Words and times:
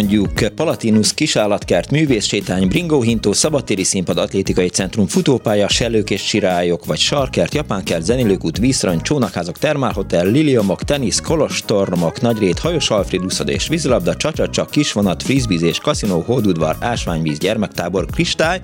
Mondjuk 0.00 0.54
Palatinus 0.80 1.14
kisállatkert, 1.14 1.90
művészsétány, 1.90 2.68
bringóhintó, 2.68 3.32
szabadtéri 3.32 3.84
színpad, 3.84 4.18
atlétikai 4.18 4.68
centrum, 4.68 5.06
futópálya, 5.06 5.68
sellők 5.68 6.10
és 6.10 6.20
sirályok, 6.20 6.84
vagy 6.84 6.98
sarkert, 6.98 7.54
japánkert, 7.54 8.04
zenélőkút, 8.04 8.58
vízrany, 8.58 9.00
csónakházak, 9.00 9.58
termálhotel, 9.58 10.26
liliomok, 10.26 10.82
tenisz, 10.82 11.20
kolostormok, 11.20 12.20
nagyrét, 12.20 12.58
hajós 12.58 12.90
Alfred 12.90 13.22
és 13.46 13.68
vízilabda, 13.68 14.16
csacsacsa, 14.16 14.64
kisvonat, 14.64 15.22
frizbízés, 15.22 15.78
kaszinó, 15.78 16.20
hódudvar, 16.20 16.76
ásványvíz, 16.80 17.38
gyermektábor, 17.38 18.06
kristály, 18.06 18.60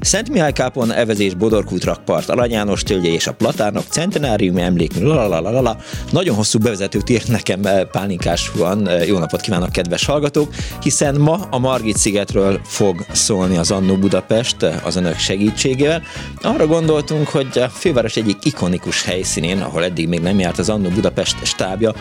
Szent 0.00 0.28
Mihály 0.28 0.52
Kápon, 0.52 0.92
Evezés, 0.92 1.34
Bodorkút, 1.34 1.84
Rakpart, 1.84 2.28
Alany 2.28 2.50
János 2.50 2.82
tölgye 2.82 3.08
és 3.08 3.26
a 3.26 3.32
Platárnok, 3.32 3.84
Centenáriumi 3.90 4.60
emlék, 4.60 5.00
lalalala. 5.00 5.76
Nagyon 6.12 6.36
hosszú 6.36 6.58
bevezetőt 6.58 7.10
írt 7.10 7.28
nekem 7.28 7.64
eh, 7.64 7.84
Pálinkás 7.92 8.50
van. 8.50 8.88
Eh, 8.88 9.06
jó 9.06 9.18
napot 9.18 9.40
kívánok, 9.40 9.72
kedves 9.72 10.04
hallgatók! 10.04 10.54
Hiszen 10.82 11.14
ma 11.14 11.37
a 11.50 11.58
Margit 11.58 11.96
szigetről 11.96 12.60
fog 12.64 13.04
szólni 13.12 13.56
az 13.56 13.70
Annó 13.70 13.96
Budapest 13.96 14.62
az 14.62 14.96
önök 14.96 15.18
segítségével. 15.18 16.02
Arra 16.42 16.66
gondoltunk, 16.66 17.28
hogy 17.28 17.58
a 17.58 17.68
főváros 17.68 18.16
egyik 18.16 18.44
ikonikus 18.44 19.04
helyszínén, 19.04 19.60
ahol 19.60 19.84
eddig 19.84 20.08
még 20.08 20.20
nem 20.20 20.38
járt 20.38 20.58
az 20.58 20.68
Annó 20.68 20.88
Budapest 20.88 21.44
stábja, 21.44 21.94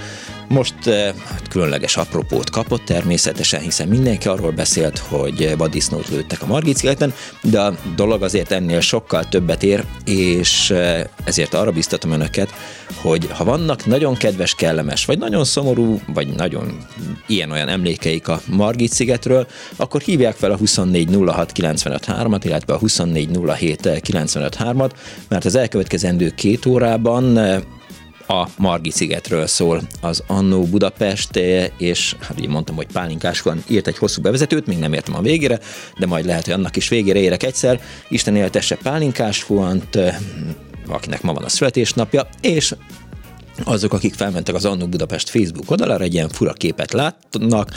most 0.48 0.88
eh, 0.88 1.14
hát 1.26 1.48
különleges 1.48 1.98
apropót 1.98 2.50
kapott 2.50 2.86
természetesen, 2.86 3.62
hiszen 3.62 3.88
mindenki 3.88 4.28
arról 4.28 4.52
beszélt, 4.52 4.98
hogy 4.98 5.58
vaddisznót 5.58 6.10
lőttek 6.10 6.42
a 6.42 6.46
Margit 6.46 6.78
szigeten, 6.78 7.14
de 7.42 7.62
a 7.62 7.76
dolog 7.96 8.24
azért 8.24 8.52
ennél 8.52 8.80
sokkal 8.80 9.24
többet 9.24 9.64
ér, 9.64 9.84
és 10.06 10.70
eh, 10.70 11.04
ezért 11.24 11.54
arra 11.54 11.72
biztatom 11.72 12.12
önöket, 12.12 12.54
hogy 12.96 13.28
ha 13.32 13.44
vannak 13.44 13.86
nagyon 13.86 14.16
kedves, 14.16 14.56
kellemes, 14.56 15.06
vagy 15.06 15.18
nagyon 15.18 15.44
szomorú, 15.44 16.02
vagy 16.14 16.28
nagyon 16.28 16.78
ilyen-olyan 17.28 17.68
emlékeik 17.68 18.28
a 18.28 18.42
Margit 18.46 18.92
szigetről, 18.92 19.48
akkor 19.76 20.02
hívják 20.02 20.36
fel 20.36 20.52
a 20.52 20.58
2406953-at, 20.58 22.42
illetve 22.44 22.74
a 22.74 22.80
2407953-at, 22.80 24.92
mert 25.28 25.46
az 25.46 25.56
elkövetkezendő 25.56 26.32
két 26.36 26.66
órában 26.66 27.38
eh, 27.38 27.62
a 28.28 28.48
Margi 28.58 28.92
szigetről 28.92 29.48
szól 29.48 29.82
az 30.02 30.24
Annó 30.28 30.64
Budapest, 30.64 31.36
és 31.78 32.16
hát 32.20 32.40
ugye 32.40 32.48
mondtam, 32.48 32.76
hogy 32.76 32.88
Pálinkáskon 32.94 33.64
írt 33.68 33.88
egy 33.88 33.98
hosszú 33.98 34.22
bevezetőt, 34.22 34.68
még 34.68 34.78
nem 34.78 34.94
értem 34.94 35.16
a 35.16 35.22
végére, 35.22 35.60
de 36.00 36.06
majd 36.06 36.26
lehet, 36.26 36.46
hogy 36.46 36.54
annak 36.54 36.76
is 36.76 36.90
végére 36.90 37.20
érek 37.20 37.44
egyszer. 37.44 37.82
Isten 38.10 38.36
éltesse 38.36 38.76
Pálinkás 38.76 39.44
Fuant, 39.44 40.00
akinek 40.88 41.22
ma 41.22 41.34
van 41.34 41.44
a 41.44 41.50
születésnapja, 41.50 42.28
és 42.42 42.76
azok, 43.64 43.94
akik 43.94 44.14
felmentek 44.14 44.56
az 44.56 44.66
Annó 44.66 44.88
Budapest 44.88 45.30
Facebook 45.30 45.72
oldalára, 45.72 46.04
egy 46.04 46.14
ilyen 46.14 46.30
fura 46.30 46.54
képet 46.54 46.94
látnak, 46.94 47.72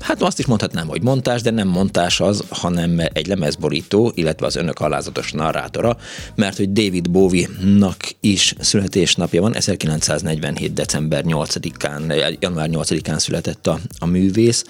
hát 0.00 0.22
azt 0.22 0.38
is 0.38 0.46
mondhatnám, 0.46 0.88
hogy 0.88 1.02
montás, 1.02 1.42
de 1.42 1.50
nem 1.50 1.68
montás 1.68 2.20
az, 2.20 2.44
hanem 2.48 3.00
egy 3.12 3.26
lemezborító, 3.26 4.12
illetve 4.14 4.46
az 4.46 4.56
önök 4.56 4.80
alázatos 4.80 5.32
narrátora, 5.32 5.96
mert 6.34 6.56
hogy 6.56 6.72
David 6.72 7.10
Bowie-nak 7.10 7.96
is 8.20 8.54
születésnapja 8.58 9.40
van, 9.40 9.56
1947. 9.56 10.72
december 10.72 11.24
8-án, 11.26 12.36
január 12.40 12.68
8-án 12.72 13.18
született 13.18 13.66
a, 13.66 13.78
a 13.98 14.06
művész, 14.06 14.64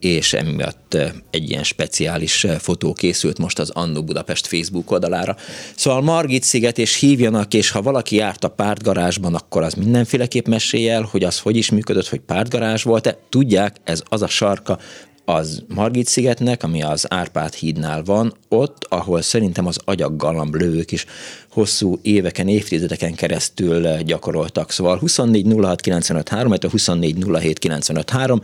és 0.00 0.32
emiatt 0.32 0.96
egy 1.30 1.50
ilyen 1.50 1.62
speciális 1.62 2.46
fotó 2.58 2.92
készült 2.92 3.38
most 3.38 3.58
az 3.58 3.70
Annó 3.70 4.04
Budapest 4.04 4.46
Facebook 4.46 4.90
oldalára. 4.90 5.36
Szóval 5.76 6.02
Margit 6.02 6.42
sziget, 6.42 6.78
és 6.78 6.94
hívjanak, 6.94 7.54
és 7.54 7.70
ha 7.70 7.82
valaki 7.82 8.16
járt 8.16 8.44
a 8.44 8.48
pártgarázsban, 8.48 9.34
akkor 9.34 9.62
az 9.62 9.74
mindenféleképp 9.74 10.46
mesélj 10.46 10.88
el, 10.88 11.08
hogy 11.10 11.24
az 11.24 11.38
hogy 11.38 11.56
is 11.56 11.70
működött, 11.70 12.08
hogy 12.08 12.20
pártgarázs 12.20 12.82
volt-e. 12.82 13.18
Tudják, 13.28 13.76
ez 13.84 14.02
az 14.08 14.22
a 14.22 14.25
sarka, 14.30 14.78
az 15.28 15.62
Margit 15.74 16.06
szigetnek, 16.06 16.62
ami 16.62 16.82
az 16.82 17.12
Árpád 17.12 17.54
hídnál 17.54 18.02
van, 18.02 18.34
ott, 18.48 18.86
ahol 18.88 19.22
szerintem 19.22 19.66
az 19.66 19.78
agyaggalamb 19.84 20.54
lők 20.54 20.92
is 20.92 21.06
hosszú 21.50 21.98
éveken, 22.02 22.48
évtizedeken 22.48 23.14
keresztül 23.14 24.02
gyakoroltak. 24.02 24.70
Szóval 24.70 24.98
24 24.98 25.46
06 25.60 25.80
95 25.80 26.28
3, 26.28 26.54
24 26.70 27.24
07 27.40 27.58
95 27.58 28.10
3. 28.10 28.40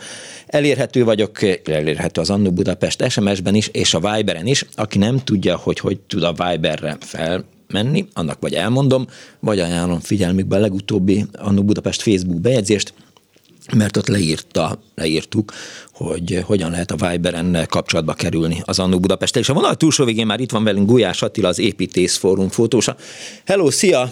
Elérhető 0.46 1.04
vagyok, 1.04 1.38
elérhető 1.64 2.20
az 2.20 2.30
Annu 2.30 2.50
Budapest 2.50 3.10
SMS-ben 3.10 3.54
is, 3.54 3.68
és 3.68 3.94
a 3.94 4.00
Viberen 4.00 4.46
is. 4.46 4.66
Aki 4.74 4.98
nem 4.98 5.18
tudja, 5.18 5.56
hogy 5.56 5.78
hogy 5.78 5.98
tud 5.98 6.22
a 6.22 6.32
Viberre 6.32 6.96
fel 7.00 7.44
menni, 7.72 8.06
annak 8.12 8.40
vagy 8.40 8.54
elmondom, 8.54 9.06
vagy 9.40 9.58
ajánlom 9.58 10.00
figyelmükbe 10.00 10.56
a 10.56 10.60
legutóbbi 10.60 11.24
Annu 11.32 11.62
Budapest 11.62 12.02
Facebook 12.02 12.40
bejegyzést, 12.40 12.94
mert 13.76 13.96
ott 13.96 14.06
leírta, 14.06 14.78
leírtuk, 14.94 15.52
hogy 15.92 16.42
hogyan 16.46 16.70
lehet 16.70 16.90
a 16.90 17.08
Viberen 17.08 17.66
kapcsolatba 17.68 18.12
kerülni 18.12 18.62
az 18.64 18.78
Annó 18.78 19.00
Budapest. 19.00 19.36
És 19.36 19.48
a 19.48 19.52
vonal 19.52 19.74
túlsó 19.74 20.04
végén 20.04 20.26
már 20.26 20.40
itt 20.40 20.50
van 20.50 20.64
velünk 20.64 20.88
Gulyás 20.88 21.22
Attila, 21.22 21.48
az 21.48 21.58
Építész 21.58 22.16
Fórum 22.16 22.48
fotósa. 22.48 22.96
Hello, 23.46 23.70
szia! 23.70 24.10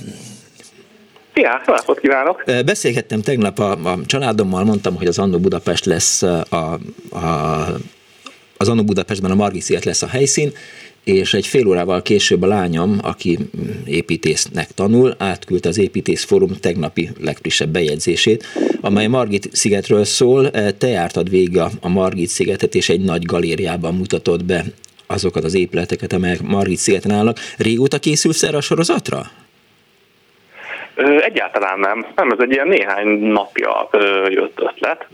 Szia, 1.35 1.63
napot 1.67 2.01
kívánok! 2.01 2.45
Beszélgettem 2.65 3.21
tegnap 3.21 3.59
a, 3.59 3.71
a 3.71 3.99
családommal, 4.07 4.65
mondtam, 4.65 4.97
hogy 4.97 5.07
az 5.07 5.19
Annó 5.19 5.39
Budapest 5.39 5.85
lesz 5.85 6.23
a, 6.23 6.45
a 6.51 6.79
az 8.61 8.69
Annó 8.69 8.85
Budapestben 8.85 9.31
a 9.31 9.35
Margit 9.35 9.85
lesz 9.85 10.03
a 10.03 10.07
helyszín, 10.07 10.53
és 11.15 11.35
egy 11.35 11.47
fél 11.47 11.67
órával 11.67 12.03
később 12.03 12.43
a 12.43 12.47
lányom, 12.47 12.99
aki 13.03 13.39
építésznek 13.87 14.71
tanul, 14.71 15.15
átküldte 15.19 15.69
az 15.69 15.79
Építész 15.79 16.25
Fórum 16.25 16.51
tegnapi 16.61 17.11
legfrissebb 17.21 17.69
bejegyzését, 17.69 18.47
amely 18.81 19.07
Margit 19.07 19.49
szigetről 19.53 20.05
szól. 20.05 20.51
Te 20.51 20.87
jártad 20.87 21.31
végig 21.31 21.59
a 21.81 21.89
Margit 21.89 22.29
szigetet, 22.29 22.75
és 22.75 22.89
egy 22.89 23.01
nagy 23.01 23.25
galériában 23.25 23.95
mutatod 23.95 24.45
be 24.45 24.65
azokat 25.07 25.45
az 25.45 25.55
épületeket, 25.55 26.13
amelyek 26.13 26.43
Margit 26.43 26.79
szigeten 26.79 27.11
állnak. 27.11 27.39
Régóta 27.57 27.99
készülsz 27.99 28.43
erre 28.43 28.57
a 28.57 28.61
sorozatra? 28.61 29.23
Egyáltalán 31.21 31.79
nem. 31.79 32.07
Nem, 32.17 32.31
ez 32.31 32.39
egy 32.41 32.51
ilyen 32.53 32.69
néhány 32.69 33.09
napja 33.09 33.89
jött 34.29 34.61
ötlet 34.61 35.07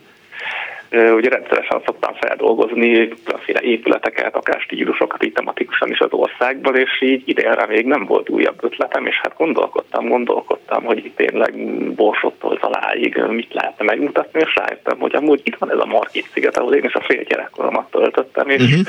ugye 0.91 1.29
rendszeresen 1.29 1.83
szoktam 1.87 2.15
feldolgozni 2.15 3.09
különféle 3.25 3.61
épületeket, 3.61 4.37
akár 4.37 4.61
stílusokat 4.61 5.25
így 5.25 5.33
tematikusan 5.33 5.91
is 5.91 5.99
az 5.99 6.13
országban, 6.13 6.77
és 6.77 7.01
így 7.01 7.23
idénre 7.25 7.67
még 7.67 7.87
nem 7.87 8.05
volt 8.05 8.29
újabb 8.29 8.65
ötletem, 8.65 9.07
és 9.07 9.17
hát 9.23 9.37
gondolkodtam, 9.37 10.09
gondolkodtam, 10.09 10.85
hogy 10.85 11.05
itt 11.05 11.17
tényleg 11.17 11.55
Borsottól 11.95 12.59
Zaláig 12.61 13.23
mit 13.29 13.55
lehetne 13.55 13.85
megmutatni, 13.85 14.41
és 14.41 14.55
rájöttem, 14.55 14.99
hogy 14.99 15.15
amúgy 15.15 15.41
itt 15.45 15.57
van 15.57 15.71
ez 15.71 15.79
a 15.79 15.87
Margit 15.87 16.29
sziget, 16.33 16.59
ahol 16.59 16.75
én 16.75 16.85
is 16.85 16.95
a 16.95 17.01
fél 17.01 17.23
gyerekkoromat 17.23 17.91
töltöttem, 17.91 18.49
és, 18.49 18.63
uh-huh. 18.63 18.87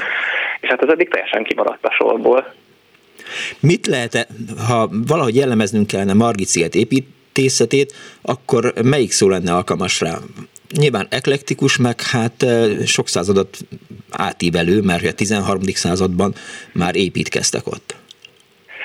és 0.60 0.70
hát 0.70 0.84
ez 0.84 0.90
eddig 0.90 1.10
teljesen 1.10 1.44
kimaradt 1.44 1.86
a 1.86 1.92
sorból. 1.92 2.54
Mit 3.60 3.88
lehet, 3.88 4.28
ha 4.68 4.90
valahogy 5.08 5.36
jellemeznünk 5.36 5.88
kellene 5.88 6.14
Margit 6.14 6.48
sziget 6.48 6.76
építészetét, 6.76 7.94
akkor 8.22 8.74
melyik 8.84 9.12
szó 9.12 9.30
lenne 9.30 9.54
alkalmas 9.54 10.02
rá? 10.02 10.14
Nyilván 10.78 11.08
eklektikus, 11.10 11.78
meg 11.78 12.02
hát 12.02 12.46
sok 12.86 13.08
századat 13.08 13.58
átívelő, 14.12 14.82
mert 14.82 15.06
a 15.06 15.14
13. 15.14 15.62
században 15.62 16.34
már 16.74 16.96
építkeztek 16.96 17.68
ott. 17.68 17.96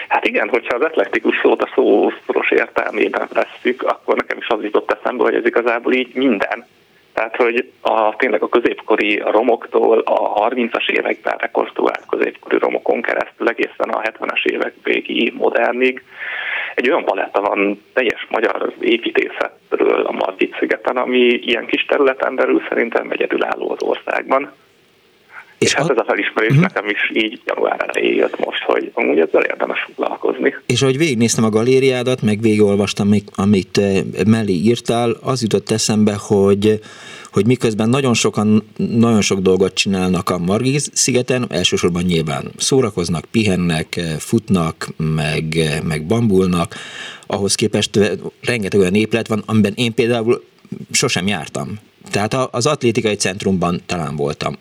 Hát 0.08 0.26
igen, 0.26 0.49
hogyha 0.49 0.76
az 0.76 0.84
eklektikus 0.84 1.40
szót 1.43 1.62
a 1.62 1.73
szó 1.75 2.11
szoros 2.26 2.50
értelmében 2.50 3.29
vesszük, 3.32 3.82
akkor 3.82 4.17
nekem 4.17 4.38
is 4.38 4.46
az 4.49 4.62
jutott 4.62 4.90
eszembe, 5.00 5.23
hogy 5.23 5.34
ez 5.34 5.46
igazából 5.46 5.93
így 5.93 6.14
minden. 6.14 6.67
Tehát, 7.12 7.37
hogy 7.37 7.70
a, 7.81 8.17
tényleg 8.17 8.43
a 8.43 8.49
középkori 8.49 9.23
romoktól 9.25 9.99
a 9.99 10.49
30-as 10.49 10.88
években 10.88 11.37
rekonstruált 11.38 12.06
középkori 12.08 12.58
romokon 12.58 13.02
keresztül 13.02 13.49
egészen 13.49 13.88
a 13.88 14.00
70-es 14.00 14.44
évek 14.44 14.75
végi 14.82 15.32
modernig 15.37 16.02
egy 16.74 16.88
olyan 16.88 17.04
paletta 17.04 17.40
van 17.40 17.82
teljes 17.92 18.26
magyar 18.30 18.72
építészetről 18.80 20.00
a 20.00 20.12
Margit 20.12 20.56
szigeten, 20.58 20.96
ami 20.96 21.19
ilyen 21.19 21.66
kis 21.66 21.84
területen 21.84 22.34
belül 22.34 22.62
szerintem 22.69 23.10
egyedülálló 23.10 23.70
az 23.70 23.82
országban. 23.82 24.52
És, 25.58 25.69
és 25.69 25.74
hát 25.74 25.90
ez 25.90 25.96
a 25.96 26.04
felismerés 26.04 26.50
uh-huh. 26.50 26.66
nekem 26.66 26.88
is 26.88 27.10
így 27.14 27.40
január 27.46 27.84
elején 27.88 28.16
jött 28.16 28.44
most, 28.44 28.62
hogy 28.62 28.90
amúgy 28.94 29.19
ezzel 29.19 29.42
érdemes 29.42 29.80
foglalkozni. 29.80 30.54
És 30.66 30.82
ahogy 30.82 30.98
végignéztem 30.98 31.44
a 31.44 31.48
galériádat, 31.48 32.22
meg 32.22 32.40
végigolvastam, 32.40 33.10
amit 33.34 33.78
eh, 33.78 34.00
mellé 34.26 34.52
írtál, 34.52 35.16
az 35.22 35.42
jutott 35.42 35.70
eszembe, 35.70 36.14
hogy 36.18 36.80
hogy 37.32 37.46
miközben 37.46 37.88
nagyon 37.88 38.14
sokan 38.14 38.62
nagyon 38.76 39.20
sok 39.20 39.40
dolgot 39.40 39.75
csinálnak 39.75 40.31
a 40.31 40.38
Margit 40.38 40.90
szigeten, 40.93 41.46
elsősorban 41.49 42.02
nyilván 42.02 42.50
szórakoznak, 42.56 43.25
pihennek, 43.31 43.96
eh, 43.96 44.17
futnak, 44.19 44.88
meg, 44.96 45.56
eh, 45.56 45.81
meg 45.82 46.06
bambulnak, 46.06 46.75
ahhoz 47.26 47.55
képest 47.55 47.99
rengeteg 48.40 48.81
olyan 48.81 48.94
épület 48.94 49.29
van, 49.29 49.43
amiben 49.46 49.73
én 49.75 49.94
például 49.94 50.44
sosem 50.90 51.26
jártam. 51.26 51.79
Tehát 52.12 52.35
az 52.35 52.67
atlétikai 52.67 53.14
centrumban 53.14 53.82
talán 53.87 54.17
voltam. 54.17 54.59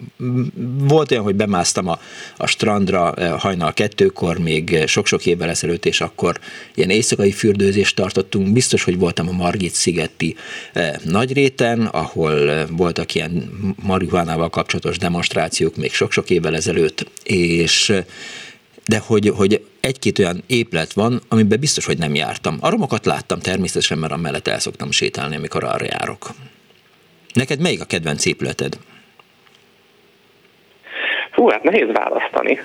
Volt 0.77 1.11
olyan, 1.11 1.23
hogy 1.23 1.35
bemásztam 1.35 1.87
a, 1.87 1.99
a 2.37 2.47
strandra 2.47 3.13
eh, 3.13 3.39
hajnal 3.39 3.73
kettőkor, 3.73 4.37
még 4.37 4.83
sok-sok 4.87 5.25
évvel 5.25 5.49
ezelőtt, 5.49 5.85
és 5.85 6.01
akkor 6.01 6.39
ilyen 6.75 6.89
éjszakai 6.89 7.31
fürdőzést 7.31 7.95
tartottunk. 7.95 8.53
Biztos, 8.53 8.83
hogy 8.83 8.97
voltam 8.97 9.27
a 9.27 9.31
Margit 9.31 9.73
szigeti 9.73 10.35
eh, 10.73 10.93
nagyréten, 11.03 11.85
ahol 11.85 12.49
eh, 12.49 12.65
voltak 12.69 13.15
ilyen 13.15 13.51
marihuánával 13.83 14.49
kapcsolatos 14.49 14.97
demonstrációk 14.97 15.75
még 15.75 15.93
sok-sok 15.93 16.29
évvel 16.29 16.55
ezelőtt, 16.55 17.11
és 17.23 17.93
de 18.85 18.97
hogy, 18.97 19.31
hogy 19.35 19.65
egy-két 19.79 20.19
olyan 20.19 20.43
épület 20.47 20.93
van, 20.93 21.21
amiben 21.27 21.59
biztos, 21.59 21.85
hogy 21.85 21.97
nem 21.97 22.15
jártam. 22.15 22.57
A 22.59 22.69
romokat 22.69 23.05
láttam 23.05 23.39
természetesen, 23.39 23.97
mert 23.97 24.13
amellett 24.13 24.47
el 24.47 24.59
szoktam 24.59 24.91
sétálni, 24.91 25.35
amikor 25.35 25.63
arra 25.63 25.85
járok. 25.85 26.33
Neked 27.33 27.61
melyik 27.61 27.81
a 27.81 27.85
kedvenc 27.85 28.25
épületed? 28.25 28.73
Hú, 31.31 31.49
hát 31.49 31.63
nehéz 31.63 31.87
választani. 31.91 32.59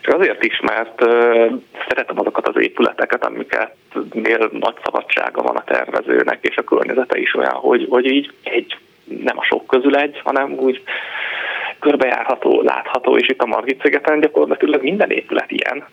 Csak 0.00 0.14
azért 0.14 0.44
is, 0.44 0.60
mert 0.60 1.02
uh, 1.02 1.52
szeretem 1.88 2.18
azokat 2.18 2.48
az 2.48 2.62
épületeket, 2.62 3.24
amiket 3.24 3.74
minél 4.12 4.48
nagy 4.52 4.74
szabadsága 4.84 5.42
van 5.42 5.56
a 5.56 5.64
tervezőnek, 5.64 6.38
és 6.40 6.56
a 6.56 6.64
környezete 6.64 7.18
is 7.18 7.34
olyan, 7.34 7.54
hogy, 7.54 7.86
hogy 7.90 8.06
így 8.06 8.30
egy, 8.42 8.76
nem 9.04 9.38
a 9.38 9.44
sok 9.44 9.66
közül 9.66 9.96
egy, 9.96 10.20
hanem 10.24 10.52
úgy 10.52 10.82
körbejárható, 11.80 12.62
látható, 12.62 13.18
és 13.18 13.28
itt 13.28 13.40
a 13.40 13.46
Margit 13.46 13.82
szigeten 13.82 14.20
gyakorlatilag 14.20 14.82
minden 14.82 15.10
épület 15.10 15.50
ilyen. 15.50 15.84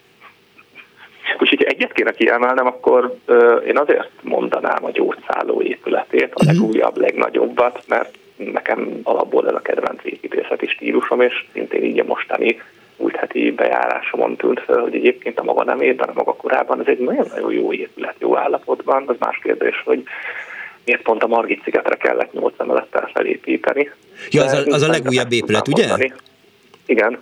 Egyet 1.73 1.93
kéne 1.93 2.11
kiemelnem, 2.11 2.65
akkor 2.65 3.15
uh, 3.27 3.63
én 3.67 3.77
azért 3.77 4.09
mondanám 4.21 4.85
a 4.85 4.91
gyógyszálló 4.91 5.61
épületét, 5.61 6.33
a 6.33 6.43
mhm. 6.43 6.53
legújabb, 6.53 6.97
legnagyobbat, 6.97 7.83
mert 7.87 8.17
nekem 8.35 8.99
alapból 9.03 9.47
ez 9.47 9.53
a 9.53 9.59
kedvenc 9.59 10.03
építészeti 10.03 10.67
stílusom, 10.67 11.21
és 11.21 11.45
szintén 11.53 11.83
így 11.83 11.99
a 11.99 12.03
mostani 12.03 12.61
múlt 12.97 13.15
heti 13.15 13.51
bejárásomon 13.51 14.35
tűnt 14.35 14.59
fel, 14.59 14.79
hogy 14.79 14.95
egyébként 14.95 15.39
a 15.39 15.43
maga 15.43 15.63
nemében, 15.63 16.09
a 16.09 16.13
maga 16.15 16.33
korában 16.33 16.79
ez 16.79 16.87
egy 16.87 16.99
nagyon-nagyon 16.99 17.53
jó 17.53 17.73
épület, 17.73 18.15
jó 18.19 18.37
állapotban. 18.37 19.03
Az 19.07 19.15
más 19.19 19.39
kérdés, 19.43 19.81
hogy 19.85 20.03
miért 20.85 21.01
pont 21.01 21.23
a 21.23 21.27
Margit 21.27 21.63
szigetre 21.63 21.95
kellett 21.95 22.33
nyolc 22.33 22.59
emelettel 22.59 23.09
felépíteni. 23.13 23.89
Ja, 24.29 24.43
az 24.43 24.53
a, 24.53 24.73
az 24.73 24.81
a 24.81 24.87
legújabb 24.87 25.31
épület, 25.31 25.67
ugye? 25.67 25.87
Mondani. 25.87 26.13
Igen 26.85 27.19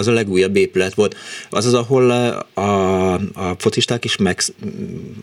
az 0.00 0.06
a 0.06 0.12
legújabb 0.12 0.56
épület 0.56 0.94
volt. 0.94 1.16
Az 1.50 1.66
az, 1.66 1.74
ahol 1.74 2.12
eh, 2.12 2.64
a, 2.64 3.12
a 3.14 3.54
focisták 3.58 4.04
is 4.04 4.16
meg, 4.16 4.40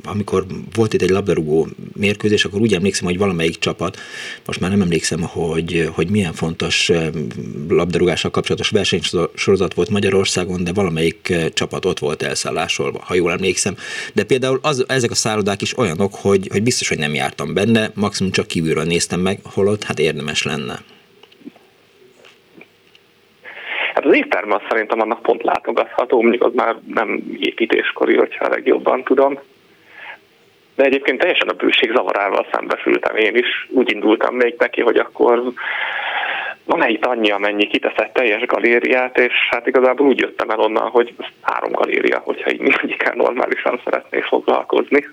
amikor 0.03 0.45
volt 0.73 0.93
itt 0.93 1.01
egy 1.01 1.09
labdarúgó 1.09 1.67
mérkőzés, 1.93 2.45
akkor 2.45 2.61
úgy 2.61 2.73
emlékszem, 2.73 3.05
hogy 3.05 3.17
valamelyik 3.17 3.59
csapat, 3.59 3.97
most 4.45 4.59
már 4.59 4.69
nem 4.69 4.81
emlékszem, 4.81 5.21
hogy, 5.21 5.89
hogy 5.93 6.09
milyen 6.09 6.33
fontos 6.33 6.89
eh, 6.89 7.09
labdarúgással 7.69 8.31
kapcsolatos 8.31 8.69
versenysorozat 8.69 9.73
volt 9.73 9.89
Magyarországon, 9.89 10.63
de 10.63 10.73
valamelyik 10.73 11.29
eh, 11.29 11.49
csapat 11.49 11.85
ott 11.85 11.99
volt 11.99 12.21
elszállásolva, 12.21 12.99
ha 13.03 13.13
jól 13.13 13.31
emlékszem. 13.31 13.75
De 14.13 14.23
például 14.23 14.59
az, 14.61 14.83
ezek 14.87 15.11
a 15.11 15.15
szállodák 15.15 15.61
is 15.61 15.77
olyanok, 15.77 16.15
hogy, 16.15 16.47
hogy 16.51 16.63
biztos, 16.63 16.87
hogy 16.87 16.97
nem 16.97 17.13
jártam 17.13 17.53
benne, 17.53 17.91
maximum 17.93 18.31
csak 18.31 18.47
kívülről 18.47 18.83
néztem 18.83 19.19
meg, 19.19 19.39
holott 19.43 19.83
hát 19.83 19.99
érdemes 19.99 20.43
lenne. 20.43 20.83
Hát 23.97 24.05
az 24.05 24.15
étterme 24.15 24.55
az 24.55 24.61
szerintem 24.69 25.01
annak 25.01 25.21
pont 25.21 25.43
látogatható, 25.43 26.21
mondjuk 26.21 26.43
az 26.43 26.53
már 26.53 26.75
nem 26.93 27.21
építéskori, 27.39 28.15
hogyha 28.15 28.45
a 28.45 28.49
legjobban 28.49 29.03
tudom. 29.03 29.39
De 30.75 30.83
egyébként 30.83 31.19
teljesen 31.19 31.47
a 31.47 31.53
bőség 31.53 31.91
zavarával 31.95 32.47
szembesültem 32.51 33.15
én 33.15 33.35
is. 33.35 33.67
Úgy 33.69 33.91
indultam 33.91 34.35
még 34.35 34.55
neki, 34.57 34.81
hogy 34.81 34.97
akkor 34.97 35.43
van 36.65 36.83
egy 36.83 36.99
annyi, 37.01 37.31
amennyi 37.31 37.67
kiteszett 37.67 38.13
teljes 38.13 38.45
galériát, 38.45 39.17
és 39.17 39.33
hát 39.49 39.67
igazából 39.67 40.07
úgy 40.07 40.19
jöttem 40.19 40.49
el 40.49 40.59
onnan, 40.59 40.89
hogy 40.89 41.13
három 41.41 41.71
galéria, 41.71 42.19
hogyha 42.19 42.51
így 42.51 42.59
mindegyikkel 42.59 43.13
normálisan 43.15 43.81
szeretnék 43.83 44.23
foglalkozni. 44.23 45.07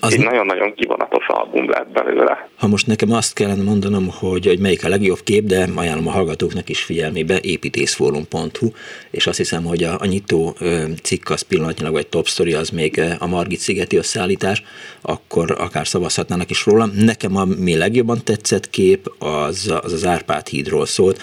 Az 0.00 0.12
Egy 0.12 0.24
nagyon-nagyon 0.24 0.74
kivonatos 0.74 1.26
album 1.26 1.70
lett 1.70 1.88
belőle. 1.88 2.48
Ha 2.56 2.66
most 2.66 2.86
nekem 2.86 3.12
azt 3.12 3.34
kellene 3.34 3.62
mondanom, 3.62 4.08
hogy, 4.18 4.46
hogy 4.46 4.58
melyik 4.58 4.84
a 4.84 4.88
legjobb 4.88 5.20
kép, 5.24 5.44
de 5.44 5.68
ajánlom 5.74 6.08
a 6.08 6.10
hallgatóknak 6.10 6.68
is 6.68 6.82
figyelmébe, 6.82 7.38
építészforum.hu, 7.40 8.68
és 9.10 9.26
azt 9.26 9.36
hiszem, 9.36 9.64
hogy 9.64 9.82
a, 9.82 9.96
a 10.00 10.06
nyitó 10.06 10.56
cikk 11.02 11.28
az 11.28 11.42
pillanatnyilag, 11.42 11.92
vagy 11.92 12.06
top 12.06 12.26
story 12.26 12.52
az 12.52 12.70
még 12.70 13.00
a 13.18 13.26
Margit 13.26 13.58
szigeti 13.58 13.96
összeállítás, 13.96 14.62
akkor 15.00 15.56
akár 15.58 15.86
szavazhatnának 15.86 16.50
is 16.50 16.66
róla. 16.66 16.86
Nekem 16.86 17.36
a 17.36 17.44
mi 17.44 17.76
legjobban 17.76 18.24
tetszett 18.24 18.70
kép 18.70 19.12
az 19.18 19.70
az, 19.82 19.92
az 19.92 20.06
Árpád 20.06 20.48
hídról 20.48 20.86
szólt, 20.86 21.20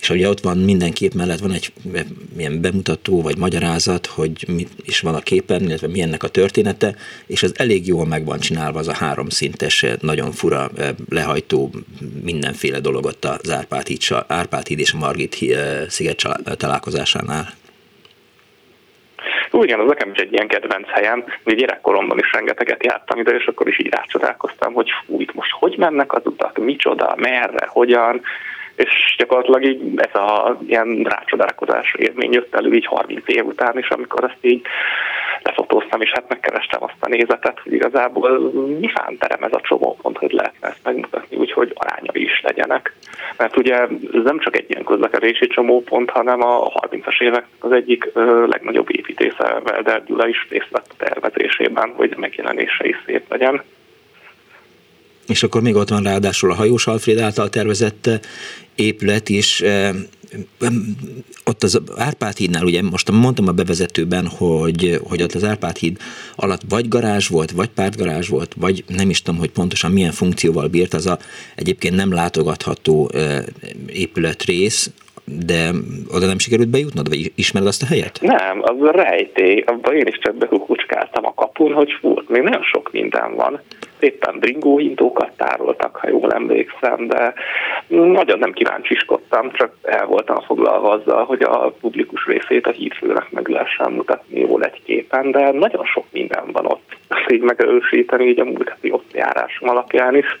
és 0.00 0.10
ugye 0.10 0.28
ott 0.28 0.40
van 0.40 0.58
minden 0.58 0.92
kép 0.92 1.14
mellett 1.14 1.38
van 1.38 1.52
egy 1.52 1.72
milyen 2.36 2.60
bemutató 2.60 3.22
vagy 3.22 3.38
magyarázat, 3.38 4.06
hogy 4.06 4.44
mi 4.48 4.66
is 4.84 5.00
van 5.00 5.14
a 5.14 5.20
képen, 5.20 5.62
illetve 5.62 5.88
milyennek 5.88 6.22
a 6.22 6.28
története, 6.28 6.94
és 7.26 7.42
az 7.42 7.54
elég 7.58 7.86
jól 7.86 8.06
meg 8.06 8.24
van 8.24 8.38
csinálva 8.38 8.78
az 8.78 8.88
a 8.88 8.94
háromszintes, 8.94 9.84
nagyon 10.00 10.32
fura 10.32 10.70
lehajtó 11.08 11.70
mindenféle 12.22 12.80
dolog 12.80 13.04
ott 13.04 13.24
az 13.24 13.50
Árpád 13.50 13.86
híd, 13.86 14.00
Árpád 14.26 14.66
híd 14.66 14.78
és 14.78 14.92
a 14.92 14.98
Margit 14.98 15.36
sziget 15.88 16.22
találkozásánál. 16.56 17.48
Úgy 19.50 19.64
igen, 19.64 19.80
az 19.80 19.88
nekem 19.88 20.10
is 20.10 20.18
egy 20.18 20.32
ilyen 20.32 20.48
kedvenc 20.48 20.88
helyem. 20.88 21.24
Még 21.44 21.56
gyerekkoromban 21.56 22.18
is 22.18 22.32
rengeteget 22.32 22.84
jártam 22.84 23.18
ide, 23.18 23.34
és 23.34 23.46
akkor 23.46 23.68
is 23.68 23.78
így 23.78 23.88
rácsodálkoztam, 23.88 24.72
hogy 24.72 24.90
fú, 25.06 25.20
itt 25.20 25.34
most 25.34 25.50
hogy 25.50 25.74
mennek 25.78 26.12
az 26.12 26.22
utak, 26.24 26.58
micsoda, 26.58 27.14
merre, 27.16 27.66
hogyan, 27.68 28.22
és 28.76 29.14
gyakorlatilag 29.18 29.64
így 29.64 29.92
ez 29.96 30.14
a 30.20 30.58
ilyen 30.66 31.02
rácsodálkozás 31.02 31.94
élmény 31.98 32.32
jött 32.32 32.54
elő 32.54 32.72
így 32.72 32.86
30 32.86 33.22
év 33.26 33.46
után 33.46 33.78
is, 33.78 33.88
amikor 33.88 34.24
ezt 34.24 34.38
így 34.40 34.62
lefotóztam, 35.42 36.00
és 36.00 36.10
hát 36.10 36.28
megkerestem 36.28 36.82
azt 36.82 36.96
a 37.00 37.08
nézetet, 37.08 37.60
hogy 37.62 37.72
igazából 37.72 38.38
mi 38.80 38.90
terem 39.18 39.42
ez 39.42 39.52
a 39.52 39.60
csomópont, 39.60 40.18
hogy 40.18 40.32
lehetne 40.32 40.68
ezt 40.68 40.80
megmutatni, 40.84 41.36
úgyhogy 41.36 41.72
arányai 41.74 42.22
is 42.22 42.40
legyenek. 42.42 42.92
Mert 43.36 43.56
ugye 43.56 43.74
ez 44.12 44.22
nem 44.24 44.38
csak 44.38 44.56
egy 44.56 44.70
ilyen 44.70 44.84
közlekedési 44.84 45.46
csomópont, 45.46 46.10
hanem 46.10 46.42
a 46.42 46.68
30-as 46.68 47.22
évek 47.22 47.46
az 47.58 47.72
egyik 47.72 48.10
legnagyobb 48.46 48.96
építésze, 48.96 49.60
Velder 49.64 50.04
Gyula 50.04 50.28
is 50.28 50.46
részt 50.48 50.70
vett 50.70 50.94
a 50.98 51.04
tervezésében, 51.04 51.92
hogy 51.96 52.14
megjelenése 52.16 52.86
is 52.86 52.96
szép 53.06 53.22
legyen 53.28 53.62
és 55.26 55.42
akkor 55.42 55.62
még 55.62 55.74
ott 55.74 55.88
van 55.88 56.02
ráadásul 56.02 56.50
a 56.50 56.54
hajós 56.54 56.86
Alfred 56.86 57.18
által 57.18 57.48
tervezett 57.48 58.10
épület 58.76 59.28
is, 59.28 59.62
ott 61.44 61.62
az 61.62 61.80
Árpád 61.96 62.36
hídnál, 62.36 62.64
ugye 62.64 62.82
most 62.82 63.10
mondtam 63.10 63.48
a 63.48 63.52
bevezetőben, 63.52 64.26
hogy, 64.26 65.00
hogy 65.08 65.22
ott 65.22 65.32
az 65.32 65.44
Árpád 65.44 65.76
híd 65.76 65.96
alatt 66.36 66.60
vagy 66.68 66.88
garázs 66.88 67.28
volt, 67.28 67.50
vagy 67.50 67.68
pártgarázs 67.68 68.28
volt, 68.28 68.54
vagy 68.56 68.84
nem 68.96 69.10
is 69.10 69.22
tudom, 69.22 69.40
hogy 69.40 69.50
pontosan 69.50 69.90
milyen 69.90 70.12
funkcióval 70.12 70.68
bírt 70.68 70.94
az 70.94 71.06
a 71.06 71.18
egyébként 71.54 71.96
nem 71.96 72.12
látogatható 72.12 73.10
épületrész, 73.86 74.90
de 75.46 75.70
oda 76.14 76.26
nem 76.26 76.38
sikerült 76.38 76.68
bejutnod, 76.68 77.08
vagy 77.08 77.32
ismered 77.34 77.68
azt 77.68 77.82
a 77.82 77.86
helyet? 77.86 78.18
Nem, 78.20 78.62
az 78.62 78.82
a 78.82 78.90
rejtély, 78.90 79.62
abban 79.66 79.94
én 79.94 80.06
is 80.06 80.18
csak 80.18 80.36
bekukucskáltam 80.36 81.26
a 81.26 81.34
kapun, 81.34 81.72
hogy 81.72 81.92
fú, 82.00 82.14
még 82.28 82.42
nagyon 82.42 82.62
sok 82.62 82.92
minden 82.92 83.34
van. 83.34 83.60
éppen 83.98 84.38
bringóhintókat 84.38 85.30
tároltak, 85.36 85.96
ha 85.96 86.08
jól 86.08 86.32
emlékszem, 86.32 87.06
de 87.06 87.34
nagyon 87.88 88.38
nem 88.38 88.52
kíváncsiskodtam, 88.52 89.52
csak 89.52 89.76
el 89.82 90.06
voltam 90.06 90.40
foglalva 90.40 90.90
azzal, 90.90 91.24
hogy 91.24 91.42
a 91.42 91.74
publikus 91.80 92.26
részét 92.26 92.66
a 92.66 92.70
hírfőnek 92.70 93.30
meg 93.30 93.48
lehessen 93.48 93.92
mutatni 93.92 94.40
jól 94.40 94.64
egy 94.64 94.82
képen, 94.84 95.30
de 95.30 95.50
nagyon 95.52 95.84
sok 95.84 96.04
minden 96.10 96.52
van 96.52 96.66
ott. 96.66 96.96
Ezt 97.08 97.32
így 97.32 97.40
megerősíteni 97.40 98.24
így 98.28 98.40
a 98.40 98.44
múlt 98.44 98.76
ott 98.90 99.12
járásom 99.12 99.68
alapján 99.68 100.16
is. 100.16 100.38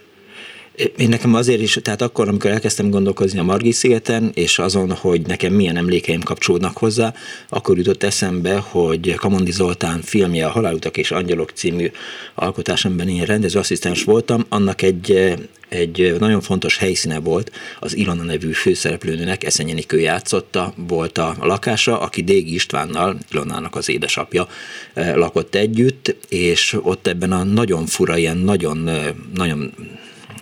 Én 0.76 1.08
nekem 1.08 1.34
azért 1.34 1.60
is, 1.60 1.78
tehát 1.82 2.02
akkor, 2.02 2.28
amikor 2.28 2.50
elkezdtem 2.50 2.90
gondolkozni 2.90 3.38
a 3.38 3.42
Margit 3.42 3.72
szigeten, 3.72 4.30
és 4.34 4.58
azon, 4.58 4.90
hogy 4.90 5.26
nekem 5.26 5.52
milyen 5.52 5.76
emlékeim 5.76 6.22
kapcsolódnak 6.22 6.76
hozzá, 6.78 7.14
akkor 7.48 7.76
jutott 7.76 8.02
eszembe, 8.02 8.56
hogy 8.56 9.14
Kamondi 9.14 9.50
Zoltán 9.50 10.00
filmje 10.02 10.46
a 10.46 10.50
Halálutak 10.50 10.96
és 10.96 11.10
Angyalok 11.10 11.50
című 11.50 11.90
alkotásomban 12.34 13.08
én 13.08 13.24
rendezőasszisztens 13.24 14.04
voltam, 14.04 14.46
annak 14.48 14.82
egy, 14.82 15.34
egy 15.68 16.16
nagyon 16.18 16.40
fontos 16.40 16.78
helyszíne 16.78 17.18
volt, 17.18 17.52
az 17.80 17.96
Ilona 17.96 18.22
nevű 18.22 18.52
főszereplőnőnek, 18.52 19.44
Eszenyenikő 19.44 20.00
játszotta, 20.00 20.74
volt 20.88 21.18
a 21.18 21.36
lakása, 21.40 22.00
aki 22.00 22.22
Dégi 22.22 22.54
Istvánnal, 22.54 23.18
Ilonának 23.32 23.76
az 23.76 23.88
édesapja 23.88 24.48
eh, 24.94 25.14
lakott 25.14 25.54
együtt, 25.54 26.16
és 26.28 26.76
ott 26.82 27.06
ebben 27.06 27.32
a 27.32 27.42
nagyon 27.42 27.86
fura, 27.86 28.16
ilyen 28.16 28.36
nagyon, 28.36 28.88
eh, 28.88 29.06
nagyon 29.34 29.72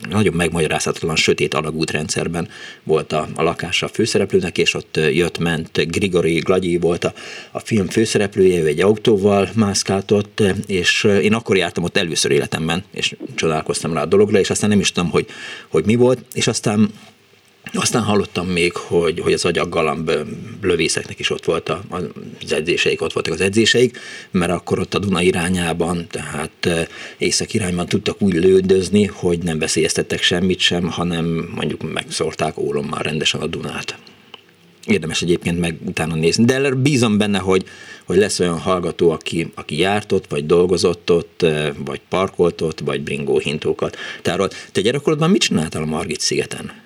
nagyon 0.09 0.35
megmagyarázhatatlan 0.35 1.17
sötét 1.17 1.55
alagútrendszerben 1.55 2.49
volt 2.83 3.13
a, 3.13 3.29
a 3.35 3.43
lakása 3.43 3.87
a 3.87 3.89
főszereplőnek, 3.89 4.59
és 4.59 4.75
ott 4.75 4.97
jött-ment 4.97 5.91
Grigori 5.91 6.39
Glagyi 6.39 6.77
volt 6.77 7.05
a, 7.05 7.13
a 7.51 7.59
film 7.59 7.89
főszereplője, 7.89 8.61
ő 8.61 8.67
egy 8.67 8.81
autóval 8.81 9.49
mászkáltott, 9.55 10.43
és 10.67 11.05
én 11.05 11.35
akkor 11.35 11.57
jártam 11.57 11.85
ott 11.85 11.97
először 11.97 12.31
életemben, 12.31 12.85
és 12.91 13.17
csodálkoztam 13.35 13.93
rá 13.93 14.03
a 14.03 14.07
dologra, 14.07 14.39
és 14.39 14.51
aztán 14.51 14.71
nem 14.71 14.81
is 14.81 14.93
tudom, 14.93 15.11
hogy, 15.11 15.27
hogy 15.69 15.85
mi 15.85 15.95
volt, 15.95 16.25
és 16.33 16.47
aztán 16.47 16.91
aztán 17.75 18.03
hallottam 18.03 18.47
még, 18.47 18.73
hogy, 18.73 19.21
hogy 19.21 19.33
az 19.33 19.45
agyaggalamb 19.45 20.11
lövészeknek 20.63 21.19
is 21.19 21.31
ott 21.31 21.45
volt 21.45 21.69
a, 21.69 21.85
az 22.43 22.53
edzéseik, 22.53 23.03
ott 23.03 23.13
voltak 23.13 23.33
az 23.33 23.41
edzéseik, 23.41 23.99
mert 24.31 24.53
akkor 24.53 24.79
ott 24.79 24.95
a 24.95 24.99
Duna 24.99 25.23
irányában, 25.23 26.07
tehát 26.11 26.89
észak 27.19 27.55
irányban 27.55 27.87
tudtak 27.87 28.23
úgy 28.23 28.35
lődözni, 28.35 29.05
hogy 29.05 29.39
nem 29.39 29.59
veszélyeztettek 29.59 30.23
semmit 30.23 30.59
sem, 30.59 30.89
hanem 30.89 31.49
mondjuk 31.55 31.93
megszórták 31.93 32.59
ólommal 32.59 33.03
rendesen 33.03 33.41
a 33.41 33.47
Dunát. 33.47 33.99
Érdemes 34.87 35.23
egyébként 35.23 35.61
meg 35.61 35.77
utána 35.85 36.15
nézni, 36.15 36.45
de 36.45 36.71
bízom 36.71 37.19
benne, 37.19 37.39
hogy, 37.39 37.65
hogy 38.05 38.17
lesz 38.17 38.41
olyan 38.41 38.59
hallgató, 38.59 39.11
aki, 39.11 39.53
aki 39.55 39.79
járt 39.79 40.13
ott, 40.13 40.27
vagy 40.29 40.47
dolgozott 40.47 41.11
ott, 41.11 41.47
vagy 41.85 42.01
parkolt 42.09 42.61
ott, 42.61 42.81
vagy 42.81 43.01
bringó 43.01 43.39
hintókat. 43.39 43.97
Tehát 44.23 44.69
te 44.73 44.81
gyerekkorodban 44.81 45.31
mit 45.31 45.43
csináltál 45.43 45.83
a 45.83 45.87
Margit 45.87 46.21
szigeten? 46.21 46.84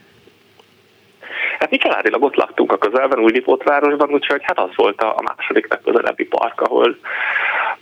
Hát 1.59 1.71
mi 1.71 1.77
családilag 1.77 2.23
ott 2.23 2.35
laktunk 2.35 2.73
a 2.73 2.79
közelben, 2.79 3.19
Újlipótvárosban, 3.19 4.11
úgyhogy 4.11 4.41
hát 4.45 4.59
az 4.59 4.71
volt 4.75 5.01
a 5.01 5.23
második 5.23 5.69
legközelebbi 5.69 6.25
park, 6.25 6.61
ahol 6.61 6.97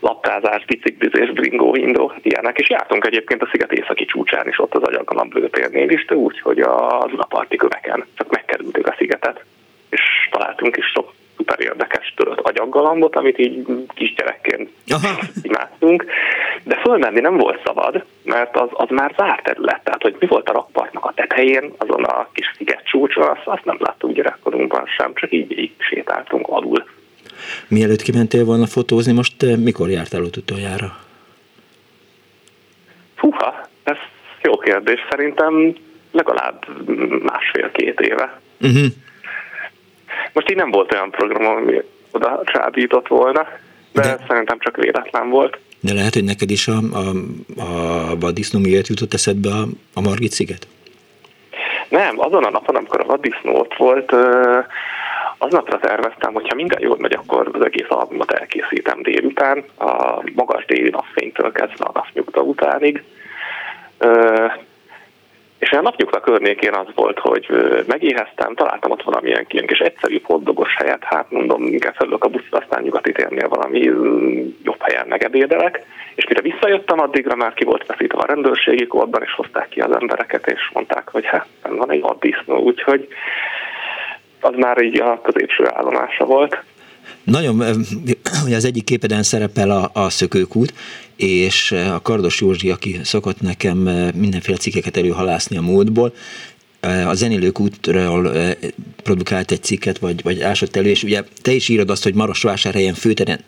laptázás, 0.01 0.65
biciklizés, 0.65 1.31
bringó, 1.31 1.75
indó, 1.75 2.13
ilyenek, 2.23 2.59
és 2.59 2.69
jártunk 2.69 3.07
egyébként 3.07 3.43
a 3.43 3.49
sziget 3.51 3.73
északi 3.73 4.05
csúcsán 4.05 4.49
is, 4.49 4.59
ott 4.59 4.75
az 4.75 4.83
agyagalamb 4.83 5.35
lőtérnél 5.35 5.91
is, 5.91 6.05
de 6.05 6.15
úgy, 6.15 6.41
hogy 6.41 6.61
a 6.61 7.07
Dunaparti 7.09 7.57
köveken, 7.57 8.05
csak 8.15 8.31
megkerültük 8.31 8.87
a 8.87 8.95
szigetet, 8.99 9.45
és 9.91 10.29
találtunk 10.31 10.77
is 10.77 10.87
sok 10.87 11.13
szuper 11.37 11.61
érdekes 11.61 12.15
tört 12.17 12.41
agyaggalambot, 12.41 13.17
amit 13.17 13.39
így 13.39 13.67
kisgyerekként 13.95 14.71
imádtunk, 15.43 16.05
de 16.63 16.77
fölmenni 16.77 17.21
nem 17.21 17.37
volt 17.37 17.61
szabad, 17.65 18.05
mert 18.25 18.57
az, 18.57 18.69
az 18.73 18.89
már 18.91 19.15
zárt 19.17 19.43
terület, 19.43 19.85
tehát 19.85 20.03
hogy 20.03 20.17
mi 20.19 20.27
volt 20.27 20.49
a 20.49 20.53
rakpartnak 20.53 21.05
a 21.05 21.13
tetején, 21.15 21.73
azon 21.77 22.05
a 22.05 22.29
kis 22.33 22.53
sziget 22.57 22.85
csúcson, 22.85 23.29
azt, 23.29 23.43
azt 23.45 23.65
nem 23.65 23.77
láttuk 23.79 24.13
gyerekkorunkban 24.13 24.87
sem, 24.87 25.15
csak 25.15 25.33
így, 25.33 25.59
így 25.59 25.73
sétáltunk 25.79 26.47
alul. 26.49 26.85
Mielőtt 27.69 28.03
kimentél 28.03 28.45
volna 28.45 28.67
fotózni, 28.67 29.13
most 29.13 29.43
eh, 29.43 29.57
mikor 29.57 29.91
jártál 29.91 30.23
ott 30.23 30.37
utoljára? 30.37 30.97
Húha, 33.17 33.69
ez 33.83 33.97
jó 34.43 34.57
kérdés. 34.59 35.01
Szerintem 35.11 35.75
legalább 36.11 36.67
másfél-két 37.23 38.01
éve. 38.01 38.41
Uh-huh. 38.61 38.87
Most 40.37 40.51
így 40.51 40.57
nem 40.57 40.71
volt 40.71 40.93
olyan 40.93 41.11
program, 41.11 41.57
ami 41.57 41.83
oda 42.11 42.41
csábított 42.45 43.09
volna, 43.09 43.47
de, 43.93 44.01
de 44.01 44.19
szerintem 44.29 44.59
csak 44.59 44.77
véletlen 44.77 45.29
volt. 45.29 45.59
De 45.81 45.93
lehet, 45.95 46.15
hogy 46.15 46.25
neked 46.25 46.51
is 46.51 46.69
a, 46.69 46.79
a, 46.93 47.09
a 47.61 48.19
vaddisznó 48.19 48.61
miért 48.61 48.87
jutott 48.87 49.15
eszedbe 49.15 49.49
a, 49.49 49.67
a 49.95 50.01
Margit 50.01 50.31
sziget? 50.33 50.67
Nem, 51.89 52.21
azon 52.21 52.45
a 52.45 52.51
napon, 52.51 52.77
amikor 52.77 53.01
a 53.01 53.05
vaddisznó 53.05 53.59
ott 53.59 53.75
volt, 53.77 54.13
aznapra 55.39 55.79
terveztem, 55.79 56.33
hogyha 56.33 56.55
minden 56.55 56.83
jól 56.83 56.97
megy, 56.99 57.15
akkor 57.15 57.51
az 57.53 57.65
egész 57.65 57.87
albumot 57.89 58.33
elkészítem 58.33 59.03
délután, 59.03 59.65
a 59.79 60.23
magas 60.35 60.65
déli 60.65 60.91
napfénytől 60.91 61.53
kezdve 61.53 61.85
a 61.85 61.91
napnyugta 61.95 62.41
utánig. 62.41 63.03
És 65.59 65.71
a 65.71 65.81
napnyugta 65.81 66.21
környékén 66.21 66.75
az 66.75 66.87
volt, 66.95 67.19
hogy 67.19 67.47
megéheztem, 67.87 68.55
találtam 68.55 68.91
ott 68.91 69.03
valamilyen 69.03 69.47
ilyen 69.49 69.67
kis 69.67 69.79
egyszerű 69.79 70.21
hotdogos 70.23 70.77
helyet, 70.77 71.05
hát 71.05 71.31
mondom, 71.31 71.63
inkább 71.63 71.95
felülök 71.95 72.25
a 72.25 72.29
buszra, 72.29 72.59
aztán 72.59 72.83
nyugati 72.83 73.13
térnél 73.13 73.49
valami 73.49 73.79
jobb 74.63 74.81
helyen 74.81 75.07
megebédelek, 75.09 75.85
és 76.15 76.27
mire 76.27 76.41
visszajöttem, 76.41 77.01
addigra 77.01 77.37
már 77.37 77.55
ki 77.55 77.65
volt 77.65 77.87
veszítve 77.87 78.19
a 78.19 78.27
rendőrségi 78.27 78.87
kódban, 78.87 79.23
és 79.23 79.33
hozták 79.33 79.69
ki 79.69 79.81
az 79.81 79.93
embereket, 80.01 80.47
és 80.47 80.71
mondták, 80.73 81.09
hogy 81.09 81.27
hát 81.27 81.47
van 81.63 81.91
egy 81.91 82.01
vaddisznó, 82.01 82.57
úgyhogy 82.57 83.09
az 84.41 84.55
már 84.57 84.83
így 84.83 85.01
a 85.01 85.21
középső 85.21 85.67
állomása 85.75 86.25
volt. 86.25 86.63
Nagyon, 87.27 87.63
ugye 88.45 88.57
az 88.57 88.65
egyik 88.65 88.85
képeden 88.85 89.23
szerepel 89.23 89.71
a, 89.71 89.91
a 89.93 90.11
szökőkút, 90.11 90.75
és 91.17 91.73
a 91.73 92.01
Kardos 92.03 92.41
Józsi, 92.41 92.71
aki 92.71 93.01
szokott 93.05 93.41
nekem 93.41 93.79
mindenféle 94.15 94.57
cikkeket 94.57 94.97
előhalászni 94.97 95.57
a 95.57 95.61
módból, 95.61 96.15
a 97.07 97.15
zenélők 97.15 97.61
útról 97.61 98.33
produkált 99.03 99.51
egy 99.51 99.63
cikket, 99.63 99.99
vagy, 99.99 100.23
vagy 100.23 100.41
ásott 100.41 100.77
elő, 100.77 100.89
és 100.89 101.03
ugye 101.03 101.23
te 101.43 101.53
is 101.53 101.69
írod 101.69 101.91
azt, 101.91 102.03
hogy 102.03 102.15
Marosvásárhelyen 102.15 102.95
főterén, 102.95 103.39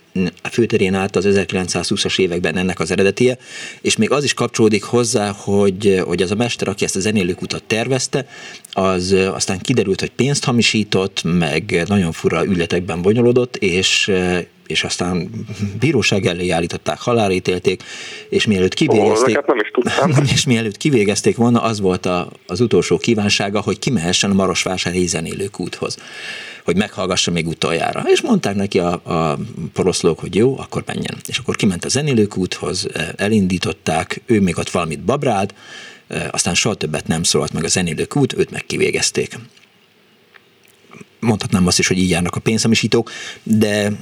főterén 0.50 0.94
állt 0.94 1.16
az 1.16 1.24
1920-as 1.28 2.18
években 2.18 2.56
ennek 2.56 2.80
az 2.80 2.90
eredetie, 2.90 3.38
és 3.80 3.96
még 3.96 4.10
az 4.10 4.24
is 4.24 4.34
kapcsolódik 4.34 4.82
hozzá, 4.82 5.30
hogy, 5.30 6.02
hogy 6.04 6.22
az 6.22 6.30
a 6.30 6.34
mester, 6.34 6.68
aki 6.68 6.84
ezt 6.84 6.96
a 6.96 7.00
zenélők 7.00 7.42
utat 7.42 7.62
tervezte, 7.66 8.26
az 8.72 9.12
aztán 9.12 9.58
kiderült, 9.58 10.00
hogy 10.00 10.10
pénzt 10.10 10.44
hamisított, 10.44 11.22
meg 11.22 11.82
nagyon 11.86 12.12
fura 12.12 12.44
ületekben 12.44 13.02
bonyolodott, 13.02 13.56
és 13.56 14.10
és 14.68 14.84
aztán 14.84 15.30
bíróság 15.78 16.26
elé 16.26 16.50
állították, 16.50 16.98
halálítélték, 16.98 17.82
és 18.28 18.46
mielőtt 18.46 18.74
kivégezték, 18.74 19.38
oh, 19.38 19.46
nem 20.06 20.22
is 20.24 20.32
és 20.36 20.46
mielőtt 20.46 20.76
kivégezték 20.76 21.36
volna, 21.36 21.62
az 21.62 21.80
volt 21.80 22.06
a, 22.06 22.30
az 22.46 22.60
utolsó 22.60 22.98
kívánsága, 22.98 23.60
hogy 23.60 23.78
kimehessen 23.78 24.30
a 24.30 24.34
Marosvásárhelyi 24.34 25.06
zenélők 25.06 25.60
úthoz 25.60 25.96
hogy 26.64 26.76
meghallgassa 26.76 27.30
még 27.30 27.46
utoljára. 27.46 28.02
És 28.06 28.20
mondták 28.20 28.54
neki 28.54 28.78
a, 28.78 28.92
a 28.92 29.38
poroszlók, 29.72 30.18
hogy 30.18 30.34
jó, 30.34 30.58
akkor 30.58 30.82
menjen. 30.86 31.16
És 31.26 31.38
akkor 31.38 31.56
kiment 31.56 31.84
a 31.84 31.88
zenélők 31.88 32.36
úthoz, 32.36 32.86
elindították, 33.16 34.22
ő 34.26 34.40
még 34.40 34.58
ott 34.58 34.70
valamit 34.70 35.00
babrált, 35.00 35.54
aztán 36.30 36.54
soha 36.54 36.74
többet 36.74 37.06
nem 37.06 37.22
szólalt 37.22 37.52
meg 37.52 37.64
a 37.64 37.68
zenélők 37.68 38.16
út, 38.16 38.38
őt 38.38 38.50
meg 38.50 38.66
kivégezték 38.66 39.38
mondhatnám 41.20 41.66
azt 41.66 41.78
is, 41.78 41.86
hogy 41.86 41.98
így 41.98 42.10
járnak 42.10 42.36
a 42.36 42.40
pénzhamisítók, 42.40 43.10
de 43.42 43.92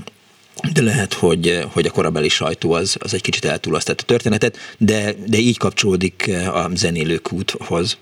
de 0.73 0.83
lehet, 0.83 1.13
hogy, 1.13 1.65
hogy 1.73 1.87
a 1.87 1.91
korabeli 1.91 2.29
sajtó 2.29 2.73
az, 2.73 2.97
az 2.99 3.15
egy 3.15 3.21
kicsit 3.21 3.45
eltúlasztott 3.45 4.01
a 4.01 4.05
történetet, 4.05 4.57
de, 4.79 5.15
de 5.27 5.39
így 5.39 5.59
kapcsolódik 5.59 6.31
a 6.53 6.71
zenélők 6.75 7.33
úthoz. 7.33 7.97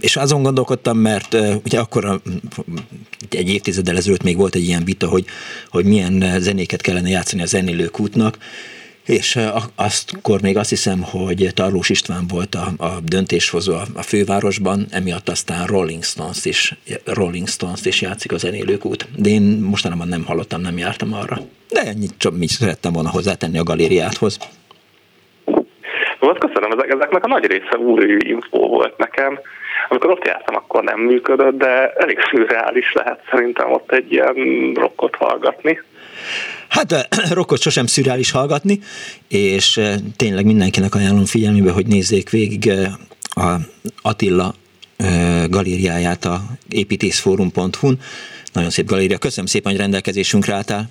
És 0.00 0.16
azon 0.16 0.42
gondolkodtam, 0.42 0.98
mert 0.98 1.36
ugye 1.64 1.78
akkor 1.78 2.20
egy 3.30 3.48
évtizeddel 3.48 3.96
ezelőtt 3.96 4.22
még 4.22 4.36
volt 4.36 4.54
egy 4.54 4.64
ilyen 4.64 4.84
vita, 4.84 5.08
hogy, 5.08 5.24
hogy 5.70 5.84
milyen 5.84 6.40
zenéket 6.40 6.80
kellene 6.80 7.08
játszani 7.08 7.42
a 7.42 7.46
zenélők 7.46 8.00
útnak, 8.00 8.38
és 9.06 9.38
aztkor 9.76 10.42
még 10.42 10.56
azt 10.56 10.68
hiszem, 10.68 11.02
hogy 11.02 11.50
Tarlós 11.54 11.88
István 11.90 12.26
volt 12.28 12.54
a, 12.54 12.84
a 12.84 12.90
döntéshozó 13.04 13.72
a, 13.72 13.82
a 13.94 14.02
fővárosban, 14.02 14.86
emiatt 14.90 15.28
aztán 15.28 15.66
Rolling 15.66 16.02
Stones 16.02 16.44
is, 16.44 16.74
Rolling 17.04 17.48
Stones 17.48 17.84
is 17.84 18.00
játszik 18.00 18.32
a 18.32 18.36
zenélők 18.36 18.84
út. 18.84 19.06
De 19.16 19.28
én 19.28 19.42
mostanában 19.42 20.08
nem 20.08 20.24
hallottam, 20.24 20.60
nem 20.60 20.78
jártam 20.78 21.12
arra. 21.12 21.36
De 21.68 21.80
ennyit 21.80 22.14
csak 22.18 22.36
mit 22.36 22.48
szerettem 22.48 22.92
volna 22.92 23.10
hozzátenni 23.10 23.58
a 23.58 23.62
galériáthoz. 23.62 24.38
Volt, 26.18 26.38
köszönöm, 26.38 26.70
ezek, 26.70 26.92
ezeknek 26.92 27.24
a 27.24 27.28
nagy 27.28 27.44
része 27.44 27.76
új 27.78 28.16
info 28.18 28.58
volt 28.58 28.96
nekem. 28.96 29.38
Amikor 29.88 30.10
ott 30.10 30.26
jártam, 30.26 30.56
akkor 30.56 30.82
nem 30.82 31.00
működött, 31.00 31.58
de 31.58 31.92
elég 31.92 32.18
szürreális 32.30 32.92
lehet 32.92 33.20
szerintem 33.30 33.72
ott 33.72 33.92
egy 33.92 34.12
ilyen 34.12 34.34
rockot 34.74 35.14
hallgatni. 35.14 35.80
Hát 36.68 37.08
rokkot 37.30 37.60
sosem 37.60 37.86
szürreális 37.86 38.30
hallgatni, 38.30 38.80
és 39.28 39.80
tényleg 40.16 40.44
mindenkinek 40.44 40.94
ajánlom 40.94 41.24
figyelmébe, 41.24 41.70
hogy 41.70 41.86
nézzék 41.86 42.30
végig 42.30 42.72
a 43.28 43.54
Attila 44.02 44.54
galériáját 45.48 46.24
a 46.24 46.42
építészforum.hu-n. 46.68 47.98
Nagyon 48.52 48.70
szép 48.70 48.86
galéria. 48.86 49.18
Köszönöm 49.18 49.46
szépen, 49.46 49.72
hogy 49.72 49.80
rendelkezésünkre 49.80 50.54
álltál. 50.54 50.88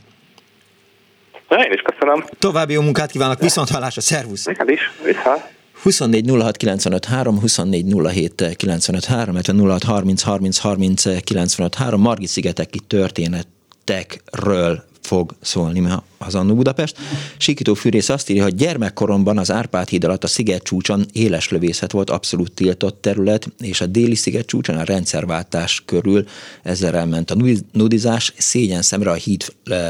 Én 1.50 1.74
is 1.74 1.82
köszönöm. 1.82 2.26
További 2.40 2.74
jó 2.74 2.82
munkát 2.82 3.12
kívánok, 3.12 3.40
viszont 3.40 3.70
hallásra, 3.70 4.02
szervusz! 4.02 4.46
Neked 4.46 4.70
is, 4.70 4.92
vissza. 5.04 5.50
24 5.82 6.30
06 6.30 6.58
95 6.58 7.06
3, 7.06 7.40
24 7.40 7.86
07 8.12 8.56
95 8.56 9.06
3, 9.06 9.36
06 9.36 9.84
30 9.84 10.22
30 10.22 10.58
30 10.58 11.24
95 11.24 11.76
3, 11.76 12.02
Margit 12.02 12.28
szigeteki 12.28 12.80
történetekről 12.80 14.84
fog 15.06 15.36
szólni 15.42 15.84
az 16.18 16.36
Annó 16.36 16.56
Budapest. 16.56 16.98
Sikító 17.38 17.74
Fűrész 17.74 18.10
azt 18.10 18.30
írja, 18.30 18.44
hogy 18.44 18.56
gyermekkoromban 18.56 19.38
az 19.38 19.52
Árpád 19.52 19.88
híd 19.88 20.04
alatt 20.04 20.24
a 20.24 20.28
sziget 20.28 20.64
csúcson 20.64 21.06
éles 21.12 21.50
lövészet 21.50 21.92
volt 21.92 22.10
abszolút 22.10 22.52
tiltott 22.52 23.02
terület, 23.02 23.48
és 23.60 23.82
a 23.82 23.86
déli 23.86 24.16
sziget 24.16 24.46
csúcson 24.46 24.78
a 24.78 24.84
rendszerváltás 24.84 25.84
körül 25.86 26.26
ezzel 26.64 26.96
elment 26.96 27.32
a 27.32 27.36
nudizás, 27.72 28.34
szégyen 28.38 28.82
szemre 28.82 29.10
a 29.10 29.14
híd 29.14 29.46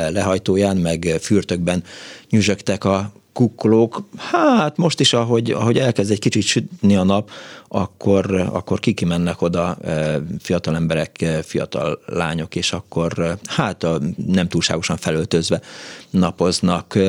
lehajtóján, 0.09 0.77
meg 0.77 1.17
fürtökben 1.19 1.83
nyüzsögtek 2.29 2.83
a 2.83 3.11
kukkolók, 3.35 4.03
hát 4.17 4.77
most 4.77 4.99
is, 4.99 5.13
ahogy, 5.13 5.51
ahogy 5.51 5.77
elkezd 5.77 6.11
egy 6.11 6.19
kicsit 6.19 6.43
sütni 6.43 6.95
a 6.95 7.03
nap, 7.03 7.29
akkor, 7.67 8.35
akkor 8.35 8.79
kikimennek 8.79 9.41
oda 9.41 9.77
e, 9.83 10.21
fiatal 10.39 10.75
emberek, 10.75 11.21
e, 11.21 11.41
fiatal 11.41 11.99
lányok, 12.05 12.55
és 12.55 12.73
akkor 12.73 13.19
e, 13.19 13.37
hát 13.45 13.83
a, 13.83 13.99
nem 14.27 14.47
túlságosan 14.47 14.97
felöltözve 14.97 15.61
napoznak. 16.09 16.99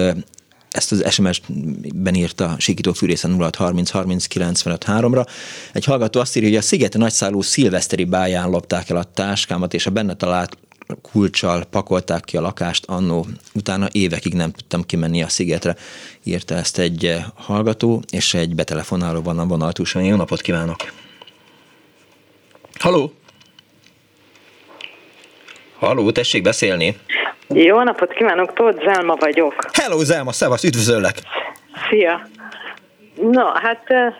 Ezt 0.70 0.92
az 0.92 1.12
SMS-ben 1.12 2.14
írta 2.14 2.54
Sikító 2.58 2.92
Fűrészen 2.92 3.30
0630 3.30 3.90
30 3.90 4.26
95 4.26 4.84
3-ra. 4.88 5.26
Egy 5.72 5.84
hallgató 5.84 6.20
azt 6.20 6.36
írja, 6.36 6.48
hogy 6.48 6.58
a 6.58 6.62
szigeti 6.62 6.98
nagyszálló 6.98 7.40
szilveszteri 7.40 8.04
báján 8.04 8.50
lopták 8.50 8.90
el 8.90 8.96
a 8.96 9.04
táskámat, 9.04 9.74
és 9.74 9.86
a 9.86 9.90
benne 9.90 10.14
talált 10.14 10.56
kulcsal 11.02 11.64
pakolták 11.70 12.24
ki 12.24 12.36
a 12.36 12.40
lakást 12.40 12.84
annó, 12.86 13.26
utána 13.54 13.86
évekig 13.92 14.34
nem 14.34 14.50
tudtam 14.50 14.82
kimenni 14.82 15.22
a 15.22 15.28
szigetre, 15.28 15.76
írta 16.24 16.54
ezt 16.54 16.78
egy 16.78 17.04
eh, 17.04 17.24
hallgató, 17.34 18.02
és 18.12 18.34
egy 18.34 18.54
betelefonáló 18.54 19.22
van 19.22 19.38
a 19.38 19.46
vonaltúson. 19.46 20.02
Jó 20.02 20.16
napot 20.16 20.40
kívánok! 20.40 20.76
Haló! 22.78 23.12
Haló, 25.78 26.10
tessék 26.10 26.42
beszélni! 26.42 26.96
Jó 27.48 27.82
napot 27.82 28.12
kívánok, 28.12 28.52
Tóth 28.52 28.84
Zelma 28.84 29.14
vagyok. 29.14 29.54
Hello 29.72 30.04
Zelma, 30.04 30.32
szevasz, 30.32 30.64
üdvözöllek! 30.64 31.20
Szia! 31.90 32.28
No, 33.30 33.44
hát 33.44 33.82
eh, 33.86 34.14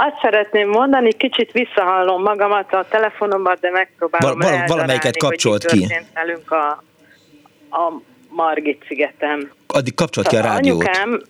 azt 0.00 0.18
szeretném 0.22 0.68
mondani, 0.68 1.12
kicsit 1.12 1.52
visszahallom 1.52 2.22
magamat 2.22 2.72
a 2.72 2.86
telefonomban, 2.90 3.56
de 3.60 3.70
megpróbálom 3.70 4.38
Val- 4.38 4.50
val- 4.50 4.68
Valamelyiket 4.68 5.16
kapcsolt 5.16 5.64
ki. 5.64 5.86
velünk 6.14 6.50
a, 6.50 6.70
a 7.70 7.92
Margit 8.28 8.84
szigetem. 8.88 9.50
Addig 9.66 9.94
kapcsolt 9.94 10.28
ki 10.28 10.36
a 10.36 10.40
rádiót. 10.40 10.82
Anyukám, 10.82 11.22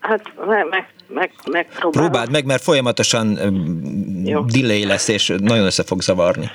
hát 0.00 0.22
meg, 0.46 0.66
meg, 0.68 0.86
meg, 1.06 1.32
megpróbálom. 1.50 2.10
Próbáld 2.10 2.30
meg, 2.30 2.44
mert 2.44 2.62
folyamatosan 2.62 3.38
Jó. 4.24 4.40
delay 4.40 4.86
lesz, 4.86 5.08
és 5.08 5.32
nagyon 5.38 5.64
össze 5.64 5.82
fog 5.82 6.00
zavarni. 6.00 6.50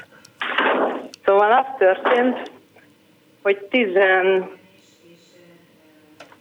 Szóval 1.25 1.51
az 1.51 1.65
történt, 1.77 2.51
hogy 3.41 3.57
10 3.57 3.87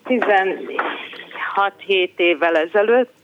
16-7 0.05 2.11
évvel 2.17 2.57
ezelőtt 2.57 3.21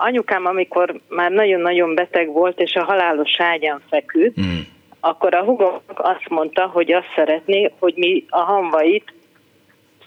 anyukám, 0.00 0.46
amikor 0.46 1.00
már 1.08 1.30
nagyon-nagyon 1.30 1.94
beteg 1.94 2.32
volt, 2.32 2.60
és 2.60 2.74
a 2.74 2.84
halálos 2.84 3.40
ágyán 3.40 3.80
feküdt, 3.88 4.40
mm. 4.40 4.58
akkor 5.00 5.34
a 5.34 5.44
hugom 5.44 5.80
azt 5.94 6.28
mondta, 6.28 6.66
hogy 6.66 6.92
azt 6.92 7.12
szeretné, 7.14 7.72
hogy 7.78 7.94
mi 7.96 8.24
a 8.28 8.40
hamvait 8.40 9.12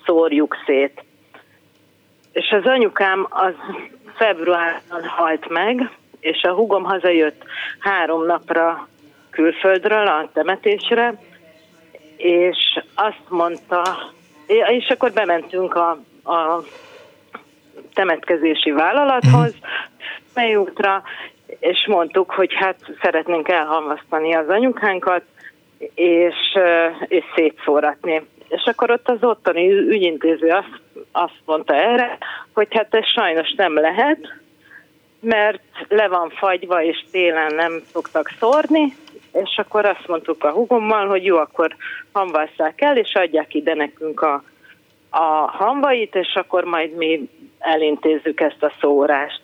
szórjuk 0.06 0.56
szét. 0.66 1.04
És 2.32 2.50
az 2.50 2.66
anyukám 2.66 3.28
az 3.30 3.54
februárban 4.16 5.04
halt 5.04 5.50
meg, 5.50 5.90
és 6.20 6.44
a 6.44 6.54
hugom 6.54 6.84
hazajött 6.84 7.44
három 7.80 8.26
napra 8.26 8.88
külföldről 9.30 10.08
a 10.08 10.30
temetésre, 10.34 11.14
és 12.18 12.80
azt 12.96 13.30
mondta, 13.30 13.84
és 14.48 14.90
akkor 14.90 15.12
bementünk 15.12 15.76
a, 15.76 15.90
a 16.24 16.64
temetkezési 17.94 18.72
vállalathoz, 18.72 19.54
mely 20.34 20.56
útra, 20.56 21.04
és 21.60 21.86
mondtuk, 21.88 22.32
hogy 22.32 22.54
hát 22.54 22.78
szeretnénk 23.02 23.50
elhamvasztani 23.50 24.36
az 24.36 24.50
anyukánkat, 24.50 25.24
és, 25.96 26.36
és 27.08 27.24
szétszóratni. 27.36 28.22
És 28.48 28.64
akkor 28.66 28.92
ott 28.92 29.10
az 29.10 29.24
ottani 29.24 29.72
ügyintéző 29.72 30.48
azt, 30.48 30.82
azt 31.12 31.42
mondta 31.46 31.74
erre, 31.74 32.18
hogy 32.54 32.68
hát 32.70 32.96
ez 32.96 33.06
sajnos 33.06 33.54
nem 33.58 33.74
lehet, 33.74 34.40
mert 35.20 35.62
le 35.88 36.08
van 36.08 36.30
fagyva, 36.30 36.84
és 36.84 37.06
télen 37.12 37.56
nem 37.56 37.82
szoktak 37.92 38.32
szórni, 38.40 38.96
és 39.34 39.58
akkor 39.58 39.86
azt 39.86 40.08
mondtuk 40.08 40.44
a 40.44 40.52
hugommal, 40.52 41.08
hogy 41.08 41.26
jó, 41.26 41.38
akkor 41.38 41.76
hamvasszák 42.12 42.82
el, 42.82 42.98
és 42.98 43.14
adják 43.14 43.54
ide 43.54 43.74
nekünk 43.74 44.22
a, 44.22 44.44
a 45.12 45.52
hamvait, 45.52 46.16
és 46.16 46.34
akkor 46.34 46.64
majd 46.64 46.96
mi 46.96 47.30
elintézzük 47.60 48.40
ezt 48.40 48.64
a 48.64 48.74
szórást. 48.80 49.42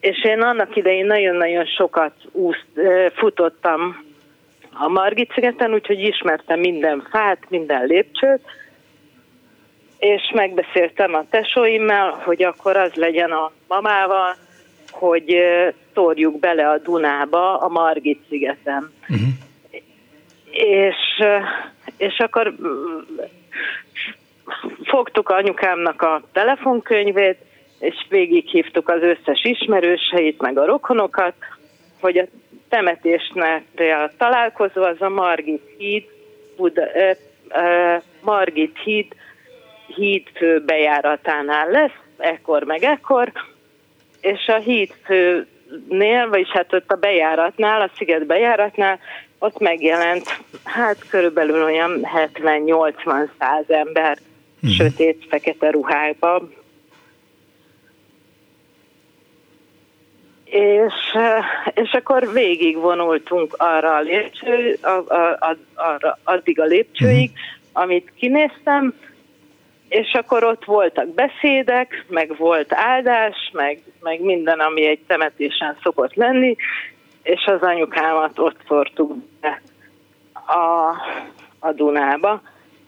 És 0.00 0.24
én 0.24 0.40
annak 0.40 0.76
idején 0.76 1.06
nagyon-nagyon 1.06 1.64
sokat 1.64 2.14
úszt, 2.32 2.66
futottam 3.14 4.04
a 4.72 4.88
Margit 4.88 5.32
szigeten, 5.32 5.72
úgyhogy 5.72 6.00
ismertem 6.00 6.58
minden 6.60 7.06
fát, 7.10 7.38
minden 7.48 7.86
lépcsőt, 7.86 8.40
és 9.98 10.30
megbeszéltem 10.34 11.14
a 11.14 11.24
tesóimmel, 11.30 12.10
hogy 12.24 12.42
akkor 12.42 12.76
az 12.76 12.94
legyen 12.94 13.30
a 13.30 13.52
mamával, 13.68 14.36
hogy 14.90 15.36
szórjuk 15.94 16.38
bele 16.38 16.68
a 16.68 16.78
Dunába 16.78 17.58
a 17.58 17.68
Margit 17.68 18.20
szigeten. 18.28 18.92
Uh-huh. 19.08 19.28
És, 20.50 21.24
és 21.96 22.18
akkor 22.18 22.54
fogtuk 24.84 25.28
anyukámnak 25.28 26.02
a 26.02 26.22
telefonkönyvét, 26.32 27.38
és 27.78 28.06
végighívtuk 28.08 28.88
az 28.88 29.02
összes 29.02 29.44
ismerőseit, 29.44 30.40
meg 30.40 30.58
a 30.58 30.64
rokonokat, 30.64 31.34
hogy 32.00 32.18
a 32.18 32.24
temetésnek 32.68 33.62
a 33.76 34.10
találkozó 34.18 34.82
az 34.82 35.02
a 35.02 35.08
Margit 35.08 35.62
híd, 35.78 36.04
Buda, 36.56 36.82
ö, 36.94 37.10
ö, 37.48 37.96
Margit 38.20 38.78
híd, 38.84 39.06
híd 39.86 40.28
fő 40.34 40.60
bejáratánál 40.64 41.70
lesz, 41.70 41.98
ekkor 42.16 42.62
meg 42.62 42.82
ekkor, 42.82 43.32
és 44.20 44.46
a 44.46 44.56
híd 44.56 44.94
főnél, 45.04 46.28
vagyis 46.28 46.48
hát 46.48 46.72
ott 46.72 46.90
a 46.90 46.96
bejáratnál, 46.96 47.80
a 47.80 47.90
sziget 47.96 48.26
bejáratnál, 48.26 48.98
ott 49.38 49.58
megjelent 49.58 50.40
hát 50.64 51.08
körülbelül 51.08 51.62
olyan 51.64 52.08
70-80 52.34 53.28
száz 53.38 53.64
ember 53.70 54.18
uh-huh. 54.62 54.76
sötét, 54.76 55.26
fekete 55.28 55.70
ruhákban. 55.70 56.54
És, 60.44 60.94
és 61.74 61.92
akkor 61.92 62.32
végig 62.32 62.76
vonultunk 62.76 63.54
arra 63.56 63.94
a 63.94 64.00
lépcső, 64.00 64.78
a, 64.82 65.14
a, 65.14 65.30
a, 65.40 65.56
arra, 65.74 66.18
addig 66.24 66.60
a 66.60 66.64
lépcsőig, 66.64 67.30
uh-huh. 67.30 67.82
amit 67.82 68.12
kinéztem, 68.14 68.94
és 69.88 70.12
akkor 70.12 70.44
ott 70.44 70.64
voltak 70.64 71.08
beszédek, 71.08 72.04
meg 72.08 72.36
volt 72.36 72.72
áldás, 72.74 73.50
meg, 73.52 73.82
meg 74.00 74.20
minden, 74.20 74.60
ami 74.60 74.86
egy 74.86 75.00
temetésen 75.06 75.76
szokott 75.82 76.14
lenni, 76.14 76.56
és 77.22 77.44
az 77.44 77.62
anyukámat 77.62 78.38
ott 78.38 78.56
szortuk 78.66 79.14
be 79.40 79.62
a, 80.32 80.94
a 81.58 81.72
Dunába 81.72 82.42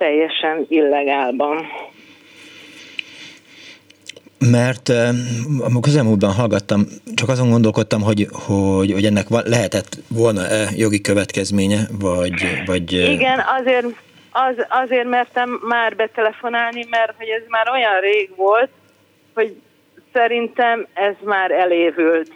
teljesen 0.04 0.66
illegálban. 0.68 1.66
Mert 4.50 4.88
a 5.74 5.80
közelmúltban 5.80 6.32
hallgattam, 6.32 6.86
csak 7.14 7.28
azon 7.28 7.50
gondolkodtam, 7.50 8.02
hogy, 8.02 8.26
hogy, 8.32 8.92
hogy 8.92 9.04
ennek 9.04 9.26
lehetett 9.28 9.96
volna-e 10.08 10.68
jogi 10.76 11.00
következménye, 11.00 11.80
vagy... 12.00 12.32
vagy 12.66 12.92
Igen, 12.92 13.40
azért, 13.58 13.86
az, 14.32 14.54
azért 14.68 15.08
mertem 15.08 15.60
már 15.68 15.96
betelefonálni, 15.96 16.86
mert 16.90 17.14
hogy 17.16 17.28
ez 17.28 17.42
már 17.48 17.68
olyan 17.70 18.00
rég 18.00 18.30
volt, 18.36 18.70
hogy 19.34 19.56
szerintem 20.12 20.86
ez 20.94 21.14
már 21.24 21.50
elévült. 21.50 22.32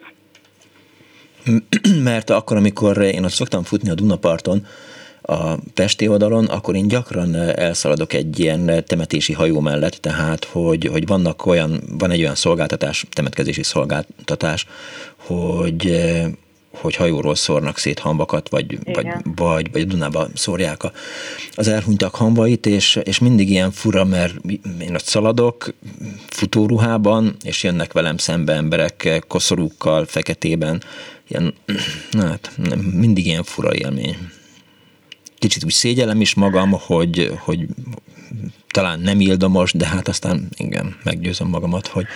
Mert 2.11 2.31
akkor, 2.31 2.57
amikor 2.57 2.98
én 2.98 3.24
ott 3.24 3.31
szoktam 3.31 3.62
futni 3.62 3.90
a 3.90 3.94
Dunaparton, 3.94 4.66
a 5.30 5.56
Pesti 5.74 6.08
oldalon, 6.08 6.44
akkor 6.44 6.74
én 6.74 6.88
gyakran 6.88 7.34
elszaladok 7.34 8.12
egy 8.12 8.38
ilyen 8.38 8.84
temetési 8.86 9.32
hajó 9.32 9.60
mellett, 9.60 9.94
tehát 9.94 10.44
hogy, 10.44 10.84
hogy 10.86 11.06
vannak 11.06 11.46
olyan, 11.46 11.80
van 11.98 12.10
egy 12.10 12.20
olyan 12.20 12.34
szolgáltatás, 12.34 13.06
temetkezési 13.10 13.62
szolgáltatás, 13.62 14.66
hogy 15.16 16.00
hogy 16.80 16.94
hajóról 16.94 17.34
szórnak 17.34 17.78
szét 17.78 17.98
hamvakat, 17.98 18.48
vagy, 18.48 18.78
vagy, 18.92 19.06
vagy, 19.34 19.72
vagy 19.72 19.86
Dunába 19.86 20.28
szórják 20.34 20.82
a, 20.82 20.92
az 21.54 21.68
elhunytak 21.68 22.14
hamvait, 22.14 22.66
és, 22.66 23.00
és 23.02 23.18
mindig 23.18 23.50
ilyen 23.50 23.70
fura, 23.70 24.04
mert 24.04 24.34
én 24.80 24.94
ott 24.94 25.04
szaladok 25.04 25.74
futóruhában, 26.28 27.36
és 27.42 27.62
jönnek 27.62 27.92
velem 27.92 28.16
szembe 28.16 28.52
emberek 28.52 29.24
koszorúkkal, 29.28 30.04
feketében, 30.04 30.82
ilyen, 31.28 31.54
hát 32.28 32.50
mindig 32.92 33.26
ilyen 33.26 33.44
fura 33.44 33.74
élmény. 33.74 34.16
Kicsit 35.38 35.64
úgy 35.64 35.70
szégyellem 35.70 36.20
is 36.20 36.35
magam, 36.35 36.70
hogy, 36.87 37.31
hogy 37.44 37.59
talán 38.68 39.01
nem 39.01 39.20
ildomos, 39.20 39.72
de 39.72 39.87
hát 39.87 40.09
aztán 40.09 40.48
igen, 40.57 40.96
meggyőzöm 41.05 41.48
magamat, 41.48 41.87
hogy, 41.87 42.07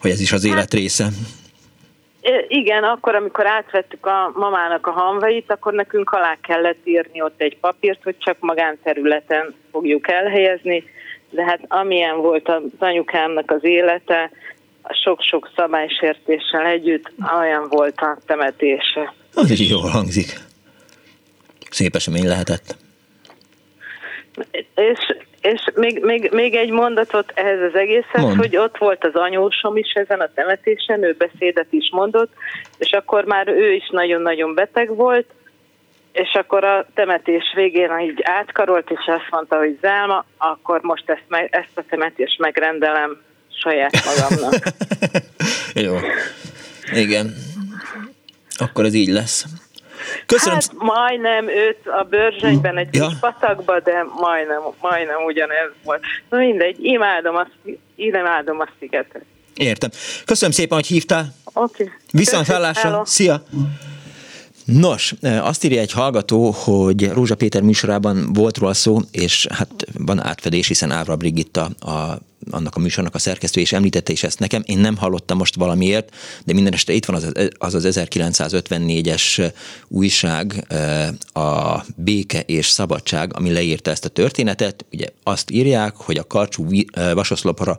hogy 0.00 0.10
ez 0.10 0.20
is 0.20 0.32
az 0.32 0.44
élet 0.44 0.74
része. 0.74 1.06
Igen, 2.48 2.84
akkor, 2.84 3.14
amikor 3.14 3.46
átvettük 3.46 4.06
a 4.06 4.32
mamának 4.34 4.86
a 4.86 4.90
hamvait, 4.90 5.50
akkor 5.50 5.72
nekünk 5.72 6.10
alá 6.10 6.38
kellett 6.42 6.78
írni 6.84 7.22
ott 7.22 7.40
egy 7.40 7.56
papírt, 7.60 8.02
hogy 8.02 8.16
csak 8.18 8.36
magánterületen 8.40 9.54
fogjuk 9.70 10.08
elhelyezni, 10.08 10.84
de 11.30 11.44
hát 11.44 11.60
amilyen 11.68 12.16
volt 12.16 12.48
az 12.48 12.62
anyukámnak 12.78 13.50
az 13.50 13.64
élete, 13.64 14.30
sok-sok 14.90 15.50
szabálysértéssel 15.56 16.66
együtt, 16.66 17.12
olyan 17.38 17.66
volt 17.68 18.00
a 18.00 18.18
temetése. 18.26 19.14
Az 19.34 19.50
is 19.50 19.70
jól 19.70 19.88
hangzik. 19.88 20.47
Szép 21.70 21.94
esemény 21.94 22.26
lehetett. 22.26 22.76
És 24.74 24.98
és 25.40 25.64
még, 25.74 26.04
még, 26.04 26.30
még 26.32 26.54
egy 26.54 26.70
mondatot 26.70 27.32
ehhez 27.34 27.60
az 27.60 27.74
egészhez, 27.74 28.22
Mond. 28.22 28.36
hogy 28.36 28.56
ott 28.56 28.78
volt 28.78 29.04
az 29.04 29.14
anyósom 29.14 29.76
is 29.76 29.92
ezen 29.92 30.20
a 30.20 30.30
temetésen, 30.34 31.02
ő 31.02 31.14
beszédet 31.18 31.66
is 31.70 31.90
mondott, 31.92 32.32
és 32.78 32.90
akkor 32.90 33.24
már 33.24 33.48
ő 33.48 33.72
is 33.72 33.88
nagyon-nagyon 33.90 34.54
beteg 34.54 34.96
volt, 34.96 35.26
és 36.12 36.32
akkor 36.32 36.64
a 36.64 36.86
temetés 36.94 37.52
végén 37.54 37.98
így 37.98 38.20
átkarolt, 38.22 38.90
és 38.90 39.04
azt 39.06 39.30
mondta, 39.30 39.58
hogy 39.58 39.78
Zelma, 39.80 40.24
akkor 40.36 40.80
most 40.82 41.10
ezt, 41.10 41.24
meg, 41.28 41.48
ezt 41.50 41.78
a 41.78 41.82
temetést 41.88 42.38
megrendelem 42.38 43.20
saját 43.62 43.92
magamnak. 44.04 44.54
Jó. 45.86 45.96
Igen. 46.92 47.34
Akkor 48.56 48.84
ez 48.84 48.94
így 48.94 49.08
lesz. 49.08 49.44
Köszönöm. 50.26 50.58
Hát 50.58 50.72
majdnem 50.78 51.48
őt 51.48 51.86
a 51.86 52.02
bőrzsönyben 52.02 52.76
egy 52.76 52.94
ja. 52.94 53.06
kis 53.06 53.18
patakba, 53.20 53.80
de 53.80 54.04
majdnem, 54.20 54.60
majdnem 54.80 55.24
ugyanez 55.26 55.70
volt. 55.84 56.00
Na 56.28 56.38
mindegy, 56.38 56.76
imádom 56.84 57.36
a, 57.36 57.46
imádom 57.96 58.60
a 58.60 58.68
szigetet. 58.78 59.22
Értem. 59.54 59.90
Köszönöm 60.24 60.54
szépen, 60.54 60.76
hogy 60.76 60.86
hívtál. 60.86 61.34
Oké. 61.44 61.82
Okay. 61.82 61.94
Viszont 62.10 62.46
hallásra. 62.46 63.02
Szia. 63.04 63.42
Nos, 64.64 65.14
azt 65.22 65.64
írja 65.64 65.80
egy 65.80 65.92
hallgató, 65.92 66.50
hogy 66.50 67.12
Rózsa 67.12 67.34
Péter 67.34 67.62
műsorában 67.62 68.32
volt 68.32 68.58
róla 68.58 68.74
szó, 68.74 68.98
és 69.10 69.46
hát 69.50 69.70
van 69.98 70.22
átfedés, 70.22 70.68
hiszen 70.68 70.90
Ávra 70.90 71.16
Brigitta 71.16 71.64
a 71.64 72.18
annak 72.50 72.76
a 72.76 72.78
műsornak 72.78 73.14
a 73.14 73.18
szerkesztő, 73.18 73.60
és 73.60 73.72
említette 73.72 74.12
is 74.12 74.22
ezt 74.22 74.38
nekem. 74.38 74.62
Én 74.66 74.78
nem 74.78 74.96
hallottam 74.96 75.38
most 75.38 75.54
valamiért, 75.54 76.14
de 76.44 76.52
minden 76.52 76.72
este 76.72 76.92
itt 76.92 77.04
van 77.04 77.16
az 77.16 77.32
az, 77.58 77.74
az 77.74 77.98
1954-es 78.00 79.52
újság, 79.88 80.66
a 81.32 81.84
Béke 81.96 82.40
és 82.40 82.68
Szabadság, 82.68 83.36
ami 83.36 83.52
leírta 83.52 83.90
ezt 83.90 84.04
a 84.04 84.08
történetet. 84.08 84.84
Ugye 84.92 85.06
azt 85.22 85.50
írják, 85.50 85.96
hogy 85.96 86.16
a 86.16 86.26
karcsú 86.26 86.66
vasoszlopra 87.14 87.78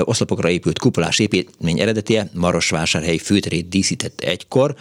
oszlopokra 0.00 0.50
épült 0.50 0.78
kupolás 0.78 1.18
építmény 1.18 1.80
eredetie 1.80 2.30
Marosvásárhely 2.34 3.16
főterét 3.16 3.68
díszítette 3.68 4.26
egykor. 4.26 4.74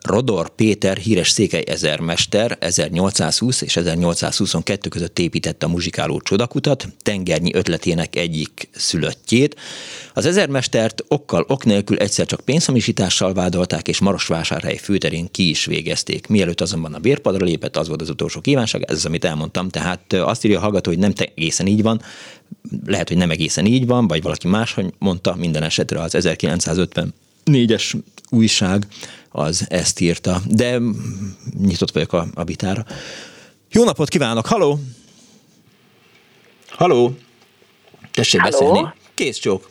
Rodor 0.00 0.54
Péter, 0.54 0.96
híres 0.96 1.30
székely 1.30 1.64
ezermester 1.66 2.56
1820 2.60 3.60
és 3.60 3.76
1822 3.76 4.88
között 4.88 5.18
építette 5.18 5.66
a 5.66 5.68
muzsikáló 5.68 6.20
csodakutat, 6.20 6.88
tengernyi 7.02 7.54
ötletének 7.54 8.16
egyik 8.32 8.68
szülöttjét. 8.72 9.56
Az 10.14 10.26
ezermestert 10.26 11.04
okkal 11.08 11.44
ok 11.48 11.64
nélkül 11.64 11.96
egyszer 11.98 12.26
csak 12.26 12.40
pénzhamisítással 12.40 13.34
vádolták, 13.34 13.88
és 13.88 13.98
Marosvásárhely 13.98 14.76
főterén 14.76 15.30
ki 15.30 15.48
is 15.48 15.64
végezték. 15.64 16.26
Mielőtt 16.26 16.60
azonban 16.60 16.94
a 16.94 16.98
bérpadra 16.98 17.44
lépett, 17.44 17.76
az 17.76 17.88
volt 17.88 18.00
az 18.00 18.08
utolsó 18.08 18.40
kívánság, 18.40 18.82
ez 18.82 18.96
az, 18.96 19.04
amit 19.04 19.24
elmondtam. 19.24 19.68
Tehát 19.68 20.12
azt 20.12 20.44
írja 20.44 20.58
a 20.58 20.60
hallgató, 20.60 20.90
hogy 20.90 20.98
nem 20.98 21.12
egészen 21.34 21.66
így 21.66 21.82
van, 21.82 22.02
lehet, 22.86 23.08
hogy 23.08 23.16
nem 23.16 23.30
egészen 23.30 23.66
így 23.66 23.86
van, 23.86 24.06
vagy 24.06 24.22
valaki 24.22 24.48
más, 24.48 24.72
hogy 24.72 24.92
mondta, 24.98 25.34
minden 25.34 25.62
esetre 25.62 26.00
az 26.00 26.14
1954-es 26.18 27.94
újság 28.30 28.86
az 29.28 29.66
ezt 29.68 30.00
írta, 30.00 30.40
de 30.48 30.78
nyitott 31.58 31.90
vagyok 31.90 32.12
a, 32.12 32.26
a 32.34 32.44
vitára. 32.44 32.84
Jó 33.70 33.84
napot 33.84 34.08
kívánok, 34.08 34.46
haló! 34.46 34.80
Haló! 36.68 37.14
Tessék 38.12 38.40
Halló. 38.40 38.50
beszélni. 38.50 38.88
Kész 39.14 39.38
csók. 39.38 39.62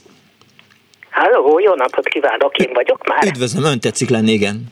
Halló, 1.12 1.60
jó 1.60 1.74
napot 1.74 2.08
kívánok, 2.08 2.58
én 2.58 2.74
vagyok 2.74 3.08
már. 3.08 3.24
Üdvözlöm, 3.26 3.64
ön 3.72 3.80
tetszik 3.80 4.10
lenni, 4.10 4.32
igen. 4.32 4.64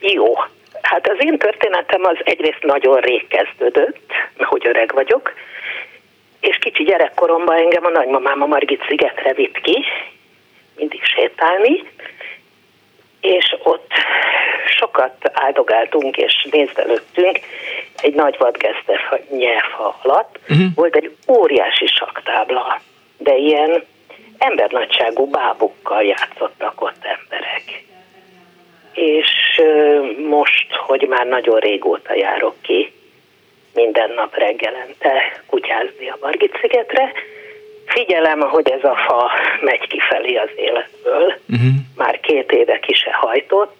Jó, 0.00 0.34
hát 0.82 1.08
az 1.08 1.16
én 1.18 1.38
történetem 1.38 2.04
az 2.04 2.16
egyrészt 2.24 2.62
nagyon 2.62 3.00
rég 3.00 3.26
kezdődött, 3.26 4.12
hogy 4.38 4.66
öreg 4.66 4.92
vagyok, 4.94 5.32
és 6.40 6.56
kicsi 6.60 6.84
gyerekkoromban 6.84 7.56
engem 7.56 7.84
a 7.84 7.90
nagymamám 7.90 8.42
a 8.42 8.46
Margit 8.46 8.84
szigetre 8.88 9.32
vitt 9.32 9.60
ki, 9.60 9.84
mindig 10.76 11.04
sétálni, 11.04 11.82
és 13.20 13.56
ott 13.62 13.92
sokat 14.78 15.30
áldogáltunk 15.32 16.16
és 16.16 16.46
nézdelődtünk 16.50 17.38
egy 18.02 18.14
nagy 18.14 18.36
vadgeszte 18.38 19.22
nyelvha 19.30 19.98
alatt. 20.02 20.38
Uh-huh. 20.48 20.66
Volt 20.74 20.96
egy 20.96 21.16
óriási 21.28 21.86
saktábla, 21.86 22.80
de 23.18 23.36
ilyen 23.36 23.84
embernagyságú 24.38 25.30
bábukkal 25.30 26.02
játszottak 26.02 26.82
ott 26.82 27.04
emberek. 27.04 27.84
És 28.92 29.62
most, 30.28 30.74
hogy 30.74 31.06
már 31.08 31.26
nagyon 31.26 31.58
régóta 31.58 32.14
járok 32.14 32.54
ki 32.62 32.92
minden 33.74 34.10
nap 34.10 34.34
reggelente 34.34 35.42
kutyázni 35.46 36.08
a 36.08 36.18
Margit-szigetre. 36.20 37.12
Figyelem, 37.86 38.40
hogy 38.40 38.70
ez 38.70 38.84
a 38.84 38.94
fa 38.94 39.30
megy 39.60 39.86
kifelé 39.86 40.34
az 40.34 40.50
életből. 40.56 41.34
Uh-huh. 41.48 41.72
Már 41.96 42.20
két 42.20 42.52
éve 42.52 42.78
ki 42.78 42.94
se 42.94 43.12
hajtott, 43.12 43.76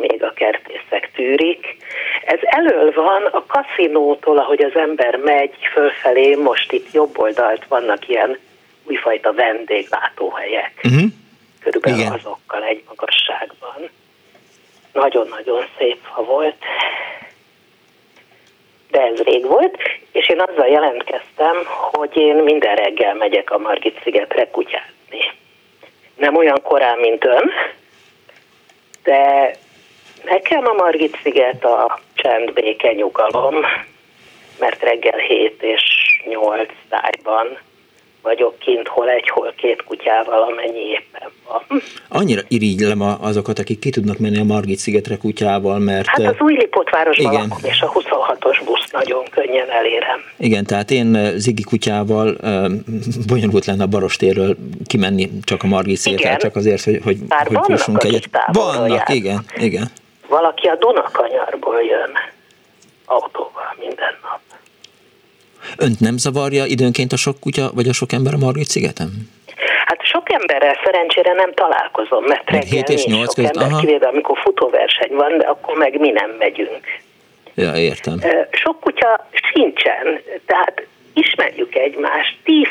még 0.00 0.22
a 0.22 0.32
kertészek 0.32 1.10
tűrik. 1.14 1.76
Ez 2.24 2.38
elől 2.42 2.92
van 2.92 3.24
a 3.24 3.44
kaszinótól, 3.46 4.38
ahogy 4.38 4.62
az 4.62 4.74
ember 4.74 5.16
megy 5.16 5.54
fölfelé, 5.72 6.34
most 6.34 6.72
itt 6.72 6.92
jobb 6.92 7.18
oldalt 7.18 7.66
vannak 7.68 8.08
ilyen 8.08 8.38
újfajta 8.84 9.32
vendéglátóhelyek. 9.32 10.72
Uh-huh. 10.84 11.10
Körülbelül 11.60 11.98
Igen. 11.98 12.12
azokkal 12.12 12.62
egy 12.62 12.82
magasságban. 12.88 13.90
Nagyon-nagyon 14.92 15.64
szép 15.78 15.98
fa 16.14 16.22
volt 16.22 16.64
de 18.90 19.00
ez 19.00 19.20
rég 19.20 19.46
volt, 19.46 19.76
és 20.12 20.28
én 20.28 20.40
azzal 20.40 20.66
jelentkeztem, 20.66 21.56
hogy 21.66 22.16
én 22.16 22.34
minden 22.34 22.74
reggel 22.74 23.14
megyek 23.14 23.50
a 23.50 23.58
Margit 23.58 24.00
szigetre 24.02 24.50
kutyázni. 24.50 25.32
Nem 26.16 26.36
olyan 26.36 26.62
korán, 26.62 26.98
mint 26.98 27.24
ön, 27.24 27.50
de 29.02 29.50
nekem 30.24 30.66
a 30.66 30.72
Margit 30.72 31.18
sziget 31.22 31.64
a 31.64 32.00
csend, 32.14 32.52
béke, 32.52 32.92
nyugalom, 32.92 33.54
mert 34.58 34.82
reggel 34.82 35.18
7 35.18 35.62
és 35.62 35.82
8 36.28 36.68
tájban 36.88 37.58
vagyok 38.22 38.58
kint, 38.58 38.88
hol 38.88 39.08
egy, 39.08 39.28
hol 39.28 39.54
két 39.56 39.84
kutyával, 39.84 40.42
amennyi 40.42 40.80
éppen 40.80 41.28
van. 41.48 41.82
Annyira 42.08 42.40
irigylem 42.48 43.00
azokat, 43.20 43.58
akik 43.58 43.78
ki 43.78 43.90
tudnak 43.90 44.18
menni 44.18 44.38
a 44.38 44.44
Margit 44.44 44.78
szigetre 44.78 45.16
kutyával, 45.16 45.78
mert... 45.78 46.06
Hát 46.06 46.26
az 46.26 46.34
új 46.38 46.54
Lipotvárosban 46.54 47.32
igen. 47.32 47.48
lakom, 47.48 47.70
és 47.70 47.80
a 47.80 47.92
26-os 47.92 48.60
busz 48.64 48.90
nagyon 48.90 49.24
könnyen 49.30 49.70
elérem. 49.70 50.20
Igen, 50.38 50.64
tehát 50.64 50.90
én 50.90 51.32
Zigi 51.36 51.62
kutyával 51.62 52.36
bonyolult 53.26 53.64
lenne 53.64 53.82
a 53.82 53.86
Barostérről 53.86 54.56
kimenni 54.86 55.30
csak 55.44 55.62
a 55.62 55.66
Margit 55.66 55.96
szigetre, 55.96 56.36
csak 56.36 56.56
azért, 56.56 56.84
hogy, 56.84 57.00
hogy, 57.04 57.18
Bár 57.18 57.46
hogy 57.46 57.56
vannak, 57.86 58.04
egyet. 58.04 58.28
Vannak, 58.52 58.96
jár. 58.96 59.16
igen, 59.16 59.44
igen. 59.56 59.90
Valaki 60.30 60.66
a 60.66 60.76
Dunakanyarból 60.76 61.82
jön 61.82 62.12
autóval 63.04 63.74
minden 63.78 64.14
nap. 64.22 64.40
Önt 65.76 66.00
nem 66.00 66.16
zavarja 66.16 66.64
időnként 66.64 67.12
a 67.12 67.16
sok 67.16 67.40
kutya, 67.40 67.70
vagy 67.74 67.88
a 67.88 67.92
sok 67.92 68.12
ember 68.12 68.34
a 68.34 68.36
Margit 68.36 68.68
szigeten? 68.68 69.10
Hát 69.84 70.02
sok 70.02 70.32
emberrel 70.32 70.76
szerencsére 70.84 71.32
nem 71.32 71.52
találkozom, 71.54 72.24
mert 72.24 72.50
reggel 72.50 72.68
7 72.68 72.88
és 72.88 73.04
8 73.04 73.24
sok 73.24 73.34
között, 73.34 73.54
ember, 73.54 73.70
aha. 73.70 73.80
kivéve 73.80 74.06
amikor 74.06 74.38
futóverseny 74.38 75.14
van, 75.14 75.38
de 75.38 75.46
akkor 75.46 75.76
meg 75.76 76.00
mi 76.00 76.10
nem 76.10 76.30
megyünk. 76.38 76.84
Ja, 77.54 77.74
értem. 77.74 78.20
Sok 78.50 78.80
kutya 78.80 79.28
sincsen, 79.52 80.20
tehát 80.46 80.86
ismerjük 81.12 81.74
egymást, 81.74 82.36
10-20 82.44 82.62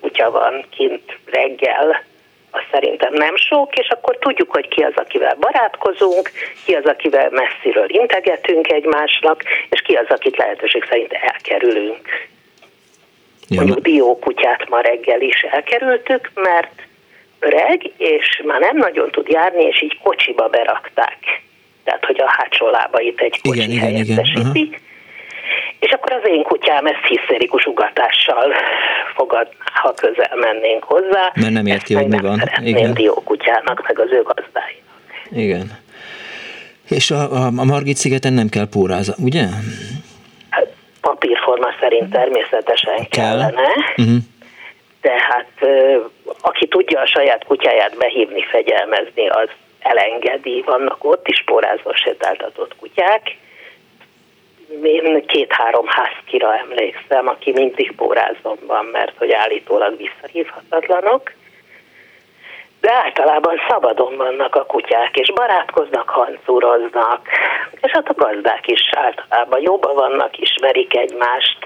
kutya 0.00 0.30
van 0.30 0.64
kint 0.76 1.18
reggel, 1.24 2.02
az 2.54 2.62
szerintem 2.70 3.12
nem 3.12 3.36
sok, 3.36 3.76
és 3.76 3.88
akkor 3.88 4.18
tudjuk, 4.18 4.50
hogy 4.50 4.68
ki 4.68 4.82
az, 4.82 4.92
akivel 4.96 5.36
barátkozunk, 5.40 6.30
ki 6.64 6.74
az, 6.74 6.84
akivel 6.84 7.30
messziről 7.30 7.86
integetünk 7.88 8.70
egymásnak, 8.70 9.42
és 9.70 9.80
ki 9.80 9.94
az, 9.94 10.06
akit 10.08 10.36
lehetőség 10.36 10.84
szerint 10.88 11.12
elkerülünk. 11.12 12.08
Ja, 13.48 13.56
Mondjuk 13.56 13.78
Dió 13.78 14.18
kutyát 14.18 14.68
ma 14.68 14.80
reggel 14.80 15.20
is 15.20 15.42
elkerültük, 15.42 16.30
mert 16.34 16.82
öreg, 17.40 17.90
és 17.96 18.42
már 18.44 18.60
nem 18.60 18.76
nagyon 18.76 19.10
tud 19.10 19.28
járni, 19.28 19.62
és 19.62 19.82
így 19.82 19.98
kocsiba 20.02 20.48
berakták. 20.48 21.42
Tehát, 21.84 22.04
hogy 22.04 22.20
a 22.20 22.28
hátsó 22.28 22.70
lábait 22.70 23.20
egy 23.20 23.40
kocsi 23.42 23.62
igen, 23.62 23.78
helyettesíti. 23.78 24.38
Igen, 24.38 24.52
igen. 24.52 24.70
Uh-huh. 24.70 24.92
És 25.84 25.90
akkor 25.90 26.12
az 26.12 26.28
én 26.28 26.42
kutyám 26.42 26.86
ezt 26.86 27.04
hisztérikus 27.08 27.64
ugatással 27.64 28.52
fogadná, 29.14 29.52
ha 29.82 29.92
közel 29.94 30.36
mennénk 30.36 30.84
hozzá. 30.84 31.32
Mert 31.34 31.52
nem 31.52 31.66
érti, 31.66 31.94
hogy 31.94 32.06
mi 32.06 32.18
van. 32.18 32.42
Igen. 32.62 32.94
Dió 32.94 33.14
kutyának, 33.14 33.82
meg 33.86 33.98
az 33.98 34.10
ő 34.10 34.22
gazdáinak. 34.22 34.84
Igen. 35.30 35.78
És 36.88 37.10
a, 37.10 37.32
a, 37.32 37.46
a 37.56 37.64
Margit 37.64 37.96
szigeten 37.96 38.32
nem 38.32 38.48
kell 38.48 38.68
pórázni, 38.68 39.24
ugye? 39.24 39.44
Hát, 40.50 40.66
papírforma 41.00 41.68
szerint 41.80 42.10
természetesen 42.10 42.96
kell. 42.96 43.08
kellene. 43.08 43.68
Uh-huh. 43.96 44.16
Tehát 45.00 45.52
aki 46.40 46.66
tudja 46.66 47.00
a 47.00 47.06
saját 47.06 47.44
kutyáját 47.44 47.96
behívni, 47.98 48.42
fegyelmezni, 48.42 49.28
az 49.28 49.48
elengedi. 49.78 50.62
Vannak 50.66 51.04
ott 51.04 51.28
is 51.28 51.42
porázva 51.44 51.96
sétáltatott 51.96 52.76
kutyák, 52.76 53.36
én 54.82 55.26
két-három 55.26 55.86
házkira 55.86 56.56
emlékszem, 56.56 57.28
aki 57.28 57.52
mindig 57.52 57.92
pórázom 57.96 58.58
van, 58.66 58.84
mert 58.84 59.12
hogy 59.18 59.32
állítólag 59.32 59.96
visszahívhatatlanok. 59.96 61.32
De 62.80 62.92
általában 62.92 63.60
szabadon 63.68 64.16
vannak 64.16 64.54
a 64.54 64.64
kutyák, 64.64 65.16
és 65.16 65.32
barátkoznak, 65.32 66.08
hancúroznak, 66.08 67.28
és 67.80 67.90
hát 67.90 68.08
a 68.08 68.14
gazdák 68.14 68.66
is 68.66 68.90
általában 68.90 69.60
jobban 69.60 69.94
vannak, 69.94 70.38
ismerik 70.38 70.96
egymást, 70.96 71.58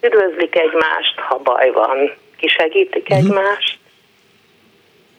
üdvözlik 0.00 0.58
egymást, 0.58 1.18
ha 1.18 1.38
baj 1.38 1.70
van, 1.70 2.12
kisegítik 2.36 3.08
uh-huh. 3.08 3.18
egymást. 3.18 3.78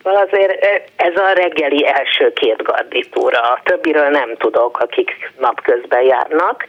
Szóval 0.04 0.28
azért 0.28 0.66
ez 0.96 1.16
a 1.16 1.32
reggeli 1.34 1.86
első 1.88 2.34
két 2.34 2.62
garditúra, 2.64 3.40
a 3.40 3.60
többiről 3.64 4.10
nem 4.10 4.36
tudok, 4.38 4.80
akik 4.80 5.32
napközben 5.40 6.02
járnak, 6.02 6.66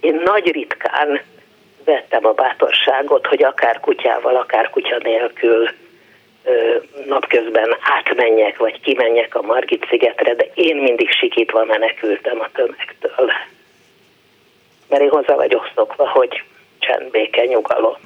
én 0.00 0.20
nagy 0.24 0.50
ritkán 0.50 1.20
vettem 1.84 2.26
a 2.26 2.32
bátorságot, 2.32 3.26
hogy 3.26 3.42
akár 3.42 3.80
kutyával, 3.80 4.36
akár 4.36 4.70
kutya 4.70 4.98
nélkül 5.02 5.68
napközben 7.06 7.76
átmenjek, 7.80 8.58
vagy 8.58 8.80
kimenjek 8.80 9.34
a 9.34 9.42
Margit 9.42 9.86
szigetre, 9.88 10.34
de 10.34 10.46
én 10.54 10.76
mindig 10.76 11.10
sikítva 11.10 11.64
menekültem 11.64 12.40
a 12.40 12.48
tömegtől. 12.52 13.32
Mert 14.88 15.02
én 15.02 15.08
hozzá 15.08 15.34
vagyok 15.34 15.70
szokva, 15.74 16.08
hogy 16.08 16.42
csend, 16.78 17.10
béke, 17.10 17.44
nyugalom. 17.44 17.96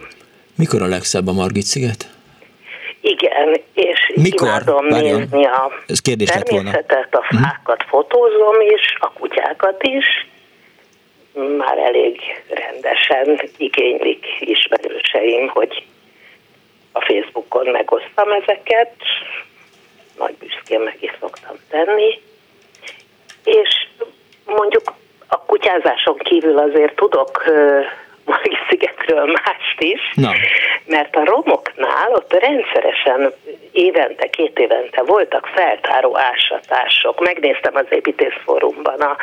Mikor 0.56 0.82
a 0.82 0.86
legszebb 0.86 1.26
a 1.26 1.32
Margit 1.32 1.62
sziget? 1.62 2.10
Igen, 3.00 3.60
és 3.74 4.12
Mikor? 4.14 4.48
imádom 4.48 4.88
Várjon. 4.88 5.18
nézni 5.18 5.44
a 5.44 5.72
Ez 5.86 6.00
természetet, 6.00 7.14
a 7.14 7.24
mhm. 7.30 7.42
fákat, 7.42 7.84
fotózom 7.88 8.60
is, 8.60 8.96
a 8.98 9.12
kutyákat 9.12 9.82
is, 9.82 10.04
már 11.34 11.78
elég 11.78 12.20
rendesen 12.48 13.40
igénylik 13.56 14.26
ismerőseim, 14.40 15.48
hogy 15.48 15.84
a 16.92 17.00
Facebookon 17.00 17.66
megosztam 17.66 18.32
ezeket, 18.32 18.94
nagy 20.18 20.34
büszkén 20.34 20.80
meg 20.80 20.96
is 21.00 21.12
szoktam 21.20 21.56
tenni, 21.70 22.20
és 23.44 23.86
mondjuk 24.44 24.94
a 25.28 25.38
kutyázáson 25.44 26.16
kívül 26.18 26.58
azért 26.58 26.94
tudok 26.94 27.44
Magi 28.24 28.56
szigetről 28.68 29.26
mást 29.26 29.76
is, 29.78 30.12
Na. 30.14 30.30
mert 30.86 31.16
a 31.16 31.24
romoknál 31.24 32.12
ott 32.12 32.32
rendszeresen 32.32 33.32
évente, 33.72 34.26
két 34.26 34.58
évente 34.58 35.02
voltak 35.02 35.46
feltáró 35.46 36.18
ásatások. 36.18 37.20
Megnéztem 37.20 37.74
az 37.74 37.86
építészforumban 37.90 39.00
a 39.00 39.16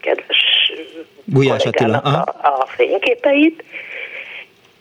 kedves 0.00 0.72
Gulyás 1.24 1.64
Attila. 1.64 1.98
A, 1.98 2.24
a 2.42 2.66
fényképeit, 2.66 3.64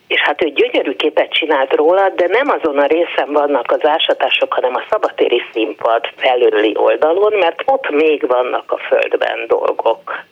és 0.08 0.22
hát 0.22 0.44
ő 0.44 0.50
gyönyörű 0.50 0.96
képet 0.96 1.32
csinált 1.32 1.74
róla, 1.74 2.10
de 2.10 2.28
nem 2.28 2.50
azon 2.50 2.78
a 2.78 2.86
részen 2.86 3.32
vannak 3.32 3.72
az 3.72 3.86
ásatások, 3.86 4.54
hanem 4.54 4.76
a 4.76 4.86
szabatéri 4.90 5.42
színpad 5.54 6.10
felőli 6.16 6.76
oldalon, 6.76 7.34
mert 7.34 7.62
ott 7.66 7.90
még 7.90 8.28
vannak 8.28 8.72
a 8.72 8.78
földben 8.78 9.48
dolgok, 9.48 10.24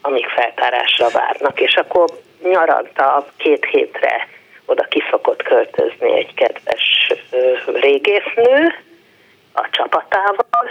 amik 0.00 0.26
feltárásra 0.26 1.08
várnak. 1.08 1.60
És 1.60 1.74
akkor 1.74 2.08
nyaranta 2.42 3.26
két 3.36 3.64
hétre 3.64 4.28
oda 4.64 4.82
kiszokott 4.82 5.42
költözni 5.42 6.16
egy 6.16 6.34
kedves 6.34 7.12
régésznő 7.66 8.74
a 9.52 9.68
csapatával, 9.70 10.70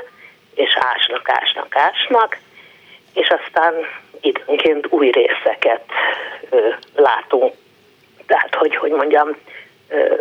és 0.56 0.78
ásnak, 0.94 1.30
ásnak, 1.30 1.76
ásnak, 1.76 2.38
és 3.20 3.28
aztán 3.28 3.74
időnként 4.22 4.88
új 4.90 5.10
részeket 5.10 5.84
ö, 6.50 6.58
látunk. 6.96 7.54
Tehát, 8.26 8.56
hogy, 8.56 8.76
hogy 8.76 8.92
mondjam, 8.92 9.36
ö, 9.88 10.14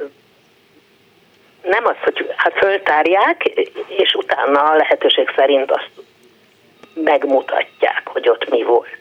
nem 1.62 1.86
az, 1.86 1.96
hogy 2.04 2.32
hát 2.36 2.52
föltárják, 2.52 3.44
és 3.88 4.14
utána 4.14 4.60
a 4.60 4.76
lehetőség 4.76 5.32
szerint 5.36 5.70
azt 5.70 5.90
megmutatják, 6.94 8.02
hogy 8.04 8.28
ott 8.28 8.50
mi 8.50 8.62
volt. 8.62 8.96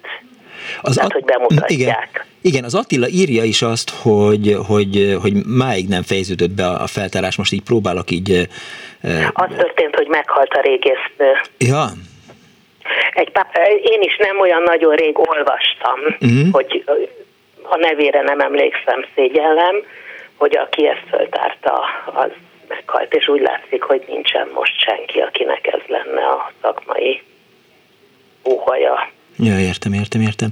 Az 0.81 0.95
Tehát, 0.95 1.13
hogy 1.13 1.23
bemutatják. 1.23 1.69
Igen, 1.71 2.25
igen, 2.41 2.63
az 2.63 2.75
Attila 2.75 3.07
írja 3.07 3.43
is 3.43 3.61
azt, 3.61 3.89
hogy, 3.89 4.57
hogy, 4.67 5.17
hogy 5.21 5.33
máig 5.45 5.87
nem 5.87 6.03
fejeződött 6.03 6.51
be 6.51 6.67
a 6.67 6.87
feltárás, 6.87 7.35
most 7.35 7.51
így 7.51 7.63
próbálok 7.63 8.11
így... 8.11 8.47
Az 9.33 9.49
történt, 9.57 9.95
hogy 9.95 10.07
meghalt 10.07 10.53
a 10.53 10.61
régésznő. 10.61 11.31
Ja, 11.57 11.85
egy, 13.11 13.31
én 13.81 14.01
is 14.01 14.17
nem 14.17 14.39
olyan 14.39 14.61
nagyon 14.61 14.95
rég 14.95 15.19
olvastam, 15.19 15.99
uh-huh. 16.01 16.51
hogy 16.51 16.83
a 17.61 17.77
nevére 17.77 18.21
nem 18.21 18.39
emlékszem, 18.39 19.05
szégyellem, 19.15 19.75
hogy 20.35 20.57
aki 20.57 20.87
ezt 20.87 21.07
föltárta, 21.09 21.83
az 22.05 22.31
meghalt, 22.67 23.13
és 23.13 23.27
úgy 23.27 23.41
látszik, 23.41 23.83
hogy 23.83 24.03
nincsen 24.07 24.47
most 24.53 24.79
senki, 24.79 25.19
akinek 25.19 25.67
ez 25.67 25.81
lenne 25.87 26.25
a 26.25 26.51
szakmai 26.61 27.21
óhaja. 28.45 29.09
Ja, 29.39 29.59
értem, 29.59 29.93
értem, 29.93 30.21
értem. 30.21 30.49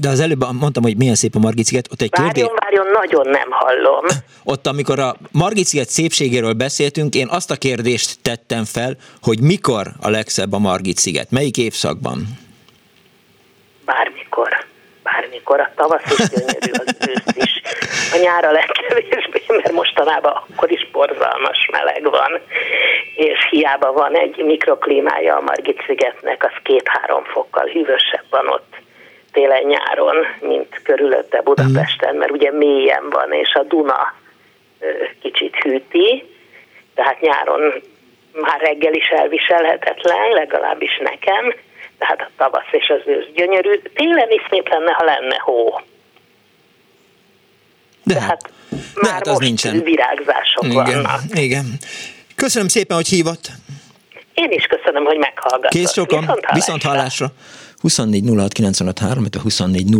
De 0.00 0.08
az 0.08 0.20
előbb 0.20 0.44
mondtam, 0.52 0.82
hogy 0.82 0.96
milyen 0.96 1.14
szép 1.14 1.34
a 1.34 1.38
Margit 1.38 1.64
sziget. 1.64 1.88
Ott 1.92 2.02
egy 2.02 2.10
várjon, 2.10 2.32
kérdés... 2.32 2.52
várjon, 2.60 2.86
nagyon 3.00 3.28
nem 3.28 3.50
hallom. 3.50 4.04
Ott, 4.52 4.66
amikor 4.66 4.98
a 4.98 5.16
Margit 5.30 5.66
sziget 5.66 5.88
szépségéről 5.88 6.52
beszéltünk, 6.52 7.14
én 7.14 7.28
azt 7.28 7.50
a 7.50 7.56
kérdést 7.56 8.18
tettem 8.22 8.64
fel, 8.64 8.96
hogy 9.22 9.40
mikor 9.40 9.92
a 10.00 10.10
legszebb 10.10 10.52
a 10.52 10.58
Margit 10.58 10.98
sziget? 10.98 11.30
Melyik 11.30 11.58
évszakban? 11.58 12.26
Bármikor. 13.84 14.48
Bármikor. 15.02 15.60
A 15.60 15.72
tavasz 15.76 16.18
is 16.18 16.28
gyönyörű, 16.28 16.70
az 16.84 16.96
ősz. 17.08 17.22
A 18.14 18.16
nyára 18.22 18.50
legkevésbé, 18.50 19.42
mert 19.48 19.72
mostanában 19.72 20.32
akkor 20.32 20.70
is 20.70 20.90
borzalmas 20.92 21.68
meleg 21.72 22.10
van 22.10 22.40
és 23.14 23.48
hiába 23.50 23.92
van 23.92 24.16
egy 24.16 24.36
mikroklímája 24.36 25.36
a 25.36 25.40
Margit-szigetnek, 25.40 26.44
az 26.44 26.52
két-három 26.62 27.24
fokkal 27.24 27.66
hűvösebb 27.66 28.24
van 28.30 28.48
ott 28.48 28.74
télen-nyáron, 29.32 30.26
mint 30.40 30.82
körülötte 30.82 31.40
Budapesten, 31.40 32.16
mert 32.16 32.30
ugye 32.30 32.52
mélyen 32.52 33.10
van, 33.10 33.32
és 33.32 33.54
a 33.54 33.62
Duna 33.62 34.14
kicsit 35.22 35.56
hűti, 35.56 36.24
tehát 36.94 37.20
nyáron 37.20 37.72
már 38.32 38.60
reggel 38.60 38.94
is 38.94 39.08
elviselhetetlen, 39.08 40.30
legalábbis 40.30 40.98
nekem, 40.98 41.54
tehát 41.98 42.20
a 42.20 42.30
tavasz 42.36 42.72
és 42.72 42.88
az 42.88 43.00
ősz 43.04 43.26
gyönyörű. 43.34 43.80
Télen 43.94 44.30
is 44.30 44.42
szép 44.50 44.68
lenne, 44.68 44.92
ha 44.92 45.04
lenne 45.04 45.36
hó. 45.38 45.80
De, 48.04 48.20
hát, 48.20 48.50
de 48.68 48.78
már 49.02 49.12
hát 49.12 49.26
az 49.26 49.38
nincsen. 49.38 49.82
virágzások 49.82 50.64
igen, 50.64 50.84
vannak. 50.84 51.20
Igen. 51.32 51.78
Köszönöm 52.34 52.68
szépen, 52.68 52.96
hogy 52.96 53.08
hívott. 53.08 53.50
Én 54.34 54.50
is 54.50 54.64
köszönöm, 54.64 55.04
hogy 55.04 55.18
meghallgattak. 55.18 55.70
Kész 55.70 55.92
sokan, 55.92 56.20
viszont, 56.20 56.40
viszont 56.52 56.82
hallásra. 56.82 57.32
24 57.84 58.24
06 58.94 59.36
24 59.42 59.96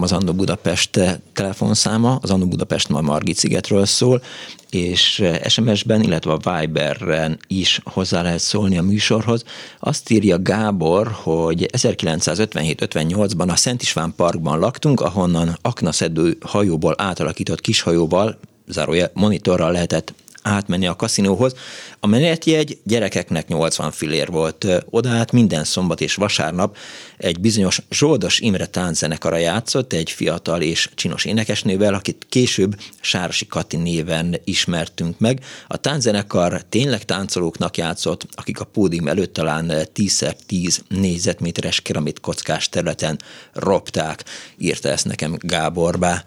az 0.00 0.12
Andó 0.12 0.32
Budapest 0.32 1.00
telefonszáma, 1.32 2.18
az 2.22 2.30
Andó 2.30 2.46
Budapest 2.46 2.88
ma 2.88 3.00
Margit 3.00 3.36
szigetről 3.36 3.86
szól, 3.86 4.22
és 4.70 5.24
SMS-ben, 5.48 6.02
illetve 6.02 6.32
a 6.32 6.60
Viberen 6.60 7.38
is 7.46 7.80
hozzá 7.84 8.22
lehet 8.22 8.38
szólni 8.38 8.78
a 8.78 8.82
műsorhoz. 8.82 9.44
Azt 9.80 10.10
írja 10.10 10.42
Gábor, 10.42 11.10
hogy 11.12 11.68
1957-58-ban 11.76 13.48
a 13.48 13.56
Szent 13.56 13.82
István 13.82 14.12
Parkban 14.16 14.58
laktunk, 14.58 15.00
ahonnan 15.00 15.58
aknaszedő 15.62 16.36
hajóból 16.40 16.94
átalakított 16.98 17.60
kishajóval 17.60 18.38
zárója 18.68 19.10
monitorral 19.14 19.72
lehetett 19.72 20.14
átmenni 20.42 20.86
a 20.86 20.96
kaszinóhoz. 20.96 21.54
A 22.00 22.06
menetjegy 22.06 22.78
gyerekeknek 22.84 23.48
80 23.48 23.90
fillér 23.90 24.30
volt. 24.30 24.66
Oda 24.90 25.10
át 25.10 25.32
minden 25.32 25.64
szombat 25.64 26.00
és 26.00 26.14
vasárnap 26.14 26.76
egy 27.16 27.40
bizonyos 27.40 27.82
Zsoldos 27.90 28.40
Imre 28.40 28.66
tánczenekara 28.66 29.36
játszott, 29.36 29.92
egy 29.92 30.10
fiatal 30.10 30.62
és 30.62 30.88
csinos 30.94 31.24
énekesnővel, 31.24 31.94
akit 31.94 32.26
később 32.28 32.80
Sárosi 33.00 33.46
Kati 33.46 33.76
néven 33.76 34.40
ismertünk 34.44 35.18
meg. 35.18 35.44
A 35.68 35.76
tánczenekar 35.76 36.62
tényleg 36.68 37.04
táncolóknak 37.04 37.76
játszott, 37.76 38.26
akik 38.34 38.60
a 38.60 38.64
pódium 38.64 39.08
előtt 39.08 39.32
talán 39.32 39.72
10x10 39.94 40.78
négyzetméteres 40.88 41.80
keramit 41.80 42.20
kockás 42.20 42.68
területen 42.68 43.18
ropták, 43.52 44.24
írta 44.58 44.88
ezt 44.88 45.04
nekem 45.04 45.36
Gáborbá. 45.38 46.24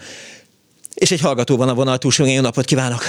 És 0.94 1.12
egy 1.12 1.22
hallgató 1.22 1.58
van 1.58 1.70
a 1.70 1.74
vonal 1.74 1.98
túlsó, 1.98 2.26
jó 2.26 2.42
napot 2.42 2.66
kívánok! 2.66 3.04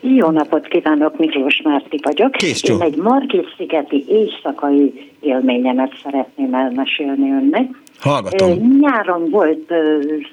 Jó 0.00 0.30
napot 0.30 0.66
kívánok, 0.66 1.18
Miklós 1.18 1.62
Márti 1.64 1.98
vagyok. 2.02 2.32
Kész 2.32 2.62
Én 2.68 2.80
egy 2.80 2.96
Margit-szigeti 2.96 4.04
éjszakai 4.08 5.10
élményemet 5.20 5.92
szeretném 6.02 6.54
elmesélni 6.54 7.30
önnek. 7.30 7.68
Hallgatom. 7.98 8.78
Nyáron 8.80 9.30
volt 9.30 9.72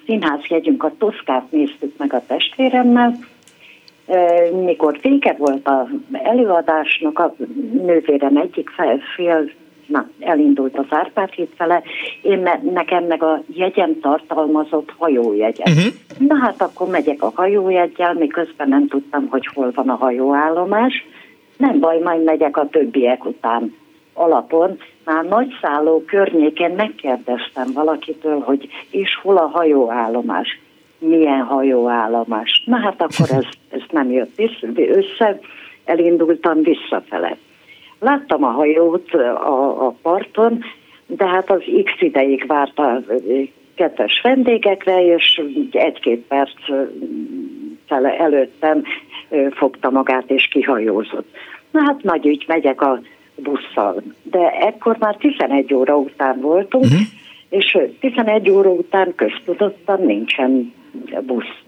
színházjegyünk, 0.05 0.83
a 0.83 0.93
Toszkát 0.97 1.51
néztük 1.51 1.97
meg 1.97 2.13
a 2.13 2.23
testvéremmel, 2.27 3.19
mikor 4.65 4.99
vége 5.01 5.35
volt 5.37 5.67
az 5.67 5.87
előadásnak, 6.11 7.19
a 7.19 7.35
nővérem 7.71 8.37
egyik 8.37 8.69
fél 9.15 9.51
na, 9.87 10.09
elindult 10.19 10.77
az 10.77 10.85
Árpád 10.89 11.29
híd 11.29 11.49
fele, 11.55 11.83
én 12.21 12.39
me, 12.39 12.61
nekem 12.63 13.03
meg 13.03 13.23
a 13.23 13.43
jegyem 13.53 13.99
tartalmazott 13.99 14.93
hajójegyet. 14.97 15.69
Uh-huh. 15.69 15.93
Na 16.27 16.35
hát 16.35 16.61
akkor 16.61 16.87
megyek 16.87 17.23
a 17.23 17.31
hajójegyel, 17.35 18.13
miközben 18.13 18.69
nem 18.69 18.87
tudtam, 18.87 19.27
hogy 19.29 19.47
hol 19.53 19.71
van 19.75 19.89
a 19.89 19.95
hajóállomás. 19.95 21.05
Nem 21.57 21.79
baj, 21.79 21.99
majd 21.99 22.23
megyek 22.23 22.57
a 22.57 22.69
többiek 22.69 23.25
után 23.25 23.75
alapon. 24.13 24.79
Már 25.05 25.23
nagy 25.23 25.47
szálló 25.61 26.03
környékén 26.07 26.71
megkérdeztem 26.71 27.71
valakitől, 27.73 28.39
hogy 28.39 28.67
és 28.91 29.19
hol 29.21 29.37
a 29.37 29.47
hajóállomás 29.53 30.59
milyen 30.99 31.41
hajóállomás. 31.41 32.63
Na 32.65 32.77
hát 32.77 33.01
akkor 33.01 33.29
ez, 33.29 33.45
ez 33.69 33.81
nem 33.89 34.11
jött 34.11 34.41
össze, 34.75 35.39
elindultam 35.85 36.61
visszafele. 36.61 37.37
Láttam 37.99 38.43
a 38.43 38.49
hajót 38.49 39.13
a, 39.13 39.85
a 39.85 39.95
parton, 40.01 40.63
de 41.05 41.25
hát 41.25 41.51
az 41.51 41.61
x 41.83 41.91
ideig 41.99 42.45
várt 42.47 42.79
a 42.79 43.01
kettes 43.75 44.21
vendégekre, 44.23 45.05
és 45.05 45.41
egy-két 45.71 46.25
perc 46.27 46.51
előttem 48.17 48.83
fogta 49.51 49.89
magát 49.89 50.29
és 50.29 50.47
kihajózott. 50.47 51.27
Na 51.71 51.81
hát 51.81 52.03
nagy 52.03 52.25
ügy, 52.25 52.43
megyek 52.47 52.81
a 52.81 52.99
busszal. 53.35 54.01
De 54.23 54.49
ekkor 54.49 54.97
már 54.99 55.15
11 55.15 55.73
óra 55.73 55.97
után 55.97 56.39
voltunk, 56.39 56.83
uh-huh. 56.83 56.99
és 57.49 57.77
11 57.99 58.49
óra 58.49 58.69
után 58.69 59.15
köztudottan 59.15 60.01
nincsen 60.01 60.73
busz 61.21 61.65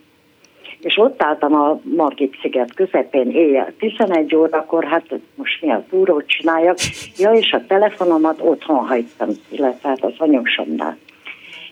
és 0.81 0.97
ott 0.97 1.23
álltam 1.23 1.53
a 1.53 1.79
Margit 1.83 2.37
sziget 2.41 2.73
közepén 2.73 3.29
éjjel 3.31 3.73
11 3.79 4.35
órakor, 4.35 4.83
hát 4.83 5.05
most 5.35 5.61
mi 5.61 5.71
a 5.71 5.83
túrót 5.89 6.27
csináljak, 6.27 6.77
ja, 7.17 7.31
és 7.31 7.51
a 7.51 7.65
telefonomat 7.67 8.39
otthon 8.41 8.87
hagytam, 8.87 9.29
illetve 9.49 9.89
hát 9.89 10.03
az 10.03 10.13
anyósomnál. 10.17 10.97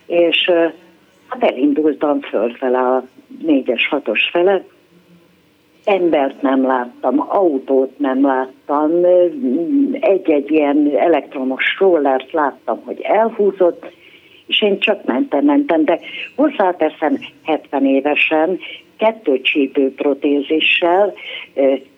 És 0.06 0.52
hát 1.28 1.43
elindultam 1.43 2.22
fölfele 2.22 2.80
a 2.80 3.04
négyes, 3.46 3.88
hatos 3.88 4.30
fele, 4.32 4.63
embert 5.88 6.41
nem 6.41 6.65
láttam, 6.65 7.26
autót 7.28 8.00
nem 8.00 8.26
láttam, 8.26 8.91
egy-egy 10.00 10.52
ilyen 10.52 10.91
elektromos 10.98 11.76
rollert 11.80 12.32
láttam, 12.32 12.82
hogy 12.86 13.02
elhúzott, 13.02 13.86
és 14.48 14.62
én 14.62 14.80
csak 14.80 15.06
mentem, 15.06 15.46
mentem, 15.46 15.86
de 15.86 16.00
hozzáteszem 16.36 17.20
70 17.43 17.86
évesen, 17.86 18.60
kettőcsípő 18.98 19.94
protézissel, 19.94 21.14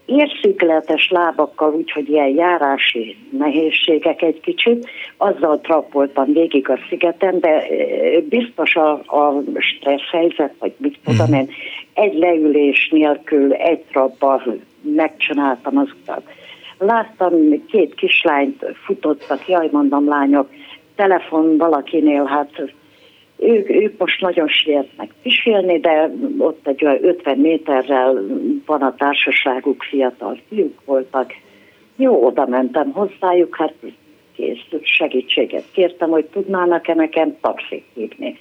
érszükletes 0.09 1.09
lábakkal, 1.09 1.73
úgyhogy 1.73 2.09
ilyen 2.09 2.35
járási 2.35 3.17
nehézségek 3.37 4.21
egy 4.21 4.39
kicsit, 4.39 4.89
azzal 5.17 5.59
trappoltam 5.59 6.33
végig 6.33 6.69
a 6.69 6.79
szigeten, 6.89 7.39
de 7.39 7.63
biztos 8.29 8.75
a, 8.75 8.91
a 8.91 9.41
stressz 9.57 10.09
helyzet, 10.11 10.53
vagy 10.59 10.73
mit 10.77 10.99
tudom 11.03 11.25
mhm. 11.25 11.33
én, 11.33 11.49
egy 11.93 12.13
leülés 12.13 12.89
nélkül, 12.91 13.53
egy 13.53 13.79
trappa 13.79 14.43
megcsináltam 14.81 15.77
az 15.77 15.87
utat. 16.01 16.21
Láttam 16.77 17.33
két 17.67 17.95
kislányt 17.95 18.65
futottak, 18.85 19.47
jaj 19.47 19.69
mondom 19.71 20.07
lányok, 20.07 20.49
telefon 20.95 21.57
valakinél, 21.57 22.23
hát 22.23 22.73
ők, 23.39 23.69
ők 23.69 23.97
most 23.97 24.21
nagyon 24.21 24.47
sietnek 24.47 25.13
pisilni, 25.21 25.79
de 25.79 26.11
ott 26.37 26.67
egy 26.67 26.85
olyan 26.85 27.05
50 27.05 27.37
méterrel 27.37 28.25
van 28.65 28.81
a 28.81 28.95
társaságuk, 28.95 29.83
fiatal 29.83 30.39
fiúk 30.47 30.85
voltak. 30.85 31.33
Jó, 31.95 32.25
oda 32.25 32.45
mentem 32.45 32.91
hozzájuk, 32.91 33.55
hát 33.55 33.73
kész, 34.35 34.81
segítséget 34.81 35.65
kértem, 35.71 36.09
hogy 36.09 36.25
tudnának-e 36.25 36.93
nekem 36.93 37.37
taxit 37.41 37.85
hívni. 37.93 38.39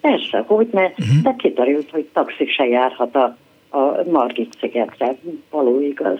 Persze, 0.00 0.44
hogy 0.46 0.68
ne, 0.72 0.84
uh-huh. 0.84 1.22
de 1.22 1.34
kiderült, 1.38 1.90
hogy 1.90 2.04
taxi 2.12 2.46
se 2.46 2.66
járhat 2.66 3.14
a, 3.14 3.36
a 3.78 4.02
Margit 4.10 4.54
szigetre, 4.60 5.14
való 5.50 5.80
igaz. 5.80 6.18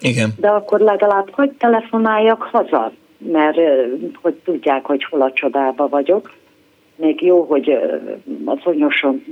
Igen. 0.00 0.30
De 0.40 0.48
akkor 0.48 0.80
legalább 0.80 1.30
hogy 1.30 1.50
telefonáljak 1.50 2.42
haza, 2.42 2.92
mert 3.18 3.58
hogy 4.22 4.34
tudják, 4.34 4.84
hogy 4.84 5.04
hol 5.04 5.20
a 5.22 5.32
csodába 5.32 5.88
vagyok 5.88 6.32
még 6.96 7.22
jó, 7.22 7.42
hogy 7.42 7.78
az 8.44 8.58
onyosom 8.64 9.24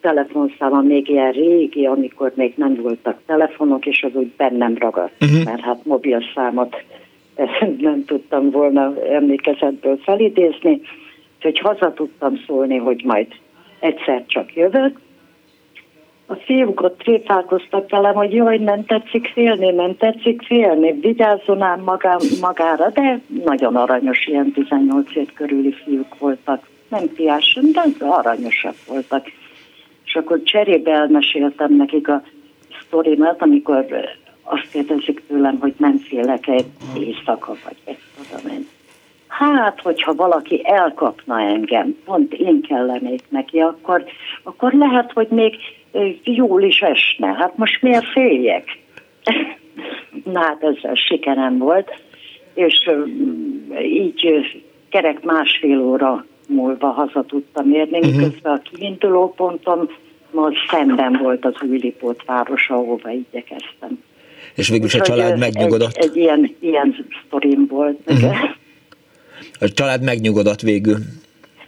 telefonszáma 0.00 0.80
még 0.80 1.08
ilyen 1.08 1.32
régi, 1.32 1.86
amikor 1.86 2.32
még 2.34 2.52
nem 2.56 2.74
voltak 2.74 3.20
telefonok, 3.26 3.86
és 3.86 4.02
az 4.02 4.14
úgy 4.14 4.32
bennem 4.36 4.76
ragadt, 4.78 5.12
uh-huh. 5.20 5.44
mert 5.44 5.60
hát 5.60 5.84
mobil 5.84 6.22
számot 6.34 6.76
nem 7.78 8.04
tudtam 8.04 8.50
volna 8.50 8.94
emlékezetből 9.10 9.96
felidézni, 9.96 10.80
úgyhogy 11.36 11.58
haza 11.58 11.92
tudtam 11.92 12.42
szólni, 12.46 12.76
hogy 12.76 13.04
majd 13.04 13.26
egyszer 13.78 14.24
csak 14.26 14.54
jövök. 14.54 15.00
A 16.26 16.34
fiúk 16.34 16.80
ott 16.82 16.98
tréfálkoztak 16.98 17.90
velem, 17.90 18.14
hogy 18.14 18.34
jaj, 18.34 18.58
nem 18.58 18.84
tetszik 18.84 19.26
félni, 19.26 19.70
nem 19.70 19.96
tetszik 19.96 20.42
félni, 20.42 20.92
vigyázzon 20.92 21.62
ám 21.62 21.80
magá, 21.80 22.16
magára, 22.40 22.90
de 22.90 23.20
nagyon 23.44 23.76
aranyos, 23.76 24.26
ilyen 24.26 24.52
18 24.52 25.16
év 25.16 25.32
körüli 25.32 25.72
fiúk 25.72 26.18
voltak 26.18 26.69
nem 26.90 27.08
piáson, 27.14 27.72
de 27.72 28.06
aranyosak 28.06 28.74
voltak. 28.86 29.26
És 30.04 30.14
akkor 30.14 30.42
cserébe 30.42 30.92
elmeséltem 30.92 31.74
nekik 31.74 32.08
a 32.08 32.22
sztorimat, 32.86 33.42
amikor 33.42 33.84
azt 34.42 34.70
kérdezik 34.72 35.22
tőlem, 35.28 35.58
hogy 35.60 35.74
nem 35.76 35.98
félek 35.98 36.46
egy 36.46 36.66
éjszaka, 36.98 37.56
vagy 37.64 37.76
egy 37.84 37.98
tudom 38.16 38.56
én. 38.56 38.66
Hát, 39.28 39.80
hogyha 39.80 40.14
valaki 40.14 40.60
elkapna 40.64 41.40
engem, 41.40 41.96
pont 42.04 42.32
én 42.32 42.60
kellenék 42.60 43.22
neki, 43.28 43.60
akkor, 43.60 44.04
akkor 44.42 44.72
lehet, 44.72 45.12
hogy 45.12 45.28
még 45.28 45.56
jól 46.22 46.62
is 46.62 46.80
esne. 46.80 47.26
Hát 47.26 47.56
most 47.56 47.82
miért 47.82 48.06
féljek? 48.06 48.78
Na 50.32 50.40
hát 50.40 50.62
ezzel 50.62 50.94
sikerem 50.94 51.58
volt, 51.58 51.90
és 52.54 52.90
így 53.82 54.30
kerek 54.88 55.22
másfél 55.22 55.80
óra 55.80 56.24
múlva 56.50 56.86
haza 56.86 57.24
tudtam 57.28 57.72
érni, 57.72 57.98
uh-huh. 57.98 58.14
miközben 58.14 58.52
a 58.52 58.62
kiinduló 58.62 59.32
pontom 59.36 59.88
majd 60.30 60.54
szemben 60.70 61.18
volt 61.22 61.44
az 61.44 61.54
Újlipót 61.70 62.22
város, 62.26 62.68
ahova 62.68 63.10
igyekeztem. 63.10 64.02
És 64.54 64.68
végül 64.68 64.88
a 64.92 65.02
család 65.02 65.38
megnyugodott? 65.38 65.96
Egy, 65.96 66.04
egy 66.04 66.16
ilyen, 66.16 66.56
ilyen 66.60 67.06
sztorim 67.26 67.66
volt. 67.66 67.98
Uh-huh. 68.06 68.34
A 69.60 69.68
család 69.68 70.02
megnyugodott 70.02 70.60
végül? 70.60 70.96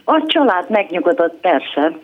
A 0.05 0.23
család 0.27 0.71
megnyugodott, 0.71 1.35
persze. 1.41 1.99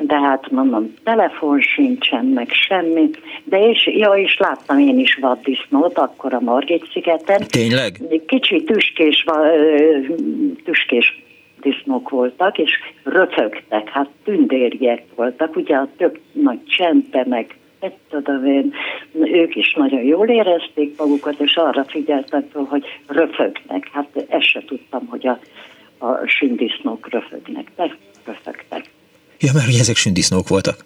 de 0.00 0.18
hát 0.20 0.50
mondom, 0.50 0.94
telefon 1.04 1.60
sincsen, 1.60 2.24
meg 2.24 2.50
semmi, 2.50 3.10
de 3.44 3.68
és, 3.68 3.86
ja, 3.86 4.12
és 4.12 4.36
láttam 4.38 4.78
én 4.78 4.98
is 4.98 5.18
vaddisznót 5.20 5.98
akkor 5.98 6.34
a 6.34 6.40
Margit 6.40 6.88
szigeten. 6.92 7.42
Tényleg? 7.48 8.00
Kicsi 8.26 8.64
tüskés, 8.64 9.24
tüskés 10.64 11.25
disznók 11.70 12.08
voltak, 12.08 12.58
és 12.58 12.70
röfögtek, 13.02 13.88
hát 13.88 14.08
tündérjek 14.24 15.02
voltak, 15.14 15.56
ugye 15.56 15.76
a 15.76 15.88
tök 15.96 16.20
nagy 16.32 16.64
csente, 16.64 17.24
meg 17.28 17.56
tudom 18.10 18.44
én, 18.44 18.72
ők 19.12 19.56
is 19.56 19.74
nagyon 19.74 20.02
jól 20.02 20.28
érezték 20.28 20.98
magukat, 20.98 21.40
és 21.40 21.56
arra 21.56 21.84
figyeltek 21.84 22.44
hogy 22.52 22.84
röfögnek. 23.06 23.88
Hát 23.92 24.26
ezt 24.28 24.44
se 24.44 24.62
tudtam, 24.66 25.06
hogy 25.06 25.26
a, 25.26 25.38
a 26.06 26.26
sündisznók 26.26 27.08
röfögnek, 27.10 27.70
de 27.76 27.96
röfögtek. 28.24 28.90
Ja, 29.40 29.50
mert 29.54 29.66
ugye 29.66 29.78
ezek 29.78 29.96
sündisznók 29.96 30.48
voltak. 30.48 30.84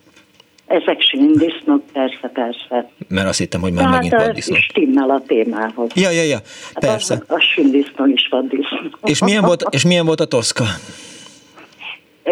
Ezek 0.71 1.01
sündisznók, 1.01 1.83
persze, 1.93 2.31
persze. 2.33 2.91
Mert 3.09 3.29
azt 3.29 3.39
hittem, 3.39 3.61
hogy 3.61 3.73
már 3.73 3.85
Tehát 3.85 4.03
megint 4.03 4.23
vaddisznó. 4.23 4.57
stimmel 4.57 5.11
a 5.11 5.23
témához. 5.27 5.91
Ja, 5.95 6.11
ja, 6.11 6.23
ja, 6.23 6.39
persze. 6.81 7.15
Hát 7.15 7.31
a, 7.31 7.35
a 7.35 7.41
sündisznó 7.41 8.07
is 8.07 8.29
vaddisznó. 8.31 8.91
És 9.05 9.23
milyen 9.23 9.45
volt, 9.45 9.65
és 9.71 9.85
milyen 9.85 10.07
volt 10.07 10.21
a 10.21 10.25
Toszka? 10.25 10.65
E, 12.23 12.31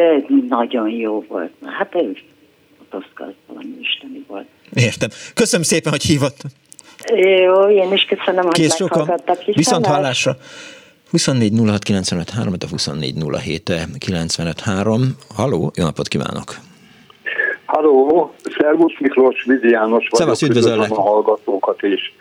nagyon 0.48 0.88
jó 0.88 1.24
volt. 1.28 1.50
Hát 1.64 1.94
a 1.94 2.84
Toszka 2.90 3.24
az 3.24 3.32
valami 3.46 3.70
isteni 3.80 4.24
volt. 4.28 4.46
Értem. 4.74 5.08
Köszönöm 5.34 5.64
szépen, 5.64 5.92
hogy 5.92 6.02
hívott. 6.02 6.40
Jó, 7.14 7.68
én 7.70 7.92
is 7.92 8.04
köszönöm, 8.04 8.44
hogy 8.44 8.52
Kész 8.54 8.80
meghallgattak. 8.80 9.44
Viszont 9.44 9.86
hallásra. 9.86 10.36
24 11.10 11.52
06 11.66 11.82
95 11.82 12.30
3, 12.30 12.52
a 12.58 12.66
24 12.70 13.14
07 13.42 13.72
95 13.98 14.60
3. 14.60 15.16
Halló, 15.34 15.72
jó 15.76 15.84
napot 15.84 16.08
kívánok! 16.08 16.67
Halló, 17.78 18.34
Szervusz 18.58 18.98
Miklós, 18.98 19.44
Vizi 19.44 19.68
János 19.68 20.08
vagyok. 20.08 20.16
Szevasz, 20.16 20.42
üdvözöllek. 20.42 20.90
a 20.90 21.00
hallgatókat 21.00 21.82
is. 21.82 22.14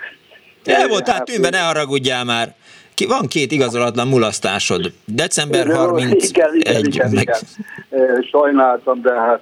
El 0.63 0.87
volt, 0.87 1.03
tehát 1.03 1.25
tűnve, 1.25 1.49
ne 1.49 1.59
haragudjál 1.59 2.23
már. 2.23 2.55
Ki, 2.93 3.05
van 3.05 3.27
két 3.27 3.51
igazolatlan 3.51 4.07
mulasztásod. 4.07 4.91
December 5.05 5.67
31. 5.67 6.23
Igen, 6.23 6.55
igen, 6.55 6.85
igen, 6.85 7.11
meg... 7.11 7.21
igen. 7.21 8.23
Sajnáltam, 8.31 9.01
de 9.01 9.13
hát 9.13 9.41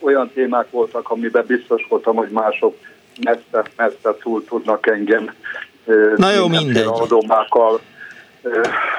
olyan 0.00 0.30
témák 0.34 0.70
voltak, 0.70 1.10
amiben 1.10 1.44
biztos 1.46 1.86
voltam, 1.88 2.16
hogy 2.16 2.28
mások 2.28 2.76
messze, 3.22 3.70
messze 3.76 4.16
túl 4.22 4.44
tudnak 4.44 4.86
engem 4.86 5.34
Na 6.16 6.30
jó, 6.30 6.48
mindegy. 6.48 6.86
adomákkal 6.86 7.80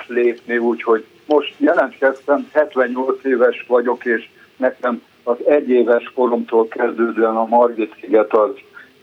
lépni, 0.08 0.58
úgyhogy 0.58 1.06
most 1.26 1.54
jelentkeztem, 1.58 2.50
78 2.54 3.24
éves 3.24 3.66
vagyok, 3.68 4.06
és 4.06 4.30
nekem 4.58 5.02
az 5.24 5.38
egyéves 5.46 6.12
koromtól 6.16 6.68
kezdődően 6.68 7.36
a 7.36 7.46
Margit 7.46 7.96
sziget 8.02 8.34
az 8.34 8.50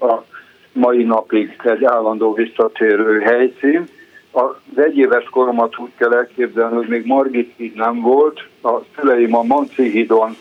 a 0.08 0.24
mai 0.72 1.02
napig 1.02 1.60
egy 1.64 1.84
állandó 1.84 2.32
visszatérő 2.32 3.20
helyszín. 3.20 3.84
Az 4.30 4.54
egyéves 4.74 5.24
koromat 5.24 5.78
úgy 5.78 5.90
kell 5.96 6.12
elképzelni, 6.12 6.76
hogy 6.76 6.88
még 6.88 7.06
Margit 7.06 7.52
híd 7.56 7.74
nem 7.74 8.00
volt, 8.00 8.40
a 8.62 8.78
szüleim 8.96 9.36
a 9.36 9.42
Manci 9.42 9.90
hídon 9.90 10.36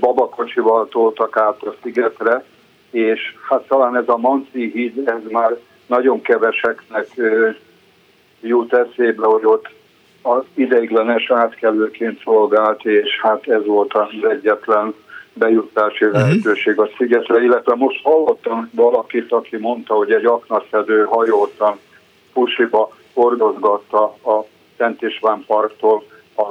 babakocsival 0.00 0.88
toltak 0.88 1.36
át 1.36 1.62
a 1.62 1.74
szigetre, 1.82 2.44
és 2.90 3.20
hát 3.48 3.66
talán 3.66 3.96
ez 3.96 4.08
a 4.08 4.16
Manci 4.16 4.70
híd, 4.70 5.08
ez 5.08 5.30
már 5.30 5.56
nagyon 5.86 6.20
keveseknek 6.20 7.08
jut 8.40 8.72
eszébe, 8.72 9.26
hogy 9.26 9.44
ott 9.44 9.68
az 10.22 10.42
ideiglenes 10.54 11.30
átkelőként 11.30 12.20
szolgált, 12.22 12.84
és 12.84 13.20
hát 13.22 13.48
ez 13.48 13.66
volt 13.66 13.92
az 13.94 14.30
egyetlen 14.30 14.94
bejutási 15.32 16.04
uh-huh. 16.04 16.20
lehetőség 16.20 16.78
a 16.78 16.88
szigetre, 16.96 17.42
illetve 17.42 17.74
most 17.74 18.02
hallottam 18.02 18.70
valakit, 18.74 19.32
aki 19.32 19.56
mondta, 19.56 19.94
hogy 19.94 20.12
egy 20.12 20.24
aknaszedő 20.24 21.04
hajótan 21.04 21.78
Pusiba 22.32 22.92
hordozgatta 23.14 24.02
a 24.04 24.44
Szent 24.76 25.02
István 25.02 25.44
parktól 25.46 26.04
a 26.36 26.42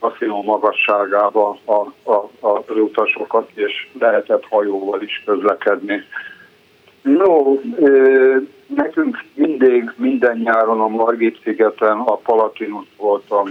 kaszinó 0.00 0.42
magasságába 0.42 1.58
a, 1.64 2.10
a, 2.10 2.30
a 2.40 2.72
utasokat, 2.72 3.50
és 3.54 3.88
lehetett 3.98 4.44
hajóval 4.48 5.02
is 5.02 5.22
közlekedni. 5.26 6.02
No, 7.02 7.60
nekünk 8.66 9.24
mindig, 9.34 9.92
minden 9.96 10.38
nyáron 10.38 10.80
a 10.80 10.88
Margit 10.88 11.40
szigeten 11.42 11.98
a 11.98 12.16
Palatinus 12.16 12.86
volt 12.96 13.30
a 13.30 13.48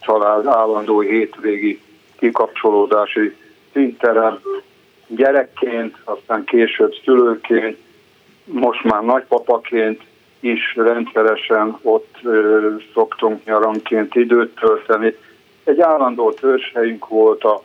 család 0.00 0.46
állandó 0.46 1.00
hétvégi 1.00 1.80
kikapcsolódási 2.18 3.36
színterem. 3.72 4.38
Gyerekként, 5.06 5.96
aztán 6.04 6.44
később 6.44 6.92
szülőként, 7.04 7.76
most 8.44 8.84
már 8.84 9.02
nagypapaként 9.02 10.02
is 10.40 10.74
rendszeresen 10.76 11.78
ott 11.82 12.14
ö, 12.22 12.74
szoktunk 12.94 13.44
nyaranként 13.44 14.14
időt 14.14 14.54
tölteni. 14.54 15.16
Egy 15.64 15.80
állandó 15.80 16.32
törzshelyünk 16.32 17.08
volt 17.08 17.44
a 17.44 17.62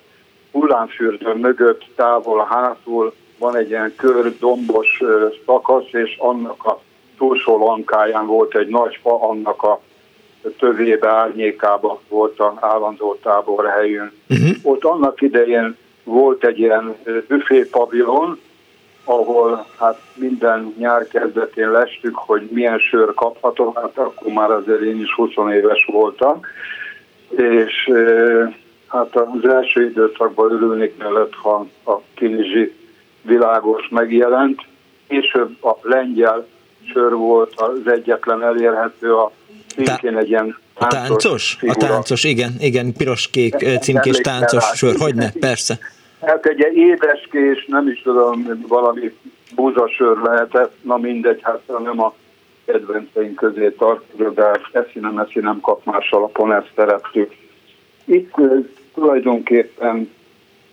hullámfürdő 0.52 1.34
mögött, 1.34 1.86
távol 1.96 2.48
hátul, 2.50 3.14
van 3.38 3.56
egy 3.56 3.70
ilyen 3.70 3.94
kör 3.96 4.38
dombos 4.40 5.02
szakasz, 5.46 5.92
és 5.92 6.16
annak 6.18 6.66
a 6.66 6.82
túlsó 7.22 7.58
lankáján 7.58 8.26
volt 8.26 8.56
egy 8.56 8.68
nagy 8.68 9.00
fa, 9.02 9.30
annak 9.30 9.64
a 9.64 9.82
tövébe, 10.60 11.10
árnyékába 11.10 12.02
volt 12.10 12.40
a 12.40 12.54
állandó 12.60 13.18
táborhelyünk. 13.24 14.12
Uh-huh. 14.30 14.50
Ott 14.64 14.84
annak 14.84 15.22
idején 15.22 15.78
volt 16.04 16.46
egy 16.46 16.60
ilyen 16.60 16.96
büfépavilon, 17.28 18.40
ahol 19.04 19.66
hát 19.80 20.02
minden 20.14 20.74
nyár 20.78 21.08
kezdetén 21.08 21.72
lestük, 21.72 22.16
hogy 22.16 22.48
milyen 22.52 22.80
sör 22.80 23.14
kaphatok, 23.14 23.80
hát 23.80 23.98
akkor 23.98 24.32
már 24.32 24.52
azért 24.52 24.82
én 24.82 25.02
is 25.02 25.14
20 25.14 25.30
éves 25.54 25.88
voltam, 25.92 26.40
és 27.30 27.92
hát 28.88 29.16
az 29.16 29.50
első 29.50 29.86
időszakban 29.90 30.52
örülni 30.52 30.94
kellett, 30.98 31.34
ha 31.34 31.68
a 31.86 32.00
kinizsi 32.14 32.74
világos 33.22 33.88
megjelent. 33.90 34.62
Később 35.08 35.64
a 35.64 35.78
lengyel 35.82 36.48
sör 36.94 37.14
volt 37.14 37.54
az 37.56 37.92
egyetlen 37.92 38.44
elérhető, 38.44 39.16
a 39.16 39.32
szintén 39.68 40.18
egy 40.18 40.30
ilyen 40.30 40.58
a 40.74 40.88
táncos? 40.88 41.58
A 41.68 41.76
táncos, 41.76 42.24
igen, 42.24 42.52
igen, 42.60 42.94
piros-kék 42.94 43.56
címkés 43.82 44.18
táncos 44.18 44.64
sör, 44.74 44.96
hogyne, 44.98 45.32
persze. 45.40 45.80
Hát 46.22 46.46
egy 46.46 46.76
édeskés, 46.76 47.66
nem 47.68 47.88
is 47.88 48.02
tudom, 48.02 48.66
valami 48.68 49.14
búzasör 49.56 50.18
lehetett, 50.18 50.74
na 50.82 50.98
mindegy, 50.98 51.40
hát 51.42 51.62
nem 51.84 52.02
a 52.02 52.14
kedvenceink 52.66 53.36
közé 53.36 53.70
tartozik, 53.70 54.30
de 54.30 54.60
eszi 54.72 55.00
nem 55.00 55.18
eszi 55.18 55.40
nem 55.40 55.60
kap 55.60 55.86
más 55.86 56.12
alapon, 56.12 56.54
ezt 56.54 56.72
szerettük. 56.76 57.36
Itt 58.06 58.36
tulajdonképpen 58.94 60.10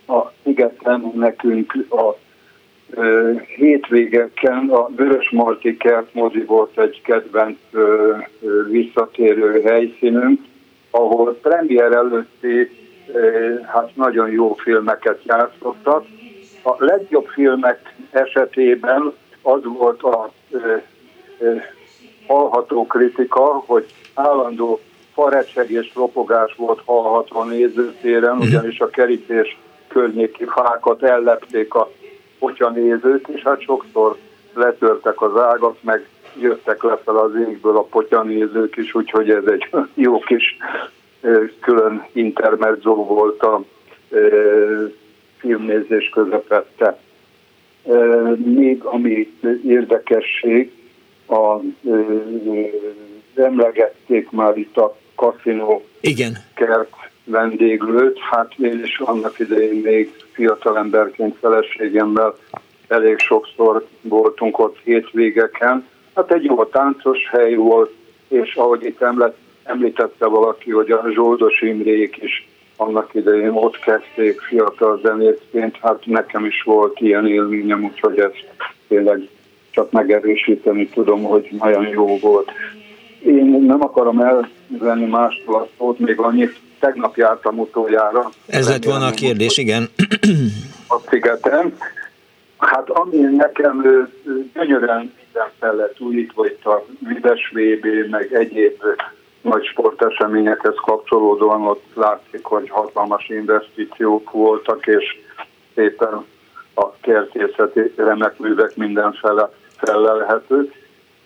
a 0.07 0.31
szigeten 0.43 1.11
nekünk 1.15 1.73
a 1.89 2.15
hétvégeken 3.55 4.69
a 4.69 4.87
Vörös 4.95 5.29
Marti 5.29 5.77
Kert 5.77 6.13
mozi 6.13 6.43
volt 6.43 6.79
egy 6.79 7.01
kedvenc 7.01 7.57
visszatérő 8.69 9.61
helyszínünk, 9.61 10.41
ahol 10.89 11.37
premier 11.41 11.91
előtti 11.91 12.71
hát 13.65 13.95
nagyon 13.95 14.31
jó 14.31 14.53
filmeket 14.53 15.23
játszottak. 15.23 16.05
A 16.63 16.75
legjobb 16.77 17.27
filmek 17.27 17.95
esetében 18.11 19.13
az 19.41 19.61
volt 19.63 20.03
a 20.03 20.31
hallható 22.27 22.85
kritika, 22.85 23.63
hogy 23.65 23.85
állandó 24.13 24.79
farecseg 25.13 25.71
és 25.71 25.91
ropogás 25.95 26.55
volt 26.55 26.81
hallható 26.85 27.39
a 27.39 27.45
nézőtéren, 27.45 28.35
mhm. 28.35 28.45
ugyanis 28.47 28.79
a 28.79 28.89
kerítés 28.89 29.57
környéki 29.87 30.45
fákat 30.45 31.03
ellepték 31.03 31.73
a 31.73 31.91
potyanézők, 32.39 33.27
és 33.27 33.41
hát 33.41 33.61
sokszor 33.61 34.17
letörtek 34.53 35.21
az 35.21 35.37
ágat, 35.37 35.83
meg 35.83 36.07
jöttek 36.39 36.79
fel 36.79 37.17
az 37.17 37.31
égből 37.49 37.77
a 37.77 37.81
potyanézők 37.81 38.77
is, 38.77 38.95
úgyhogy 38.95 39.29
ez 39.29 39.45
egy 39.45 39.69
jó 40.05 40.19
kis 40.19 40.57
külön 41.59 42.05
intermezzo 42.11 42.93
volt 42.93 43.41
a 43.41 43.61
filmnézés 45.37 46.09
közepette. 46.09 46.99
Még 48.35 48.83
ami 48.83 49.33
érdekesség, 49.65 50.71
a, 51.27 51.59
emlegették 53.35 54.29
már 54.29 54.57
itt 54.57 54.77
a 54.77 54.97
kaszinó 55.15 55.83
Igen. 56.01 56.37
kert 56.55 56.89
vendéglőt, 57.29 58.19
hát 58.31 58.53
én 58.57 58.81
is 58.83 58.99
annak 58.99 59.39
idején 59.39 59.81
még 59.81 60.13
fiatalemberként 60.31 61.37
feleségemmel 61.39 62.35
elég 62.87 63.19
sokszor 63.19 63.85
voltunk 64.01 64.59
ott 64.59 64.77
hétvégeken. 64.83 65.87
Hát 66.15 66.31
egy 66.31 66.43
jó 66.43 66.65
táncos 66.65 67.29
hely 67.31 67.55
volt, 67.55 67.93
és 68.27 68.55
ahogy 68.55 68.83
itt 68.83 69.03
említette 69.63 70.25
valaki, 70.25 70.71
hogy 70.71 70.91
a 70.91 71.05
Zsoldos 71.13 71.61
Imrék 71.61 72.17
is 72.21 72.47
annak 72.75 73.13
idején 73.13 73.49
ott 73.49 73.79
kezdték 73.79 74.41
fiatal 74.41 74.99
zenészként, 75.03 75.77
hát 75.81 76.05
nekem 76.05 76.45
is 76.45 76.61
volt 76.63 76.99
ilyen 76.99 77.27
élményem, 77.27 77.83
úgyhogy 77.83 78.19
ezt 78.19 78.47
tényleg 78.87 79.27
csak 79.71 79.91
megerősíteni 79.91 80.87
tudom, 80.87 81.23
hogy 81.23 81.49
nagyon 81.59 81.87
jó 81.87 82.17
volt. 82.17 82.51
Én 83.25 83.45
nem 83.45 83.81
akarom 83.81 84.19
elvenni 84.19 85.05
mástól 85.05 85.55
a 85.55 85.67
szót, 85.77 85.99
még 85.99 86.19
annyit, 86.19 86.59
tegnap 86.79 87.17
jártam 87.17 87.59
utoljára. 87.59 88.29
Ez 88.45 88.69
lett 88.69 88.83
volna 88.83 89.05
a 89.05 89.11
kérdés, 89.11 89.57
igen. 89.57 89.89
A 90.87 90.99
szigeten. 91.09 91.77
Hát 92.57 92.89
ami 92.89 93.17
nekem 93.17 94.07
gyönyörűen 94.53 95.13
minden 95.23 95.49
felett 95.59 95.99
újítva 95.99 96.45
itt 96.45 96.65
a 96.65 96.85
Vides 96.99 97.51
VB, 97.53 98.09
meg 98.09 98.33
egyéb 98.33 98.83
nagy 99.41 99.65
sporteseményekhez 99.65 100.75
kapcsolódóan 100.85 101.61
ott 101.61 101.83
látszik, 101.93 102.43
hogy 102.43 102.69
hatalmas 102.69 103.29
investíciók 103.29 104.31
voltak, 104.31 104.87
és 104.87 105.17
szépen 105.75 106.25
a 106.75 106.91
kertészeti 107.01 107.93
remek 107.95 108.37
művek 108.37 108.75
mindenfele 108.75 109.49
felelhető. 109.77 110.73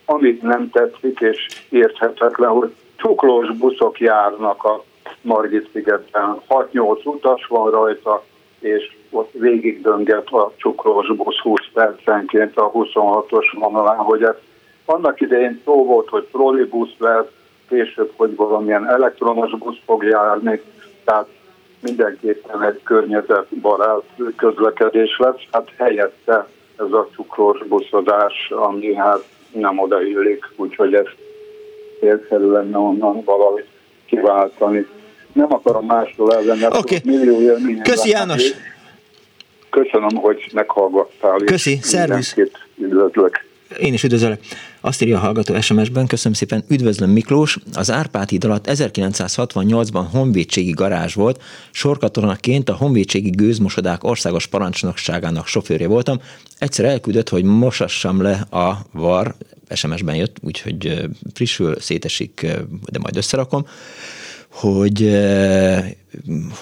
Amit 0.06 0.42
nem 0.42 0.70
tetszik 0.70 1.20
és 1.20 1.48
érthetetlen, 1.70 2.50
hogy 2.50 2.74
cuklós 2.98 3.52
buszok 3.58 4.00
járnak 4.00 4.64
a 4.64 4.84
Margit 5.22 5.70
szigeten. 5.74 6.42
6-8 6.50 7.06
utas 7.06 7.46
van 7.48 7.72
rajta, 7.72 8.24
és 8.60 8.96
ott 9.10 9.32
végig 9.32 9.82
dönget 9.82 10.28
a 10.28 10.52
cukrós 10.58 11.08
busz 11.08 11.40
20 11.40 11.60
percenként 11.74 12.58
a 12.58 12.72
26-os 12.72 13.46
vonalán, 13.60 13.98
hogy 13.98 14.24
ez 14.24 14.36
annak 14.86 15.22
idején 15.22 15.62
szó 15.66 15.86
volt, 15.86 16.10
hogy 16.10 16.28
trollibusz 16.32 16.96
lesz, 16.98 17.28
később, 17.70 18.12
hogy 18.16 18.36
valamilyen 18.36 18.90
elektromos 18.90 19.52
busz 19.58 19.78
fog 19.86 20.04
járni, 20.04 20.62
tehát 21.04 21.28
mindenképpen 21.82 22.64
egy 22.64 22.84
környezetbarát 22.84 24.04
közlekedés 24.36 25.18
lesz. 25.18 25.42
Hát 25.52 25.70
helyette 25.78 26.48
ez 26.78 26.92
a 26.92 27.08
cukros 27.16 27.64
buszodás, 27.68 28.52
ami 28.52 28.94
hát 28.94 29.24
nem 29.52 29.80
odaillik, 29.80 30.50
úgyhogy 30.56 30.94
ezt 30.94 31.16
érszerű 32.02 32.52
lenne 32.52 32.78
onnan 32.78 33.24
valahogy 33.24 33.66
kiváltani. 34.06 34.88
Nem 35.34 35.54
akarom 35.54 35.86
mástól 35.86 36.34
elvenni, 36.36 36.66
okay. 36.66 37.02
millió 37.04 37.42
élményen. 37.42 37.84
Köszi 37.84 38.10
János! 38.10 38.44
Köszönöm, 39.70 40.16
hogy 40.16 40.50
meghallgattál. 40.54 41.38
Köszi, 41.38 41.80
szervusz! 41.82 42.36
Üdvözlök! 42.78 43.52
Én 43.80 43.94
is 43.94 44.04
üdvözlök. 44.04 44.40
Azt 44.82 45.02
írja 45.02 45.18
a 45.18 45.20
hallgató 45.20 45.62
SMS-ben, 45.62 46.08
köszönöm 46.08 46.34
szépen, 46.34 46.64
üdvözlöm 46.70 47.10
Miklós. 47.10 47.58
Az 47.74 47.92
Árpád 47.92 48.30
híd 48.30 48.46
alatt 48.46 48.68
1968-ban 48.70 50.06
honvédségi 50.12 50.72
garázs 50.72 51.14
volt, 51.14 51.42
sorkatonaként 51.72 52.70
a 52.70 52.74
honvédségi 52.74 53.30
gőzmosodák 53.30 54.04
országos 54.04 54.48
parancsnokságának 54.48 55.48
sofőrje 55.48 55.88
voltam. 55.88 56.20
Egyszer 56.58 56.86
elküldött, 56.86 57.30
hogy 57.30 57.44
mosassam 57.44 58.22
le 58.22 58.46
a 58.52 58.78
var, 58.92 59.36
SMS-ben 59.70 60.16
jött, 60.16 60.38
úgyhogy 60.42 61.10
frissül, 61.34 61.76
szétesik, 61.80 62.42
de 62.92 63.00
majd 63.00 63.18
összerakom 63.18 63.66
hogy, 64.54 65.20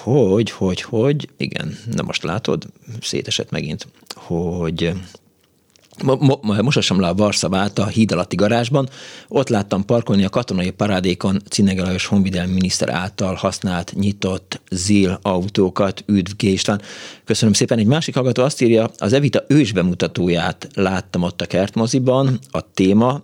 hogy, 0.04 0.52
hogy, 0.52 0.82
hogy, 0.82 1.30
igen, 1.38 1.78
na 1.92 2.04
most 2.04 2.24
látod, 2.24 2.66
szétesett 3.02 3.52
megint, 3.52 3.88
hogy 4.16 4.94
mosassam 6.62 7.00
le 7.00 7.08
a 7.08 7.14
Varszavát 7.14 7.80
a 7.80 7.88
híd 7.88 8.12
alatti 8.12 8.36
garázsban. 8.36 8.90
Ott 9.28 9.50
láttam 9.50 9.86
parkolni 9.86 10.24
a 10.24 10.30
katonai 10.30 10.70
parádékon 10.70 11.42
Cinege 11.50 11.82
Lajos 11.82 12.10
miniszter 12.48 12.90
által 12.90 13.34
használt, 13.34 13.94
nyitott 13.96 14.62
zél 14.72 15.20
autókat. 15.22 16.04
Üdv 16.08 16.32
Géstván. 16.38 16.82
Köszönöm 17.26 17.54
szépen. 17.54 17.78
Egy 17.78 17.86
másik 17.86 18.16
hallgató 18.16 18.44
azt 18.44 18.62
írja, 18.62 18.92
az 18.98 19.14
Evita 19.14 19.44
ős 19.48 19.72
bemutatóját 19.72 20.68
láttam 20.74 21.24
ott 21.24 21.42
a 21.42 21.46
kertmoziban. 21.46 22.40
A 22.52 22.72
téma 22.74 23.22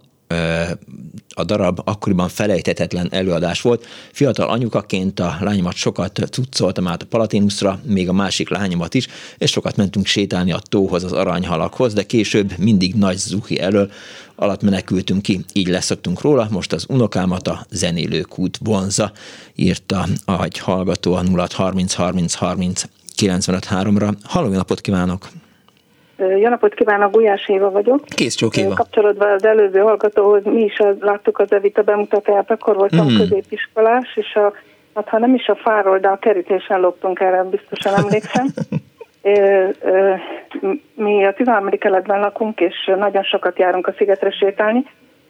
a 1.35 1.43
darab 1.43 1.81
akkoriban 1.83 2.29
felejtetetlen 2.29 3.07
előadás 3.11 3.61
volt. 3.61 3.85
Fiatal 4.11 4.49
anyukaként 4.49 5.19
a 5.19 5.37
lányomat 5.39 5.75
sokat 5.75 6.19
cuccoltam 6.31 6.87
át 6.87 7.01
a 7.01 7.05
Palatinusra, 7.05 7.79
még 7.83 8.09
a 8.09 8.13
másik 8.13 8.49
lányomat 8.49 8.93
is, 8.93 9.07
és 9.37 9.51
sokat 9.51 9.75
mentünk 9.75 10.05
sétálni 10.05 10.51
a 10.51 10.61
tóhoz, 10.69 11.03
az 11.03 11.11
aranyhalakhoz, 11.11 11.93
de 11.93 12.03
később 12.03 12.53
mindig 12.57 12.95
nagy 12.95 13.17
zuhi 13.17 13.59
elől 13.59 13.91
alatt 14.35 14.61
menekültünk 14.61 15.21
ki, 15.21 15.45
így 15.53 15.67
leszoktunk 15.67 16.21
róla, 16.21 16.47
most 16.51 16.73
az 16.73 16.85
unokámat 16.87 17.47
a 17.47 17.65
zenélőkút 17.69 18.57
vonza, 18.63 19.11
írta 19.55 20.07
egy 20.41 20.57
hallgató 20.57 21.13
a 21.13 21.21
0 21.21 21.47
30 21.51 21.93
30 21.93 22.33
30 22.33 22.83
ra 23.47 24.15
Halló, 24.23 24.47
napot 24.47 24.81
kívánok! 24.81 25.29
Jó 26.17 26.49
napot 26.49 26.73
kívánok, 26.73 27.11
Gulyás 27.11 27.49
Éva 27.49 27.71
vagyok. 27.71 28.03
Kész 28.05 28.35
csók 28.35 28.57
Éva. 28.57 28.73
Kapcsolatban 28.73 29.31
az 29.31 29.45
előző 29.45 29.79
hallgatóhoz, 29.79 30.43
mi 30.43 30.61
is 30.61 30.79
az, 30.79 30.95
láttuk 30.99 31.39
az 31.39 31.51
Evita 31.51 31.81
bemutatóját, 31.81 32.51
akkor 32.51 32.75
voltam 32.75 33.11
mm. 33.11 33.17
középiskolás, 33.17 34.15
és 34.15 34.33
a, 34.35 34.53
hát 34.95 35.07
ha 35.07 35.17
nem 35.19 35.33
is 35.33 35.47
a 35.47 35.55
fáról, 35.55 35.97
de 35.99 36.07
a 36.07 36.17
kerítésen 36.17 36.79
loptunk 36.79 37.19
erre, 37.19 37.43
biztosan 37.43 37.93
emlékszem. 37.95 38.47
mi 40.95 41.25
a 41.25 41.33
13. 41.33 41.69
keletben 41.69 42.19
lakunk, 42.19 42.59
és 42.59 42.91
nagyon 42.97 43.23
sokat 43.23 43.59
járunk 43.59 43.87
a 43.87 43.93
szigetre 43.97 44.31
sétálni. 44.31 44.85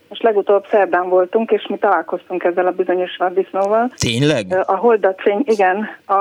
Most 0.10 0.24
legutóbb 0.24 0.66
szerdán 0.70 1.10
voltunk, 1.10 1.52
és 1.52 1.68
mi 1.70 1.78
találkoztunk 1.78 2.44
ezzel 2.44 2.68
a 2.68 2.72
bizonyos 2.72 3.18
vaddisznóval. 3.18 3.92
Tényleg? 3.98 4.46
A 4.66 4.76
holdatfény, 4.76 5.44
igen, 5.46 5.90
a, 6.06 6.14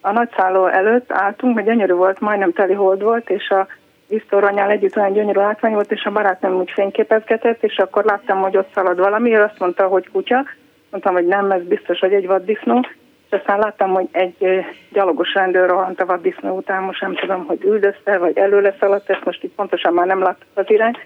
a 0.00 0.12
nagyszálló 0.12 0.66
előtt 0.66 1.12
álltunk, 1.12 1.54
mert 1.54 1.66
gyönyörű 1.66 1.92
volt, 1.92 2.20
majdnem 2.20 2.52
teli 2.52 2.72
hold 2.72 3.02
volt, 3.02 3.30
és 3.30 3.48
a 3.48 3.66
víztoronyál 4.12 4.70
együtt 4.70 4.96
olyan 4.96 5.12
gyönyörű 5.12 5.38
látvány 5.38 5.72
volt, 5.72 5.92
és 5.92 6.04
a 6.04 6.10
barátnőm 6.10 6.54
úgy 6.54 6.70
fényképezgetett, 6.70 7.62
és 7.62 7.76
akkor 7.76 8.04
láttam, 8.04 8.40
hogy 8.40 8.56
ott 8.56 8.72
szalad 8.74 8.98
valami, 8.98 9.34
ő 9.34 9.40
azt 9.40 9.58
mondta, 9.58 9.86
hogy 9.86 10.08
kutya, 10.12 10.44
mondtam, 10.90 11.14
hogy 11.14 11.26
nem, 11.26 11.50
ez 11.50 11.62
biztos, 11.62 11.98
hogy 11.98 12.12
egy 12.12 12.26
vaddisznó, 12.26 12.86
és 13.26 13.38
aztán 13.38 13.58
láttam, 13.58 13.90
hogy 13.90 14.08
egy 14.10 14.64
gyalogos 14.92 15.34
rendőr 15.34 15.68
rohant 15.68 16.00
a 16.00 16.06
vaddisznó 16.06 16.56
után, 16.56 16.82
most 16.82 17.00
nem 17.00 17.14
tudom, 17.14 17.44
hogy 17.46 17.64
üldözte, 17.64 18.18
vagy 18.18 18.38
előle 18.38 18.76
szaladt, 18.80 19.10
ezt 19.10 19.24
most 19.24 19.42
itt 19.42 19.54
pontosan 19.54 19.92
már 19.92 20.06
nem 20.06 20.22
láttuk 20.22 20.48
az 20.54 20.70
irány, 20.70 20.96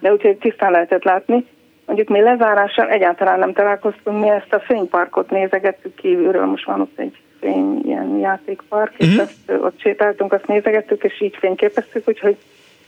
de 0.00 0.12
úgyhogy 0.12 0.36
tisztán 0.36 0.70
lehetett 0.70 1.04
látni. 1.04 1.46
Mondjuk 1.86 2.08
mi 2.08 2.20
lezárással 2.20 2.88
egyáltalán 2.88 3.38
nem 3.38 3.52
találkoztunk, 3.52 4.20
mi 4.20 4.28
ezt 4.28 4.52
a 4.52 4.60
fényparkot 4.60 5.30
nézegettük 5.30 5.94
kívülről, 5.94 6.44
most 6.44 6.64
van 6.64 6.80
ott 6.80 6.98
egy 6.98 7.16
fény, 7.42 7.80
ilyen 7.84 8.18
játékpark, 8.18 8.92
uh-huh. 8.92 9.08
és 9.08 9.14
mhm. 9.14 9.22
azt, 9.22 9.62
ott 9.62 9.80
sétáltunk, 9.80 10.32
azt 10.32 10.46
nézegettük, 10.46 11.04
és 11.04 11.20
így 11.20 11.36
fényképeztük, 11.38 12.08
úgyhogy 12.08 12.36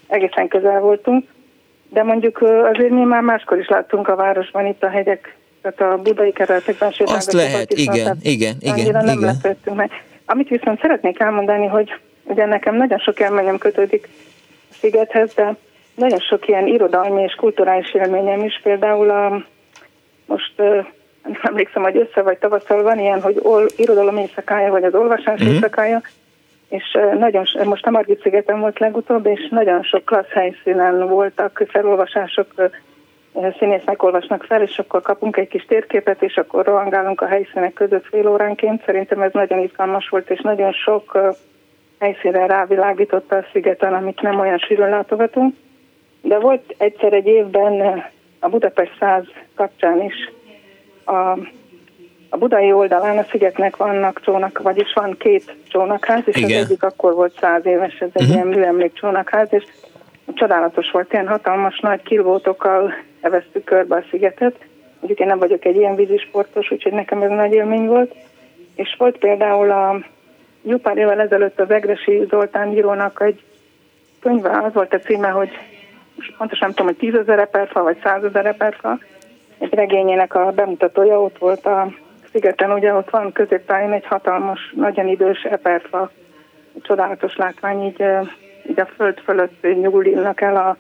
egészen 0.07 0.49
közel 0.49 0.81
voltunk. 0.81 1.25
De 1.89 2.03
mondjuk 2.03 2.43
azért 2.43 2.91
mi 2.91 3.03
már 3.03 3.23
máskor 3.23 3.59
is 3.59 3.69
láttunk 3.69 4.09
a 4.09 4.17
városban, 4.17 4.67
itt 4.67 4.83
a 4.83 4.89
hegyek, 4.89 5.37
tehát 5.63 5.93
a 5.93 6.03
budai 6.03 6.33
kerületekben 6.33 6.91
sétáltunk. 6.91 7.19
Azt 7.19 7.33
lehet, 7.33 7.73
igen, 7.73 8.17
igen, 8.23 8.57
igen, 8.61 8.79
igen. 8.79 9.05
nem 9.05 9.19
igen. 9.19 9.37
meg. 9.75 9.91
Amit 10.25 10.49
viszont 10.49 10.81
szeretnék 10.81 11.21
elmondani, 11.21 11.67
hogy 11.67 11.95
ugye 12.23 12.47
nekem 12.47 12.77
nagyon 12.77 12.99
sok 12.99 13.21
élményem 13.21 13.59
kötődik 13.59 14.09
a 14.71 14.75
szigethez, 14.81 15.35
de 15.35 15.57
nagyon 15.95 16.19
sok 16.19 16.49
ilyen 16.49 16.67
irodalmi 16.67 17.23
és 17.23 17.35
kulturális 17.35 17.95
élményem 17.95 18.45
is, 18.45 18.61
például 18.63 19.11
a, 19.11 19.45
most 20.27 20.63
nem 21.25 21.41
emlékszem, 21.43 21.83
hogy 21.83 21.97
össze 21.97 22.23
vagy 22.23 22.39
tavasszal 22.39 22.83
van 22.83 22.99
ilyen, 22.99 23.23
hogy 23.23 23.41
ol, 23.43 23.67
irodalom 23.77 24.17
éjszakája, 24.17 24.71
vagy 24.71 24.85
az 24.85 24.95
olvasás 24.95 25.41
uh-huh. 25.41 25.55
éjszakája, 25.55 26.03
és 26.69 26.99
nagyon, 27.19 27.45
most 27.65 27.87
a 27.87 27.91
Margit 27.91 28.23
szigeten 28.23 28.61
volt 28.61 28.79
legutóbb, 28.79 29.27
és 29.27 29.49
nagyon 29.51 29.83
sok 29.83 30.05
klassz 30.05 30.31
helyszínen 30.31 31.09
voltak 31.09 31.65
felolvasások, 31.69 32.55
színészek 33.59 34.03
olvasnak 34.03 34.43
fel, 34.43 34.63
és 34.63 34.79
akkor 34.79 35.03
kapunk 35.03 35.37
egy 35.37 35.49
kis 35.49 35.65
térképet, 35.65 36.23
és 36.23 36.37
akkor 36.37 36.65
rohangálunk 36.65 37.21
a 37.21 37.27
helyszínek 37.27 37.73
között 37.73 38.07
fél 38.07 38.29
óránként. 38.29 38.83
Szerintem 38.85 39.23
ez 39.23 39.33
nagyon 39.33 39.59
izgalmas 39.59 40.09
volt, 40.09 40.31
és 40.31 40.41
nagyon 40.41 40.73
sok 40.73 41.19
helyszínre 41.99 42.47
rávilágította 42.47 43.37
a 43.37 43.47
szigeten, 43.53 43.95
amit 43.95 44.23
nem 44.23 44.41
olyan 44.41 44.59
sűrűn 44.59 44.89
látogatunk. 44.89 45.55
De 46.21 46.39
volt 46.39 46.75
egyszer 46.79 47.13
egy 47.13 47.27
évben 47.27 48.05
a 48.39 48.49
Budapest 48.49 48.97
100 48.99 49.25
kapcsán 49.55 50.03
is 50.03 50.33
a 51.07 51.39
a 52.35 52.37
budai 52.37 52.73
oldalán 52.73 53.19
a 53.19 53.25
szigetnek 53.31 53.77
vannak 53.77 54.21
csónak, 54.25 54.59
vagyis 54.63 54.93
van 54.93 55.17
két 55.19 55.57
csónakház, 55.69 56.23
és 56.25 56.37
Igen. 56.37 56.51
az 56.51 56.65
egyik 56.65 56.83
akkor 56.83 57.15
volt 57.15 57.39
száz 57.41 57.67
éves, 57.67 57.99
ez 57.99 58.09
egy 58.13 58.23
uh-huh. 58.23 58.35
ilyen 58.35 58.47
műemlék 58.47 58.93
csónakház, 58.93 59.49
és 59.51 59.65
csodálatos 60.33 60.91
volt, 60.91 61.13
ilyen 61.13 61.29
hatalmas 61.29 61.81
nagy 61.81 62.03
kilvótokkal 62.03 62.93
eveztük 63.21 63.65
körbe 63.65 63.97
a 63.97 64.05
szigetet. 64.11 64.57
Mondjuk 64.99 65.19
én 65.19 65.27
nem 65.27 65.39
vagyok 65.39 65.65
egy 65.65 65.77
ilyen 65.77 65.95
vízisportos, 65.95 66.71
úgyhogy 66.71 66.93
nekem 66.93 67.23
ez 67.23 67.31
nagy 67.31 67.53
élmény 67.53 67.87
volt. 67.87 68.15
És 68.75 68.95
volt 68.99 69.19
például 69.19 69.71
a 69.71 69.99
jó 70.63 70.77
pár 70.77 70.97
évvel 70.97 71.21
ezelőtt 71.21 71.61
az 71.61 71.71
Egresi 71.71 72.27
Zoltán 72.31 72.73
írónak 72.73 73.23
egy 73.23 73.43
könyve, 74.21 74.61
az 74.65 74.73
volt 74.73 74.95
a 74.95 74.99
címe, 74.99 75.29
hogy 75.29 75.51
most 76.17 76.37
pontosan 76.37 76.67
nem 76.67 76.77
tudom, 76.77 76.87
hogy 76.87 77.11
tízezer 77.11 77.39
eperfa 77.39 77.83
vagy 77.83 77.97
százezer 78.03 78.47
eperfa, 78.47 78.99
egy 79.59 79.75
regényének 79.75 80.35
a 80.35 80.51
bemutatója 80.51 81.21
ott 81.21 81.39
volt 81.39 81.67
a 81.67 81.93
szigeten 82.33 82.73
ugye 82.73 82.95
ott 82.95 83.11
van 83.11 83.33
középtáján 83.33 83.93
egy 83.93 84.07
hatalmas, 84.07 84.73
nagyon 84.77 85.09
idős 85.09 85.43
eperfa, 85.43 86.11
csodálatos 86.83 87.37
látvány, 87.37 87.85
így, 87.85 88.05
így 88.71 88.81
a 88.81 88.87
föld 88.87 89.19
fölött 89.19 89.63
nyúlnak 89.81 90.41
el 90.41 90.57
a, 90.57 90.77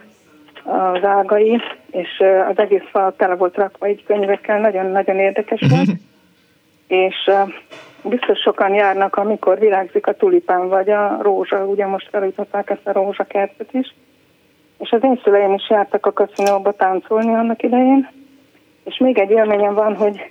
az 0.70 1.04
ágai, 1.04 1.60
és 1.90 2.22
az 2.48 2.58
egész 2.58 2.88
fal 2.90 3.14
tele 3.16 3.34
volt 3.34 3.56
rakva 3.56 3.88
így 3.88 4.04
könyvekkel, 4.04 4.60
nagyon-nagyon 4.60 5.18
érdekes 5.18 5.60
volt. 5.68 5.80
Uh-huh. 5.80 5.96
És 6.86 7.30
biztos 8.02 8.38
sokan 8.38 8.74
járnak, 8.74 9.16
amikor 9.16 9.58
virágzik 9.58 10.06
a 10.06 10.12
tulipán 10.12 10.68
vagy 10.68 10.90
a 10.90 11.18
rózsa, 11.22 11.64
ugye 11.64 11.86
most 11.86 12.08
felújították 12.10 12.70
ezt 12.70 12.86
a 12.86 12.92
rózsakertet 12.92 13.72
is. 13.72 13.94
És 14.78 14.90
az 14.90 15.04
én 15.04 15.20
szüleim 15.22 15.52
is 15.52 15.70
jártak 15.70 16.06
a 16.06 16.12
kaszinóba 16.12 16.72
táncolni 16.72 17.34
annak 17.34 17.62
idején. 17.62 18.23
És 18.84 18.96
még 18.98 19.18
egy 19.18 19.30
élményem 19.30 19.74
van, 19.74 19.96
hogy 19.96 20.30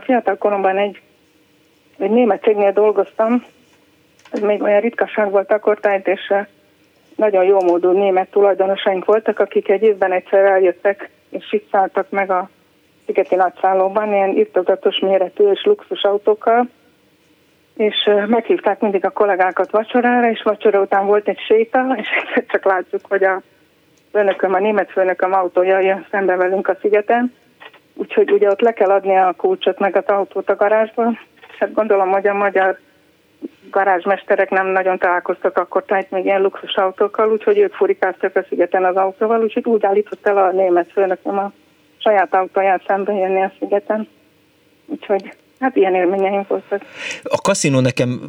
fiatal 0.00 0.36
koromban 0.36 0.78
egy, 0.78 1.00
egy 1.98 2.10
német 2.10 2.42
cégnél 2.42 2.72
dolgoztam, 2.72 3.44
ez 4.30 4.40
még 4.40 4.62
olyan 4.62 4.80
ritkaság 4.80 5.30
volt 5.30 5.52
akkor 5.52 5.80
tájt, 5.80 6.08
és 6.08 6.34
nagyon 7.16 7.44
jó 7.44 7.60
módú 7.60 7.90
német 7.90 8.30
tulajdonosaink 8.30 9.04
voltak, 9.04 9.38
akik 9.38 9.68
egy 9.68 9.82
évben 9.82 10.12
egyszer 10.12 10.44
eljöttek, 10.44 11.10
és 11.30 11.52
itt 11.52 11.70
szálltak 11.70 12.10
meg 12.10 12.30
a 12.30 12.48
szigeti 13.06 13.34
nagyszállóban, 13.34 14.12
ilyen 14.12 14.36
irtogatos 14.36 14.98
méretű 14.98 15.50
és 15.50 15.62
luxus 15.64 16.02
autókkal, 16.02 16.68
és 17.76 18.10
meghívták 18.26 18.80
mindig 18.80 19.04
a 19.04 19.10
kollégákat 19.10 19.70
vacsorára, 19.70 20.30
és 20.30 20.42
vacsora 20.42 20.80
után 20.80 21.06
volt 21.06 21.28
egy 21.28 21.38
séta, 21.38 21.96
és 21.96 22.08
csak 22.52 22.64
látjuk, 22.64 23.00
hogy 23.08 23.24
a 23.24 23.42
főnököm, 24.12 24.54
a 24.54 24.58
német 24.58 24.90
főnököm 24.90 25.32
autója 25.32 25.78
jön 25.78 26.06
szembe 26.10 26.36
velünk 26.36 26.68
a 26.68 26.76
szigeten, 26.80 27.34
úgyhogy 27.94 28.30
ugye 28.30 28.48
ott 28.48 28.60
le 28.60 28.72
kell 28.72 28.90
adni 28.90 29.16
a 29.16 29.34
kulcsot 29.36 29.78
meg 29.78 29.96
az 29.96 30.04
autót 30.06 30.50
a 30.50 30.56
garázsból. 30.56 31.18
Hát 31.58 31.72
gondolom, 31.72 32.10
hogy 32.10 32.26
a 32.26 32.34
magyar 32.34 32.78
garázsmesterek 33.70 34.50
nem 34.50 34.66
nagyon 34.66 34.98
találkoztak 34.98 35.58
akkor 35.58 35.84
tehát 35.84 36.10
még 36.10 36.24
ilyen 36.24 36.42
luxus 36.42 36.74
autókkal, 36.74 37.30
úgyhogy 37.30 37.58
ők 37.58 37.74
furikáztak 37.74 38.36
a 38.36 38.44
szigeten 38.48 38.84
az 38.84 38.96
autóval, 38.96 39.42
úgyhogy 39.42 39.64
úgy 39.64 39.84
állított 39.84 40.26
el 40.26 40.38
a 40.38 40.52
német 40.52 40.92
főnököm 40.92 41.38
a 41.38 41.52
saját 41.98 42.34
autóját 42.34 42.84
szembe 42.86 43.12
jönni 43.12 43.42
a 43.42 43.52
szigeten. 43.58 44.08
Úgyhogy 44.86 45.36
Hát 45.60 45.76
ilyen 45.76 45.94
élményeim 45.94 46.44
voltak. 46.48 46.82
A 47.22 47.40
kaszinó 47.40 47.80
nekem 47.80 48.20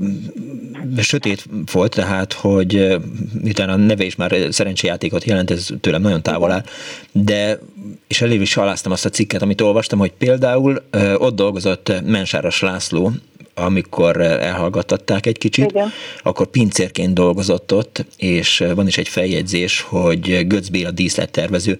sötét 0.97 1.45
volt, 1.71 1.95
tehát, 1.95 2.33
hogy 2.33 2.97
miután 3.41 3.69
a 3.69 3.75
neve 3.75 4.03
is 4.03 4.15
már 4.15 4.35
szerencsejátékot 4.49 5.23
jelent, 5.23 5.51
ez 5.51 5.69
tőlem 5.81 6.01
nagyon 6.01 6.21
távol 6.21 6.51
áll, 6.51 6.63
de, 7.11 7.59
és 8.07 8.21
elév 8.21 8.41
is 8.41 8.57
aláztam 8.57 8.91
azt 8.91 9.05
a 9.05 9.09
cikket, 9.09 9.41
amit 9.41 9.61
olvastam, 9.61 9.99
hogy 9.99 10.11
például 10.11 10.83
ott 11.17 11.35
dolgozott 11.35 11.93
Mensáros 12.05 12.61
László, 12.61 13.11
amikor 13.55 14.21
elhallgattatták 14.21 15.25
egy 15.25 15.37
kicsit, 15.37 15.69
Igen. 15.69 15.87
akkor 16.23 16.45
pincérként 16.47 17.13
dolgozott 17.13 17.73
ott, 17.73 18.05
és 18.17 18.63
van 18.75 18.87
is 18.87 18.97
egy 18.97 19.07
feljegyzés, 19.07 19.81
hogy 19.81 20.47
Götz 20.47 20.69
Béla 20.69 20.91
díszlettervező 20.91 21.75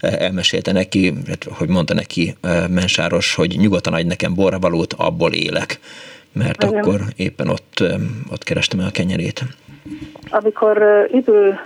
elmesélte 0.00 0.72
neki, 0.72 1.12
hogy 1.58 1.68
mondta 1.68 1.94
neki 1.94 2.34
Mensáros, 2.68 3.34
hogy 3.34 3.56
nyugodtan 3.58 3.92
adj 3.92 4.06
nekem 4.06 4.34
borravalót, 4.34 4.92
abból 4.92 5.32
élek, 5.32 5.78
mert 6.32 6.62
Igen. 6.62 6.78
akkor 6.78 7.00
éppen 7.16 7.48
ott, 7.48 7.84
ott 8.32 8.44
kerestem 8.44 8.80
el 8.80 8.86
a 8.86 8.90
kenyerét. 8.90 9.42
Amikor 10.30 11.06
idő 11.12 11.58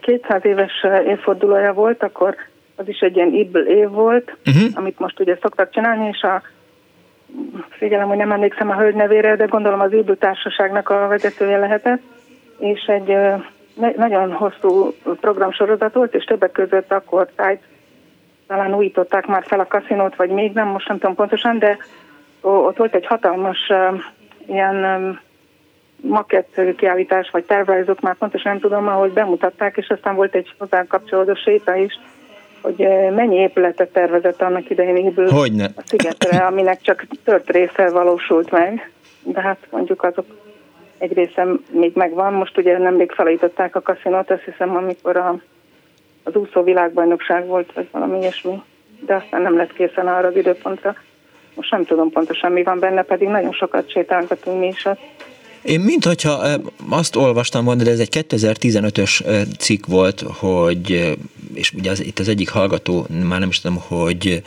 200 0.00 0.44
éves 0.44 0.72
évfordulója 1.06 1.72
volt, 1.72 2.02
akkor 2.02 2.34
az 2.76 2.88
is 2.88 2.98
egy 2.98 3.16
ilyen 3.16 3.34
Ibl 3.34 3.58
év 3.58 3.88
volt, 3.88 4.36
uh-huh. 4.46 4.70
amit 4.74 4.98
most 4.98 5.20
ugye 5.20 5.38
szoktak 5.42 5.70
csinálni, 5.70 6.08
és 6.08 6.22
a 6.22 6.42
figyelem, 7.70 8.08
hogy 8.08 8.16
nem 8.16 8.32
emlékszem 8.32 8.70
a 8.70 8.76
hölgy 8.76 8.94
nevére, 8.94 9.36
de 9.36 9.44
gondolom 9.44 9.80
az 9.80 9.94
társaságnak 10.18 10.88
a 10.88 11.06
vezetője 11.06 11.58
lehetett, 11.58 12.02
és 12.58 12.84
egy 12.84 13.16
nagyon 13.96 14.32
hosszú 14.32 14.94
programsorozat 15.20 15.94
volt, 15.94 16.14
és 16.14 16.24
többek 16.24 16.52
között 16.52 16.92
akkor 16.92 17.28
tájt, 17.36 17.62
talán 18.46 18.74
újították 18.74 19.26
már 19.26 19.44
fel 19.46 19.60
a 19.60 19.66
kaszinót, 19.66 20.16
vagy 20.16 20.30
még 20.30 20.52
nem, 20.52 20.68
most 20.68 20.88
nem 20.88 20.98
tudom 20.98 21.14
pontosan, 21.14 21.58
de 21.58 21.76
ott 22.40 22.76
volt 22.76 22.94
egy 22.94 23.06
hatalmas 23.06 23.72
ilyen 24.46 25.18
makett 26.02 26.60
kiállítás, 26.76 27.30
vagy 27.30 27.44
tervrajzok, 27.44 28.00
már 28.00 28.14
pontosan 28.14 28.52
nem 28.52 28.60
tudom, 28.60 28.88
ahol 28.88 29.08
bemutatták, 29.08 29.76
és 29.76 29.88
aztán 29.88 30.14
volt 30.14 30.34
egy 30.34 30.54
hozzá 30.58 30.84
kapcsolódó 30.84 31.34
séta 31.34 31.74
is, 31.74 31.98
hogy 32.60 32.76
mennyi 33.14 33.36
épületet 33.36 33.88
tervezett 33.88 34.42
annak 34.42 34.70
idején 34.70 34.96
épül 34.96 35.30
Hogyne. 35.30 35.70
a 35.76 35.82
szigetre, 35.84 36.38
aminek 36.38 36.80
csak 36.80 37.06
tört 37.24 37.50
része 37.50 37.90
valósult 37.90 38.50
meg, 38.50 38.90
de 39.22 39.40
hát 39.40 39.58
mondjuk 39.70 40.02
azok 40.02 40.26
egy 40.98 41.12
része 41.12 41.46
még 41.70 41.92
megvan. 41.94 42.32
Most 42.32 42.58
ugye 42.58 42.78
nemrég 42.78 43.10
felújították 43.12 43.76
a 43.76 43.80
kaszinót, 43.80 44.30
azt 44.30 44.44
hiszem, 44.44 44.76
amikor 44.76 45.16
a, 45.16 45.36
az 46.22 46.34
úszó 46.34 46.62
világbajnokság 46.62 47.46
volt, 47.46 47.72
vagy 47.72 47.88
valami 47.90 48.18
ilyesmi, 48.18 48.62
de 49.06 49.14
aztán 49.14 49.42
nem 49.42 49.56
lett 49.56 49.72
készen 49.72 50.08
arra 50.08 50.26
az 50.26 50.36
időpontra. 50.36 50.94
Most 51.54 51.70
nem 51.70 51.84
tudom 51.84 52.10
pontosan 52.10 52.52
mi 52.52 52.62
van 52.62 52.78
benne, 52.78 53.02
pedig 53.02 53.28
nagyon 53.28 53.52
sokat 53.52 53.90
sétálgatunk 53.90 54.60
mi 54.60 54.66
is 54.66 54.84
ott. 54.84 54.98
Én 55.62 55.80
mintha 55.80 56.60
azt 56.88 57.16
olvastam 57.16 57.64
volna, 57.64 57.82
de 57.82 57.90
ez 57.90 57.98
egy 57.98 58.24
2015-ös 58.28 59.22
cikk 59.58 59.86
volt, 59.86 60.20
hogy, 60.20 61.16
és 61.54 61.72
ugye 61.72 61.90
az, 61.90 62.04
itt 62.04 62.18
az 62.18 62.28
egyik 62.28 62.48
hallgató, 62.48 63.06
már 63.22 63.38
nem 63.38 63.48
is 63.48 63.60
tudom, 63.60 63.76
hogy, 63.76 64.42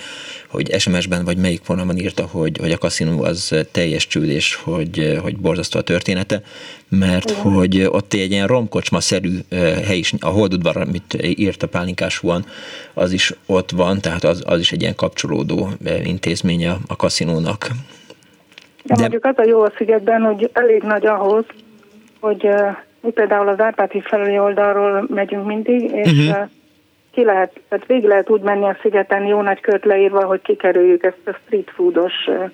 hogy 0.47 0.79
SMS-ben 0.79 1.25
vagy 1.25 1.37
melyik 1.37 1.65
vonalban 1.65 1.97
írta, 1.97 2.25
hogy, 2.25 2.57
hogy 2.57 2.71
a 2.71 2.77
kaszinó 2.77 3.23
az 3.23 3.55
teljes 3.71 4.07
csőd, 4.07 4.29
és 4.29 4.55
hogy, 4.55 5.17
hogy 5.21 5.37
borzasztó 5.37 5.79
a 5.79 5.81
története, 5.81 6.41
mert 6.89 7.29
Igen. 7.29 7.41
hogy 7.41 7.81
ott 7.81 8.13
egy 8.13 8.31
ilyen 8.31 8.47
romkocsma-szerű 8.47 9.39
hely 9.85 9.97
is, 9.97 10.13
a 10.19 10.29
Holdudvar, 10.29 10.77
amit 10.77 11.17
írt 11.21 11.63
a 11.63 11.67
Pálinkás 11.67 12.19
Juan, 12.23 12.45
az 12.93 13.11
is 13.11 13.33
ott 13.45 13.71
van, 13.71 14.01
tehát 14.01 14.23
az, 14.23 14.41
az 14.45 14.59
is 14.59 14.71
egy 14.71 14.81
ilyen 14.81 14.95
kapcsolódó 14.95 15.69
intézménye 16.03 16.77
a 16.87 16.95
kaszinónak. 16.95 17.71
De, 18.83 18.93
de 18.93 19.01
mondjuk 19.01 19.25
az 19.25 19.37
a 19.37 19.43
jó 19.43 19.61
a 19.61 19.71
szigetben, 19.77 20.21
hogy 20.21 20.49
elég 20.53 20.83
nagy 20.83 21.05
ahhoz, 21.05 21.45
hogy 22.19 22.45
uh, 22.45 22.75
mi 23.01 23.11
például 23.11 23.47
az 23.47 23.59
Árpáti 23.59 24.01
felüli 24.01 24.39
oldalról 24.39 25.05
megyünk 25.07 25.45
mindig, 25.45 25.91
és 25.91 26.11
uh-huh. 26.11 26.49
ki 27.11 27.23
lehet, 27.23 27.59
tehát 27.69 27.85
végig 27.85 28.07
lehet 28.07 28.29
úgy 28.29 28.41
menni 28.41 28.65
a 28.65 28.77
szigeten 28.81 29.25
jó 29.25 29.41
nagy 29.41 29.59
kört 29.59 29.85
leírva, 29.85 30.25
hogy 30.25 30.41
kikerüljük 30.41 31.03
ezt 31.03 31.21
a 31.25 31.37
street 31.45 31.71
foodos 31.75 32.13
uh, 32.27 32.49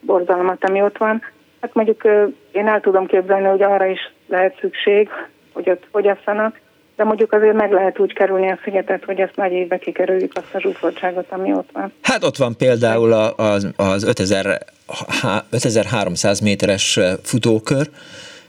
borzalmat, 0.00 0.64
ami 0.64 0.82
ott 0.82 0.98
van. 0.98 1.22
Hát 1.60 1.74
mondjuk 1.74 2.04
uh, 2.04 2.32
én 2.52 2.68
el 2.68 2.80
tudom 2.80 3.06
képzelni, 3.06 3.46
hogy 3.46 3.62
arra 3.62 3.86
is 3.86 4.12
lehet 4.26 4.58
szükség, 4.60 5.08
hogy 5.52 5.70
ott 5.70 5.86
fogyasszanak, 5.90 6.60
de 6.98 7.04
mondjuk 7.04 7.32
azért 7.32 7.54
meg 7.54 7.72
lehet 7.72 7.98
úgy 7.98 8.12
kerülni 8.12 8.50
a 8.50 8.58
szigetet, 8.64 9.04
hogy 9.04 9.20
ezt 9.20 9.36
nagy 9.36 9.52
évbe 9.52 9.78
kikerüljük 9.78 10.32
azt 10.34 10.54
a 10.54 10.60
zsúfoltságot, 10.60 11.26
ami 11.28 11.52
ott 11.52 11.68
van. 11.72 11.92
Hát 12.02 12.24
ott 12.24 12.36
van 12.36 12.56
például 12.56 13.12
az, 13.12 13.68
az 13.76 14.04
5000 14.04 14.58
5300 15.50 16.40
méteres 16.40 17.00
futókör, 17.22 17.90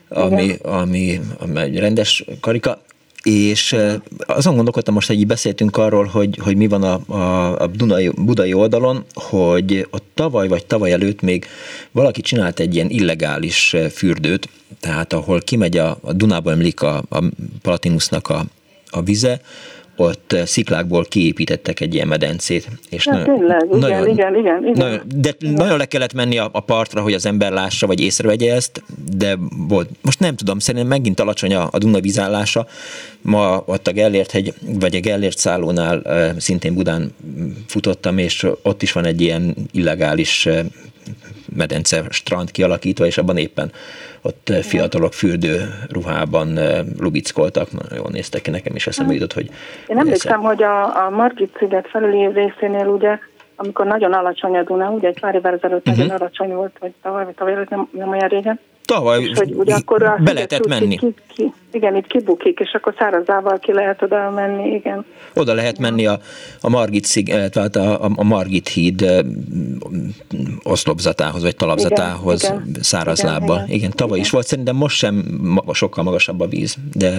ami, 0.07 0.55
ami, 0.61 1.19
ami 1.39 1.59
egy 1.59 1.79
rendes 1.79 2.25
karika, 2.41 2.81
és 3.24 3.76
azon 4.17 4.55
gondolkodtam 4.55 4.93
most, 4.93 5.07
hogy 5.07 5.20
így 5.20 5.28
beszéltünk 5.28 5.78
arról, 5.78 6.05
hogy, 6.05 6.39
hogy 6.41 6.57
mi 6.57 6.67
van 6.67 6.84
a, 6.84 7.13
a, 7.13 7.55
a 7.61 7.67
Dunai, 7.67 8.11
budai 8.15 8.53
oldalon, 8.53 9.05
hogy 9.13 9.88
ott 9.91 10.05
tavaly 10.13 10.47
vagy 10.47 10.65
tavaly 10.65 10.91
előtt 10.91 11.22
még 11.22 11.45
valaki 11.91 12.22
csinált 12.22 12.59
egy 12.59 12.76
ilyen 12.76 12.89
illegális 12.89 13.76
fürdőt, 13.91 14.49
tehát 14.80 15.13
ahol 15.13 15.41
kimegy 15.41 15.78
a, 15.78 15.97
a 16.01 16.13
Dunába 16.13 16.51
emlik 16.51 16.82
a, 16.82 17.03
a 17.09 17.24
Palatinusnak 17.61 18.30
a, 18.30 18.45
a 18.89 19.01
vize, 19.01 19.41
ott 19.99 20.33
eh, 20.33 20.45
sziklákból 20.45 21.05
kiépítettek 21.05 21.79
egy 21.79 21.93
ilyen 21.93 22.07
medencét. 22.07 22.67
És 22.89 23.05
ja, 23.05 23.11
nagyon, 23.11 23.37
tényleg, 23.37 23.65
igen, 23.65 23.79
nagyon, 23.79 24.09
igen, 24.09 24.35
igen, 24.35 24.67
igen. 24.67 24.73
Nagyon, 24.75 25.01
de 25.15 25.33
igen. 25.39 25.53
nagyon 25.53 25.77
le 25.77 25.85
kellett 25.85 26.13
menni 26.13 26.37
a, 26.37 26.49
a 26.51 26.59
partra, 26.59 27.01
hogy 27.01 27.13
az 27.13 27.25
ember 27.25 27.51
lássa, 27.51 27.87
vagy 27.87 28.01
észrevegye 28.01 28.53
ezt, 28.53 28.83
de 29.17 29.37
volt. 29.67 29.89
Most 30.01 30.19
nem 30.19 30.35
tudom, 30.35 30.59
szerintem 30.59 30.89
megint 30.89 31.19
alacsony 31.19 31.55
a, 31.55 31.67
a 31.71 31.77
Duna 31.77 31.99
vízállása. 31.99 32.67
Ma 33.21 33.63
ott 33.65 33.87
a 33.87 33.91
Gellért 33.91 34.31
hegy, 34.31 34.53
vagy 34.79 34.95
a 34.95 34.99
Gellért 34.99 35.37
szállónál 35.37 36.01
eh, 36.01 36.31
szintén 36.37 36.73
Budán 36.73 37.13
futottam, 37.67 38.17
és 38.17 38.47
ott 38.61 38.81
is 38.81 38.91
van 38.91 39.05
egy 39.05 39.21
ilyen 39.21 39.55
illegális 39.71 40.45
eh, 40.45 40.65
medence 41.55 42.03
strand 42.10 42.51
kialakítva, 42.51 43.05
és 43.05 43.18
abban 43.18 43.38
éppen 43.38 43.72
ott 44.22 44.53
fiatalok 44.62 45.14
fürdő 45.14 45.74
ruhában 45.89 46.60
lubickoltak, 46.99 47.72
nagyon 47.72 47.97
jól 47.97 48.10
néztek 48.12 48.41
ki, 48.41 48.49
nekem 48.49 48.76
is 48.76 48.88
eszembe 48.88 49.14
jutott, 49.14 49.34
hogy... 49.34 49.49
Én 49.88 49.97
emlékszem, 49.97 50.39
hogy 50.39 50.64
a, 50.64 51.05
a 51.05 51.10
Margit 51.10 51.55
sziget 51.60 51.88
felüli 51.88 52.28
részénél 52.34 52.86
ugye, 52.86 53.18
amikor 53.55 53.86
nagyon 53.86 54.14
alacsony 54.14 54.57
a 54.57 54.64
Duna, 54.64 54.89
ugye 54.89 55.07
egy 55.07 55.20
pár 55.20 55.36
évvel 55.36 55.53
ezelőtt 55.53 55.88
uh-huh. 55.88 56.03
nagyon 56.03 56.20
alacsony 56.20 56.53
volt, 56.53 56.78
vagy 56.80 56.91
tavaly, 57.01 57.24
vagy 57.24 57.34
tavaly 57.34 57.66
nem, 57.70 57.88
nem 57.91 58.10
olyan 58.10 58.28
régen, 58.28 58.60
Tavaly 58.89 59.24
és 59.24 59.38
hogy 59.38 59.53
ugye 59.53 59.76
akkor 59.76 60.16
be 60.24 60.34
lehetett 60.34 60.68
menni. 60.68 60.97
Ki, 60.97 61.14
ki, 61.36 61.53
igen, 61.72 61.95
itt 61.95 62.07
kibukik, 62.07 62.59
és 62.59 62.74
akkor 62.74 62.93
szárazával 62.97 63.59
ki 63.59 63.74
lehet 63.74 64.01
oda 64.01 64.30
menni, 64.30 64.74
igen. 64.74 65.05
Oda 65.34 65.53
lehet 65.53 65.80
menni 65.80 66.05
a, 66.05 66.20
a 66.61 66.70
Margit 66.70 67.05
sziget, 67.05 67.51
tehát 67.51 67.76
a, 67.76 68.03
a 68.15 68.24
Margit 68.24 68.67
híd 68.67 69.05
oszlopzatához, 70.63 71.43
vagy 71.43 71.55
talapzatához 71.55 72.43
igen, 72.43 72.76
száraz 72.82 73.20
igen, 73.20 73.32
lábbal. 73.32 73.55
Igen, 73.55 73.76
igen, 73.76 73.91
tavaly 73.91 74.13
igen. 74.13 74.26
is 74.26 74.32
volt, 74.32 74.45
szerintem 74.45 74.76
most 74.76 74.97
sem 74.97 75.24
sokkal 75.72 76.03
magasabb 76.03 76.39
a 76.39 76.47
víz, 76.47 76.76
de, 76.93 77.11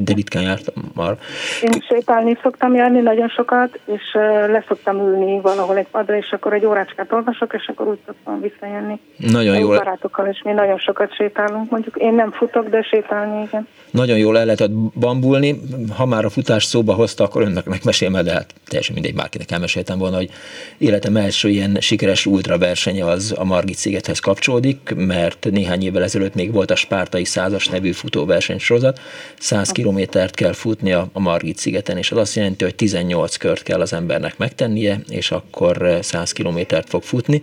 de 0.00 0.12
ritkán 0.14 0.42
jártam 0.42 0.74
már. 0.94 1.18
Én 1.62 1.80
sétálni 1.88 2.38
szoktam 2.42 2.74
járni 2.74 3.00
nagyon 3.00 3.28
sokat, 3.28 3.80
és 3.84 4.02
leszoktam 4.46 4.96
ülni 4.96 5.40
valahol 5.40 5.76
egy 5.76 5.88
padra, 5.90 6.16
és 6.16 6.32
akkor 6.32 6.52
egy 6.52 6.64
órácskát 6.64 7.12
olvasok, 7.12 7.54
és 7.54 7.66
akkor 7.66 7.88
úgy 7.88 7.98
szoktam 8.06 8.40
visszajönni. 8.40 9.00
Nagyon 9.16 9.58
jó. 9.58 9.68
barátokkal, 9.68 10.26
és 10.26 10.42
mi 10.44 10.52
nagyon 10.52 10.78
sokat 10.78 11.14
sétálunk. 11.14 11.70
Mondjuk 11.70 11.96
én 11.96 12.14
nem 12.14 12.30
futok, 12.30 12.68
de 12.68 12.82
sétálni, 12.82 13.42
igen 13.42 13.66
nagyon 13.94 14.18
jól 14.18 14.38
el 14.38 14.44
lehetett 14.44 14.70
bambulni. 14.70 15.60
Ha 15.88 16.06
már 16.06 16.24
a 16.24 16.30
futás 16.30 16.64
szóba 16.64 16.94
hozta, 16.94 17.24
akkor 17.24 17.42
önnek 17.42 17.64
megmesélem, 17.64 18.24
de 18.24 18.32
hát 18.32 18.54
teljesen 18.66 18.94
mindegy, 18.94 19.14
bárkinek 19.14 19.50
elmeséltem 19.50 19.98
volna, 19.98 20.16
hogy 20.16 20.30
életem 20.78 21.16
első 21.16 21.48
ilyen 21.48 21.76
sikeres 21.80 22.26
ultraversenye 22.26 23.04
az 23.04 23.34
a 23.36 23.44
Margit 23.44 23.76
szigethez 23.76 24.18
kapcsolódik, 24.18 24.94
mert 24.96 25.48
néhány 25.50 25.82
évvel 25.82 26.02
ezelőtt 26.02 26.34
még 26.34 26.52
volt 26.52 26.70
a 26.70 26.76
Spártai 26.76 27.24
százas 27.24 27.68
nevű 27.68 27.92
futóversenysorozat. 27.92 29.00
100 29.38 29.70
kilométert 29.70 30.34
kell 30.34 30.52
futnia 30.52 31.08
a 31.12 31.20
Margit 31.20 31.58
szigeten, 31.58 31.96
és 31.96 32.10
az 32.10 32.18
azt 32.18 32.34
jelenti, 32.34 32.64
hogy 32.64 32.74
18 32.74 33.36
kört 33.36 33.62
kell 33.62 33.80
az 33.80 33.92
embernek 33.92 34.38
megtennie, 34.38 35.00
és 35.08 35.30
akkor 35.30 35.98
100 36.02 36.32
kilométert 36.32 36.88
fog 36.88 37.02
futni 37.02 37.42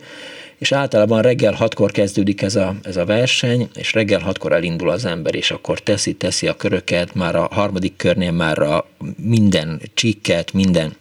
és 0.62 0.72
általában 0.72 1.22
reggel 1.22 1.53
hatkor 1.53 1.91
kezdődik 1.91 2.41
ez 2.41 2.55
a, 2.55 2.76
ez 2.84 2.97
a 2.97 3.05
verseny, 3.05 3.70
és 3.76 3.93
reggel 3.93 4.20
hatkor 4.20 4.53
elindul 4.53 4.89
az 4.89 5.05
ember, 5.05 5.36
és 5.36 5.51
akkor 5.51 5.80
teszi, 5.80 6.14
teszi 6.14 6.47
a 6.47 6.55
köröket, 6.55 7.14
már 7.16 7.36
a 7.36 7.47
harmadik 7.51 7.95
körnél 7.95 8.32
már 8.32 8.59
a 8.59 8.86
minden 9.16 9.82
csikket, 9.93 10.53
minden 10.53 10.95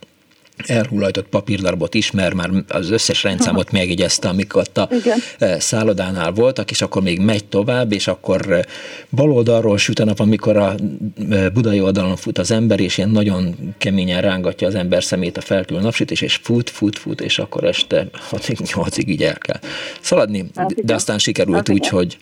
elhullajtott 0.66 1.28
papírdarabot 1.28 1.94
ismer, 1.94 2.32
már 2.32 2.50
az 2.68 2.90
összes 2.90 3.22
rendszámot 3.22 3.72
megjegyezte, 3.72 4.28
amik 4.28 4.56
ott 4.56 4.78
a 4.78 4.88
Igen. 4.92 5.18
E, 5.38 5.60
szállodánál 5.60 6.32
voltak, 6.32 6.70
és 6.70 6.82
akkor 6.82 7.02
még 7.02 7.20
megy 7.20 7.44
tovább, 7.44 7.92
és 7.92 8.06
akkor 8.06 8.52
e, 8.52 8.66
bal 9.10 9.32
oldalról 9.32 9.78
süt 9.78 9.98
a 9.98 10.04
nap, 10.04 10.20
amikor 10.20 10.56
a 10.56 10.74
e, 11.30 11.48
budai 11.48 11.80
oldalon 11.80 12.16
fut 12.16 12.38
az 12.38 12.50
ember, 12.50 12.80
és 12.80 12.98
ilyen 12.98 13.10
nagyon 13.10 13.74
keményen 13.78 14.20
rángatja 14.20 14.66
az 14.66 14.74
ember 14.74 15.04
szemét 15.04 15.36
a 15.36 15.40
feltűnő 15.40 15.80
napsütés, 15.80 16.20
és 16.20 16.38
fut, 16.42 16.70
fut, 16.70 16.98
fut, 16.98 17.20
és 17.20 17.38
akkor 17.38 17.64
este 17.64 18.06
6-8-ig 18.30 19.06
így 19.06 19.22
el 19.22 19.38
kell 19.38 19.60
szaladni, 20.00 20.50
hát, 20.54 20.84
de 20.84 20.94
aztán 20.94 21.18
sikerült 21.18 21.56
hát, 21.56 21.68
úgy, 21.68 21.88
hogy 21.88 22.18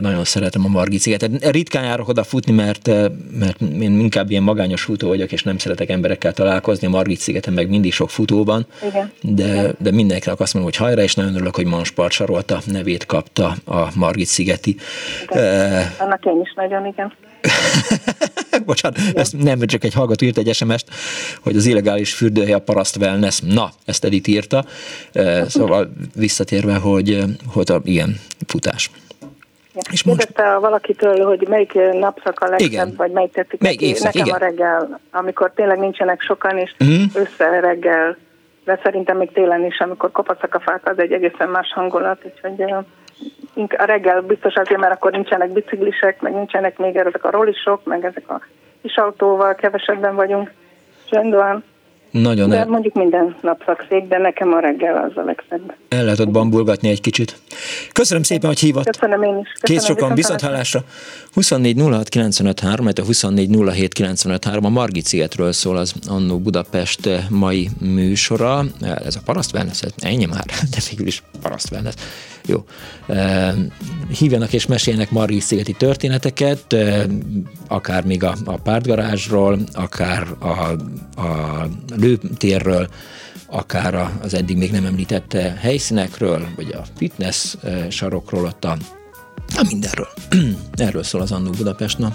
nagyon 0.00 0.24
szeretem 0.24 0.64
a 0.64 0.68
Margit 0.68 1.00
szigetet. 1.00 1.50
Ritkán 1.50 1.84
járok 1.84 2.08
oda 2.08 2.24
futni, 2.24 2.52
mert, 2.52 2.86
mert 3.38 3.60
én 3.60 4.00
inkább 4.00 4.30
ilyen 4.30 4.42
magányos 4.42 4.82
futó 4.82 5.08
vagyok, 5.08 5.32
és 5.32 5.42
nem 5.42 5.58
szeretek 5.58 5.90
emberekkel 5.90 6.32
találkozni. 6.32 6.86
A 6.86 6.90
Margit 6.90 7.18
szigeten 7.18 7.54
meg 7.54 7.68
mindig 7.68 7.92
sok 7.92 8.10
futó 8.10 8.44
van, 8.44 8.66
Igen. 8.88 9.12
De, 9.20 9.72
de 9.78 9.90
mindenkinek 9.90 10.40
azt 10.40 10.54
mondom, 10.54 10.72
hogy 10.72 10.86
hajrá, 10.86 11.02
és 11.02 11.14
nagyon 11.14 11.34
örülök, 11.34 11.56
hogy 11.56 11.66
Manspart 11.66 12.12
Sarolta 12.12 12.60
nevét 12.66 13.06
kapta 13.06 13.54
a 13.64 13.88
Margit 13.94 14.26
szigeti. 14.26 14.76
Uh, 15.30 15.40
Annak 15.98 16.24
én 16.24 16.40
is 16.40 16.52
nagyon, 16.54 16.86
igen. 16.86 17.12
Bocsánat, 18.66 18.98
ezt 19.14 19.42
nem 19.42 19.66
csak 19.66 19.84
egy 19.84 19.94
hallgató 19.94 20.26
írt 20.26 20.38
egy 20.38 20.54
SMS-t, 20.54 20.90
hogy 21.40 21.56
az 21.56 21.66
illegális 21.66 22.14
fürdőhely 22.14 22.52
a 22.52 22.58
paraszt 22.58 22.96
wellness. 22.96 23.40
Na, 23.40 23.70
ezt 23.84 24.04
Edith 24.04 24.28
írta. 24.28 24.64
Szóval 25.48 25.92
visszatérve, 26.14 26.74
hogy, 26.74 27.24
hogy 27.46 27.70
a, 27.70 27.80
ilyen 27.84 28.20
futás. 28.46 28.90
És 29.90 30.02
Kérdezte 30.02 30.44
most... 30.44 30.60
valakitől, 30.60 31.24
hogy 31.24 31.46
melyik 31.48 31.72
napszak 31.92 32.40
a 32.40 32.48
legszebb, 32.48 32.96
vagy 32.96 33.10
melyik 33.10 33.32
tetszik 33.32 33.60
melyik 33.60 33.80
neki. 33.80 33.90
Évszak, 33.90 34.12
Nekem 34.12 34.26
igen. 34.26 34.40
a 34.40 34.44
reggel, 34.44 35.00
amikor 35.10 35.52
tényleg 35.54 35.78
nincsenek 35.78 36.20
sokan, 36.20 36.58
és 36.58 36.74
mm. 36.84 37.04
össze 37.14 37.60
reggel, 37.60 38.16
de 38.64 38.80
szerintem 38.82 39.16
még 39.16 39.32
télen 39.32 39.64
is, 39.64 39.78
amikor 39.78 40.10
kopacak 40.10 40.54
a 40.54 40.60
fák, 40.60 40.88
az 40.88 40.98
egy 40.98 41.12
egészen 41.12 41.48
más 41.48 41.72
hangulat, 41.72 42.24
úgyhogy 42.24 42.74
a 43.76 43.84
reggel 43.84 44.20
biztos 44.20 44.54
azért, 44.54 44.80
mert 44.80 44.92
akkor 44.92 45.10
nincsenek 45.12 45.52
biciklisek, 45.52 46.20
meg 46.20 46.32
nincsenek 46.32 46.78
még 46.78 46.96
ezek 46.96 47.24
a 47.24 47.30
rollisok, 47.30 47.84
meg 47.84 48.04
ezek 48.04 48.30
a 48.30 48.40
kis 48.82 48.96
autóval 48.96 49.54
kevesebben 49.54 50.14
vagyunk. 50.14 50.52
Csendben 51.10 51.64
nagyon 52.20 52.48
de 52.48 52.56
el... 52.56 52.66
mondjuk 52.66 52.94
minden 52.94 53.36
nap 53.40 53.62
szép, 53.88 54.08
de 54.08 54.18
nekem 54.18 54.52
a 54.52 54.58
reggel 54.58 55.10
az 55.10 55.16
a 55.16 55.24
legszebb. 55.24 55.74
El 55.88 56.04
lehet 56.04 56.18
ott 56.18 56.30
bambulgatni 56.30 56.88
egy 56.88 57.00
kicsit. 57.00 57.36
Köszönöm 57.92 58.22
szépen, 58.22 58.48
hogy 58.48 58.58
hívott. 58.58 58.84
Köszönöm 58.84 59.22
én 59.22 59.38
is. 59.38 59.52
Köszönöm, 59.60 59.60
Kész 59.60 59.84
sokan, 59.84 60.14
viszont 60.14 60.40
hallásra. 60.40 60.80
24 61.32 61.80
06 61.80 62.98
a 62.98 63.04
24 63.04 63.56
a 64.62 64.68
Margit 64.68 65.04
szigetről 65.04 65.52
szól 65.52 65.76
az 65.76 65.94
Annó 66.08 66.38
Budapest 66.38 67.08
mai 67.30 67.68
műsora. 67.80 68.64
Ez 69.04 69.16
a 69.16 69.20
paraszt 69.24 69.54
wellness, 69.54 69.80
ennyi 69.96 70.24
már, 70.24 70.44
de 70.46 70.78
végül 70.90 71.06
is 71.06 71.22
paraszt 71.42 71.70
wellness. 71.70 71.94
Jó. 72.46 72.64
Hívjanak 74.08 74.52
és 74.52 74.66
meséljenek 74.66 75.10
Margit 75.10 75.42
szigeti 75.42 75.72
történeteket, 75.72 76.76
akár 77.68 78.04
még 78.04 78.24
a, 78.24 78.34
a 78.44 78.56
pártgarázsról, 78.56 79.58
akár 79.72 80.26
a, 80.38 80.48
a 81.20 81.68
lőtérről, 81.96 82.88
akár 83.46 84.10
az 84.22 84.34
eddig 84.34 84.56
még 84.56 84.70
nem 84.70 84.84
említett 84.84 85.32
helyszínekről, 85.60 86.46
vagy 86.56 86.72
a 86.72 86.82
fitness 86.96 87.54
sarokról, 87.88 88.44
ott 88.44 88.64
a, 88.64 88.76
a 89.56 89.66
mindenről. 89.70 90.08
Erről 90.72 91.02
szól 91.02 91.20
az 91.20 91.32
Annó 91.32 91.50
Budapest 91.50 91.98
nap. 91.98 92.14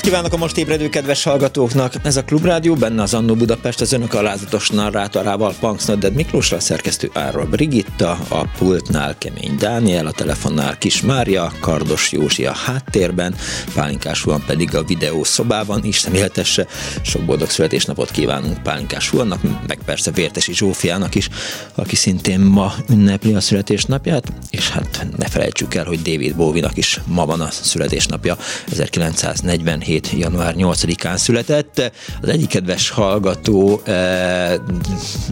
Kívánok 0.00 0.32
a 0.32 0.36
most 0.36 0.56
ébredő 0.56 0.88
kedves 0.88 1.22
hallgatóknak! 1.22 1.94
Ez 2.02 2.16
a 2.16 2.24
Klubrádió, 2.24 2.74
benne 2.74 3.02
az 3.02 3.14
Annó 3.14 3.34
Budapest, 3.34 3.80
az 3.80 3.92
önök 3.92 4.14
alázatos 4.14 4.68
narrátorával 4.68 5.54
Punks 5.60 5.84
Nodded 5.84 6.14
Miklósra, 6.14 6.60
szerkesztő 6.60 7.10
Áról 7.14 7.44
Brigitta, 7.44 8.18
a 8.28 8.46
pultnál 8.58 9.18
Kemény 9.18 9.56
Dániel, 9.58 10.06
a 10.06 10.12
telefonnál 10.12 10.78
Kis 10.78 11.00
Mária, 11.00 11.52
Kardos 11.60 12.12
Józsi 12.12 12.46
a 12.46 12.52
háttérben, 12.52 13.34
Pálinkás 13.74 14.22
Huan 14.22 14.44
pedig 14.46 14.74
a 14.74 14.82
videó 14.82 15.24
szobában, 15.24 15.84
Isten 15.84 16.14
éltesse, 16.14 16.66
sok 17.02 17.22
boldog 17.22 17.50
születésnapot 17.50 18.10
kívánunk 18.10 18.62
Pálinkás 18.62 19.08
Huannak, 19.08 19.40
meg 19.66 19.78
persze 19.84 20.10
Vértesi 20.10 20.54
Zsófiának 20.54 21.14
is, 21.14 21.28
aki 21.74 21.96
szintén 21.96 22.40
ma 22.40 22.74
ünnepli 22.90 23.34
a 23.34 23.40
születésnapját, 23.40 24.32
és 24.50 24.70
hát 24.70 25.06
ne 25.16 25.26
felejtsük 25.28 25.74
el, 25.74 25.84
hogy 25.84 26.02
David 26.02 26.36
Bowie-nak 26.36 26.76
is 26.76 27.00
ma 27.06 27.26
van 27.26 27.40
a 27.40 27.50
születésnapja, 27.50 28.36
1947 28.70 29.80
2017. 29.82 30.10
január 30.12 30.54
8-án 30.58 31.16
született. 31.16 31.92
Az 32.22 32.28
egyik 32.28 32.48
kedves 32.48 32.90
hallgató 32.90 33.80
eh, 33.84 34.54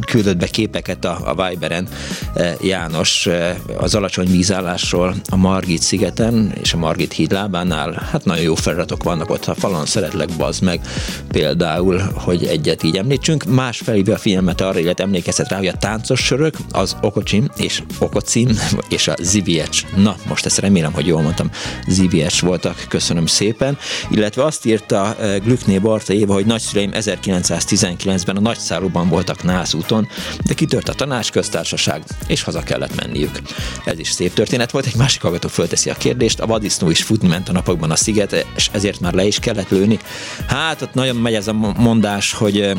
küldött 0.06 0.36
be 0.36 0.46
képeket 0.46 1.04
a, 1.04 1.20
a 1.24 1.48
Viberen, 1.48 1.88
eh, 2.34 2.54
János, 2.62 3.26
eh, 3.26 3.56
az 3.76 3.94
alacsony 3.94 4.30
vízállásról 4.30 5.14
a 5.30 5.36
Margit 5.36 5.82
szigeten 5.82 6.52
és 6.62 6.72
a 6.72 6.76
Margit 6.76 7.12
híd 7.12 7.32
lábánál. 7.32 8.08
Hát 8.10 8.24
nagyon 8.24 8.44
jó 8.44 8.54
feliratok 8.54 9.02
vannak 9.02 9.30
ott, 9.30 9.44
ha 9.44 9.54
falon 9.54 9.86
szeretlek, 9.86 10.28
bazd 10.36 10.62
meg 10.62 10.80
például, 11.28 11.98
hogy 12.14 12.44
egyet 12.44 12.82
így 12.82 12.96
említsünk. 12.96 13.44
Más 13.44 13.78
felhívja 13.78 14.14
a 14.14 14.18
figyelmet 14.18 14.60
arra, 14.60 14.78
illetve 14.78 15.04
emlékeztet 15.04 15.48
rá, 15.48 15.56
hogy 15.56 15.66
a 15.66 15.76
táncos 15.76 16.20
sörök, 16.20 16.56
az 16.70 16.96
Okocsim 17.00 17.48
és 17.56 17.82
Okocim 17.98 18.48
és 18.88 19.08
a 19.08 19.14
Ziviecs. 19.20 19.84
Na, 19.96 20.16
most 20.28 20.46
ezt 20.46 20.58
remélem, 20.58 20.92
hogy 20.92 21.06
jól 21.06 21.22
mondtam, 21.22 21.50
Ziviecs 21.88 22.40
voltak, 22.40 22.84
köszönöm 22.88 23.26
szépen. 23.26 23.78
Illetve 24.10 24.39
azt 24.40 24.64
írta 24.64 25.16
eh, 25.16 25.38
Glückné 25.38 25.78
Barta 25.78 26.12
Éva, 26.12 26.32
hogy 26.32 26.46
nagyszüleim 26.46 26.90
1919-ben 26.94 28.36
a 28.36 28.40
nagyszállóban 28.40 29.08
voltak 29.08 29.42
Nászúton, 29.42 30.08
de 30.44 30.54
kitört 30.54 30.88
a 30.88 30.92
tanácsköztársaság, 30.92 32.02
és 32.26 32.42
haza 32.42 32.60
kellett 32.60 32.94
menniük. 32.96 33.40
Ez 33.84 33.98
is 33.98 34.10
szép 34.10 34.32
történet 34.32 34.70
volt. 34.70 34.86
Egy 34.86 34.96
másik 34.96 35.22
hallgató 35.22 35.48
fölteszi 35.48 35.90
a 35.90 35.94
kérdést, 35.94 36.40
a 36.40 36.46
vadisznó 36.46 36.90
is 36.90 37.02
futni 37.02 37.28
ment 37.28 37.48
a 37.48 37.52
napokban 37.52 37.90
a 37.90 37.96
sziget, 37.96 38.46
és 38.56 38.68
ezért 38.72 39.00
már 39.00 39.14
le 39.14 39.24
is 39.24 39.38
kellett 39.38 39.70
lőni. 39.70 39.98
Hát 40.46 40.82
ott 40.82 40.94
nagyon 40.94 41.16
megy 41.16 41.34
ez 41.34 41.48
a 41.48 41.52
mondás, 41.52 42.32
hogy 42.32 42.60
eh, 42.60 42.76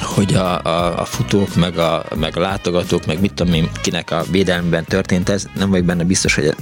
hogy 0.00 0.34
a, 0.34 0.62
a, 0.62 1.00
a 1.00 1.04
futók, 1.04 1.54
meg 1.54 1.78
a, 1.78 2.04
meg 2.14 2.36
a 2.36 2.40
látogatók, 2.40 3.06
meg 3.06 3.20
mit 3.20 3.34
tudom 3.34 3.54
én, 3.54 3.70
kinek 3.82 4.10
a 4.10 4.24
védelmében 4.30 4.84
történt 4.84 5.28
ez, 5.28 5.46
nem 5.54 5.70
vagyok 5.70 5.86
benne 5.86 6.04
biztos, 6.04 6.34
hogy 6.34 6.54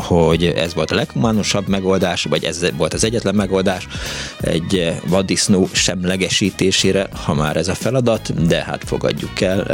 hogy 0.00 0.44
ez 0.44 0.74
volt 0.74 0.90
a 0.90 0.94
leghumánusabb 0.94 1.68
megoldás, 1.68 2.24
vagy 2.24 2.44
ez 2.44 2.66
volt 2.76 2.94
az 2.94 3.04
egyetlen 3.04 3.34
megoldás 3.34 3.86
egy 4.40 5.00
vaddisznó 5.06 5.68
semlegesítésére, 5.72 7.08
ha 7.24 7.34
már 7.34 7.56
ez 7.56 7.68
a 7.68 7.74
feladat, 7.74 8.46
de 8.46 8.62
hát 8.62 8.84
fogadjuk 8.84 9.40
el, 9.40 9.64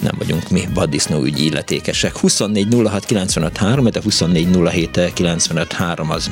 nem 0.00 0.14
vagyunk 0.18 0.50
mi 0.50 0.68
vaddisznó 0.74 1.22
ügyi 1.22 1.44
illetékesek. 1.44 2.16
24 2.16 2.74
06 2.84 3.04
95 3.04 3.56
3, 3.56 3.84
de 3.84 4.00
24 4.02 4.48
07 4.70 5.12
95 5.14 5.72
3 5.72 6.10
az 6.10 6.30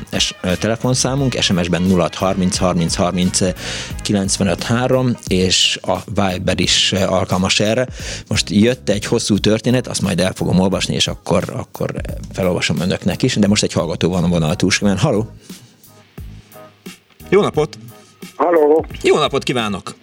telefonszámunk, 0.58 1.36
SMS-ben 1.40 1.90
06 1.90 2.14
30 2.14 2.56
30 2.56 2.94
30 2.94 3.38
95 4.02 4.62
3, 4.62 5.16
és 5.26 5.73
a 5.82 5.96
Viber 6.06 6.60
is 6.60 6.92
alkalmas 6.92 7.60
erre. 7.60 7.86
Most 8.28 8.50
jött 8.50 8.88
egy 8.88 9.04
hosszú 9.04 9.38
történet, 9.38 9.86
azt 9.86 10.02
majd 10.02 10.20
el 10.20 10.32
fogom 10.32 10.60
olvasni, 10.60 10.94
és 10.94 11.06
akkor, 11.06 11.42
akkor 11.56 11.90
felolvasom 12.32 12.80
önöknek 12.80 13.22
is, 13.22 13.34
de 13.34 13.46
most 13.46 13.62
egy 13.62 13.72
hallgató 13.72 14.10
van 14.10 14.24
a 14.24 14.28
vonal 14.28 14.56
túlsóban. 14.56 14.98
Haló! 14.98 15.26
Jó 17.28 17.40
napot! 17.40 17.78
Haló! 18.36 18.86
Jó 19.02 19.18
napot 19.18 19.42
kívánok! 19.42 19.94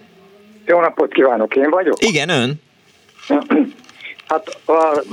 Jó 0.65 0.79
napot 0.79 1.13
kívánok, 1.13 1.55
én 1.55 1.69
vagyok? 1.69 2.03
Igen, 2.03 2.29
ön? 2.29 2.61
Hát 4.27 4.57
a 4.65 5.03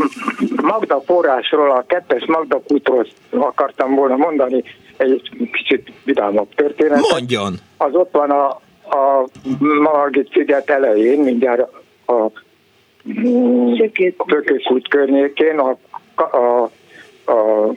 Magda 0.62 1.02
forrásról, 1.06 1.70
a 1.70 1.84
kettes 1.86 2.24
Magda 2.26 2.60
kútról 2.66 3.06
akartam 3.30 3.94
volna 3.94 4.16
mondani 4.16 4.62
egy 4.96 5.30
kicsit 5.52 5.92
vidámabb 6.04 6.54
történet. 6.54 7.00
Mondjon! 7.10 7.54
Az 7.76 7.94
ott 7.94 8.10
van 8.12 8.30
a, 8.30 8.60
a 8.90 9.28
Margit 9.82 10.30
sziget 10.32 10.70
elején, 10.70 11.20
mindjárt 11.20 11.60
a, 12.06 12.30
Tökékút 14.26 14.88
környékén, 14.88 15.58
a, 15.58 15.76
a, 16.14 16.62
a 17.32 17.72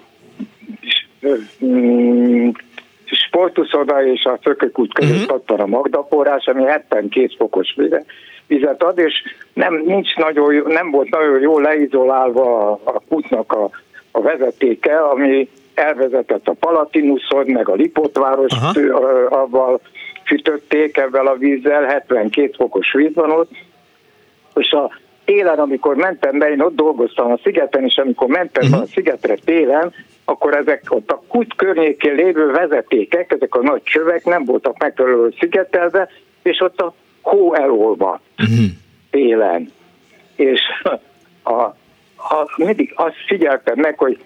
sportuszoda 3.05 4.05
és 4.05 4.23
a 4.23 4.39
Fökökút 4.41 4.93
között 4.93 5.21
uh-huh. 5.21 5.35
ott 5.35 5.49
van 5.49 5.59
a 5.59 5.65
Magda 5.65 6.07
forrás, 6.09 6.45
ami 6.45 6.63
72 6.63 7.33
fokos 7.37 7.75
vizet 8.47 8.83
ad, 8.83 8.97
és 8.97 9.13
nem, 9.53 9.81
nincs 9.85 10.15
nagyon, 10.15 10.53
jó, 10.53 10.67
nem 10.67 10.91
volt 10.91 11.09
nagyon 11.09 11.39
jól 11.39 11.61
leizolálva 11.61 12.71
a, 12.71 12.79
a 12.83 13.01
kútnak 13.09 13.51
a, 13.53 13.69
a 14.11 14.21
vezetéke, 14.21 14.99
ami 14.99 15.49
elvezetett 15.73 16.47
a 16.47 16.55
Palatinuszon, 16.59 17.45
meg 17.47 17.69
a 17.69 17.73
Lipotváros, 17.73 18.53
avval 19.29 19.81
sütötték 20.31 20.97
ebben 20.97 21.25
a 21.27 21.35
vízzel, 21.35 21.83
72 21.83 22.51
fokos 22.57 22.91
víz 22.93 23.13
van 23.13 23.31
ott, 23.31 23.51
és 24.55 24.71
a 24.71 24.91
télen, 25.25 25.59
amikor 25.59 25.95
mentem 25.95 26.39
be, 26.39 26.49
én 26.49 26.61
ott 26.61 26.75
dolgoztam 26.75 27.31
a 27.31 27.39
szigeten, 27.43 27.83
és 27.83 27.97
amikor 27.97 28.27
mentem 28.27 28.63
uh-huh. 28.63 28.81
a 28.81 28.85
szigetre 28.85 29.35
télen, 29.35 29.93
akkor 30.25 30.55
ezek 30.55 30.83
ott 30.89 31.11
a 31.11 31.23
kút 31.27 31.55
környékén 31.55 32.15
lévő 32.15 32.51
vezetékek, 32.51 33.31
ezek 33.31 33.55
a 33.55 33.61
nagy 33.61 33.83
csövek 33.83 34.25
nem 34.25 34.45
voltak 34.45 34.77
megfelelően 34.77 35.35
szigetelve, 35.39 36.09
és 36.43 36.59
ott 36.59 36.81
a 36.81 36.93
hó 37.21 37.53
elolva 37.53 38.21
uh-huh. 38.37 38.65
télen. 39.09 39.71
És 40.35 40.61
a, 41.43 41.61
a, 42.33 42.53
mindig 42.57 42.91
azt 42.95 43.15
figyeltem 43.27 43.79
meg, 43.79 43.97
hogy 43.97 44.17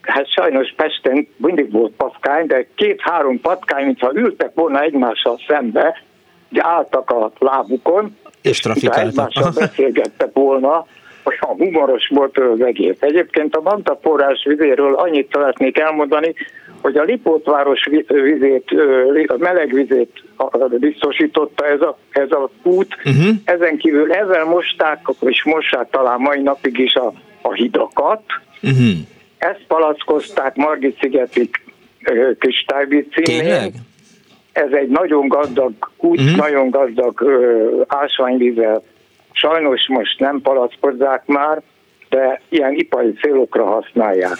hát 0.00 0.30
sajnos 0.30 0.74
Pesten 0.76 1.28
mindig 1.36 1.72
volt 1.72 1.92
patkány, 1.96 2.46
de 2.46 2.66
két-három 2.74 3.40
patkány, 3.40 3.84
mintha 3.84 4.10
ültek 4.14 4.50
volna 4.54 4.82
egymással 4.82 5.38
szembe, 5.48 6.02
ugye 6.50 6.60
álltak 6.64 7.10
a 7.10 7.32
lábukon, 7.38 8.16
és 8.42 8.58
trafikáltak. 8.58 9.08
Egymással 9.08 9.52
beszélgettek 9.58 10.30
volna, 10.32 10.86
olyan 11.24 11.56
humoros 11.56 12.08
volt 12.08 12.38
az 12.38 12.60
egész. 12.60 12.96
Egyébként 12.98 13.56
a 13.56 13.60
Magda 13.60 13.98
forrás 14.02 14.44
vizéről 14.44 14.94
annyit 14.94 15.28
szeretnék 15.32 15.78
elmondani, 15.78 16.34
hogy 16.82 16.96
a 16.96 17.02
Lipótváros 17.02 17.88
vizét, 18.06 18.70
a 19.26 19.36
meleg 19.38 19.72
vizét 19.72 20.22
biztosította 20.78 21.66
ez 21.66 21.80
a, 21.80 21.98
ez 22.10 22.30
a 22.30 22.50
út. 22.62 22.96
Uh-huh. 23.04 23.34
Ezen 23.44 23.76
kívül 23.76 24.12
ezzel 24.12 24.44
mosták, 24.44 25.00
és 25.20 25.44
mossák 25.44 25.90
talán 25.90 26.20
mai 26.20 26.40
napig 26.40 26.78
is 26.78 26.94
a, 26.94 27.12
a 27.42 27.52
hidakat. 27.52 28.22
Uh-huh. 28.62 28.96
Ezt 29.50 29.64
palackozták 29.68 30.56
Margit 30.56 30.98
szigetig 31.00 31.50
kristályvízcímén. 32.38 33.72
Ez 34.52 34.72
egy 34.72 34.88
nagyon 34.88 35.28
gazdag 35.28 35.72
út, 35.96 36.20
uh-huh. 36.20 36.36
nagyon 36.36 36.70
gazdag 36.70 37.20
ö, 37.20 37.82
ásványvízzel 37.86 38.82
Sajnos 39.34 39.88
most 39.88 40.18
nem 40.18 40.40
palackozzák 40.40 41.26
már, 41.26 41.62
de 42.08 42.40
ilyen 42.48 42.72
ipari 42.72 43.12
célokra 43.12 43.64
használják. 43.64 44.36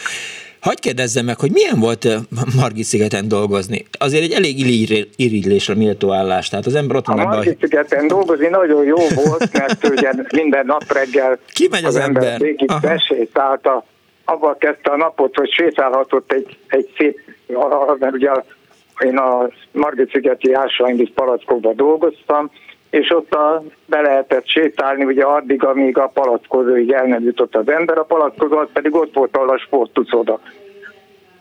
Hagy 0.60 0.80
kérdezzem 0.80 1.24
meg, 1.24 1.38
hogy 1.38 1.50
milyen 1.52 1.80
volt 1.80 2.08
Margit 2.60 2.84
szigeten 2.84 3.28
dolgozni? 3.28 3.84
Azért 3.98 4.22
egy 4.22 4.32
elég 4.32 4.58
irigylésre 5.16 5.74
méltó 5.74 6.12
állás, 6.12 6.48
tehát 6.48 6.66
az 6.66 6.74
ember 6.74 6.96
ott 6.96 7.06
van. 7.06 7.18
A 7.18 7.24
Margit 7.24 7.58
szigeten 7.60 8.06
dolgozni 8.06 8.48
nagyon 8.48 8.84
jó 8.84 8.96
volt, 9.14 9.52
mert 9.52 9.88
ugye 9.88 10.10
minden 10.32 10.66
nap 10.66 10.92
reggel 10.92 11.38
Ki 11.52 11.68
megy 11.70 11.84
az, 11.84 11.94
az 11.94 12.00
ember, 12.00 12.22
ember 12.22 12.40
végig 12.40 12.70
besétálta, 12.80 13.84
abban 14.24 14.58
kezdte 14.58 14.90
a 14.90 14.96
napot, 14.96 15.36
hogy 15.36 15.50
sétálhatott 15.50 16.32
egy, 16.32 16.58
egy 16.68 16.90
szép, 16.96 17.20
mert 17.98 18.14
ugye 18.14 18.30
én 19.04 19.16
a 19.16 19.48
Margit 19.72 20.10
szigeti 20.10 20.52
ásványvíz 20.52 21.10
palackokban 21.14 21.76
dolgoztam, 21.76 22.50
és 22.90 23.10
ott 23.10 23.34
a, 23.34 23.62
be 23.86 24.00
lehetett 24.00 24.46
sétálni 24.46 25.04
ugye 25.04 25.24
addig, 25.24 25.64
amíg 25.64 25.98
a 25.98 26.10
palackozóig 26.14 26.92
el 26.92 27.06
nem 27.06 27.24
jutott 27.24 27.54
az 27.54 27.68
ember, 27.68 27.98
a 27.98 28.04
palackozó 28.04 28.56
az 28.56 28.68
pedig 28.72 28.94
ott 28.94 29.14
volt, 29.14 29.36
ahol 29.36 29.48
a 29.48 29.58
sportuszoda. 29.58 30.40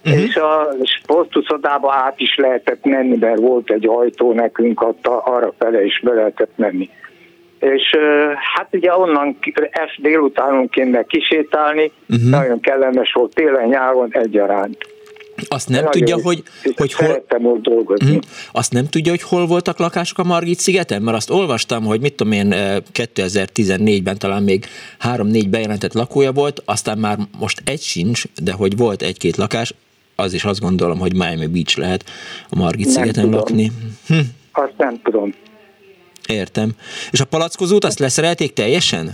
Uh-huh. 0.05 0.21
És 0.21 0.35
a 0.35 0.67
sportuszodába 0.83 1.93
át 1.93 2.19
is 2.19 2.35
lehetett 2.35 2.85
menni, 2.85 3.17
mert 3.19 3.39
volt 3.39 3.71
egy 3.71 3.87
ajtó 3.87 4.33
nekünk, 4.33 4.81
ott 4.81 5.07
arra 5.07 5.53
fele 5.57 5.85
is 5.85 5.99
be 6.03 6.13
lehetett 6.13 6.51
menni. 6.55 6.89
És 7.63 7.97
hát 8.55 8.67
ugye 8.71 8.95
onnan 8.95 9.37
es 9.71 9.99
délutánonként 10.01 11.05
kisétálni, 11.07 11.91
uh-huh. 12.09 12.29
nagyon 12.29 12.59
kellemes 12.59 13.11
volt 13.13 13.33
télen-nyáron 13.33 14.09
egyaránt. 14.11 14.77
Azt 15.47 15.69
nem 15.69 15.85
tudja, 15.89 16.17
hogy, 16.21 16.43
hogy 16.75 16.93
hol... 16.93 17.23
Ott 17.43 17.61
dolgozni. 17.61 18.15
Mm. 18.15 18.19
Azt 18.51 18.73
nem 18.73 18.85
tudja, 18.89 19.11
hogy 19.11 19.21
hol 19.21 19.45
voltak 19.45 19.79
lakások 19.79 20.17
a 20.17 20.23
Margit 20.23 20.59
szigeten? 20.59 21.01
Mert 21.01 21.17
azt 21.17 21.29
olvastam, 21.29 21.83
hogy 21.83 22.01
mit 22.01 22.13
tudom 22.13 22.33
én, 22.33 22.47
2014-ben 22.93 24.17
talán 24.17 24.43
még 24.43 24.65
három-négy 24.99 25.49
bejelentett 25.49 25.93
lakója 25.93 26.31
volt, 26.31 26.61
aztán 26.65 26.97
már 26.97 27.17
most 27.39 27.61
egy 27.65 27.81
sincs, 27.81 28.23
de 28.43 28.51
hogy 28.51 28.77
volt 28.77 29.01
egy-két 29.01 29.37
lakás, 29.37 29.73
az 30.15 30.33
is 30.33 30.43
azt 30.43 30.59
gondolom, 30.59 30.99
hogy 30.99 31.15
Miami 31.15 31.47
Beach 31.47 31.77
lehet 31.77 32.03
a 32.49 32.55
Margit 32.55 32.85
nem 32.85 32.93
szigeten 32.93 33.23
tudom. 33.23 33.39
lakni. 33.39 33.71
Hm. 34.07 34.19
Azt 34.51 34.73
nem 34.77 35.01
tudom. 35.03 35.33
Értem. 36.27 36.69
És 37.11 37.19
a 37.19 37.25
palackozót 37.25 37.83
azt 37.83 37.99
leszerelték 37.99 38.53
teljesen? 38.53 39.09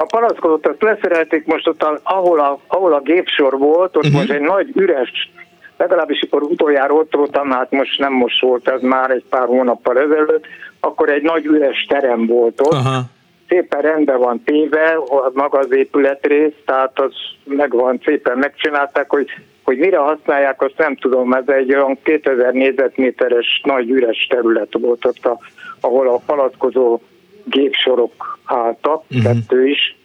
A 0.00 0.04
palackozót 0.04 0.66
azt 0.66 0.82
leszerelték 0.82 1.46
most 1.46 1.68
ott, 1.68 1.84
ahol 2.02 2.40
a, 2.40 2.58
ahol 2.66 2.92
a 2.92 3.00
gépsor 3.00 3.58
volt, 3.58 3.96
ott 3.96 4.04
uh-huh. 4.04 4.18
most 4.18 4.30
egy 4.30 4.40
nagy 4.40 4.70
üres, 4.74 5.30
legalábbis 5.76 6.22
akkor 6.22 6.42
utoljára 6.42 6.94
ott 6.94 7.14
voltam, 7.14 7.50
hát 7.50 7.70
most 7.70 7.98
nem 7.98 8.12
most 8.12 8.40
volt 8.40 8.68
ez 8.68 8.80
már 8.80 9.10
egy 9.10 9.24
pár 9.28 9.46
hónappal 9.46 9.98
ezelőtt, 9.98 10.46
akkor 10.80 11.08
egy 11.08 11.22
nagy 11.22 11.44
üres 11.44 11.86
terem 11.88 12.26
volt 12.26 12.60
ott, 12.60 12.72
uh-huh. 12.72 13.04
szépen 13.48 13.80
rendben 13.80 14.18
van 14.18 14.42
téve, 14.44 14.98
maga 15.32 15.58
az 15.58 15.72
épületrész, 15.72 16.54
tehát 16.64 17.00
az 17.00 17.12
meg 17.44 17.72
van 17.72 18.00
szépen 18.04 18.38
megcsinálták, 18.38 19.10
hogy 19.10 19.30
hogy 19.68 19.78
mire 19.78 19.98
használják, 19.98 20.62
azt 20.62 20.78
nem 20.78 20.96
tudom, 20.96 21.32
ez 21.32 21.44
egy 21.46 21.74
olyan 21.74 21.98
2000 22.02 22.52
négyzetméteres 22.52 23.60
nagy 23.64 23.90
üres 23.90 24.26
terület 24.30 24.78
volt 24.80 25.04
ott, 25.04 25.26
a, 25.26 25.38
ahol 25.80 26.08
a 26.08 26.22
palackozó 26.26 27.00
gépsorok 27.44 28.38
álltak, 28.44 29.02
uh-huh. 29.10 29.22
kettő 29.22 29.68
is, 29.68 29.96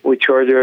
úgyhogy, 0.00 0.54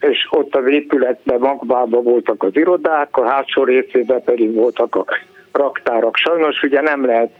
és 0.00 0.26
ott 0.30 0.54
az 0.54 0.66
épületben 0.66 1.38
magvában 1.38 2.02
voltak 2.02 2.42
az 2.42 2.56
irodák, 2.56 3.16
a 3.16 3.28
hátsó 3.28 3.64
részében 3.64 4.22
pedig 4.24 4.54
voltak 4.54 4.94
a 4.94 5.04
raktárak. 5.52 6.16
Sajnos 6.16 6.62
ugye 6.62 6.80
nem 6.80 7.06
lehet 7.06 7.30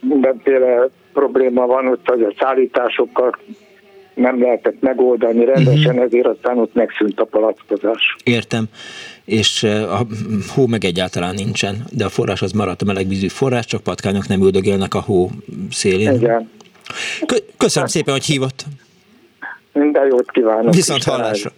mindenféle 0.00 0.88
probléma 1.12 1.66
van 1.66 1.86
ott, 1.88 2.08
hogy 2.08 2.22
a 2.22 2.32
szállításokkal 2.38 3.38
nem 4.14 4.40
lehetett 4.40 4.80
megoldani 4.80 5.44
rendesen, 5.44 5.90
uh-huh. 5.90 6.02
ezért 6.02 6.26
aztán 6.26 6.58
ott 6.58 6.74
megszűnt 6.74 7.20
a 7.20 7.24
palackozás. 7.24 8.16
Értem, 8.24 8.64
és 9.26 9.62
a 9.62 10.06
hó 10.54 10.66
meg 10.66 10.84
egyáltalán 10.84 11.34
nincsen, 11.34 11.86
de 11.90 12.04
a 12.04 12.08
forrás 12.08 12.42
az 12.42 12.52
maradt 12.52 12.82
a 12.82 12.84
melegvízű 12.84 13.28
forrás, 13.28 13.66
csak 13.66 13.82
patkányok 13.82 14.28
nem 14.28 14.42
üldögélnek 14.42 14.94
a 14.94 15.00
hó 15.00 15.30
szélén. 15.70 16.14
Igen. 16.14 16.50
Köszönöm 17.56 17.88
szépen, 17.88 18.14
hogy 18.14 18.24
hívott. 18.24 18.64
Minden 19.72 20.06
jót 20.06 20.30
kívánok. 20.30 20.74
Viszont 20.74 21.04
hallásra. 21.04 21.52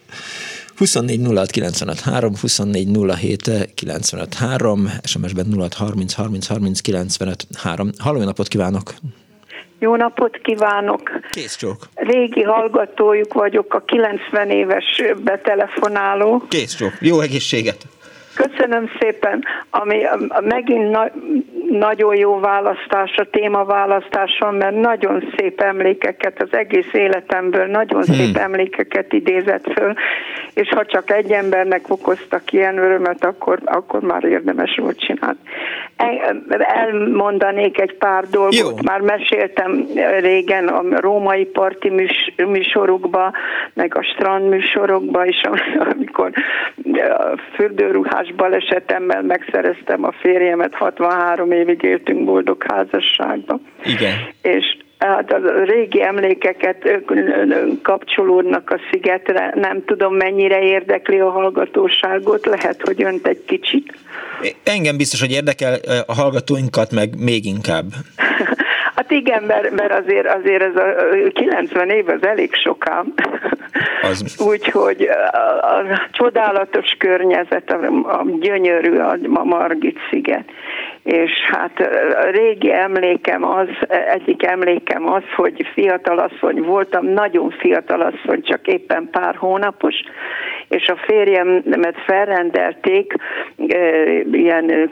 24 0.77 1.21
06 1.35 1.51
95 1.51 2.01
3, 2.01 2.37
24 2.37 2.89
07 3.17 3.51
95 3.75 4.35
3, 4.35 4.89
SMS-ben 5.03 5.47
06 5.57 5.75
30 5.75 6.13
30 6.15 6.47
30 6.47 6.81
95 6.81 7.47
3. 7.55 7.91
Halló, 7.99 8.25
napot 8.25 8.49
kívánok! 8.49 8.95
Jó 9.79 9.97
napot 9.97 10.37
kívánok! 10.43 11.11
Kész 11.31 11.57
csók. 11.57 11.77
Régi 11.95 12.43
hallgatójuk 12.43 13.33
vagyok, 13.33 13.75
a 13.75 13.83
90 13.85 14.51
éves 14.51 15.03
betelefonáló. 15.25 16.43
Kész 16.49 16.75
csók. 16.75 16.93
Jó 17.01 17.21
egészséget! 17.21 17.87
Köszönöm 18.45 18.91
szépen, 19.01 19.45
ami 19.71 20.03
megint 20.41 20.91
na, 20.91 21.11
nagyon 21.69 22.17
jó 22.17 22.39
választás 22.39 23.17
a 23.17 23.31
témaválasztáson, 23.31 24.55
mert 24.55 24.81
nagyon 24.81 25.33
szép 25.37 25.61
emlékeket, 25.61 26.43
az 26.43 26.49
egész 26.51 26.93
életemből 26.93 27.67
nagyon 27.67 28.03
hmm. 28.03 28.15
szép 28.15 28.37
emlékeket 28.37 29.13
idézett 29.13 29.73
föl, 29.73 29.95
és 30.55 30.69
ha 30.69 30.85
csak 30.85 31.11
egy 31.11 31.31
embernek 31.31 31.85
okoztak 31.89 32.53
ilyen 32.53 32.79
örömet, 32.79 33.25
akkor, 33.25 33.59
akkor 33.65 34.01
már 34.01 34.25
érdemes 34.25 34.77
volt 34.77 35.01
csinálni. 35.01 35.39
Elmondanék 36.59 37.81
egy 37.81 37.95
pár 37.95 38.25
dolgot, 38.29 38.55
jó. 38.55 38.69
már 38.85 39.01
meséltem 39.01 39.87
régen 40.21 40.69
a 40.69 40.83
római 41.01 41.45
parti 41.45 41.89
műs, 41.89 42.35
műsorokba, 42.37 43.33
meg 43.75 43.97
a 43.97 44.03
strand 44.03 44.49
műsorokba 44.49 45.25
is, 45.25 45.41
amikor 45.93 46.31
a 46.95 47.39
fürdőruhás 47.55 48.28
más 48.29 48.37
balesetemmel 48.37 49.23
megszereztem 49.23 50.05
a 50.05 50.13
férjemet, 50.21 50.75
63 50.75 51.51
évig 51.53 51.83
éltünk 51.83 52.25
boldog 52.25 52.65
házasságban. 52.69 53.67
Igen. 53.85 54.15
És 54.43 54.77
hát 54.99 55.33
a 55.33 55.65
régi 55.65 56.03
emlékeket 56.03 57.03
kapcsolódnak 57.83 58.71
a 58.71 58.79
szigetre, 58.91 59.53
nem 59.55 59.85
tudom 59.85 60.15
mennyire 60.15 60.63
érdekli 60.63 61.19
a 61.19 61.31
hallgatóságot, 61.31 62.47
lehet, 62.47 62.81
hogy 62.81 63.03
önt 63.03 63.27
egy 63.27 63.45
kicsit. 63.47 63.95
Engem 64.65 64.97
biztos, 64.97 65.21
hogy 65.21 65.33
érdekel 65.33 65.79
a 66.07 66.15
hallgatóinkat, 66.15 66.91
meg 66.91 67.09
még 67.19 67.45
inkább. 67.45 67.85
Hát 69.09 69.19
igen, 69.19 69.43
mert, 69.43 69.71
mert 69.71 69.93
azért, 69.93 70.27
azért 70.27 70.63
ez 70.63 70.77
a 70.77 70.95
90 71.33 71.91
év 71.91 72.09
az 72.09 72.27
elég 72.27 72.55
sokám. 72.55 73.15
Az... 74.03 74.37
Úgyhogy 74.51 75.09
a, 75.33 75.77
a 75.77 76.09
csodálatos 76.13 76.97
környezet, 76.99 77.71
a, 77.71 77.87
a 78.19 78.25
gyönyörű 78.41 78.99
a, 78.99 79.17
a 79.35 79.45
Margit 79.45 79.99
sziget. 80.11 80.45
És 81.09 81.33
hát 81.51 81.81
a 82.25 82.31
régi 82.31 82.73
emlékem 82.73 83.45
az, 83.45 83.69
egyik 83.89 84.47
emlékem 84.47 85.13
az, 85.13 85.23
hogy 85.37 85.67
fiatalasszony 85.73 86.63
voltam, 86.63 87.07
nagyon 87.07 87.51
fiatalasszony, 87.51 88.43
csak 88.43 88.67
éppen 88.67 89.09
pár 89.11 89.35
hónapos, 89.35 89.95
és 90.69 90.89
a 90.89 90.97
férjemet 90.97 91.95
felrendelték 92.07 93.15
e, 93.69 94.03
ilyen 94.33 94.71
e, 94.71 94.89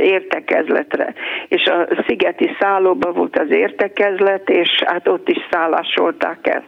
értekezletre. 0.00 1.14
És 1.48 1.64
a 1.64 1.86
szigeti 2.06 2.50
szállóban 2.60 3.12
volt 3.12 3.38
az 3.38 3.50
értekezlet, 3.50 4.48
és 4.48 4.82
hát 4.86 5.08
ott 5.08 5.28
is 5.28 5.46
szállásolták 5.50 6.46
el. 6.46 6.64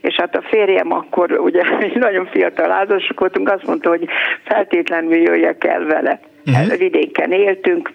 És 0.00 0.14
hát 0.14 0.36
a 0.36 0.42
férjem 0.42 0.92
akkor, 0.92 1.38
ugye 1.38 1.62
nagyon 1.94 2.26
fiatal 2.26 2.70
házasok 2.70 3.20
voltunk, 3.20 3.50
azt 3.50 3.66
mondta, 3.66 3.88
hogy 3.88 4.08
feltétlenül 4.44 5.16
jöjjek 5.16 5.64
el 5.64 5.84
vele. 5.84 6.20
Uh-huh. 6.46 6.76
Vidéken 6.76 7.32
éltünk, 7.32 7.92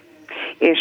és 0.58 0.78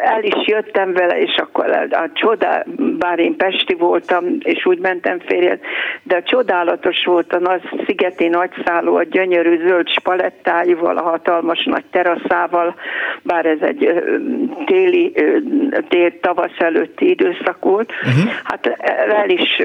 el 0.00 0.22
is 0.22 0.46
jöttem 0.46 0.92
vele, 0.92 1.20
és 1.20 1.36
akkor 1.36 1.70
a 1.90 2.10
csoda, 2.12 2.64
bár 2.98 3.18
én 3.18 3.36
Pesti 3.36 3.74
voltam, 3.74 4.24
és 4.38 4.66
úgy 4.66 4.78
mentem 4.78 5.18
férjed, 5.26 5.60
de 6.02 6.16
a 6.16 6.22
csodálatos 6.22 7.04
volt 7.04 7.32
a 7.32 7.38
nagy 7.38 7.62
szigeti 7.86 8.28
nagyszálló, 8.28 8.96
a 8.96 9.02
gyönyörű 9.02 9.66
zöld 9.66 9.88
spalettáival, 9.88 10.96
a 10.96 11.02
hatalmas 11.02 11.64
nagy 11.64 11.84
teraszával, 11.90 12.74
bár 13.22 13.46
ez 13.46 13.60
egy 13.60 14.02
téli, 14.66 15.12
tél, 15.88 16.20
tavasz 16.20 16.58
előtti 16.58 17.10
időszak 17.10 17.56
volt. 17.60 17.92
Uh-huh. 17.92 18.32
Hát 18.44 18.66
el 19.08 19.28
is, 19.28 19.58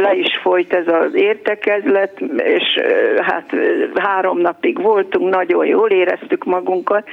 le 0.00 0.14
is 0.14 0.38
folyt 0.42 0.72
ez 0.74 0.88
az 0.88 1.14
értekezlet, 1.14 2.20
és 2.36 2.80
hát 3.20 3.50
három 3.94 4.38
napig 4.38 4.82
voltunk, 4.82 5.34
nagyon 5.34 5.66
jól 5.66 5.88
éreztük 5.88 6.44
magunkat, 6.44 7.08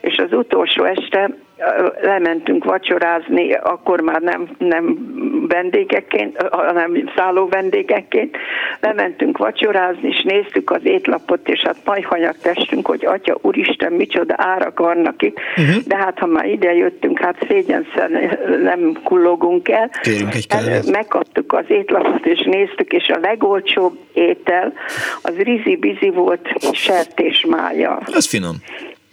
és 0.00 0.16
az 0.18 0.32
utolsó 0.32 0.65
este 0.74 1.30
lementünk 2.00 2.64
vacsorázni, 2.64 3.52
akkor 3.52 4.00
már 4.00 4.20
nem, 4.20 4.48
nem 4.58 4.98
vendégekként, 5.48 6.42
hanem 6.50 7.10
szálló 7.16 7.48
vendégekként. 7.48 8.36
Lementünk 8.80 9.38
vacsorázni, 9.38 10.08
és 10.08 10.22
néztük 10.22 10.70
az 10.70 10.80
étlapot, 10.82 11.48
és 11.48 11.60
hát 11.60 11.76
majd 11.84 12.04
hanyag 12.04 12.36
testünk, 12.42 12.86
hogy 12.86 13.04
atya, 13.04 13.38
úristen, 13.42 13.92
micsoda 13.92 14.34
árak 14.36 14.78
vannak 14.78 15.22
itt. 15.22 15.38
Uh-huh. 15.56 15.82
De 15.86 15.96
hát, 15.96 16.18
ha 16.18 16.26
már 16.26 16.44
ide 16.44 16.74
jöttünk, 16.74 17.18
hát 17.18 17.46
szégyenszer 17.48 18.10
nem 18.62 18.98
kullogunk 19.04 19.68
el. 19.68 19.90
el 20.48 20.82
megkaptuk 20.90 21.52
az 21.52 21.64
étlapot, 21.68 22.26
és 22.26 22.42
néztük, 22.44 22.92
és 22.92 23.08
a 23.08 23.18
legolcsóbb 23.18 23.98
étel 24.12 24.72
az 25.22 25.34
rizi-bizi 25.36 26.10
volt 26.10 26.48
sertésmája. 26.72 27.98
Ez 28.12 28.28
finom 28.28 28.54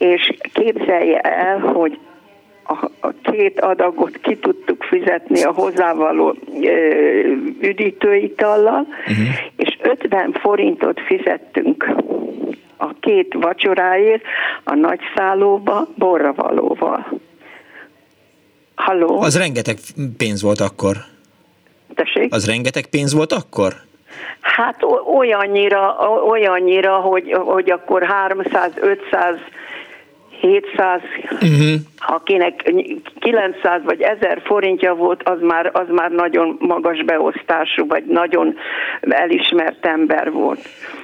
és 0.04 0.34
képzelje 0.54 1.20
el, 1.20 1.60
hogy 1.60 1.99
a, 2.64 2.89
a 2.99 3.14
két 3.22 3.60
adagot 3.60 4.18
ki 4.22 4.38
tudtuk 4.38 4.84
fizetni 4.84 5.43
a 5.43 5.51
hozzávaló 5.51 6.36
ö, 6.62 6.70
üdítőitallal, 7.62 8.88
uh-huh. 9.08 9.28
és 9.56 9.78
50 9.82 10.32
forintot 10.32 10.99
fizettünk 10.99 11.93
a 12.78 12.93
két 12.99 13.34
vacsoráért 13.34 14.24
a 14.64 14.74
nagy 14.74 14.99
szállóba 15.16 15.88
borravalóval. 15.95 17.20
Halló? 18.76 19.22
Az 19.22 19.38
rengeteg 19.38 19.78
pénz 20.18 20.41
volt 20.41 20.60
akkor. 20.60 20.95
Tessék? 21.95 22.34
Az 22.34 22.47
rengeteg 22.47 22.86
pénz 22.86 23.14
volt 23.14 23.32
akkor? 23.32 23.74
Hát 24.41 24.84
olyannyira, 25.16 25.95
olyannyira 26.28 26.95
hogy, 26.95 27.32
hogy 27.34 27.72
akkor 27.72 28.08
300-500 28.28 29.38
700, 30.44 31.02
uh-huh. 31.32 31.74
akinek 31.98 32.74
900 33.20 33.82
vagy 33.84 34.02
1000 34.02 34.41
forintja 34.46 34.94
volt, 34.94 35.22
az 35.24 35.38
már, 35.41 35.70
az 35.74 35.88
már 35.89 36.12
nagyon 36.12 36.56
magas 36.60 37.04
beosztású, 37.04 37.88
vagy 37.88 38.04
nagyon 38.06 38.56
elismert 39.02 39.86
ember 39.86 40.32
volt. 40.32 40.60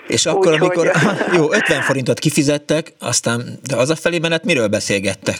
És 0.08 0.26
akkor, 0.26 0.54
Úgy, 0.54 0.60
amikor, 0.60 0.88
hogy... 0.88 1.38
jó, 1.38 1.44
50 1.52 1.82
forintot 1.82 2.20
kifizettek, 2.20 2.88
aztán, 3.00 3.42
de 3.70 3.76
az 3.76 3.90
a 3.90 3.96
felé 3.96 4.20
menet 4.20 4.46
miről 4.46 4.68
beszélgettek? 4.68 5.38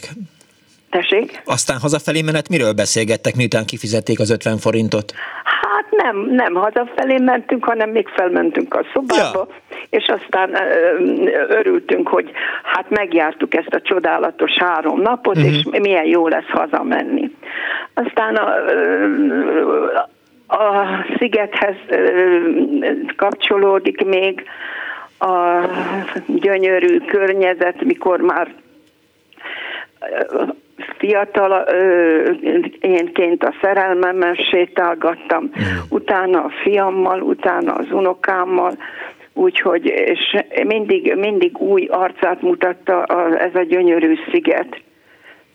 Tessék? 0.90 1.42
Aztán 1.44 1.78
hazafelé 1.78 2.22
menet 2.22 2.48
miről 2.48 2.72
beszélgettek, 2.72 3.36
miután 3.36 3.64
kifizették 3.64 4.20
az 4.20 4.30
50 4.30 4.58
forintot? 4.58 5.12
Hát 5.44 5.86
nem, 5.90 6.16
nem 6.30 6.54
hazafelé 6.54 7.16
mentünk, 7.18 7.64
hanem 7.64 7.90
még 7.90 8.08
felmentünk 8.08 8.74
a 8.74 8.84
szobába, 8.92 9.48
ja. 9.48 9.69
És 9.90 10.08
aztán 10.08 10.56
örültünk, 11.48 12.08
hogy 12.08 12.30
hát 12.62 12.90
megjártuk 12.90 13.54
ezt 13.54 13.74
a 13.74 13.80
csodálatos 13.80 14.52
három 14.58 15.00
napot, 15.00 15.36
uh-huh. 15.36 15.52
és 15.52 15.80
milyen 15.80 16.04
jó 16.04 16.28
lesz 16.28 16.48
hazamenni. 16.48 17.30
Aztán 17.94 18.34
a, 18.34 18.54
a 20.56 20.86
szigethez 21.18 21.76
kapcsolódik 23.16 24.04
még 24.04 24.44
a 25.18 25.60
gyönyörű 26.26 26.98
környezet, 26.98 27.84
mikor 27.84 28.20
már 28.20 28.48
fiatal 30.98 31.66
énként 32.80 33.44
a 33.44 33.54
szerelmemmel 33.60 34.34
sétálgattam, 34.34 35.42
mm. 35.42 35.78
utána 35.88 36.44
a 36.44 36.50
fiammal, 36.62 37.20
utána 37.20 37.72
az 37.72 37.86
unokámmal, 37.90 38.76
úgyhogy 39.34 39.84
és 39.84 40.36
mindig, 40.66 41.14
mindig 41.14 41.58
új 41.58 41.86
arcát 41.90 42.42
mutatta 42.42 43.02
a, 43.02 43.40
ez 43.40 43.54
a 43.54 43.62
gyönyörű 43.62 44.14
sziget. 44.30 44.80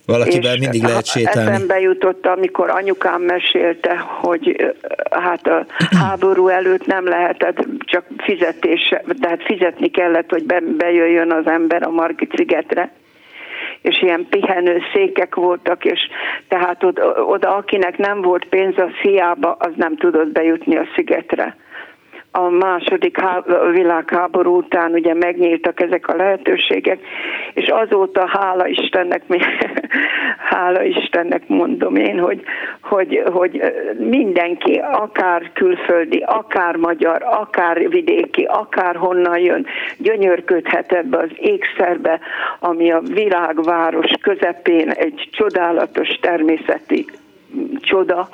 Valakivel 0.06 0.56
mindig 0.60 0.84
lehet 0.84 1.06
sétálni. 1.06 1.52
Eszembe 1.52 1.80
jutott, 1.80 2.26
amikor 2.26 2.70
anyukám 2.70 3.22
mesélte, 3.22 3.96
hogy 3.98 4.74
hát 5.12 5.48
a 5.48 5.66
háború 6.00 6.48
előtt 6.48 6.86
nem 6.86 7.08
lehetett 7.08 7.66
csak 7.80 8.06
fizetés, 8.18 8.94
tehát 9.20 9.44
fizetni 9.44 9.88
kellett, 9.88 10.30
hogy 10.30 10.44
be, 10.44 10.60
bejöjjön 10.78 11.32
az 11.32 11.48
ember 11.48 11.84
a 11.84 11.90
Margit 11.90 12.34
szigetre 12.36 12.92
és 13.82 14.02
ilyen 14.02 14.26
pihenő 14.30 14.82
székek 14.94 15.36
voltak, 15.36 15.86
és 15.86 16.00
tehát 16.48 16.84
oda, 16.84 17.24
oda 17.24 17.56
akinek 17.56 17.98
nem 17.98 18.22
volt 18.22 18.46
pénz 18.46 18.78
a 18.78 18.90
fiába, 19.02 19.56
az 19.60 19.72
nem 19.76 19.98
tudott 19.98 20.28
bejutni 20.28 20.76
a 20.78 20.88
szigetre 20.96 21.56
a 22.38 22.50
második 22.50 23.18
világháború 23.72 24.58
után 24.58 24.92
ugye 24.92 25.14
megnyíltak 25.14 25.82
ezek 25.82 26.08
a 26.08 26.16
lehetőségek, 26.16 27.00
és 27.54 27.68
azóta 27.68 28.28
hála 28.28 28.68
Istennek, 28.68 29.22
hála 30.52 30.84
Istennek 30.84 31.48
mondom 31.48 31.96
én, 31.96 32.20
hogy, 32.20 32.44
hogy, 32.82 33.24
hogy 33.32 33.62
mindenki, 33.98 34.82
akár 34.92 35.52
külföldi, 35.54 36.24
akár 36.26 36.76
magyar, 36.76 37.24
akár 37.24 37.90
vidéki, 37.90 38.44
akár 38.44 38.96
honnan 38.96 39.40
jön, 39.40 39.66
gyönyörködhet 39.98 40.92
ebbe 40.92 41.18
az 41.18 41.32
ékszerbe, 41.36 42.20
ami 42.60 42.92
a 42.92 43.00
világváros 43.00 44.12
közepén 44.22 44.90
egy 44.90 45.30
csodálatos 45.32 46.10
természeti 46.22 47.06
csoda, 47.80 48.30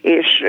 és 0.00 0.44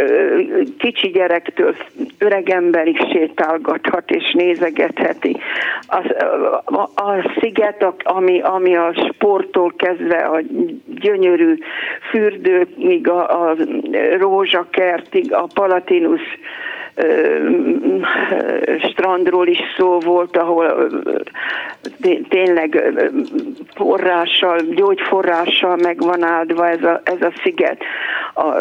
kicsi 0.78 1.08
gyerektől 1.08 1.76
öreg 2.18 2.50
emberig 2.50 2.98
sétálgathat 3.12 4.12
és 4.12 4.32
nézegetheti. 4.34 5.38
A, 5.88 6.02
a, 6.66 6.82
a 6.82 7.34
sziget, 7.40 7.86
ami, 8.04 8.42
ami 8.42 8.76
a 8.76 8.94
sporttól 8.94 9.74
kezdve 9.78 10.18
a 10.18 10.42
gyönyörű 10.86 11.58
fürdőkig, 12.10 13.10
a, 13.10 13.50
a 13.50 13.56
rózsakertig, 14.18 15.34
a 15.34 15.48
Palatinus 15.54 16.22
strandról 18.92 19.48
is 19.48 19.60
szó 19.78 20.00
volt, 20.00 20.38
ahol 20.38 20.90
tényleg 22.30 22.94
forrással, 23.76 24.58
gyógyforrással 24.58 25.76
megvan 25.76 26.24
áldva 26.24 26.68
ez 26.68 26.84
a, 26.84 27.02
ez 27.04 27.22
a 27.22 27.32
sziget. 27.44 27.84
A 28.34 28.56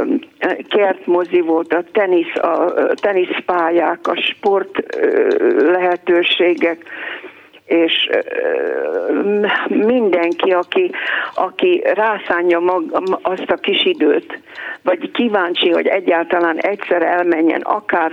kertmozi 0.68 1.40
volt, 1.40 1.72
a, 1.72 1.84
tenisz, 1.92 2.36
a 2.36 2.72
teniszpályák, 2.94 4.06
a 4.06 4.16
sport 4.16 4.96
lehetőségek, 5.58 6.84
és 7.72 8.10
mindenki, 9.68 10.50
aki, 10.50 10.90
aki 11.34 11.82
rászánja 11.94 12.58
mag, 12.58 13.02
azt 13.22 13.50
a 13.50 13.56
kis 13.56 13.84
időt, 13.84 14.40
vagy 14.82 15.10
kíváncsi, 15.10 15.70
hogy 15.70 15.86
egyáltalán 15.86 16.58
egyszer 16.58 17.02
elmenjen, 17.02 17.60
akár 17.60 18.12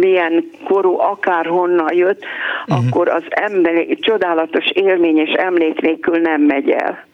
milyen 0.00 0.44
korú, 0.64 1.00
akár 1.00 1.46
honnan 1.46 1.94
jött, 1.94 2.24
uh-huh. 2.66 2.86
akkor 2.86 3.08
az 3.08 3.24
ember 3.28 3.86
csodálatos 4.00 4.64
élmény 4.72 5.18
és 5.18 5.32
emlék 5.32 5.80
nélkül 5.80 6.18
nem 6.18 6.40
megy 6.40 6.70
el. 6.70 7.10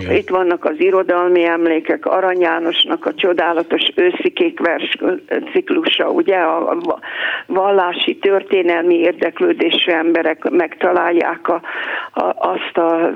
Igen. 0.00 0.16
Itt 0.16 0.28
vannak 0.28 0.64
az 0.64 0.74
irodalmi 0.78 1.44
emlékek, 1.44 2.06
Arany 2.06 2.40
Jánosnak 2.40 3.06
a 3.06 3.14
csodálatos 3.14 3.82
őszikék 3.94 4.60
vers 4.60 4.96
ciklusa, 5.52 6.10
ugye 6.10 6.36
a 6.36 6.76
vallási 7.46 8.16
történelmi 8.16 8.94
érdeklődésű 8.94 9.90
emberek 9.92 10.50
megtalálják 10.50 11.48
a, 11.48 11.60
a, 12.12 12.34
azt 12.38 12.76
a 12.76 13.10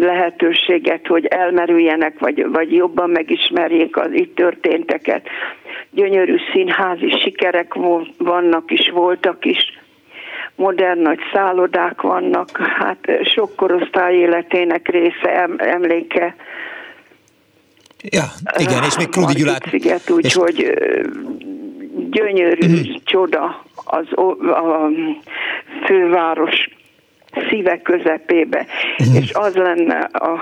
lehetőséget, 0.00 1.06
hogy 1.06 1.26
elmerüljenek, 1.26 2.18
vagy, 2.18 2.46
vagy 2.52 2.72
jobban 2.72 3.10
megismerjék 3.10 3.96
az 3.96 4.12
itt 4.12 4.34
történteket. 4.34 5.28
Gyönyörű 5.90 6.36
színházi 6.52 7.10
sikerek 7.22 7.74
vannak 8.18 8.70
is, 8.70 8.90
voltak 8.90 9.44
is 9.44 9.82
modern 10.56 11.00
nagy 11.00 11.18
szállodák 11.32 12.00
vannak, 12.00 12.58
hát 12.58 12.98
sok 13.22 13.56
korosztály 13.56 14.14
életének 14.14 14.88
része, 14.88 15.48
emléke. 15.56 16.34
Ja, 18.10 18.24
igen, 18.58 18.82
és 18.82 18.96
még 18.96 19.08
Krudi 19.08 19.32
Gyulát... 19.32 19.68
Sziget, 19.68 20.10
úgyhogy 20.10 20.58
és... 20.58 20.70
gyönyörű 22.10 22.66
uh-huh. 22.66 23.02
csoda 23.04 23.64
az 23.84 24.06
a 24.48 24.88
főváros 25.86 26.68
szíve 27.48 27.80
közepébe, 27.82 28.66
uh-huh. 28.98 29.16
és 29.16 29.32
az 29.32 29.54
lenne 29.54 29.98
a 29.98 30.40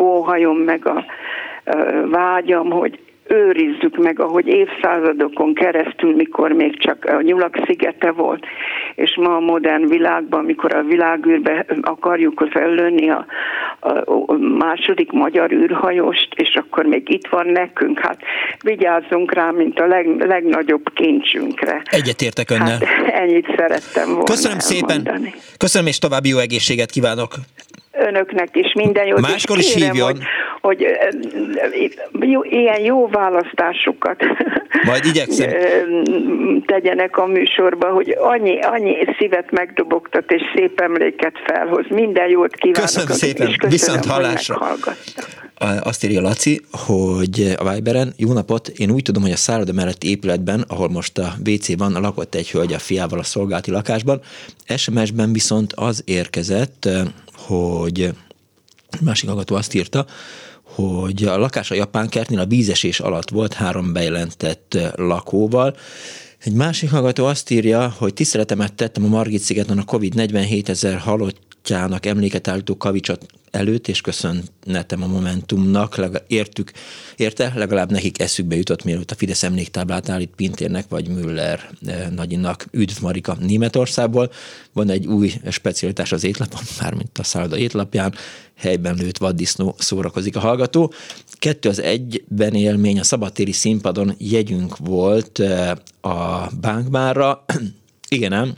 óhajom 0.00 0.56
meg 0.56 0.86
a 0.86 1.04
vágyam, 2.10 2.70
hogy 2.70 2.98
őrizzük 3.28 3.96
meg, 3.96 4.20
ahogy 4.20 4.46
évszázadokon 4.46 5.54
keresztül, 5.54 6.14
mikor 6.14 6.52
még 6.52 6.78
csak 6.78 7.04
a 7.04 7.20
nyulak 7.20 7.58
szigete 7.66 8.10
volt, 8.10 8.46
és 8.94 9.16
ma 9.16 9.36
a 9.36 9.40
modern 9.40 9.88
világban, 9.88 10.44
mikor 10.44 10.74
a 10.74 10.82
világűrbe 10.82 11.66
akarjuk 11.82 12.48
fellőni 12.50 13.10
a, 13.10 13.26
a 13.80 14.32
második 14.58 15.12
magyar 15.12 15.52
űrhajóst, 15.52 16.28
és 16.34 16.56
akkor 16.56 16.84
még 16.84 17.10
itt 17.10 17.26
van 17.26 17.46
nekünk, 17.46 17.98
hát 17.98 18.18
vigyázzunk 18.62 19.32
rá, 19.32 19.50
mint 19.50 19.80
a 19.80 19.86
leg, 19.86 20.26
legnagyobb 20.26 20.92
kincsünkre. 20.94 21.82
Egyetértek 21.84 22.50
önnel. 22.50 22.78
Hát, 22.84 23.12
ennyit 23.12 23.46
szerettem 23.56 24.08
volna 24.08 24.24
Köszönöm 24.24 24.58
elmondani. 24.70 25.24
szépen. 25.24 25.32
Köszönöm, 25.58 25.86
és 25.86 25.98
további 25.98 26.28
jó 26.28 26.38
egészséget 26.38 26.90
kívánok 26.90 27.34
önöknek 28.06 28.48
is 28.52 28.72
minden 28.72 29.06
jót. 29.06 29.20
Máskor 29.20 29.58
is 29.58 29.74
kérem, 29.74 29.90
hívjon. 29.90 30.18
Hogy, 30.60 30.86
hogy 32.10 32.30
jó, 32.30 32.42
ilyen 32.42 32.80
jó 32.80 33.08
választásokat 33.08 34.22
Majd 34.84 35.04
igyekszem. 35.04 35.50
tegyenek 36.74 37.16
a 37.16 37.26
műsorba, 37.26 37.88
hogy 37.88 38.16
annyi, 38.18 38.60
annyi 38.60 38.96
szívet 39.18 39.50
megdobogtat 39.50 40.30
és 40.30 40.42
szép 40.54 40.80
emléket 40.80 41.32
felhoz. 41.46 41.84
Minden 41.88 42.28
jót 42.28 42.54
kívánok. 42.54 42.82
Köszönöm 42.82 43.16
szépen, 43.16 43.46
köszönöm, 43.46 43.70
viszont 43.70 44.04
hallásra. 44.04 44.76
Azt 45.82 46.04
írja 46.04 46.20
Laci, 46.20 46.60
hogy 46.86 47.54
a 47.56 47.72
Viberen, 47.72 48.12
jó 48.16 48.32
napot, 48.32 48.68
én 48.68 48.90
úgy 48.90 49.02
tudom, 49.02 49.22
hogy 49.22 49.30
a 49.30 49.36
szálloda 49.36 49.72
melletti 49.72 50.08
épületben, 50.08 50.64
ahol 50.68 50.88
most 50.88 51.18
a 51.18 51.32
WC 51.46 51.78
van, 51.78 51.92
lakott 51.92 52.34
egy 52.34 52.50
hölgy 52.50 52.72
a 52.72 52.78
fiával 52.78 53.18
a 53.18 53.22
szolgálati 53.22 53.70
lakásban. 53.70 54.20
SMS-ben 54.76 55.32
viszont 55.32 55.72
az 55.72 56.02
érkezett, 56.06 56.88
hogy 57.46 58.14
másik 59.00 59.28
hallgató 59.28 59.54
azt 59.54 59.74
írta, 59.74 60.06
hogy 60.62 61.24
a 61.24 61.38
lakás 61.38 61.70
a 61.70 61.74
japán 61.74 62.08
kertnél 62.08 62.38
a 62.38 62.46
vízesés 62.46 63.00
alatt 63.00 63.30
volt 63.30 63.52
három 63.52 63.92
bejelentett 63.92 64.78
lakóval. 64.96 65.76
Egy 66.38 66.52
másik 66.52 66.90
hallgató 66.90 67.24
azt 67.24 67.50
írja, 67.50 67.94
hogy 67.98 68.14
tiszteletemet 68.14 68.74
tettem 68.74 69.04
a 69.04 69.08
Margit 69.08 69.40
szigeten 69.40 69.78
a 69.78 69.84
Covid 69.84 70.14
47 70.14 70.68
ezer 70.68 70.98
halottjának 70.98 72.06
emléket 72.06 72.48
állító 72.48 72.76
kavicsot 72.76 73.26
előtt, 73.54 73.88
és 73.88 74.00
köszönnetem 74.00 75.02
a 75.02 75.06
Momentumnak, 75.06 76.00
értük, 76.26 76.72
érte, 77.16 77.52
legalább 77.54 77.90
nekik 77.90 78.20
eszükbe 78.20 78.56
jutott, 78.56 78.84
mielőtt 78.84 79.10
a 79.10 79.14
Fidesz 79.14 79.42
emléktáblát 79.42 80.08
állít 80.08 80.32
Pintérnek 80.36 80.88
vagy 80.88 81.08
Müller 81.08 81.70
eh, 81.86 82.06
nagyinak. 82.10 82.66
Üdv 82.70 83.02
Marika 83.02 83.36
Németországból. 83.40 84.30
Van 84.72 84.90
egy 84.90 85.06
új 85.06 85.32
specialitás 85.50 86.12
az 86.12 86.24
étlapon, 86.24 86.60
mármint 86.80 87.18
a 87.18 87.22
szálloda 87.22 87.56
étlapján, 87.56 88.14
helyben 88.56 88.94
lőtt 88.94 89.18
vaddisznó 89.18 89.74
szórakozik 89.78 90.36
a 90.36 90.40
hallgató. 90.40 90.92
Kettő 91.32 91.68
az 91.68 91.80
egyben 91.80 92.54
élmény, 92.54 92.98
a 92.98 93.04
szabadtéri 93.04 93.52
színpadon 93.52 94.14
jegyünk 94.18 94.76
volt 94.76 95.38
eh, 95.38 95.70
a 96.00 96.48
bánkbárra, 96.60 97.44
igen 98.08 98.30
nem, 98.30 98.54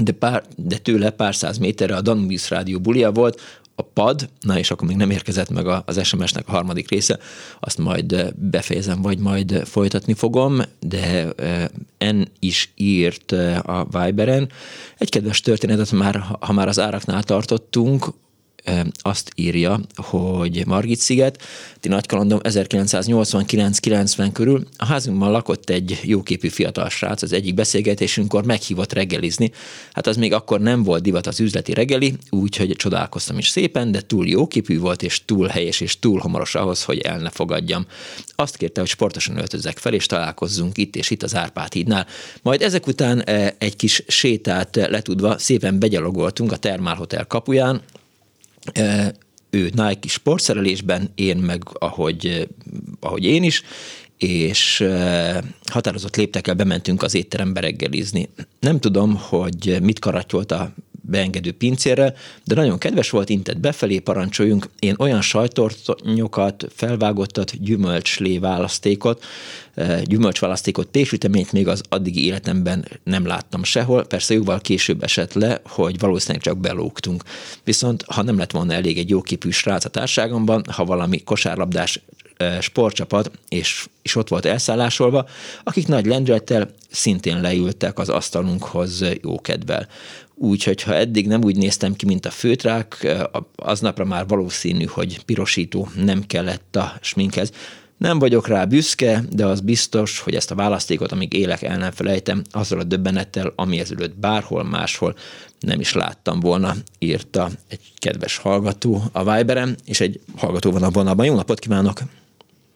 de, 0.00 0.12
pár, 0.12 0.42
de 0.56 0.78
tőle 0.78 1.10
pár 1.10 1.34
száz 1.34 1.58
méterre 1.58 1.96
a 1.96 2.00
Danubius 2.00 2.50
Rádió 2.50 2.80
bulia 2.80 3.12
volt, 3.12 3.40
a 3.74 3.82
pad, 3.82 4.28
na 4.40 4.58
és 4.58 4.70
akkor 4.70 4.88
még 4.88 4.96
nem 4.96 5.10
érkezett 5.10 5.50
meg 5.50 5.66
az 5.66 6.04
SMS-nek 6.04 6.48
a 6.48 6.50
harmadik 6.50 6.90
része, 6.90 7.18
azt 7.60 7.78
majd 7.78 8.34
befejezem, 8.34 9.02
vagy 9.02 9.18
majd 9.18 9.62
folytatni 9.64 10.14
fogom, 10.14 10.60
de 10.80 11.32
en 11.98 12.28
is 12.38 12.72
írt 12.74 13.32
a 13.62 13.86
Viberen. 13.90 14.50
Egy 14.98 15.08
kedves 15.08 15.40
történetet 15.40 15.92
már, 15.92 16.24
ha 16.40 16.52
már 16.52 16.68
az 16.68 16.78
áraknál 16.78 17.22
tartottunk, 17.22 18.06
azt 18.94 19.30
írja, 19.34 19.80
hogy 19.94 20.66
Margit 20.66 20.98
sziget, 20.98 21.42
ti 21.80 21.88
nagy 21.88 22.06
kalandom 22.06 22.38
1989-90 22.42 24.30
körül 24.32 24.66
a 24.76 24.86
házunkban 24.86 25.30
lakott 25.30 25.70
egy 25.70 26.00
jóképű 26.02 26.48
fiatal 26.48 26.88
srác, 26.88 27.22
az 27.22 27.32
egyik 27.32 27.54
beszélgetésünkkor 27.54 28.44
meghívott 28.44 28.92
reggelizni. 28.92 29.52
Hát 29.92 30.06
az 30.06 30.16
még 30.16 30.32
akkor 30.32 30.60
nem 30.60 30.82
volt 30.82 31.02
divat 31.02 31.26
az 31.26 31.40
üzleti 31.40 31.74
reggeli, 31.74 32.14
úgyhogy 32.30 32.76
csodálkoztam 32.76 33.38
is 33.38 33.48
szépen, 33.48 33.92
de 33.92 34.00
túl 34.00 34.28
jóképű 34.28 34.78
volt, 34.78 35.02
és 35.02 35.24
túl 35.24 35.46
helyes, 35.46 35.80
és 35.80 35.98
túl 35.98 36.18
homoros 36.18 36.54
ahhoz, 36.54 36.84
hogy 36.84 36.98
el 36.98 37.18
ne 37.18 37.30
fogadjam. 37.30 37.86
Azt 38.34 38.56
kérte, 38.56 38.80
hogy 38.80 38.90
sportosan 38.90 39.38
öltözzek 39.38 39.78
fel, 39.78 39.92
és 39.94 40.06
találkozzunk 40.06 40.78
itt 40.78 40.96
és 40.96 41.10
itt 41.10 41.22
az 41.22 41.34
Árpád 41.34 41.72
hídnál. 41.72 42.06
Majd 42.42 42.62
ezek 42.62 42.86
után 42.86 43.20
egy 43.58 43.76
kis 43.76 44.02
sétát 44.06 44.76
letudva 44.76 45.38
szépen 45.38 45.78
begyalogoltunk 45.78 46.52
a 46.52 46.56
Termál 46.56 46.94
Hotel 46.94 47.26
kapuján, 47.26 47.82
ő 49.50 49.70
Nike 49.74 50.08
sportszerelésben, 50.08 51.10
én 51.14 51.36
meg 51.36 51.62
ahogy, 51.72 52.48
ahogy 53.00 53.24
én 53.24 53.42
is, 53.42 53.62
és 54.18 54.84
határozott 55.64 56.16
léptekkel 56.16 56.54
bementünk 56.54 57.02
az 57.02 57.14
étterembe 57.14 57.60
reggelizni. 57.60 58.28
Nem 58.60 58.80
tudom, 58.80 59.16
hogy 59.16 59.78
mit 59.82 59.98
karatyolt 59.98 60.52
a 60.52 60.72
beengedő 61.12 61.52
pincérre, 61.52 62.14
de 62.44 62.54
nagyon 62.54 62.78
kedves 62.78 63.10
volt, 63.10 63.28
intett 63.28 63.58
befelé, 63.58 63.98
parancsoljunk. 63.98 64.68
Én 64.78 64.94
olyan 64.98 65.20
sajtortonyokat, 65.20 66.66
felvágottat, 66.74 67.62
gyümölcslé 67.62 68.38
választékot, 68.38 69.24
eh, 69.74 70.02
gyümölcsválasztékot, 70.02 70.86
péksüteményt 70.86 71.52
még 71.52 71.68
az 71.68 71.82
addigi 71.88 72.24
életemben 72.24 72.84
nem 73.04 73.26
láttam 73.26 73.64
sehol. 73.64 74.04
Persze 74.04 74.34
jóval 74.34 74.60
később 74.60 75.02
esett 75.02 75.32
le, 75.32 75.60
hogy 75.64 75.98
valószínűleg 75.98 76.42
csak 76.42 76.58
belógtunk. 76.58 77.22
Viszont 77.64 78.04
ha 78.06 78.22
nem 78.22 78.38
lett 78.38 78.50
volna 78.50 78.72
elég 78.72 78.98
egy 78.98 79.08
jóképű 79.08 79.50
srác 79.50 79.84
a 79.84 79.88
társágomban, 79.88 80.64
ha 80.70 80.84
valami 80.84 81.22
kosárlabdás 81.22 82.00
eh, 82.36 82.60
sportcsapat, 82.60 83.30
és, 83.48 83.86
és 84.02 84.16
ott 84.16 84.28
volt 84.28 84.46
elszállásolva, 84.46 85.28
akik 85.64 85.86
nagy 85.86 86.06
lendülettel 86.06 86.70
szintén 86.90 87.40
leültek 87.40 87.98
az 87.98 88.08
asztalunkhoz 88.08 89.04
jókedvel. 89.22 89.88
Úgyhogy 90.42 90.82
ha 90.82 90.94
eddig 90.94 91.26
nem 91.26 91.44
úgy 91.44 91.56
néztem 91.56 91.94
ki, 91.94 92.06
mint 92.06 92.26
a 92.26 92.30
főtrák, 92.30 93.16
aznapra 93.56 94.04
már 94.04 94.26
valószínű, 94.26 94.84
hogy 94.84 95.24
pirosító 95.24 95.88
nem 95.96 96.26
kellett 96.26 96.76
a 96.76 96.92
sminkhez. 97.00 97.52
Nem 97.96 98.18
vagyok 98.18 98.46
rá 98.46 98.64
büszke, 98.64 99.24
de 99.30 99.46
az 99.46 99.60
biztos, 99.60 100.18
hogy 100.20 100.34
ezt 100.34 100.50
a 100.50 100.54
választékot, 100.54 101.12
amíg 101.12 101.32
élek, 101.32 101.62
el 101.62 101.78
nem 101.78 101.90
felejtem, 101.90 102.42
azzal 102.50 102.78
a 102.78 102.84
döbbenettel, 102.84 103.52
ami 103.56 103.78
ezelőtt 103.78 104.18
bárhol 104.18 104.64
máshol 104.64 105.14
nem 105.60 105.80
is 105.80 105.92
láttam 105.92 106.40
volna, 106.40 106.74
írta 106.98 107.50
egy 107.68 107.92
kedves 107.96 108.36
hallgató 108.36 109.02
a 109.12 109.34
Viberen, 109.34 109.76
és 109.84 110.00
egy 110.00 110.20
hallgató 110.36 110.70
van 110.70 110.82
a 110.82 110.90
vonalban. 110.90 111.26
Jó 111.26 111.34
napot 111.34 111.58
kívánok! 111.58 112.00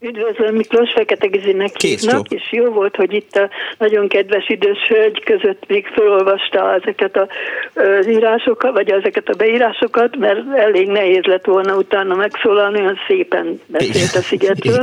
Üdvözlöm, 0.07 0.55
Miklós 0.55 0.93
Fekete 0.93 1.27
Gizinek 1.27 1.81
hívnak, 1.81 2.29
és 2.29 2.43
jó 2.51 2.65
volt, 2.65 2.97
hogy 2.97 3.13
itt 3.13 3.35
a 3.35 3.49
nagyon 3.79 4.09
kedves 4.09 4.49
idős 4.49 4.79
hölgy 4.89 5.25
között 5.25 5.63
még 5.69 5.87
felolvasta 5.87 6.75
ezeket 6.75 7.17
a, 7.17 7.29
az 7.75 8.09
írásokat, 8.09 8.73
vagy 8.73 8.91
ezeket 8.91 9.29
a 9.29 9.37
beírásokat, 9.37 10.17
mert 10.17 10.41
elég 10.55 10.89
nehéz 10.89 11.25
lett 11.25 11.45
volna 11.45 11.77
utána 11.77 12.15
megszólalni, 12.15 12.81
olyan 12.81 12.99
szépen 13.07 13.61
beszélt 13.67 14.15
a 14.15 14.21
szigetről. 14.21 14.83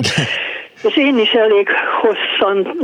És 0.83 0.97
én 0.97 1.17
is 1.17 1.31
elég 1.31 1.67
hosszan 2.01 2.77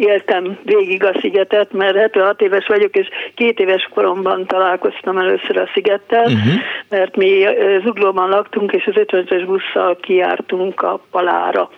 éltem 0.00 0.58
végig 0.64 1.04
a 1.04 1.12
szigetet, 1.20 1.72
mert 1.72 1.96
76 1.96 2.40
éves 2.40 2.66
vagyok, 2.66 2.96
és 2.96 3.08
két 3.34 3.60
éves 3.60 3.88
koromban 3.94 4.46
találkoztam 4.46 5.18
először 5.18 5.56
a 5.56 5.70
szigettel, 5.74 6.24
uh-huh. 6.24 6.60
mert 6.88 7.16
mi 7.16 7.46
Zuglóban 7.84 8.28
laktunk, 8.28 8.72
és 8.72 8.86
az 8.86 8.94
50-es 8.96 9.42
busszal 9.46 9.96
kiártunk 9.96 10.82
a 10.82 11.00
palára. 11.10 11.70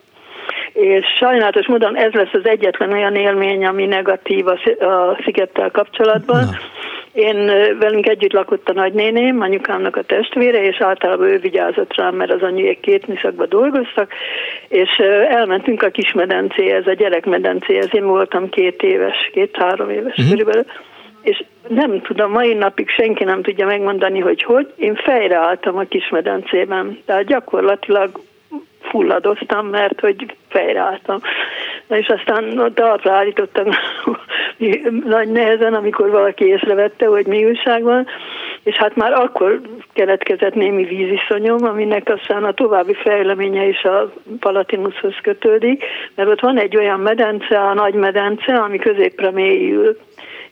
És 0.72 1.06
sajnálatos 1.18 1.66
módon 1.66 1.96
ez 1.96 2.12
lesz 2.12 2.32
az 2.32 2.46
egyetlen 2.46 2.92
olyan 2.92 3.14
élmény, 3.14 3.66
ami 3.66 3.86
negatív 3.86 4.46
a, 4.46 4.58
szigettel 5.24 5.70
kapcsolatban. 5.70 6.44
Na 6.44 6.58
én 7.12 7.46
velünk 7.78 8.08
együtt 8.08 8.32
lakott 8.32 8.68
a 8.68 8.72
nagynéném, 8.72 9.40
anyukámnak 9.40 9.96
a 9.96 10.02
testvére, 10.02 10.62
és 10.64 10.80
általában 10.80 11.26
ő 11.26 11.38
vigyázott 11.38 11.94
rám, 11.94 12.14
mert 12.14 12.32
az 12.32 12.42
anyuék 12.42 12.80
két 12.80 13.06
műszakban 13.06 13.48
dolgoztak, 13.48 14.12
és 14.68 14.90
elmentünk 15.28 15.82
a 15.82 15.90
kismedencéhez, 15.90 16.86
a 16.86 16.92
gyerekmedencéhez. 16.92 17.88
Én 17.90 18.06
voltam 18.06 18.48
két 18.48 18.82
éves, 18.82 19.30
két-három 19.32 19.90
éves 19.90 20.16
uh-huh. 20.16 20.28
körülbelül, 20.28 20.64
és 21.22 21.44
nem 21.68 22.00
tudom, 22.00 22.30
mai 22.30 22.54
napig 22.54 22.88
senki 22.88 23.24
nem 23.24 23.42
tudja 23.42 23.66
megmondani, 23.66 24.18
hogy 24.18 24.42
hogy. 24.42 24.72
Én 24.76 24.94
fejre 24.94 25.36
álltam 25.36 25.76
a 25.76 25.82
kismedencében, 25.82 26.98
tehát 27.04 27.24
gyakorlatilag 27.24 28.20
fulladoztam, 28.80 29.66
mert 29.66 30.00
hogy 30.00 30.36
fejreálltam. 30.48 31.20
Na 31.92 31.98
és 31.98 32.08
aztán 32.08 32.58
ott 32.58 32.80
arra 32.80 33.12
állítottam 33.12 33.66
nagy 35.16 35.28
nehezen, 35.28 35.74
amikor 35.74 36.10
valaki 36.10 36.44
észrevette, 36.44 37.06
hogy 37.06 37.26
mi 37.26 37.44
újság 37.44 37.82
van, 37.82 38.06
és 38.62 38.76
hát 38.76 38.96
már 38.96 39.12
akkor 39.12 39.60
keletkezett 39.92 40.54
némi 40.54 40.84
víziszonyom, 40.84 41.64
aminek 41.64 42.08
aztán 42.08 42.44
a 42.44 42.52
további 42.52 42.94
fejleménye 42.94 43.66
is 43.66 43.82
a 43.82 44.12
Palatinushoz 44.40 45.14
kötődik, 45.22 45.84
mert 46.14 46.28
ott 46.28 46.40
van 46.40 46.58
egy 46.58 46.76
olyan 46.76 47.00
medence, 47.00 47.60
a 47.60 47.74
nagy 47.74 47.94
medence, 47.94 48.54
ami 48.54 48.78
középre 48.78 49.30
mélyül, 49.30 49.98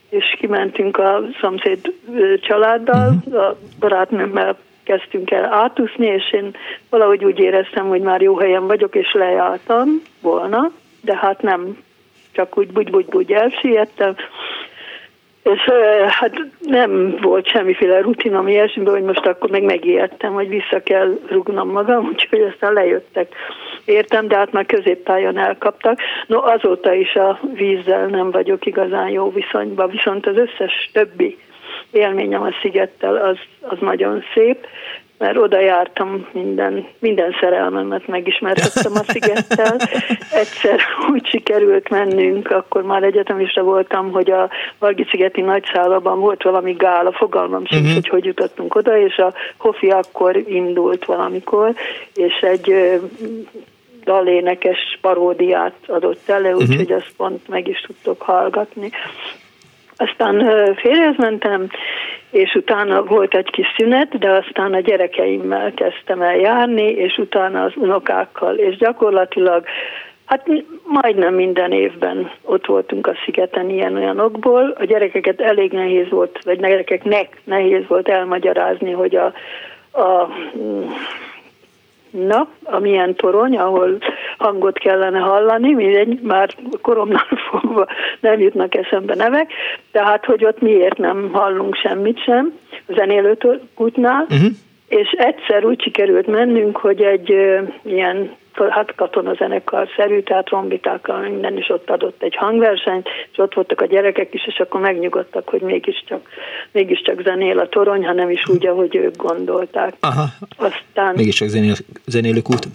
és 0.09 0.35
kimentünk 0.39 0.97
a 0.97 1.21
szomszéd 1.39 1.93
családdal, 2.41 3.13
uh-huh. 3.25 3.43
a 3.43 3.55
barátnőmmel 3.79 4.57
kezdtünk 4.83 5.31
el 5.31 5.53
átúszni, 5.53 6.05
és 6.05 6.31
én 6.31 6.55
valahogy 6.89 7.25
úgy 7.25 7.39
éreztem, 7.39 7.87
hogy 7.87 8.01
már 8.01 8.21
jó 8.21 8.37
helyen 8.37 8.67
vagyok, 8.67 8.95
és 8.95 9.13
lejártam 9.13 10.01
volna, 10.21 10.71
de 11.01 11.17
hát 11.17 11.41
nem, 11.41 11.77
csak 12.31 12.57
úgy 12.57 12.71
bugy-bugy-bugy 12.71 13.31
elsiettem, 13.31 14.15
és 15.43 15.61
hát 16.07 16.41
nem 16.59 17.17
volt 17.21 17.47
semmiféle 17.47 18.01
rutinom 18.01 18.47
ilyesmiben, 18.47 18.93
hogy 18.93 19.03
most 19.03 19.25
akkor 19.25 19.49
meg 19.49 19.63
megijedtem, 19.63 20.33
hogy 20.33 20.49
vissza 20.49 20.83
kell 20.83 21.19
rugnom 21.29 21.69
magam, 21.69 22.05
úgyhogy 22.13 22.41
aztán 22.41 22.73
lejöttek. 22.73 23.35
Értem, 23.85 24.27
de 24.27 24.35
hát 24.35 24.51
már 24.51 24.65
középpályán 24.65 25.37
elkaptak. 25.37 25.99
No, 26.27 26.41
azóta 26.41 26.93
is 26.93 27.15
a 27.15 27.39
vízzel 27.53 28.05
nem 28.05 28.31
vagyok 28.31 28.65
igazán 28.65 29.09
jó 29.09 29.31
viszonyban, 29.31 29.89
viszont 29.89 30.27
az 30.27 30.37
összes 30.37 30.89
többi 30.93 31.37
élményem 31.91 32.41
a 32.41 32.53
szigettel 32.61 33.15
az, 33.15 33.37
az 33.61 33.77
nagyon 33.79 34.23
szép, 34.33 34.67
mert 35.21 35.37
oda 35.37 35.59
jártam 35.59 36.27
minden, 36.31 36.87
minden 36.99 37.35
szerelmemet 37.39 38.07
megismertettem 38.07 38.91
a 38.93 39.03
szigettel. 39.11 39.77
Egyszer 40.31 40.79
úgy 41.11 41.27
sikerült 41.27 41.89
mennünk, 41.89 42.51
akkor 42.51 42.83
már 42.83 43.03
egyetemista 43.03 43.63
voltam, 43.63 44.11
hogy 44.11 44.31
a 44.31 44.49
Vargi-szigeti 44.79 45.41
nagyszállában 45.41 46.19
volt 46.19 46.43
valami 46.43 46.71
gála, 46.71 47.11
fogalmam 47.11 47.65
sincs, 47.65 47.81
uh-huh. 47.81 47.93
hogy 47.93 48.07
hogy 48.09 48.25
jutottunk 48.25 48.75
oda, 48.75 48.97
és 48.97 49.17
a 49.17 49.33
Hofi 49.57 49.89
akkor 49.89 50.35
indult 50.35 51.05
valamikor, 51.05 51.73
és 52.15 52.33
egy 52.41 52.99
dalénekes 54.03 54.97
paródiát 55.01 55.75
adott 55.87 56.29
elő, 56.29 56.53
uh-huh. 56.53 56.69
úgyhogy 56.69 56.91
azt 56.91 57.13
pont 57.17 57.47
meg 57.47 57.67
is 57.67 57.81
tudtok 57.81 58.21
hallgatni. 58.21 58.89
Aztán 59.95 60.45
férjhez 60.75 61.15
mentem, 61.17 61.69
és 62.31 62.55
utána 62.55 63.03
volt 63.03 63.35
egy 63.35 63.49
kis 63.49 63.67
szünet, 63.77 64.17
de 64.17 64.31
aztán 64.31 64.73
a 64.73 64.79
gyerekeimmel 64.79 65.73
kezdtem 65.73 66.21
el 66.21 66.35
járni, 66.35 66.87
és 66.87 67.17
utána 67.17 67.63
az 67.63 67.71
unokákkal, 67.75 68.55
és 68.55 68.77
gyakorlatilag 68.77 69.63
Hát 70.25 70.47
majdnem 70.83 71.33
minden 71.33 71.71
évben 71.71 72.31
ott 72.41 72.65
voltunk 72.65 73.07
a 73.07 73.15
szigeten 73.25 73.69
ilyen 73.69 74.19
okból. 74.19 74.75
A 74.79 74.83
gyerekeket 74.85 75.41
elég 75.41 75.71
nehéz 75.71 76.09
volt, 76.09 76.43
vagy 76.43 76.59
gyerekeknek 76.59 77.41
nehéz 77.43 77.87
volt 77.87 78.09
elmagyarázni, 78.09 78.91
hogy 78.91 79.15
a, 79.15 79.33
a 80.01 80.27
Na, 82.11 82.47
amilyen 82.63 83.15
torony, 83.15 83.57
ahol 83.57 83.97
hangot 84.37 84.77
kellene 84.77 85.19
hallani, 85.19 85.73
mindegy, 85.73 86.19
már 86.21 86.55
koromnál 86.81 87.27
fogva 87.51 87.87
nem 88.19 88.39
jutnak 88.39 88.75
eszembe 88.75 89.15
nevek, 89.15 89.51
tehát 89.91 90.25
hogy 90.25 90.45
ott 90.45 90.61
miért 90.61 90.97
nem 90.97 91.29
hallunk 91.31 91.75
semmit 91.75 92.23
sem 92.23 92.53
a 92.87 92.93
zenélőkútnál, 92.93 94.25
uh-huh. 94.29 94.51
és 94.87 95.11
egyszer 95.11 95.65
úgy 95.65 95.81
sikerült 95.81 96.27
mennünk, 96.27 96.77
hogy 96.77 97.01
egy 97.01 97.33
uh, 97.33 97.67
ilyen 97.83 98.31
hát 98.69 98.95
katonazenekar 98.95 99.87
szerű, 99.95 100.21
tehát 100.21 100.49
rombitákkal 100.49 101.19
minden 101.19 101.57
is 101.57 101.69
ott 101.69 101.89
adott 101.89 102.23
egy 102.23 102.35
hangversenyt, 102.35 103.07
és 103.31 103.37
ott 103.37 103.53
voltak 103.53 103.81
a 103.81 103.85
gyerekek 103.85 104.33
is, 104.33 104.47
és 104.47 104.59
akkor 104.59 104.81
megnyugodtak, 104.81 105.49
hogy 105.49 105.61
mégiscsak, 105.61 106.27
mégiscsak 106.71 107.21
zenél 107.21 107.59
a 107.59 107.67
torony, 107.67 108.05
ha 108.05 108.13
nem 108.13 108.29
is 108.29 108.47
úgy, 108.47 108.67
ahogy 108.67 108.95
ők 108.95 109.15
gondolták. 109.15 109.93
Aha, 109.99 110.25
Aztán... 110.57 111.15
mégiscsak 111.15 111.47
zenél, 111.47 111.73
zenélők 112.05 112.49
út. 112.49 112.67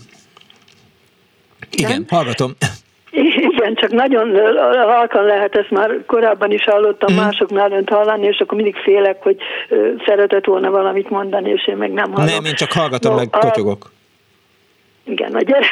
Igen, 1.71 1.91
Igen, 1.91 2.05
hallgatom. 2.09 2.53
Igen, 3.11 3.75
csak 3.75 3.91
nagyon 3.91 4.37
halkan 4.87 5.25
lehet, 5.25 5.57
ezt 5.57 5.71
már 5.71 6.05
korábban 6.07 6.53
is 6.53 6.65
hallottam 6.65 7.13
mm. 7.13 7.17
másoknál 7.17 7.73
önt 7.73 7.89
hallani, 7.89 8.27
és 8.27 8.39
akkor 8.39 8.57
mindig 8.57 8.77
félek, 8.77 9.23
hogy 9.23 9.37
szeretett 10.07 10.45
volna 10.45 10.71
valamit 10.71 11.11
mondani, 11.11 11.51
és 11.51 11.67
én 11.67 11.77
meg 11.77 11.93
nem 11.93 12.13
hallom. 12.13 12.35
Nem, 12.35 12.45
én 12.45 12.55
csak 12.55 12.73
hallgatom, 12.73 13.13
no, 13.13 13.19
meg 13.19 13.31
kotyogok. 13.31 13.95
igen, 15.07 15.33
did. 15.45 15.65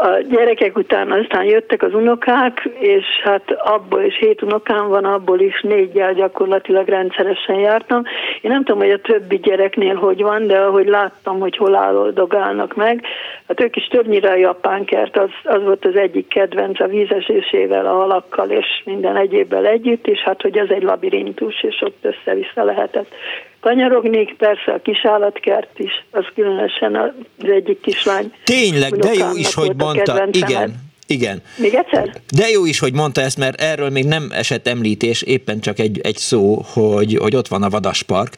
A 0.00 0.20
gyerekek 0.28 0.76
után 0.76 1.12
aztán 1.12 1.44
jöttek 1.44 1.82
az 1.82 1.94
unokák, 1.94 2.68
és 2.78 3.04
hát 3.22 3.50
abból 3.50 4.02
is 4.02 4.16
hét 4.18 4.42
unokám 4.42 4.88
van, 4.88 5.04
abból 5.04 5.40
is 5.40 5.60
négyel 5.62 6.14
gyakorlatilag 6.14 6.88
rendszeresen 6.88 7.56
jártam. 7.56 8.02
Én 8.40 8.50
nem 8.50 8.64
tudom, 8.64 8.80
hogy 8.80 8.90
a 8.90 9.00
többi 9.00 9.36
gyereknél 9.36 9.94
hogy 9.94 10.22
van, 10.22 10.46
de 10.46 10.58
ahogy 10.58 10.86
láttam, 10.86 11.38
hogy 11.38 11.56
hol 11.56 11.74
állodogálnak 11.74 12.74
meg, 12.74 13.04
hát 13.48 13.60
ők 13.60 13.76
is 13.76 13.86
többnyire 13.86 14.30
a 14.30 14.36
japán 14.36 14.84
kert, 14.84 15.16
az, 15.16 15.30
az 15.44 15.62
volt 15.62 15.84
az 15.84 15.96
egyik 15.96 16.28
kedvenc 16.28 16.80
a 16.80 16.86
vízesésével, 16.86 17.86
a 17.86 17.94
halakkal 17.94 18.50
és 18.50 18.82
minden 18.84 19.16
egyébbel 19.16 19.66
együtt, 19.66 20.06
és 20.06 20.18
hát 20.18 20.42
hogy 20.42 20.58
az 20.58 20.70
egy 20.70 20.82
labirintus, 20.82 21.62
és 21.62 21.82
ott 21.82 21.98
össze-vissza 22.02 22.64
lehetett 22.64 23.14
kanyarognék, 23.60 24.36
persze 24.36 24.72
a 24.72 24.82
kisállatkert 24.82 25.78
is, 25.78 26.04
az 26.10 26.24
különösen 26.34 26.96
az 26.96 27.48
egyik 27.50 27.80
kislány. 27.80 28.32
Tényleg, 28.44 28.92
de 28.92 29.12
jó 29.12 29.36
is, 29.36 29.54
hogy 29.54 29.76
mondta, 29.94 30.28
igen. 30.32 30.86
Igen. 31.06 31.42
Még 31.56 31.74
egyszer? 31.74 32.10
De 32.36 32.48
jó 32.48 32.66
is, 32.66 32.78
hogy 32.78 32.92
mondta 32.92 33.20
ezt, 33.20 33.38
mert 33.38 33.60
erről 33.60 33.90
még 33.90 34.04
nem 34.04 34.28
esett 34.30 34.66
említés, 34.66 35.22
éppen 35.22 35.60
csak 35.60 35.78
egy, 35.78 36.00
egy 36.02 36.16
szó, 36.16 36.62
hogy, 36.72 37.16
hogy 37.20 37.36
ott 37.36 37.48
van 37.48 37.62
a 37.62 37.68
vadaspark. 37.68 38.34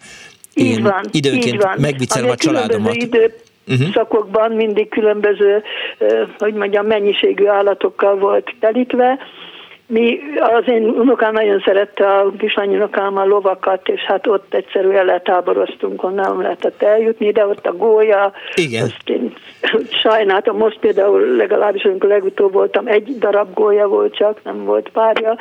Én 0.54 0.66
így 0.66 0.82
van, 0.82 1.04
időnként 1.10 1.54
így 1.54 1.60
van. 1.60 1.76
megviccelem 1.80 2.30
a 2.30 2.36
családomat. 2.36 2.94
Idő, 2.94 3.34
uh-huh. 3.68 3.92
szakokban 3.92 4.52
mindig 4.52 4.88
különböző, 4.88 5.62
hogy 6.38 6.54
mondjam, 6.54 6.86
mennyiségű 6.86 7.46
állatokkal 7.46 8.18
volt 8.18 8.54
telítve, 8.60 9.18
mi, 9.90 10.18
az 10.40 10.68
én 10.68 10.84
unokám 10.84 11.32
nagyon 11.32 11.62
szerette 11.64 12.06
a 12.06 12.32
kislány 12.38 12.74
unokám 12.74 13.16
a 13.16 13.24
lovakat, 13.24 13.88
és 13.88 14.00
hát 14.00 14.26
ott 14.26 14.54
egyszerűen 14.54 15.04
letáboroztunk, 15.04 16.02
onnan 16.02 16.24
nem 16.30 16.40
lehetett 16.42 16.82
eljutni, 16.82 17.30
de 17.30 17.46
ott 17.46 17.66
a 17.66 17.72
gólya, 17.72 18.32
Igen. 18.54 18.82
azt 18.82 19.08
én 19.08 19.32
sajnáltam, 20.02 20.56
most 20.56 20.78
például 20.78 21.20
legalábbis, 21.20 21.84
amikor 21.84 22.08
legutóbb 22.08 22.52
voltam, 22.52 22.86
egy 22.86 23.18
darab 23.18 23.54
gólya 23.54 23.88
volt 23.88 24.16
csak, 24.16 24.40
nem 24.44 24.64
volt 24.64 24.88
párja, 24.88 25.36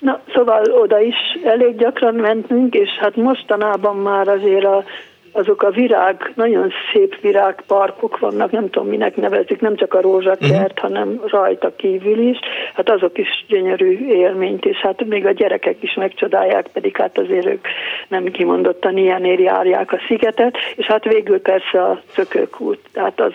Na, 0.00 0.20
szóval 0.34 0.62
oda 0.72 1.00
is 1.00 1.16
elég 1.44 1.76
gyakran 1.76 2.14
mentünk, 2.14 2.74
és 2.74 2.88
hát 3.00 3.16
mostanában 3.16 3.96
már 3.96 4.28
azért 4.28 4.64
a 4.64 4.84
azok 5.32 5.62
a 5.62 5.70
virág, 5.70 6.32
nagyon 6.34 6.72
szép 6.92 7.20
virágparkok 7.20 8.18
vannak, 8.18 8.50
nem 8.50 8.70
tudom 8.70 8.88
minek 8.88 9.16
nevezik, 9.16 9.60
nem 9.60 9.76
csak 9.76 9.94
a 9.94 10.00
rózsakert, 10.00 10.50
uh-huh. 10.50 10.78
hanem 10.78 11.20
rajta 11.26 11.72
kívül 11.76 12.18
is, 12.18 12.38
hát 12.74 12.90
azok 12.90 13.18
is 13.18 13.44
gyönyörű 13.48 14.06
élményt, 14.08 14.64
és 14.64 14.76
hát 14.76 15.04
még 15.04 15.26
a 15.26 15.32
gyerekek 15.32 15.82
is 15.82 15.94
megcsodálják, 15.94 16.66
pedig 16.72 16.96
hát 16.96 17.18
azért 17.18 17.46
ők 17.46 17.66
nem 18.08 18.24
kimondottan 18.24 18.96
ilyenért 18.96 19.40
járják 19.40 19.92
a 19.92 20.00
szigetet, 20.06 20.56
és 20.76 20.86
hát 20.86 21.04
végül 21.04 21.40
persze 21.40 21.82
a 21.82 22.02
szökőkút, 22.14 22.78
tehát 22.92 23.20
az 23.20 23.32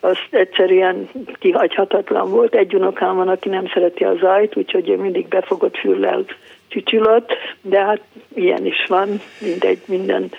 az 0.00 0.16
egyszerűen 0.30 1.08
kihagyhatatlan 1.38 2.30
volt. 2.30 2.54
Egy 2.54 2.74
unokám 2.74 3.16
van, 3.16 3.28
aki 3.28 3.48
nem 3.48 3.68
szereti 3.74 4.04
a 4.04 4.16
zajt, 4.20 4.56
úgyhogy 4.56 4.96
mindig 4.98 5.28
befogott 5.28 5.76
füllel 5.76 6.24
csücsülött, 6.68 7.32
de 7.60 7.84
hát 7.84 8.00
ilyen 8.34 8.66
is 8.66 8.84
van, 8.88 9.20
mindegy, 9.40 9.78
minden 9.84 10.30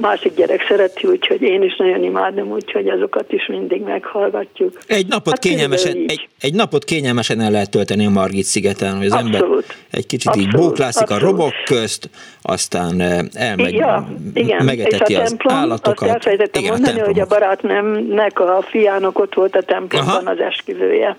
másik 0.00 0.34
gyerek 0.34 0.66
szereti, 0.68 1.06
úgyhogy 1.06 1.42
én 1.42 1.62
is 1.62 1.76
nagyon 1.76 2.02
imádom, 2.02 2.50
úgyhogy 2.50 2.88
azokat 2.88 3.32
is 3.32 3.46
mindig 3.46 3.82
meghallgatjuk. 3.82 4.78
Egy 4.86 5.06
napot, 5.06 5.32
hát 5.32 5.42
kényelmesen, 5.42 5.96
egy, 6.06 6.28
egy 6.40 6.54
napot 6.54 6.84
kényelmesen 6.84 7.40
el 7.40 7.50
lehet 7.50 7.70
tölteni 7.70 8.06
a 8.06 8.10
Margit 8.10 8.44
szigeten, 8.44 8.96
hogy 8.96 9.06
az 9.06 9.12
abszolút, 9.12 9.42
ember 9.42 9.64
egy 9.90 10.06
kicsit 10.06 10.28
abszolút, 10.28 10.48
így 10.48 10.60
bóklászik 10.60 11.10
abszolút. 11.10 11.22
a 11.22 11.26
robok 11.26 11.52
közt, 11.64 12.10
aztán 12.42 13.00
eh, 13.00 13.18
elmegy, 13.32 13.74
ja, 13.74 14.08
igen. 14.34 14.64
megeteti 14.64 15.14
az 15.14 15.28
templom, 15.28 15.56
állatokat. 15.56 16.08
Azt 16.08 16.10
elfelejtettem 16.10 16.62
igen, 16.62 16.72
mondani, 16.72 17.00
a 17.00 17.04
hogy 17.04 17.20
a 17.20 17.26
barátnőmnek 17.26 18.40
a 18.40 18.62
fiának 18.62 19.18
ott 19.18 19.34
volt 19.34 19.56
a 19.56 19.62
templomban 19.62 20.14
Aha. 20.16 20.30
az 20.30 20.38
esküvője 20.38 21.16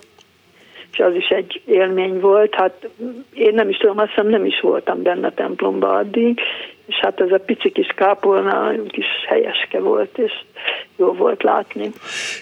és 0.93 0.99
az 0.99 1.15
is 1.15 1.27
egy 1.27 1.61
élmény 1.65 2.19
volt. 2.19 2.55
Hát 2.55 2.89
én 3.33 3.53
nem 3.53 3.69
is 3.69 3.77
tudom, 3.77 3.97
azt 3.97 4.09
hiszem 4.09 4.27
nem 4.27 4.45
is 4.45 4.59
voltam 4.59 5.01
benne 5.01 5.27
a 5.27 5.33
templomba 5.33 5.93
addig, 5.93 6.39
és 6.85 6.95
hát 7.01 7.19
ez 7.19 7.31
a 7.31 7.37
pici 7.37 7.71
kis 7.71 7.87
kápolna 7.95 8.71
kis 8.87 9.05
helyeske 9.27 9.79
volt, 9.79 10.17
és 10.17 10.31
jó 10.97 11.13
volt 11.13 11.43
látni. 11.43 11.91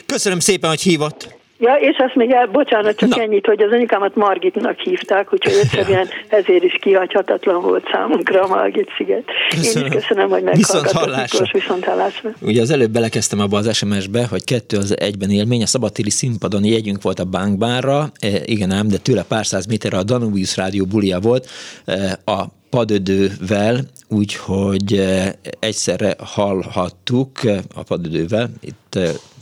Köszönöm 0.05 0.39
szépen, 0.39 0.69
hogy 0.69 0.81
hívott. 0.81 1.40
Ja, 1.63 1.75
és 1.75 1.97
azt 1.97 2.15
még 2.15 2.31
el, 2.31 2.47
bocsánat, 2.47 2.95
csak 2.95 3.09
Na. 3.09 3.21
ennyit, 3.21 3.45
hogy 3.45 3.61
az 3.61 3.71
anyukámat 3.71 4.15
Margitnak 4.15 4.79
hívták, 4.79 5.33
úgyhogy 5.33 5.53
egyszerűen 5.61 6.07
ezért 6.27 6.63
is 6.63 6.77
kihagyhatatlan 6.81 7.61
volt 7.61 7.89
számunkra 7.91 8.41
a 8.41 8.47
Margit 8.47 8.89
sziget. 8.97 9.23
Köszönöm. 9.49 9.85
Én 9.85 9.91
is 9.91 10.01
köszönöm, 10.01 10.29
hogy 10.29 10.43
meghallgatott 10.43 11.51
viszont 11.51 11.83
hallásra. 11.83 12.29
Ugye 12.41 12.61
az 12.61 12.69
előbb 12.71 12.91
belekezdtem 12.91 13.39
abba 13.39 13.57
az 13.57 13.75
SMS-be, 13.75 14.27
hogy 14.29 14.43
kettő 14.43 14.77
az 14.77 14.99
egyben 14.99 15.29
élmény, 15.29 15.61
a 15.61 15.65
szabadtéri 15.65 16.09
színpadon 16.09 16.65
jegyünk 16.65 17.01
volt 17.01 17.19
a 17.19 17.25
bankbánra, 17.25 18.11
e, 18.19 18.27
igen 18.45 18.71
ám, 18.71 18.87
de 18.87 18.97
tőle 18.97 19.23
pár 19.23 19.45
száz 19.45 19.65
méterre 19.65 19.97
a 19.97 20.03
Danubius 20.03 20.57
Rádió 20.57 20.85
bulia 20.85 21.19
volt, 21.19 21.47
e, 21.85 22.19
a 22.25 22.43
padödővel, 22.69 23.79
úgyhogy 24.07 24.93
e, 24.93 25.35
egyszerre 25.59 26.15
hallhattuk 26.17 27.39
a 27.75 27.83
padödővel, 27.83 28.49
itt 28.61 28.99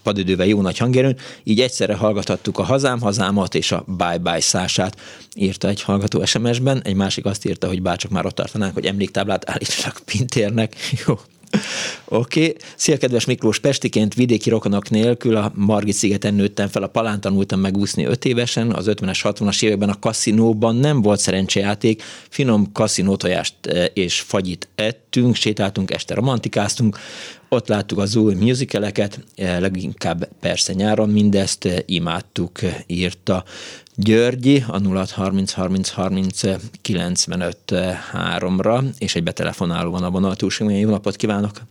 padidővel 0.09 0.47
jó 0.47 0.61
nagy 0.61 0.77
hangerőn, 0.77 1.17
így 1.43 1.61
egyszerre 1.61 1.95
hallgathattuk 1.95 2.57
a 2.57 2.63
hazám 2.63 2.99
hazámat 2.99 3.55
és 3.55 3.71
a 3.71 3.85
bye 3.97 4.17
bye 4.17 4.39
szását, 4.39 4.99
írta 5.35 5.67
egy 5.67 5.81
hallgató 5.81 6.25
SMS-ben, 6.25 6.81
egy 6.83 6.95
másik 6.95 7.25
azt 7.25 7.45
írta, 7.45 7.67
hogy 7.67 7.81
bárcsak 7.81 8.11
már 8.11 8.25
ott 8.25 8.35
tartanánk, 8.35 8.73
hogy 8.73 8.85
emléktáblát 8.85 9.49
állítsanak 9.49 9.99
Pintérnek. 10.05 10.75
Jó, 11.05 11.19
Oké. 12.05 12.39
Okay. 12.39 12.55
Szia, 12.75 12.97
kedves 12.97 13.25
Miklós, 13.25 13.59
Pestiként 13.59 14.13
vidéki 14.13 14.49
rokonok 14.49 14.89
nélkül 14.89 15.35
a 15.35 15.51
Margit 15.55 15.93
szigeten 15.93 16.33
nőttem 16.33 16.67
fel, 16.67 16.83
a 16.83 16.87
Palán 16.87 17.21
tanultam 17.21 17.59
megúszni 17.59 18.05
öt 18.05 18.25
évesen, 18.25 18.71
az 18.71 18.85
50-es, 18.89 19.19
60-as 19.23 19.63
években 19.63 19.89
a 19.89 19.99
kaszinóban 19.99 20.75
nem 20.75 21.01
volt 21.01 21.19
szerencsejáték, 21.19 22.03
finom 22.29 22.71
kaszinótojást 22.71 23.55
eh, 23.61 23.85
és 23.93 24.19
fagyit 24.19 24.67
ettünk, 24.75 25.35
sétáltunk, 25.35 25.91
este 25.91 26.13
romantikáztunk, 26.13 26.97
ott 27.49 27.67
láttuk 27.67 27.97
az 27.97 28.15
új 28.15 28.33
musicaleket, 28.33 29.19
eh, 29.35 29.59
leginkább 29.59 30.29
persze 30.39 30.73
nyáron 30.73 31.09
mindezt 31.09 31.65
eh, 31.65 31.77
imádtuk, 31.85 32.59
írta 32.87 33.43
Györgyi 33.95 34.63
a 34.67 34.79
0630 34.79 35.51
30 35.51 35.89
30 35.89 36.41
95 36.81 37.57
3-ra, 38.13 38.83
és 38.97 39.15
egy 39.15 39.23
betelefonáló 39.23 39.91
van 39.91 40.03
a 40.03 40.09
vonal 40.09 40.35
túlsó. 40.35 40.69
Jó 40.69 40.89
napot 40.89 41.15
kívánok! 41.15 41.61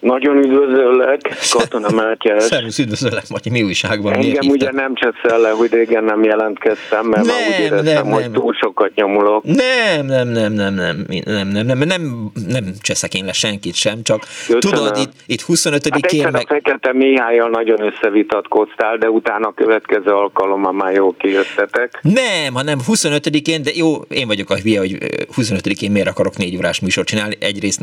Nagyon 0.00 0.36
üdvözöllek, 0.36 1.20
Katona 1.50 1.90
Mátyás. 2.02 2.42
Szervusz, 2.42 2.78
üdvözöllek, 2.78 3.28
Matyi, 3.28 3.50
mi 3.50 3.62
újságban? 3.62 4.12
Engem 4.12 4.48
ugye 4.48 4.72
nem 4.72 4.94
cseszel 4.94 5.40
le, 5.40 5.50
hogy 5.50 5.72
régen 5.72 6.04
nem 6.04 6.24
jelentkeztem, 6.24 7.06
mert 7.06 7.26
nem, 7.26 7.34
már 7.36 7.48
úgy 7.48 7.64
éreztem, 7.64 7.94
nem, 7.94 8.12
hogy 8.12 8.22
nem. 8.22 8.32
túl 8.32 8.54
sokat 8.54 8.94
nyomulok. 8.94 9.44
Nem, 9.44 10.06
nem, 10.06 10.28
nem, 10.28 10.52
nem, 10.52 10.74
nem, 10.74 11.04
nem, 11.24 11.48
nem, 11.48 11.66
nem, 11.66 11.78
nem, 11.78 12.30
nem 12.48 12.64
cseszek 12.80 13.14
én 13.14 13.24
le 13.24 13.32
senkit 13.32 13.74
sem, 13.74 14.02
csak 14.02 14.20
Köszönöm. 14.46 14.60
tudod, 14.60 14.96
itt, 14.96 15.12
itt 15.26 15.44
25-én 15.48 16.22
hát 16.22 16.32
meg... 16.32 16.42
a 16.42 16.54
Fekete 16.54 16.92
Mihályjal 16.92 17.48
nagyon 17.48 17.80
összevitatkoztál, 17.82 18.96
de 18.96 19.10
utána 19.10 19.48
a 19.48 19.52
következő 19.52 20.10
alkalommal 20.10 20.72
már 20.72 20.92
jó 20.92 21.14
kijöttetek. 21.18 21.98
Nem, 22.02 22.54
hanem 22.54 22.78
25-én, 22.88 23.62
de 23.62 23.70
jó, 23.74 23.94
én 24.08 24.26
vagyok 24.26 24.50
a 24.50 24.56
hülye, 24.56 24.78
hogy 24.78 24.98
25-én 25.36 25.90
miért 25.90 26.08
akarok 26.08 26.36
négy 26.36 26.56
órás 26.56 26.80
műsort 26.80 27.06
csinálni, 27.06 27.36
egyrészt 27.40 27.80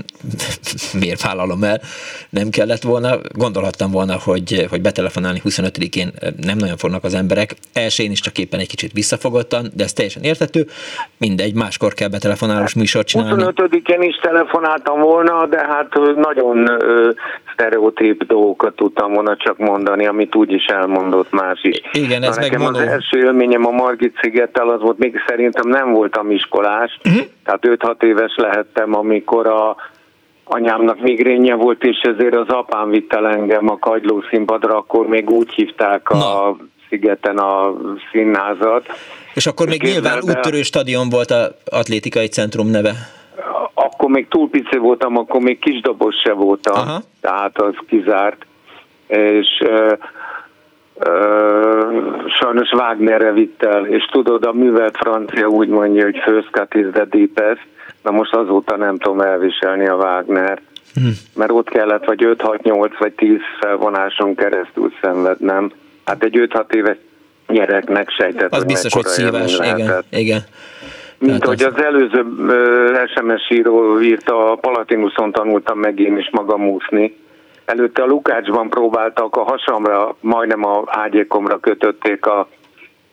miért 1.02 1.22
vállalom 1.22 1.64
el, 1.64 1.82
nem 2.30 2.50
kellett 2.50 2.82
volna. 2.82 3.10
Gondolhattam 3.34 3.92
volna, 3.92 4.16
hogy, 4.24 4.66
hogy 4.70 4.82
betelefonálni 4.82 5.42
25-én 5.44 6.12
nem 6.46 6.58
nagyon 6.58 6.78
fognak 6.78 7.04
az 7.04 7.14
emberek. 7.14 7.56
Elsőn 7.74 8.12
is 8.12 8.20
csak 8.20 8.38
éppen 8.38 8.60
egy 8.60 8.68
kicsit 8.68 8.92
visszafogottan, 8.92 9.68
de 9.74 9.84
ez 9.84 9.94
teljesen 9.94 10.24
értető. 10.24 10.66
Mindegy, 11.18 11.54
máskor 11.54 11.94
kell 11.94 12.08
betelefonálós 12.08 12.74
műsort 12.74 13.08
csinálni. 13.08 13.44
25-én 13.46 14.02
is 14.02 14.16
telefonáltam 14.16 15.00
volna, 15.00 15.46
de 15.46 15.58
hát 15.58 15.94
nagyon 16.16 16.70
ö, 16.82 17.10
sztereotíp 17.54 18.24
dolgokat 18.24 18.76
tudtam 18.76 19.14
volna 19.14 19.36
csak 19.36 19.58
mondani, 19.58 20.06
amit 20.06 20.36
úgy 20.36 20.52
is 20.52 20.66
elmondott 20.66 21.32
más 21.32 21.60
is. 21.64 21.82
Igen, 21.92 22.24
ez 22.24 22.36
Na, 22.36 22.42
nekem 22.42 22.62
meg 22.62 22.74
az 22.74 22.80
első 22.80 23.18
élményem 23.18 23.66
a 23.66 23.72
Margit 23.72 24.18
szigettel 24.22 24.70
az 24.70 24.82
volt, 24.82 24.98
még 24.98 25.24
szerintem 25.28 25.70
nem 25.70 25.92
voltam 25.92 26.32
iskolás, 26.32 27.00
uh-huh. 27.04 27.26
tehát 27.44 27.62
5-6 27.64 28.04
éves 28.04 28.36
lehettem, 28.36 28.96
amikor 28.96 29.48
a 29.48 29.76
anyámnak 30.48 31.02
migrénje 31.02 31.56
volt, 31.56 31.84
és 31.84 32.00
ezért 32.02 32.36
az 32.36 32.48
apám 32.48 32.90
vitt 32.90 33.14
el 33.14 33.28
engem 33.28 33.70
a 33.70 33.78
kagyló 33.78 34.24
színpadra, 34.30 34.78
akkor 34.78 35.08
még 35.08 35.30
úgy 35.30 35.52
hívták 35.52 36.10
a 36.10 36.18
Na. 36.18 36.56
szigeten 36.90 37.38
a 37.38 37.74
színházat. 38.12 38.86
És 39.34 39.46
akkor 39.46 39.68
még 39.68 39.80
Képzeld 39.80 40.04
nyilván 40.04 40.38
úttörő 40.38 40.62
stadion 40.62 41.10
volt 41.10 41.32
az 41.32 41.54
atlétikai 41.72 42.28
centrum 42.28 42.68
neve. 42.68 42.92
Akkor 43.74 44.10
még 44.10 44.28
túl 44.28 44.50
pici 44.50 44.78
voltam, 44.78 45.18
akkor 45.18 45.42
még 45.42 45.60
kisdobos 45.60 46.16
se 46.24 46.34
voltam, 46.34 46.76
Aha. 46.76 47.02
tehát 47.22 47.62
az 47.62 47.76
kizárt. 47.88 48.46
És 49.08 49.48
sajnos 52.40 52.72
Wagnerre 52.72 53.32
vitt 53.32 53.64
el, 53.64 53.86
és 53.86 54.06
tudod, 54.12 54.44
a 54.46 54.54
művelt 54.54 54.98
francia 54.98 55.48
úgy 55.48 55.68
mondja, 55.68 56.04
hogy 56.04 56.18
first 56.26 56.50
cut 56.52 56.74
is 56.74 56.86
the 56.94 57.06
deepest, 57.06 57.68
na 58.08 58.14
most 58.14 58.34
azóta 58.34 58.76
nem 58.78 58.98
tudom 58.98 59.22
elviselni 59.22 59.88
a 59.88 59.96
Wagner, 59.96 60.62
hm. 60.94 61.08
mert 61.36 61.52
ott 61.52 61.70
kellett 61.70 62.06
vagy 62.06 62.24
5, 62.24 62.42
6, 62.42 62.64
8 62.64 62.98
vagy 62.98 63.14
10 63.14 63.38
felvonáson 63.60 64.36
keresztül 64.36 64.92
szenvednem. 65.02 65.72
Hát 66.06 66.24
egy 66.24 66.48
5-6 66.54 66.74
éves 66.74 66.98
gyereknek 67.48 68.10
sejtett, 68.10 68.54
Az 68.54 68.64
biztos, 68.64 68.94
hogy 68.94 69.06
szíves, 69.06 69.60
igen, 69.60 70.04
igen. 70.10 70.42
Mint 71.20 71.46
hogy 71.46 71.64
az 71.64 71.84
előző 71.84 72.26
SMS 73.16 73.50
író 73.50 74.02
írta, 74.02 74.52
a 74.52 74.56
Palatinuson 74.56 75.32
tanultam 75.32 75.80
meg 75.80 76.00
én 76.00 76.18
is 76.18 76.30
magam 76.32 76.70
úszni. 76.70 77.18
Előtte 77.66 78.02
a 78.02 78.06
Lukácsban 78.06 78.70
próbáltak, 78.70 79.36
a 79.36 79.44
hasamra, 79.44 80.16
majdnem 80.20 80.66
a 80.66 80.84
ágyékomra 80.86 81.60
kötötték 81.60 82.26
a 82.26 82.48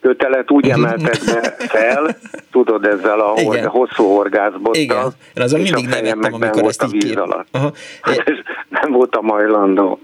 kötelet, 0.05 0.51
úgy 0.51 0.69
emeltek 0.69 1.19
be 1.25 1.55
fel, 1.59 2.17
tudod, 2.51 2.87
ezzel 2.87 3.21
a 3.21 3.33
Igen. 3.37 3.67
hosszú 3.67 4.05
horgászbottal. 4.05 4.83
Igen, 4.83 5.13
én 5.35 5.43
azon 5.43 5.61
mindig 5.61 5.87
nevettem, 5.87 6.33
amikor 6.33 6.65
ezt 6.65 6.85
így 6.85 7.03
víz 7.03 7.17
alatt. 7.17 7.47
Aha. 7.51 7.73
Hát, 8.03 8.25
nem 8.69 8.93
voltam 8.93 9.29
hajlandó. 9.29 9.99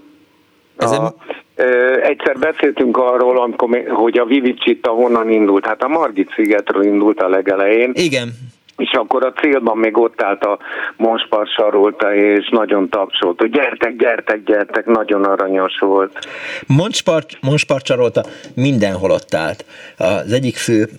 A, 0.77 1.13
ö, 1.55 2.01
egyszer 2.01 2.39
beszéltünk 2.39 2.97
arról, 2.97 3.41
amikor, 3.41 3.83
hogy 3.87 4.17
a 4.17 4.25
Vivicsitta 4.25 4.89
honnan 4.89 5.29
indult. 5.29 5.65
Hát 5.65 5.83
a 5.83 5.87
Margit 5.87 6.33
szigetről 6.35 6.83
indult 6.83 7.21
a 7.21 7.27
legelején. 7.27 7.91
Igen 7.93 8.33
és 8.81 8.91
akkor 8.91 9.25
a 9.25 9.33
célban 9.33 9.77
még 9.77 9.97
ott 9.97 10.21
állt 10.21 10.43
a 10.43 10.59
Monspar 10.97 11.47
sarolta, 11.47 12.15
és 12.15 12.49
nagyon 12.49 12.89
tapsolt, 12.89 13.39
hogy 13.39 13.49
gyertek, 13.49 13.95
gyertek, 13.95 14.43
gyertek, 14.43 14.85
nagyon 14.85 15.23
aranyos 15.23 15.79
volt. 15.79 16.27
Monspar, 16.67 17.23
Monspar 17.41 17.81
sarolta 17.83 18.23
mindenhol 18.55 19.11
ott 19.11 19.33
állt. 19.33 19.65
Az 19.97 20.31
egyik 20.31 20.55
fő 20.55 20.89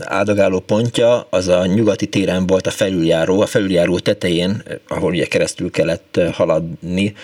áldogáló 0.00 0.60
pontja 0.60 1.26
az 1.30 1.48
a 1.48 1.66
nyugati 1.66 2.06
téren 2.06 2.46
volt 2.46 2.66
a 2.66 2.70
felüljáró, 2.70 3.40
a 3.40 3.46
felüljáró 3.46 3.98
tetején, 3.98 4.62
ahol 4.88 5.10
ugye 5.10 5.26
keresztül 5.26 5.70
kellett 5.70 6.20
haladni, 6.32 7.14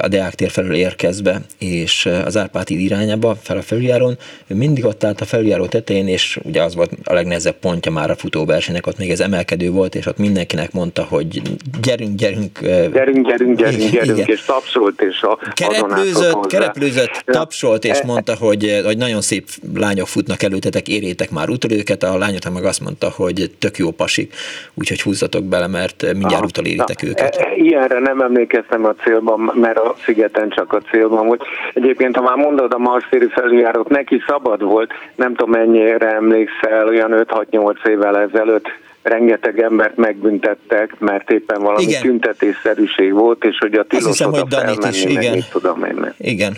a 0.00 0.08
Deák 0.08 0.34
tér 0.34 0.50
felől 0.50 0.74
érkezve, 0.74 1.40
és 1.58 2.08
az 2.24 2.36
Árpáti 2.36 2.84
irányába 2.84 3.34
fel 3.42 3.56
a 3.56 3.62
felüljáron, 3.62 4.16
mindig 4.46 4.84
ott 4.84 5.04
állt 5.04 5.20
a 5.20 5.24
felüljáró 5.24 5.66
tetején, 5.66 6.08
és 6.08 6.38
ugye 6.44 6.62
az 6.62 6.74
volt 6.74 6.90
a 7.04 7.12
legnehezebb 7.12 7.58
pontja 7.58 7.92
már 7.92 8.10
a 8.10 8.14
futóversenynek, 8.14 8.86
ott 8.86 8.98
még 8.98 9.10
ez 9.10 9.20
emelkedő 9.20 9.70
volt, 9.70 9.94
és 9.94 10.06
ott 10.06 10.18
mindenkinek 10.18 10.72
mondta, 10.72 11.02
hogy 11.02 11.42
gyerünk, 11.82 12.16
gyerünk. 12.16 12.60
Gyerünk, 12.60 12.92
gyerünk, 12.92 13.56
gyerünk, 13.56 13.90
gyerünk, 13.90 14.18
igen. 14.18 14.26
és 14.26 14.44
tapsolt, 14.44 15.00
és 15.00 15.22
a 15.22 15.38
kereplőzött, 15.54 16.46
kereplőzött, 16.46 17.22
tapsolt, 17.26 17.84
és 17.84 18.02
mondta, 18.02 18.34
hogy, 18.36 18.80
hogy 18.84 18.96
nagyon 18.96 19.20
szép 19.20 19.48
lányok 19.74 20.06
futnak 20.06 20.42
előtetek, 20.42 20.88
érjétek 20.88 21.30
már 21.30 21.48
utolőket, 21.48 22.02
a 22.02 22.18
lányok 22.18 22.52
meg 22.52 22.64
azt 22.64 22.80
mondta, 22.80 23.10
hogy 23.16 23.50
tök 23.58 23.76
jó 23.76 23.90
pasik, 23.90 24.34
úgyhogy 24.74 25.00
húzzatok 25.00 25.44
bele, 25.44 25.66
mert 25.66 26.12
mindjárt 26.12 26.44
utoléritek 26.44 27.02
őket. 27.02 27.36
E, 27.36 27.44
e, 27.44 27.54
ilyenre 27.56 27.98
nem 27.98 28.20
emlékeztem 28.20 28.84
a 28.84 28.94
célban, 28.94 29.52
mert 29.54 29.77
a 29.78 29.94
szigeten 30.04 30.48
csak 30.48 30.72
a 30.72 30.80
célban 30.90 31.26
volt. 31.26 31.42
Egyébként, 31.74 32.16
ha 32.16 32.22
már 32.22 32.36
mondod 32.36 32.72
a 32.72 32.78
Marszéri 32.78 33.28
felüljárót, 33.28 33.88
neki 33.88 34.22
szabad 34.26 34.62
volt, 34.62 34.92
nem 35.14 35.34
tudom 35.34 35.50
mennyire 35.50 36.14
emlékszel, 36.14 36.86
olyan 36.86 37.10
5-6-8 37.12 37.86
évvel 37.86 38.18
ezelőtt 38.18 38.66
rengeteg 39.02 39.60
embert 39.60 39.96
megbüntettek, 39.96 40.98
mert 40.98 41.30
éppen 41.30 41.62
valami 41.62 41.82
igen. 41.82 42.02
tüntetésszerűség 42.02 43.12
volt, 43.12 43.44
és 43.44 43.58
hogy 43.58 43.74
a 43.74 43.84
tilos 43.84 44.04
hiszem, 44.04 44.28
oda 44.28 44.38
hogy 44.38 44.48
Danit 44.48 44.84
is, 44.84 45.04
igen. 45.04 45.44
Tudom 45.50 45.84
én. 45.84 46.14
Igen. 46.18 46.56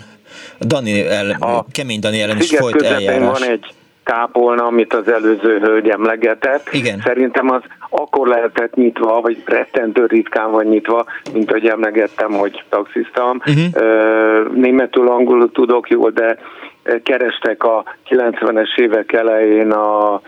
Dani 0.59 1.01
ellen, 1.01 1.35
a 1.39 1.65
kemény 1.71 1.99
Dani 1.99 2.21
ellen 2.21 2.37
is 2.37 2.55
folyt 2.55 2.81
eljárás. 2.81 3.39
van 3.39 3.49
egy 3.49 3.73
kápolna, 4.03 4.65
amit 4.65 4.93
az 4.93 5.07
előző 5.07 5.59
hölgy 5.59 5.89
emlegetett. 5.89 6.69
Igen. 6.71 6.99
Szerintem 7.03 7.49
az 7.49 7.61
akkor 7.89 8.27
lehetett 8.27 8.75
nyitva, 8.75 9.21
vagy 9.21 9.43
rettentő 9.45 10.05
ritkán 10.05 10.51
van 10.51 10.65
nyitva, 10.65 11.05
mint 11.33 11.51
hogy 11.51 11.67
emlegettem, 11.67 12.31
hogy 12.31 12.63
taxisztam. 12.69 13.41
Uh-huh. 13.45 14.53
Németül, 14.53 15.07
angolul 15.07 15.51
tudok 15.51 15.89
jól, 15.89 16.09
de 16.09 16.37
kerestek 17.03 17.63
a 17.63 17.83
90-es 18.09 18.77
évek 18.77 19.13
elején 19.13 19.71
a 19.71 20.21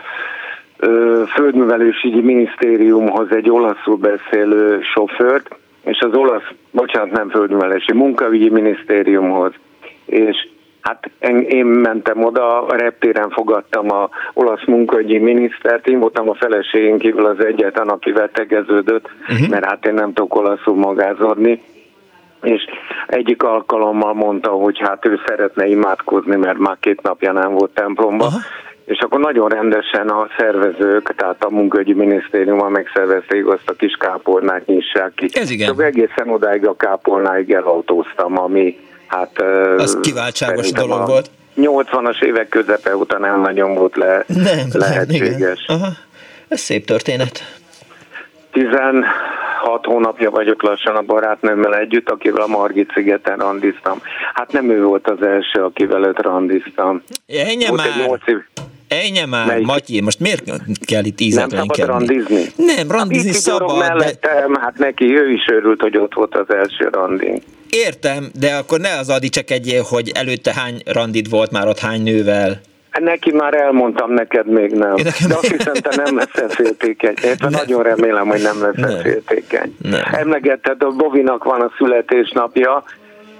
földművelősügyi 1.34 2.20
minisztériumhoz 2.20 3.26
egy 3.30 3.50
olaszul 3.50 3.96
beszélő 3.96 4.80
sofőrt, 4.94 5.56
és 5.84 5.98
az 5.98 6.14
olasz, 6.14 6.50
bocsánat, 6.70 7.10
nem 7.10 7.28
földművelési, 7.28 7.92
munkaügyi 7.92 8.50
minisztériumhoz. 8.50 9.52
És 10.04 10.48
Hát 10.84 11.10
én 11.48 11.64
mentem 11.64 12.24
oda, 12.24 12.66
a 12.66 12.76
reptéren 12.76 13.30
fogadtam 13.30 13.90
a 13.90 14.08
olasz 14.32 14.64
munkahogyi 14.66 15.18
minisztert, 15.18 15.86
én 15.86 15.98
voltam 15.98 16.28
a 16.28 16.34
feleségén 16.34 16.98
kívül 16.98 17.26
az 17.26 17.44
egyetlen, 17.44 17.88
akivel 17.88 18.30
tegeződött, 18.32 19.10
uh-huh. 19.28 19.48
mert 19.48 19.64
hát 19.64 19.86
én 19.86 19.94
nem 19.94 20.12
tudok 20.12 20.34
olaszul 20.34 20.76
magázodni 20.76 21.60
és 22.44 22.62
egyik 23.06 23.42
alkalommal 23.42 24.14
mondta, 24.14 24.50
hogy 24.50 24.78
hát 24.78 25.06
ő 25.06 25.20
szeretne 25.26 25.66
imádkozni, 25.66 26.36
mert 26.36 26.58
már 26.58 26.76
két 26.80 27.02
napja 27.02 27.32
nem 27.32 27.52
volt 27.52 27.70
templomba, 27.74 28.24
uh-huh. 28.24 28.40
és 28.84 28.98
akkor 28.98 29.20
nagyon 29.20 29.48
rendesen 29.48 30.08
a 30.08 30.26
szervezők, 30.38 31.14
tehát 31.14 31.44
a 31.44 31.50
munkahogyi 31.50 31.92
minisztériummal 31.92 32.68
megszervezték 32.68 33.46
azt 33.46 33.68
a 33.68 33.72
kis 33.72 33.96
kápolnát 33.98 34.66
nyissák 34.66 35.12
ki. 35.14 35.28
Ez 35.32 35.50
igen. 35.50 35.66
Csak 35.66 35.82
egészen 35.82 36.28
odáig 36.28 36.66
a 36.66 36.76
kápolnáig 36.76 37.52
elautóztam, 37.52 38.38
ami 38.38 38.78
Hát, 39.06 39.42
az 39.76 39.98
kiváltságos 40.02 40.72
dolog 40.72 41.06
volt. 41.06 41.30
80-as 41.56 42.22
évek 42.22 42.48
közepe 42.48 42.96
után 42.96 43.20
nem 43.20 43.40
nagyon 43.40 43.74
volt 43.74 43.96
le, 43.96 44.24
nem, 44.26 44.68
lehetséges. 44.72 45.64
Nem, 45.66 45.80
Aha. 45.80 45.88
Ez 46.48 46.60
szép 46.60 46.86
történet. 46.86 47.42
16 48.52 49.04
hónapja 49.82 50.30
vagyok 50.30 50.62
lassan 50.62 50.96
a 50.96 51.02
barátnőmmel 51.02 51.74
együtt, 51.76 52.10
akivel 52.10 52.42
a 52.42 52.46
Margit 52.46 52.90
szigeten 52.94 53.38
randiztam. 53.38 54.00
Hát 54.34 54.52
nem 54.52 54.70
ő 54.70 54.82
volt 54.82 55.08
az 55.08 55.22
első, 55.22 55.62
akivel 55.62 56.04
őt 56.04 56.18
randiztam. 56.18 57.02
Ennyi 57.26 57.70
már! 57.70 58.20
Év... 58.24 58.36
Ennyi 58.88 59.24
már, 59.30 59.46
Melyik? 59.46 59.66
Matyi, 59.66 60.00
most 60.00 60.20
miért 60.20 60.42
kell 60.86 61.04
itt 61.04 61.20
ízetlenkedni? 61.20 61.82
Nem 61.82 62.00
szabad 62.00 62.08
randizni? 62.08 62.52
Nem, 62.56 62.90
randizni 62.90 63.30
hát 63.30 63.38
szabad. 63.38 63.78
Mellettem, 63.78 64.52
de... 64.52 64.60
hát 64.60 64.78
neki 64.78 65.16
ő 65.16 65.30
is 65.30 65.46
örült, 65.46 65.80
hogy 65.80 65.96
ott 65.96 66.14
volt 66.14 66.34
az 66.34 66.54
első 66.54 66.88
randing. 66.92 67.38
Értem, 67.74 68.30
de 68.40 68.54
akkor 68.54 68.80
ne 68.80 68.98
az 68.98 69.08
Adi 69.08 69.28
csak 69.28 69.50
egy, 69.50 69.80
hogy 69.90 70.10
előtte 70.14 70.52
hány 70.54 70.82
randid 70.84 71.30
volt 71.30 71.50
már 71.50 71.68
ott 71.68 71.78
hány 71.78 72.02
nővel? 72.02 72.60
Hát 72.90 73.02
neki 73.02 73.32
már 73.32 73.54
elmondtam, 73.54 74.12
neked 74.12 74.46
még 74.46 74.70
nem. 74.70 74.94
De 75.28 75.34
azt 75.34 75.50
hiszem, 75.50 75.74
te 75.74 76.02
nem 76.04 76.16
leszel 76.16 76.48
féltékeny. 76.48 77.14
Én 77.24 77.34
nagyon 77.48 77.82
remélem, 77.82 78.26
hogy 78.26 78.42
nem 78.42 78.60
leszel 78.60 78.92
nem. 78.92 79.00
féltékeny. 79.00 79.76
Nem. 79.82 80.00
Emlegetted, 80.12 80.82
a 80.82 80.90
Bovinak 80.90 81.44
van 81.44 81.60
a 81.60 81.70
születésnapja, 81.76 82.84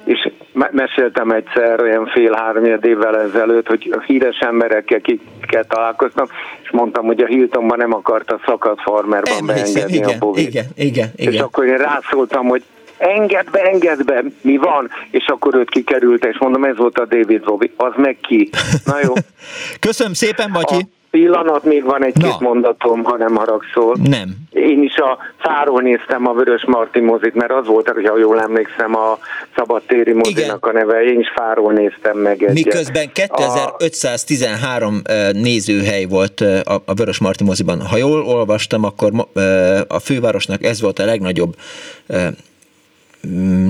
és 0.05 0.31
meséltem 0.71 1.31
egyszer 1.31 1.81
olyan 1.81 2.07
fél-három 2.07 2.65
évvel 2.65 3.21
ezelőtt, 3.21 3.67
hogy 3.67 3.95
a 3.97 4.01
híres 4.01 4.39
emberekkel 4.39 5.01
kikkel 5.01 5.65
találkoztam, 5.65 6.27
és 6.63 6.71
mondtam, 6.71 7.07
hogy 7.07 7.21
a 7.21 7.27
Hiltonban 7.27 7.79
nem 7.79 7.95
akarta 7.95 8.41
szakadt 8.47 8.81
farmerban 8.81 9.47
beengedni 9.47 9.97
igen, 9.97 10.09
a 10.09 10.19
Bovit. 10.19 10.49
Igen, 10.49 10.65
igen, 10.77 11.09
igen. 11.17 11.33
És 11.33 11.39
akkor 11.39 11.67
én 11.67 11.77
rászóltam, 11.77 12.47
hogy 12.47 12.63
engedd 12.99 13.51
be, 13.51 13.61
engedd 13.61 14.05
be, 14.05 14.23
mi 14.41 14.57
van? 14.57 14.91
És 15.11 15.27
akkor 15.27 15.55
őt 15.55 15.71
kikerült, 15.71 16.25
és 16.25 16.39
mondom, 16.39 16.65
ez 16.65 16.77
volt 16.77 16.99
a 16.99 17.05
David 17.05 17.45
Robi, 17.45 17.73
az 17.77 17.93
meg 17.97 18.17
ki. 18.21 18.51
Na 18.85 18.99
jó. 19.03 19.13
Köszönöm 19.87 20.13
szépen, 20.13 20.51
Matyi. 20.51 20.75
A 20.75 20.95
pillanat, 21.11 21.65
még 21.65 21.85
van 21.85 22.05
egy-két 22.05 22.41
mondatom, 22.41 23.05
ha 23.05 23.17
nem 23.17 23.35
haragszol. 23.35 23.97
Nem. 24.03 24.35
Én 24.51 24.83
is 24.83 24.97
a 24.97 25.19
fáról 25.39 25.81
néztem 25.81 26.27
a 26.27 26.33
Vörös 26.33 26.65
Marti 26.67 27.01
mozit, 27.01 27.35
mert 27.35 27.53
az 27.53 27.67
volt, 27.67 27.89
ha 27.89 28.19
jól 28.19 28.41
emlékszem, 28.41 28.97
a 28.97 29.19
szabadtéri 29.57 30.13
mozinak 30.13 30.37
Igen. 30.37 30.59
a 30.61 30.73
neve. 30.73 31.03
Én 31.03 31.21
is 31.21 31.33
fáról 31.35 31.73
néztem 31.73 32.19
meg 32.19 32.43
egyet. 32.43 32.55
Miközben 32.55 33.11
2513 33.13 35.03
a... 35.05 35.13
nézőhely 35.33 36.05
volt 36.05 36.41
a, 36.41 36.83
a 36.85 36.95
Vörös 36.95 37.19
Marti 37.19 37.45
moziban. 37.45 37.87
Ha 37.87 37.97
jól 37.97 38.23
olvastam, 38.23 38.85
akkor 38.85 39.11
a 39.89 39.99
fővárosnak 39.99 40.65
ez 40.65 40.81
volt 40.81 40.99
a 40.99 41.05
legnagyobb 41.05 41.55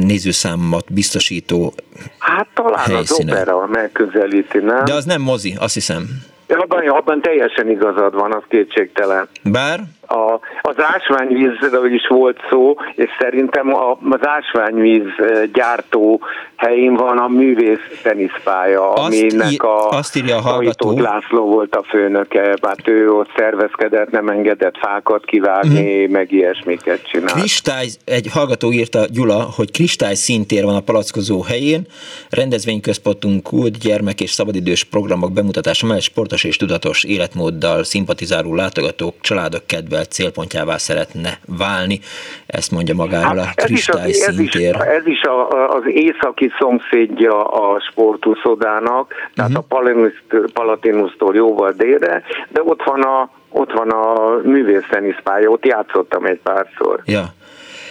nézőszámot 0.07 0.93
biztosító 0.93 1.75
Hát 2.19 2.47
talán 2.55 2.79
helyszíne. 2.85 3.33
az 3.33 3.39
opera 3.39 3.67
megközelíti, 3.67 4.59
nem? 4.59 4.85
De 4.85 4.95
az 4.95 5.05
nem 5.05 5.23
mozi, 5.23 5.55
azt 5.59 5.75
hiszem. 5.75 6.09
Abban, 6.49 6.89
abban 6.89 7.21
teljesen 7.21 7.71
igazad 7.71 8.15
van, 8.15 8.33
az 8.33 8.43
kétségtelen. 8.49 9.29
Bár? 9.43 9.81
A, 10.07 10.41
a 10.63 10.75
az 10.77 10.85
ásványvízről 10.85 11.93
is 11.93 12.07
volt 12.07 12.39
szó, 12.51 12.75
és 12.95 13.11
szerintem 13.19 13.75
az 14.11 14.27
ásványvíz 14.27 15.07
gyártó 15.53 16.21
helyén 16.57 16.95
van 16.95 17.19
a 17.19 17.29
művész 17.29 18.01
teniszpálya, 18.03 18.93
aminek 18.93 19.63
a, 19.63 19.89
azt 19.89 20.17
írja 20.17 20.37
a 20.37 20.41
hallgató. 20.41 20.99
László 20.99 21.47
volt 21.47 21.75
a 21.75 21.83
főnöke, 21.83 22.57
hát 22.63 22.89
ő 22.89 23.13
ott 23.13 23.31
szervezkedett, 23.37 24.11
nem 24.11 24.29
engedett 24.29 24.77
fákat 24.79 25.25
kivágni, 25.25 26.07
mm. 26.07 26.11
meg 26.11 26.33
ilyesmiket 26.33 27.09
csinál. 27.09 27.35
Kristály, 27.35 27.87
egy 28.05 28.29
hallgató 28.33 28.73
írta 28.73 29.05
Gyula, 29.13 29.47
hogy 29.57 29.71
kristály 29.71 30.15
szintér 30.15 30.65
van 30.65 30.77
a 30.77 30.81
palackozó 30.81 31.43
helyén, 31.43 31.87
rendezvényközpontunk 32.31 33.43
kult 33.43 33.79
gyermek 33.79 34.21
és 34.21 34.31
szabadidős 34.31 34.85
programok 34.85 35.33
bemutatása 35.33 35.87
mellett 35.87 36.03
sportos 36.03 36.45
és 36.45 36.57
tudatos 36.57 37.05
életmóddal 37.05 37.85
szimpatizáló 37.85 38.55
látogatók, 38.55 39.15
családok 39.21 39.67
kedvelt 39.95 40.13
célpontjává 40.13 40.77
szeretne 40.77 41.39
válni. 41.47 42.01
Ezt 42.47 42.71
mondja 42.71 42.95
magáról 42.95 43.43
hát, 43.43 43.59
a 43.59 43.65
kristály 43.65 44.09
ez 44.09 44.17
szintér. 44.17 44.75
Ez 44.75 44.81
is, 44.81 44.87
ez 44.87 45.07
is 45.07 45.23
a, 45.23 45.49
az 45.75 45.83
északi 45.87 46.53
szomszédja 46.59 47.45
a 47.45 47.81
sportuszodának, 47.91 49.13
tehát 49.35 49.51
uh-huh. 49.51 49.85
a 50.29 50.51
Palatinusztól 50.53 51.35
jóval 51.35 51.73
délre, 51.73 52.23
de 52.49 52.63
ott 52.63 52.83
van 52.85 53.03
a, 53.03 53.31
ott 53.51 53.73
van 53.73 53.91
a 53.91 54.37
művészteniszpálya, 54.43 55.49
ott 55.49 55.65
játszottam 55.65 56.25
egy 56.25 56.41
párszor. 56.43 57.03
Ja. 57.05 57.25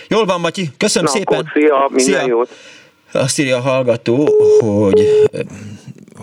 Jól 0.07 0.25
van, 0.25 0.39
Matyi, 0.39 0.69
köszönöm 0.77 1.11
Na, 1.13 1.17
szépen. 1.17 1.51
szia, 1.53 1.87
minden 1.89 2.21
szia. 2.21 2.27
jót. 2.27 2.49
Azt 3.13 3.39
írja 3.39 3.57
a 3.57 3.61
hallgató, 3.61 4.27
hogy 4.59 5.29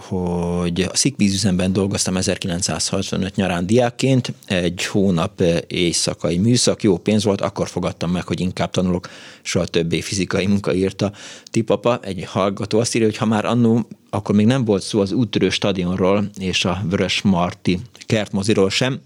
hogy 0.01 0.81
a 0.81 0.97
szikvízüzemben 0.97 1.73
dolgoztam 1.73 2.17
1965 2.17 3.35
nyarán 3.37 3.67
diákként, 3.67 4.33
egy 4.47 4.85
hónap 4.85 5.43
éjszakai 5.67 6.39
műszak, 6.39 6.83
jó 6.83 6.97
pénz 6.97 7.25
volt, 7.25 7.41
akkor 7.41 7.69
fogadtam 7.69 8.11
meg, 8.11 8.27
hogy 8.27 8.41
inkább 8.41 8.71
tanulok, 8.71 9.09
soha 9.43 9.65
többé 9.65 10.01
fizikai 10.01 10.47
munka 10.47 10.75
írta 10.75 11.13
tipapa. 11.45 11.99
Egy 12.03 12.25
hallgató 12.25 12.79
azt 12.79 12.95
írja, 12.95 13.07
hogy 13.07 13.17
ha 13.17 13.27
már 13.27 13.45
annó, 13.45 13.89
akkor 14.11 14.35
még 14.35 14.47
nem 14.47 14.65
volt 14.65 14.83
szó 14.83 15.01
az 15.01 15.13
úttörő 15.13 15.49
stadionról 15.49 16.31
és 16.39 16.65
a 16.65 16.83
Vörös 16.89 17.23
Marti 17.23 17.81
kertmoziról 18.07 18.71
sem, 18.71 19.01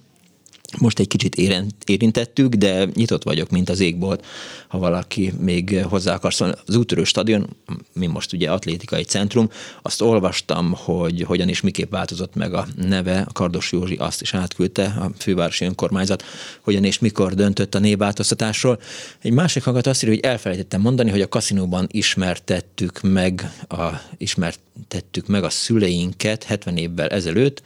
most 0.78 0.98
egy 0.98 1.08
kicsit 1.08 1.36
érintettük, 1.84 2.54
de 2.54 2.88
nyitott 2.94 3.22
vagyok, 3.22 3.50
mint 3.50 3.68
az 3.68 3.80
égbolt, 3.80 4.24
ha 4.68 4.78
valaki 4.78 5.32
még 5.38 5.84
hozzá 5.88 6.14
akar 6.14 6.34
szólni. 6.34 6.54
Az 6.66 6.76
útörő 6.76 7.04
stadion, 7.04 7.56
mi 7.92 8.06
most 8.06 8.32
ugye 8.32 8.50
atlétikai 8.50 9.02
centrum, 9.02 9.50
azt 9.82 10.00
olvastam, 10.00 10.72
hogy 10.76 11.22
hogyan 11.22 11.48
és 11.48 11.60
miképp 11.60 11.90
változott 11.90 12.34
meg 12.34 12.54
a 12.54 12.66
neve, 12.76 13.24
a 13.28 13.32
Kardos 13.32 13.72
Józsi 13.72 13.94
azt 13.94 14.20
is 14.20 14.34
átküldte, 14.34 14.84
a 14.84 15.10
fővárosi 15.18 15.64
önkormányzat, 15.64 16.24
hogyan 16.60 16.84
és 16.84 16.98
mikor 16.98 17.34
döntött 17.34 17.74
a 17.74 17.78
névváltoztatásról. 17.78 18.80
Egy 19.20 19.32
másik 19.32 19.62
hallgató 19.62 19.90
azt 19.90 20.02
írja, 20.02 20.14
hogy 20.14 20.24
elfelejtettem 20.24 20.80
mondani, 20.80 21.10
hogy 21.10 21.20
a 21.20 21.28
kaszinóban 21.28 21.86
ismertettük 21.90 23.00
meg 23.02 23.50
a, 23.68 23.84
ismertettük 24.16 25.26
meg 25.26 25.44
a 25.44 25.50
szüleinket 25.50 26.44
70 26.44 26.76
évvel 26.76 27.08
ezelőtt. 27.08 27.62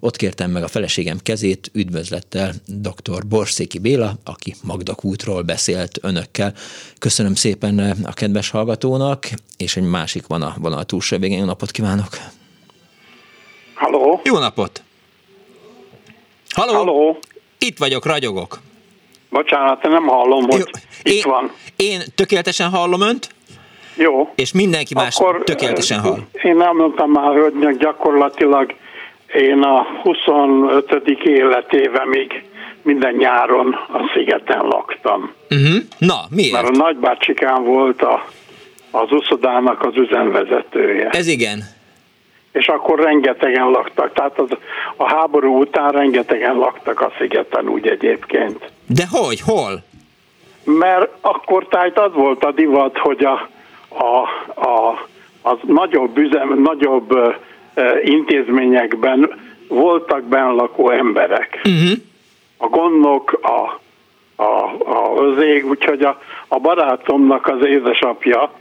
Ott 0.00 0.16
kértem 0.16 0.50
meg 0.50 0.62
a 0.62 0.68
feleségem 0.68 1.18
kezét, 1.18 1.70
üdvözlettel 1.72 2.51
dr. 2.66 3.26
Borszéki 3.26 3.78
Béla, 3.78 4.12
aki 4.24 4.54
Magdak 4.62 5.04
útról 5.04 5.42
beszélt 5.42 5.98
önökkel. 6.02 6.52
Köszönöm 6.98 7.34
szépen 7.34 7.78
a 8.04 8.12
kedves 8.12 8.50
hallgatónak, 8.50 9.28
és 9.56 9.76
egy 9.76 9.88
másik 9.88 10.26
van 10.26 10.42
a 10.42 10.54
vonal 10.58 10.84
túlsó 10.84 11.18
végén. 11.18 11.38
Jó 11.38 11.44
napot 11.44 11.70
kívánok! 11.70 12.08
Halló! 13.74 14.20
Jó 14.24 14.38
napot! 14.38 14.82
Halló! 16.50 16.72
Halló! 16.72 17.18
Itt 17.58 17.78
vagyok, 17.78 18.06
ragyogok. 18.06 18.60
Bocsánat, 19.30 19.82
nem 19.82 20.06
hallom, 20.06 20.44
hogy 20.44 20.58
Jó. 20.58 20.64
itt 21.02 21.24
én, 21.24 21.30
van. 21.30 21.52
Én 21.76 22.00
tökéletesen 22.14 22.70
hallom 22.70 23.00
önt, 23.00 23.28
jó. 23.96 24.28
És 24.34 24.52
mindenki 24.52 24.94
más 24.94 25.16
Akkor 25.16 25.42
tökéletesen 25.44 26.00
hall. 26.00 26.18
Én 26.42 26.56
nem 26.56 26.76
mondtam 26.76 27.10
már 27.10 27.34
hölgynek 27.34 27.76
gyakorlatilag 27.76 28.74
én 29.34 29.62
a 29.62 29.86
25. 30.02 31.06
életévemig 31.24 32.44
minden 32.82 33.14
nyáron 33.14 33.72
a 33.72 34.10
szigeten 34.14 34.66
laktam. 34.66 35.32
Uh-huh. 35.50 35.82
Na, 35.98 36.20
miért? 36.30 36.52
Mert 36.52 36.68
a 36.68 36.76
nagybácsikám 36.76 37.64
volt 37.64 38.02
a, 38.02 38.24
az 38.90 39.12
uszodának 39.12 39.84
az 39.84 39.96
üzemvezetője. 39.96 41.08
Ez 41.08 41.26
igen. 41.26 41.58
És 42.52 42.66
akkor 42.66 42.98
rengetegen 42.98 43.70
laktak, 43.70 44.12
tehát 44.12 44.38
az, 44.38 44.50
a 44.96 45.14
háború 45.14 45.60
után 45.60 45.90
rengetegen 45.90 46.56
laktak 46.56 47.00
a 47.00 47.12
szigeten 47.18 47.68
úgy 47.68 47.86
egyébként. 47.86 48.70
De 48.86 49.04
hogy? 49.10 49.40
Hol? 49.40 49.82
Mert 50.64 51.08
akkor 51.20 51.66
tájt 51.68 51.98
az 51.98 52.12
volt 52.12 52.44
a 52.44 52.52
divat, 52.52 52.98
hogy 52.98 53.24
a, 53.24 53.48
a, 53.88 54.28
a, 54.68 55.06
az 55.42 55.58
nagyobb, 55.66 56.18
üzem, 56.18 56.60
nagyobb 56.62 57.14
intézményekben 58.02 59.40
voltak 59.68 60.22
lakó 60.30 60.90
emberek. 60.90 61.60
Uh-huh. 61.64 61.98
A 62.56 62.66
gondok, 62.66 63.40
a, 63.42 63.80
a, 64.42 64.64
a 64.84 65.22
özég, 65.22 65.66
úgyhogy 65.66 66.02
a, 66.02 66.20
a 66.48 66.58
barátomnak 66.58 67.46
az 67.46 67.66
édesapja, 67.66 68.52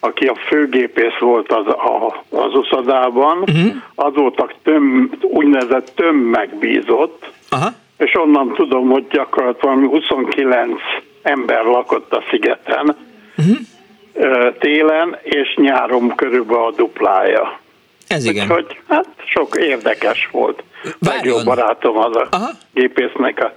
aki 0.00 0.26
a 0.26 0.34
főgépész 0.34 1.18
volt 1.20 1.52
az, 1.52 1.66
a, 1.66 2.22
az 2.30 2.54
uszadában, 2.54 3.38
uh-huh. 3.38 3.74
az 3.94 4.14
voltak 4.14 4.54
töm, 4.62 5.10
úgynevezett 5.20 5.92
tömmegbízott, 5.94 7.32
uh-huh. 7.52 7.72
és 7.98 8.14
onnan 8.14 8.52
tudom, 8.52 8.88
hogy 8.88 9.06
gyakorlatilag 9.10 9.88
29 9.88 10.80
ember 11.22 11.64
lakott 11.64 12.12
a 12.12 12.22
szigeten 12.30 12.96
uh-huh. 13.36 14.54
télen, 14.58 15.16
és 15.22 15.54
nyáron 15.56 16.14
körülbelül 16.14 16.64
a 16.64 16.70
duplája. 16.70 17.62
Ez 18.06 18.24
igen. 18.24 18.42
Úgyhogy 18.44 18.80
hát 18.88 19.06
sok 19.24 19.56
érdekes 19.56 20.28
volt. 20.32 20.62
Várjon. 20.98 21.24
Legjobb 21.24 21.44
barátom 21.44 21.98
az 21.98 22.16
a 22.16 22.26
Aha. 22.30 22.50
gépésznek 22.72 23.44
a, 23.44 23.54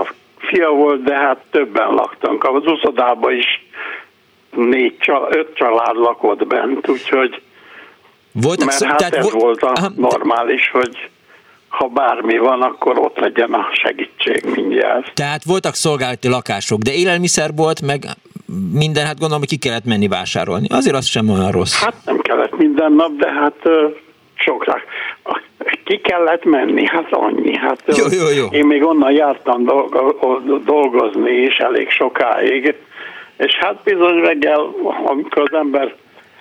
a 0.00 0.14
fia 0.38 0.70
volt, 0.70 1.02
de 1.02 1.14
hát 1.14 1.38
többen 1.50 1.88
laktunk. 1.88 2.44
Az 2.44 2.66
uszodában 2.66 3.34
is 3.34 3.66
négy, 4.50 4.96
öt 5.30 5.54
család 5.54 5.96
lakott 5.96 6.46
bent, 6.46 6.88
úgyhogy 6.88 7.42
Voltak 8.32 8.66
mert 8.66 8.78
szó, 8.78 8.86
hát 8.86 8.96
tehát 8.96 9.14
ez 9.14 9.24
vo- 9.30 9.42
volt 9.42 9.62
a 9.62 9.72
aha, 9.74 9.92
normális, 9.96 10.70
hogy 10.70 11.10
ha 11.68 11.86
bármi 11.86 12.38
van, 12.38 12.62
akkor 12.62 12.98
ott 12.98 13.18
legyen 13.18 13.52
a 13.52 13.68
segítség 13.72 14.44
mindjárt. 14.54 15.14
Tehát 15.14 15.44
voltak 15.44 15.74
szolgálati 15.74 16.28
lakások, 16.28 16.80
de 16.80 16.92
élelmiszer 16.92 17.50
volt, 17.54 17.80
meg 17.82 18.04
minden, 18.72 19.06
hát 19.06 19.18
gondolom, 19.18 19.38
hogy 19.38 19.48
ki 19.48 19.56
kellett 19.56 19.84
menni 19.84 20.08
vásárolni. 20.08 20.66
Azért 20.70 20.96
az 20.96 21.06
sem 21.06 21.28
olyan 21.28 21.50
rossz. 21.50 21.82
Hát 21.82 21.94
nem 22.04 22.18
kellett 22.18 22.58
minden 22.58 22.92
nap, 22.92 23.16
de 23.16 23.32
hát 23.32 23.68
sokra. 24.34 24.76
Ki 25.84 26.00
kellett 26.00 26.44
menni, 26.44 26.86
hát 26.86 27.12
annyi. 27.12 27.56
Hát, 27.56 27.82
jó, 27.86 28.04
jó, 28.10 28.28
jó. 28.42 28.46
Én 28.50 28.66
még 28.66 28.84
onnan 28.84 29.12
jártam 29.12 29.64
dolgozni 30.64 31.30
is 31.30 31.56
elég 31.56 31.90
sokáig, 31.90 32.74
és 33.36 33.54
hát 33.54 33.82
bizony 33.84 34.20
reggel, 34.20 34.74
amikor 35.04 35.42
az 35.42 35.58
ember 35.58 35.94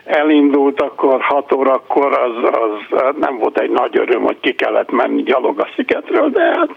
elindult, 0.05 0.81
akkor 0.81 1.21
6 1.21 1.51
órakor 1.51 2.13
az, 2.13 2.49
az 2.91 3.15
nem 3.19 3.37
volt 3.37 3.59
egy 3.59 3.69
nagy 3.69 3.97
öröm, 3.97 4.21
hogy 4.21 4.39
ki 4.39 4.53
kellett 4.53 4.91
menni 4.91 5.23
gyalog 5.23 5.59
a 5.59 5.67
szigetről, 5.75 6.29
de 6.29 6.41
hát 6.41 6.69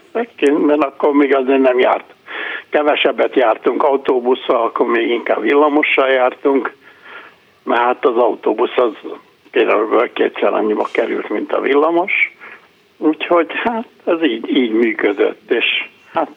mert 0.66 0.84
akkor 0.84 1.12
még 1.12 1.34
azért 1.34 1.60
nem 1.60 1.78
járt. 1.78 2.04
Kevesebbet 2.72 3.34
jártunk 3.34 3.82
autóbusszal, 3.82 4.62
akkor 4.62 4.86
még 4.86 5.08
inkább 5.08 5.40
villamossal 5.40 6.08
jártunk, 6.08 6.72
mert 7.62 7.80
hát 7.80 8.04
az 8.04 8.16
autóbusz 8.16 8.76
az 8.76 8.92
például 9.50 10.12
kétszer 10.12 10.54
annyiba 10.54 10.88
került, 10.92 11.28
mint 11.28 11.52
a 11.52 11.60
villamos, 11.60 12.12
úgyhogy 12.98 13.46
hát 13.64 13.88
ez 14.04 14.22
így, 14.22 14.56
így 14.56 14.72
működött, 14.72 15.50
és 15.50 15.64
hát 16.12 16.30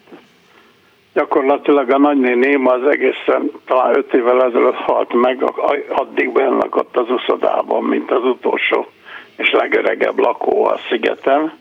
gyakorlatilag 1.14 1.90
a 1.90 1.98
nagynéném 1.98 2.68
az 2.68 2.88
egészen 2.88 3.52
talán 3.66 3.98
öt 3.98 4.14
évvel 4.14 4.44
ezelőtt 4.44 4.76
halt 4.76 5.14
meg, 5.14 5.44
addig 5.90 6.36
lakott 6.36 6.98
az 6.98 7.10
uszodában, 7.10 7.84
mint 7.84 8.12
az 8.12 8.24
utolsó 8.24 8.88
és 9.36 9.52
legöregebb 9.52 10.20
lakó 10.20 10.66
a 10.66 10.80
szigeten. 10.90 11.54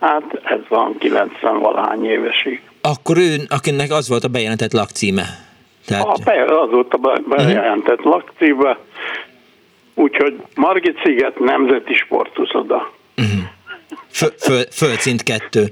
Hát 0.00 0.40
ez 0.44 0.60
van 0.68 0.98
90 0.98 1.58
valahány 1.58 2.04
évesig. 2.04 2.62
Akkor 2.92 3.16
ő, 3.18 3.36
akinek 3.48 3.90
az 3.90 4.08
volt 4.08 4.24
a 4.24 4.28
bejelentett 4.28 4.72
lakcíme? 4.72 5.24
Tehát... 5.86 6.06
A, 6.06 6.62
az 6.62 6.70
volt 6.70 6.94
a 6.94 7.20
bejelentett 7.28 7.98
uh-huh. 7.98 8.12
lakcíme, 8.12 8.78
úgyhogy 9.94 10.42
Margit 10.54 11.00
sziget 11.04 11.38
nemzeti 11.38 11.94
sportuszoda. 11.94 12.92
Uh-huh. 13.16 13.42
Föl, 14.10 14.30
föl, 14.38 14.62
földszint 14.72 15.22
kettő. 15.22 15.64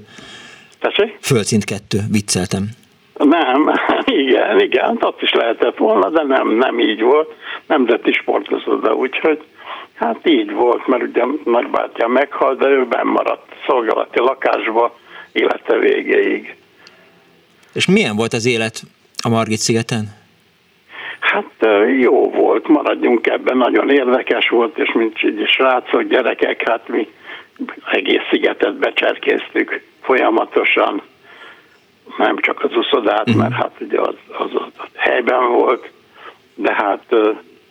Tessék? 0.79 1.17
Földszint 1.21 1.63
kettő, 1.63 1.99
vicceltem. 2.11 2.69
Nem, 3.17 3.71
igen, 4.23 4.59
igen, 4.59 4.97
azt 4.99 5.21
is 5.21 5.33
lehetett 5.33 5.77
volna, 5.77 6.09
de 6.09 6.23
nem, 6.23 6.49
nem 6.49 6.79
így 6.79 7.01
volt. 7.01 7.33
Nemzeti 7.67 8.11
sportoszoda, 8.11 8.93
úgyhogy 8.93 9.43
hát 9.93 10.19
így 10.23 10.51
volt, 10.51 10.87
mert 10.87 11.03
ugye 11.03 11.23
nagybátyja 11.45 12.07
meghalt, 12.07 12.59
de 12.59 12.67
ő 12.67 12.85
benn 12.85 13.07
maradt 13.07 13.45
szolgálati 13.67 14.19
lakásba 14.19 14.97
élete 15.31 15.77
végéig. 15.77 16.55
És 17.75 17.85
milyen 17.85 18.15
volt 18.15 18.33
az 18.33 18.45
élet 18.45 18.81
a 19.23 19.29
Margit 19.29 19.57
szigeten? 19.57 20.23
Hát 21.19 21.67
jó 21.99 22.29
volt, 22.29 22.67
maradjunk 22.67 23.27
ebben, 23.27 23.57
nagyon 23.57 23.89
érdekes 23.89 24.49
volt, 24.49 24.77
és 24.77 24.91
mint 24.93 25.23
így 25.23 25.47
srácok, 25.47 26.03
gyerekek, 26.03 26.69
hát 26.69 26.87
mi 26.87 27.07
egész 27.91 28.21
szigetet 28.29 28.73
becserkéztük 28.75 29.81
folyamatosan, 30.01 31.01
nem 32.17 32.37
csak 32.37 32.63
az 32.63 32.75
uszodát, 32.75 33.27
uh-huh. 33.27 33.41
mert 33.41 33.53
hát 33.53 33.71
ugye 33.79 33.99
az, 33.99 34.15
az, 34.37 34.49
az 34.53 34.87
helyben 34.93 35.51
volt, 35.51 35.91
de 36.55 36.73
hát 36.73 37.15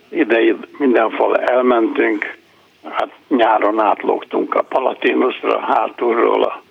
ide 0.08 0.56
mindenfal 0.78 1.38
elmentünk, 1.38 2.36
hát 2.82 3.10
nyáron 3.28 3.80
átlógtunk 3.80 4.54
a 4.54 4.62
Palatinusra, 4.62 5.60
hátulról 5.60 6.42
a 6.42 6.62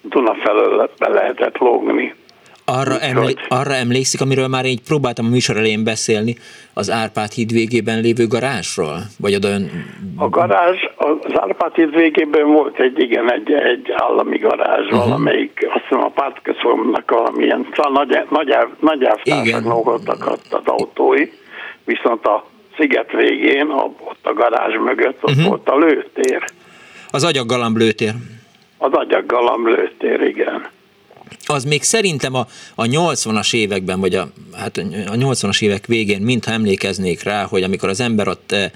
Duna 0.00 0.34
felől 0.34 0.90
be 0.98 1.08
lehetett 1.08 1.58
lógni. 1.58 2.14
Arra, 2.64 2.98
emlé- 3.00 3.46
arra 3.48 3.74
emlékszik, 3.74 4.20
amiről 4.20 4.48
már 4.48 4.64
így 4.64 4.82
próbáltam 4.82 5.26
a 5.26 5.28
műsor 5.28 5.56
elején 5.56 5.84
beszélni, 5.84 6.36
az 6.74 6.90
Árpád 6.90 7.30
híd 7.30 7.52
végében 7.52 8.00
lévő 8.00 8.26
garázsról? 8.26 8.96
Vagy 9.18 9.34
oda 9.34 9.48
ön... 9.48 9.70
A 10.16 10.28
garázs, 10.28 10.78
az 10.96 11.40
Árpád 11.40 11.74
híd 11.74 11.94
végében 11.94 12.46
volt 12.46 12.78
egy, 12.78 12.98
igen, 12.98 13.32
egy, 13.32 13.52
egy 13.52 13.92
állami 13.96 14.38
garázs, 14.38 14.84
uh-huh. 14.84 14.98
valamelyik, 14.98 15.66
azt 15.74 15.84
hiszem 15.88 16.04
a 16.04 16.08
pártközpontnak 16.08 17.10
valamilyen, 17.10 17.66
szóval 17.74 17.92
nagy, 17.92 18.26
nagy, 18.30 18.56
nagy 18.80 19.02
elvtársak 19.02 19.84
voltak 19.84 20.26
az 20.50 20.62
autói, 20.64 21.28
viszont 21.84 22.26
a 22.26 22.46
sziget 22.76 23.12
végén, 23.12 23.70
ott 23.70 24.26
a 24.26 24.32
garázs 24.32 24.74
mögött, 24.84 25.22
ott 25.22 25.30
uh-huh. 25.30 25.46
volt 25.46 25.68
a 25.68 25.76
lőtér. 25.76 26.44
Az 27.10 27.24
agyaggalamb 27.24 27.76
lőtér. 27.76 28.12
Az 28.78 28.92
agyaggalamb 28.92 29.66
lőtér, 29.66 30.20
igen 30.20 30.70
az 31.46 31.64
még 31.64 31.82
szerintem 31.82 32.34
a, 32.34 32.44
a 32.74 32.84
80-as 32.84 33.54
években, 33.54 34.00
vagy 34.00 34.14
a, 34.14 34.24
hát 34.58 34.76
a 35.06 35.16
80-as 35.16 35.62
évek 35.62 35.86
végén, 35.86 36.20
mintha 36.20 36.52
emlékeznék 36.52 37.22
rá, 37.22 37.44
hogy 37.50 37.62
amikor 37.62 37.88
az 37.88 38.00
ember 38.00 38.28
ott 38.28 38.52
e, 38.52 38.70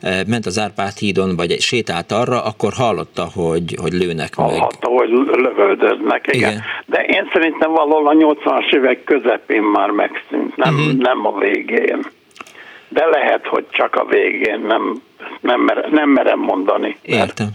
e, 0.00 0.24
ment 0.26 0.46
az 0.46 0.58
Árpád 0.58 0.96
hídon, 0.96 1.36
vagy 1.36 1.60
sétált 1.60 2.12
arra, 2.12 2.44
akkor 2.44 2.72
hallotta, 2.72 3.24
hogy, 3.34 3.76
hogy 3.80 3.92
lőnek 3.92 4.36
meg. 4.36 4.48
Hallotta, 4.48 4.88
hogy 4.88 5.08
lövöldöznek, 5.08 6.26
igen. 6.32 6.50
igen. 6.50 6.62
De 6.86 7.04
én 7.04 7.28
szerintem 7.32 7.70
valahol 7.70 8.08
a 8.08 8.14
80-as 8.14 8.74
évek 8.74 9.04
közepén 9.04 9.62
már 9.62 9.90
megszűnt, 9.90 10.56
nem, 10.56 10.74
uh-huh. 10.74 10.92
nem 10.92 11.26
a 11.26 11.38
végén. 11.38 12.06
De 12.88 13.06
lehet, 13.06 13.46
hogy 13.46 13.66
csak 13.70 13.94
a 13.94 14.04
végén, 14.04 14.60
nem, 14.60 15.02
nem, 15.40 15.60
mer, 15.60 15.88
nem 15.90 16.08
merem 16.08 16.38
mondani. 16.38 16.96
Értem. 17.02 17.48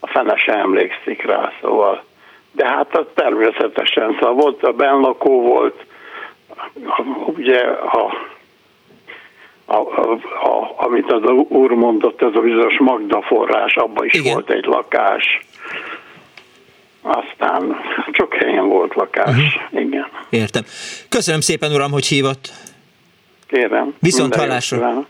A 0.00 0.06
fene 0.06 0.36
sem 0.36 0.58
emlékszik 0.58 1.22
rá, 1.22 1.52
szóval 1.60 2.04
de 2.52 2.66
hát 2.68 2.96
az 2.96 3.06
természetesen, 3.14 4.16
szóval 4.20 4.34
volt 4.34 4.62
a 4.62 4.72
benlakó 4.72 5.42
volt, 5.42 5.84
ugye 7.26 7.60
a, 7.68 8.12
a, 9.64 9.76
a, 9.76 10.12
a, 10.48 10.74
amit 10.76 11.12
az 11.12 11.22
úr 11.48 11.70
mondott, 11.70 12.22
ez 12.22 12.34
a 12.34 12.40
bizonyos 12.40 12.78
Magda 12.78 13.22
forrás, 13.22 13.76
abban 13.76 14.04
is 14.04 14.12
Igen. 14.12 14.32
volt 14.32 14.50
egy 14.50 14.64
lakás. 14.64 15.40
Aztán 17.02 17.76
csak 18.12 18.34
helyen 18.34 18.68
volt 18.68 18.94
lakás, 18.94 19.28
uh-huh. 19.28 19.80
igen. 19.80 20.06
Értem. 20.30 20.62
Köszönöm 21.08 21.40
szépen, 21.40 21.72
uram, 21.72 21.90
hogy 21.90 22.06
hívott. 22.06 22.48
Kérem. 23.46 23.94
Viszont 24.00 24.34
hallásra. 24.34 25.06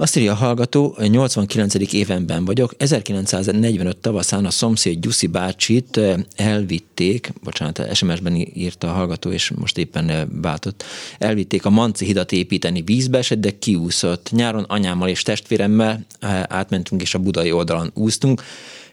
Azt 0.00 0.16
írja 0.16 0.32
a 0.32 0.34
hallgató, 0.34 0.96
89. 0.98 1.92
évenben 1.92 2.44
vagyok, 2.44 2.74
1945 2.76 3.96
tavaszán 3.96 4.44
a 4.44 4.50
szomszéd 4.50 5.00
Gyuszi 5.00 5.26
bácsit 5.26 5.96
eh, 5.96 6.16
elvitték, 6.36 7.32
bocsánat, 7.42 7.94
SMS-ben 7.94 8.34
írta 8.34 8.88
a 8.88 8.92
hallgató, 8.92 9.30
és 9.30 9.50
most 9.50 9.78
éppen 9.78 10.08
eh, 10.08 10.22
váltott, 10.42 10.84
elvitték 11.18 11.64
a 11.64 11.70
Manci 11.70 12.04
hidat 12.04 12.32
építeni, 12.32 12.82
vízbe 12.82 13.18
esett, 13.18 13.40
de 13.40 13.58
kiúszott. 13.58 14.30
Nyáron 14.30 14.62
anyámmal 14.62 15.08
és 15.08 15.22
testvéremmel 15.22 16.06
eh, 16.20 16.42
átmentünk, 16.48 17.02
és 17.02 17.14
a 17.14 17.18
budai 17.18 17.52
oldalon 17.52 17.90
úsztunk. 17.94 18.42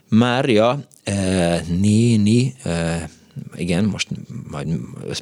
Mária 0.09 0.79
néni, 1.67 2.55
igen, 3.55 3.83
most 3.83 4.07
majd 4.51 4.67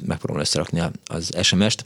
megpróbálom 0.06 0.42
összerakni 0.42 0.82
az 1.06 1.30
SMS-t, 1.42 1.84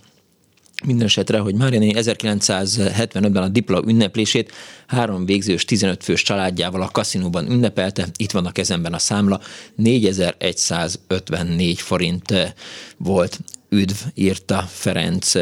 minden 0.85 1.07
esetre, 1.07 1.39
hogy 1.39 1.55
Mária 1.55 1.81
1975-ben 1.81 3.43
a 3.43 3.49
dipla 3.49 3.83
ünneplését 3.87 4.53
három 4.87 5.25
végzős 5.25 5.65
15 5.65 6.05
fős 6.05 6.23
családjával 6.23 6.83
a 6.83 6.89
kaszinóban 6.89 7.51
ünnepelte. 7.51 8.07
Itt 8.17 8.31
van 8.31 8.47
a 8.47 8.53
kezemben 8.53 8.93
a 8.93 8.99
számla, 8.99 9.41
4154 9.75 11.81
forint 11.81 12.31
eh, 12.31 12.53
volt. 12.97 13.41
Üdv, 13.71 13.97
írta 14.15 14.69
Ferenc 14.73 15.33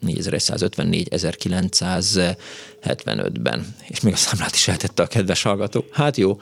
4154 0.00 1.08
eh, 1.10 1.20
1975-ben. 1.20 3.74
És 3.88 4.00
még 4.00 4.12
a 4.12 4.16
számlát 4.16 4.54
is 4.54 4.68
eltette 4.68 5.02
a 5.02 5.06
kedves 5.06 5.42
hallgató. 5.42 5.84
Hát 5.92 6.16
jó, 6.16 6.40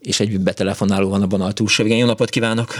és 0.00 0.20
egy 0.20 0.40
betelefonáló 0.40 1.08
van 1.08 1.22
a 1.22 1.26
vonal 1.26 1.52
túlsó. 1.52 1.86
Jó 1.86 2.06
napot 2.06 2.30
kívánok! 2.30 2.74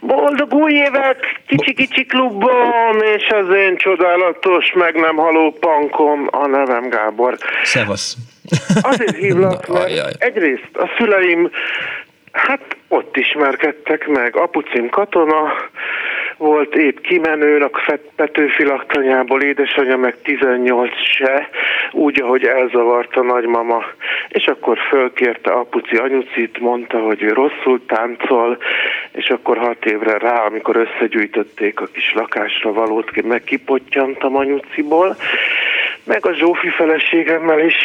Boldog 0.00 0.54
új 0.54 0.72
évet 0.72 1.18
kicsi-kicsi 1.46 2.04
klubban, 2.04 3.02
és 3.16 3.28
az 3.28 3.54
én 3.54 3.76
csodálatos, 3.76 4.72
meg 4.72 4.94
nem 4.94 5.16
haló 5.16 5.52
pankom, 5.52 6.28
a 6.30 6.46
nevem 6.46 6.88
Gábor. 6.88 7.36
Szevasz. 7.62 8.16
Azért 8.82 9.16
hívlak, 9.16 9.66
mert 9.72 10.22
egyrészt 10.22 10.70
a 10.76 10.90
szüleim 10.98 11.50
Hát 12.32 12.76
ott 12.88 13.16
ismerkedtek 13.16 14.06
meg. 14.06 14.36
Apucim 14.36 14.88
katona 14.88 15.52
volt 16.40 16.74
épp 16.74 16.98
kimenő 17.00 17.58
a 17.58 17.98
Petőfi 18.16 18.64
laktanyából, 18.64 19.42
édesanyja 19.42 19.96
meg 19.96 20.16
18 20.22 20.90
se, 21.04 21.48
úgy, 21.92 22.20
ahogy 22.20 22.44
elzavart 22.44 23.16
a 23.16 23.22
nagymama. 23.22 23.84
És 24.28 24.46
akkor 24.46 24.78
fölkérte 24.88 25.50
apuci 25.50 25.96
anyucit, 25.96 26.58
mondta, 26.58 26.98
hogy 26.98 27.28
rosszul 27.28 27.86
táncol, 27.86 28.58
és 29.12 29.30
akkor 29.30 29.58
hat 29.58 29.84
évre 29.84 30.18
rá, 30.18 30.44
amikor 30.44 30.76
összegyűjtötték 30.76 31.80
a 31.80 31.86
kis 31.92 32.12
lakásra 32.14 32.72
valót, 32.72 33.22
meg 33.22 33.44
kipottyantam 33.44 34.36
anyuciból, 34.36 35.16
meg 36.04 36.26
a 36.26 36.34
Zsófi 36.34 36.68
feleségemmel 36.68 37.60
is 37.60 37.76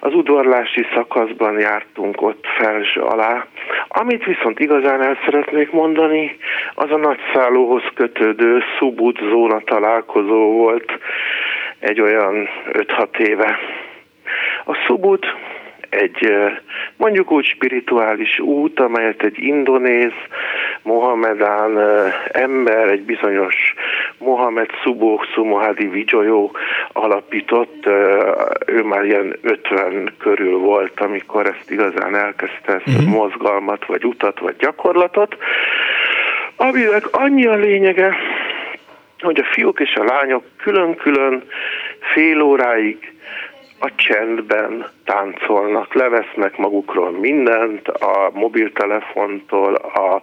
az 0.00 0.14
udvarlási 0.14 0.86
szakaszban 0.94 1.58
jártunk 1.58 2.22
ott 2.22 2.46
felső 2.58 3.00
alá. 3.00 3.46
Amit 3.88 4.24
viszont 4.24 4.58
igazán 4.58 5.02
el 5.02 5.18
szeretnék 5.24 5.70
mondani, 5.70 6.36
az 6.74 6.90
a 6.90 6.96
nagyszállóhoz 6.96 7.82
kötődő 7.94 8.62
Subud 8.78 9.18
zóna 9.30 9.60
találkozó 9.60 10.52
volt 10.52 10.98
egy 11.78 12.00
olyan 12.00 12.48
5-6 12.72 13.18
éve. 13.18 13.58
A 14.64 14.74
Subud 14.74 15.24
egy 15.88 16.32
mondjuk 16.96 17.30
úgy 17.30 17.44
spirituális 17.44 18.38
út, 18.38 18.80
amelyet 18.80 19.22
egy 19.22 19.38
indonéz, 19.38 20.12
mohamedán 20.82 21.78
ember, 22.32 22.88
egy 22.88 23.02
bizonyos 23.02 23.74
Mohamed 24.18 24.70
Suboksu 24.82 25.44
Mohadi 25.44 25.88
Vijoyo 25.88 26.50
alapított, 26.92 27.86
ő 28.66 28.82
már 28.82 29.04
ilyen 29.04 29.36
50 29.42 30.14
körül 30.18 30.58
volt, 30.58 31.00
amikor 31.00 31.46
ezt 31.46 31.70
igazán 31.70 32.16
elkezdte, 32.16 32.72
ezt 32.72 32.86
uh-huh. 32.86 33.14
mozgalmat, 33.14 33.86
vagy 33.86 34.04
utat, 34.04 34.38
vagy 34.38 34.56
gyakorlatot, 34.56 35.36
aminek 36.56 37.04
annyi 37.10 37.46
a 37.46 37.54
lényege, 37.54 38.16
hogy 39.18 39.38
a 39.38 39.44
fiúk 39.52 39.80
és 39.80 39.94
a 39.94 40.04
lányok 40.04 40.44
külön-külön 40.56 41.42
fél 42.00 42.40
óráig 42.40 43.14
a 43.78 43.94
csendben 43.94 44.86
táncolnak, 45.04 45.94
levesznek 45.94 46.56
magukról 46.56 47.10
mindent, 47.10 47.88
a 47.88 48.30
mobiltelefontól, 48.32 49.74
a 49.74 50.22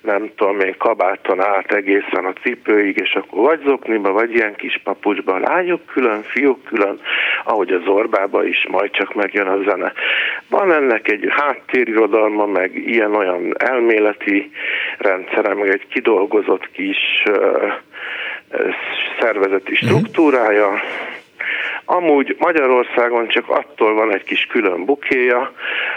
nem 0.00 0.30
tudom 0.36 0.60
én, 0.60 0.74
kabáton 0.78 1.40
át 1.40 1.72
egészen 1.72 2.24
a 2.24 2.32
cipőig, 2.42 2.96
és 2.96 3.14
akkor 3.14 3.44
vagy 3.44 3.60
zokniba, 3.66 4.12
vagy 4.12 4.34
ilyen 4.34 4.54
kis 4.54 4.80
papucsba, 4.84 5.38
lányok 5.38 5.86
külön, 5.86 6.22
fiúk 6.22 6.64
külön, 6.64 7.00
ahogy 7.44 7.72
az 7.72 7.86
Orbába 7.86 8.44
is, 8.44 8.66
majd 8.70 8.90
csak 8.90 9.14
megjön 9.14 9.46
a 9.46 9.62
zene. 9.70 9.92
Van 10.48 10.72
ennek 10.72 11.08
egy 11.08 11.26
háttérirodalma, 11.28 12.46
meg 12.46 12.74
ilyen-olyan 12.74 13.54
elméleti 13.58 14.50
rendszere, 14.98 15.54
meg 15.54 15.68
egy 15.68 15.86
kidolgozott 15.86 16.70
kis 16.70 17.22
uh, 17.30 17.72
szervezeti 19.20 19.72
mhm. 19.72 19.84
struktúrája, 19.86 20.80
Amúgy 21.84 22.36
Magyarországon 22.38 23.28
csak 23.28 23.48
attól 23.48 23.94
van 23.94 24.12
egy 24.12 24.24
kis 24.24 24.46
külön 24.46 24.84
bukéja, 24.84 25.52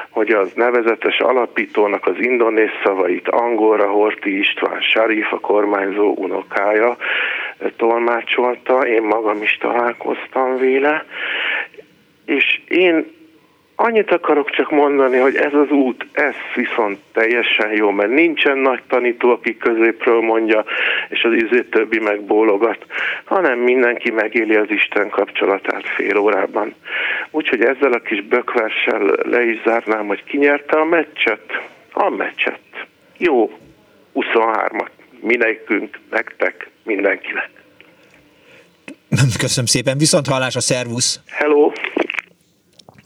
hogy 0.10 0.31
az 0.31 0.51
nevezetes 0.55 1.19
alapítónak 1.19 2.07
az 2.07 2.15
indonész 2.18 2.80
szavait 2.84 3.27
angolra 3.27 3.88
Horti 3.89 4.38
István 4.38 4.81
Sarif, 4.81 5.34
a 5.34 5.39
kormányzó 5.39 6.14
unokája 6.18 6.97
tolmácsolta, 7.77 8.88
én 8.88 9.01
magam 9.01 9.41
is 9.41 9.57
találkoztam 9.57 10.57
véle, 10.57 11.05
és 12.26 12.61
én 12.68 13.22
Annyit 13.76 14.12
akarok 14.12 14.50
csak 14.50 14.72
mondani, 14.72 15.18
hogy 15.18 15.36
ez 15.36 15.54
az 15.54 15.70
út, 15.70 16.06
ez 16.12 16.34
viszont 16.56 17.00
teljesen 17.14 17.72
jó, 17.72 17.90
mert 17.90 18.10
nincsen 18.10 18.58
nagy 18.58 18.82
tanító, 18.88 19.30
aki 19.30 19.58
középről 19.58 20.22
mondja, 20.22 20.66
és 21.10 21.24
az 21.24 21.34
izé 21.34 21.62
többi 21.62 22.00
megbólogat, 22.00 22.86
hanem 23.24 23.60
mindenki 23.60 24.12
megéli 24.12 24.56
az 24.56 24.70
Isten 24.70 25.10
kapcsolatát 25.10 25.84
fél 25.86 26.18
órában. 26.18 26.76
Úgyhogy 27.32 27.62
ezzel 27.62 27.91
a 27.91 28.00
kis 28.00 28.22
bökverssel 28.22 29.02
le 29.24 29.44
is 29.44 29.62
zárnám, 29.66 30.08
hogy 30.08 30.24
kinyerte 30.24 30.80
a 30.80 30.86
meccset. 30.86 31.44
A 31.91 32.10
meccset. 32.10 32.60
Jó, 33.18 33.52
23-at. 34.16 34.90
Mindenkünk, 35.20 36.00
nektek, 36.10 36.70
mindenkinek. 36.84 37.50
Köszönöm 39.40 39.66
szépen, 39.66 39.98
viszont 39.98 40.28
hallás 40.28 40.56
a 40.56 40.62
szervusz! 40.62 41.20
Hello! 41.28 41.72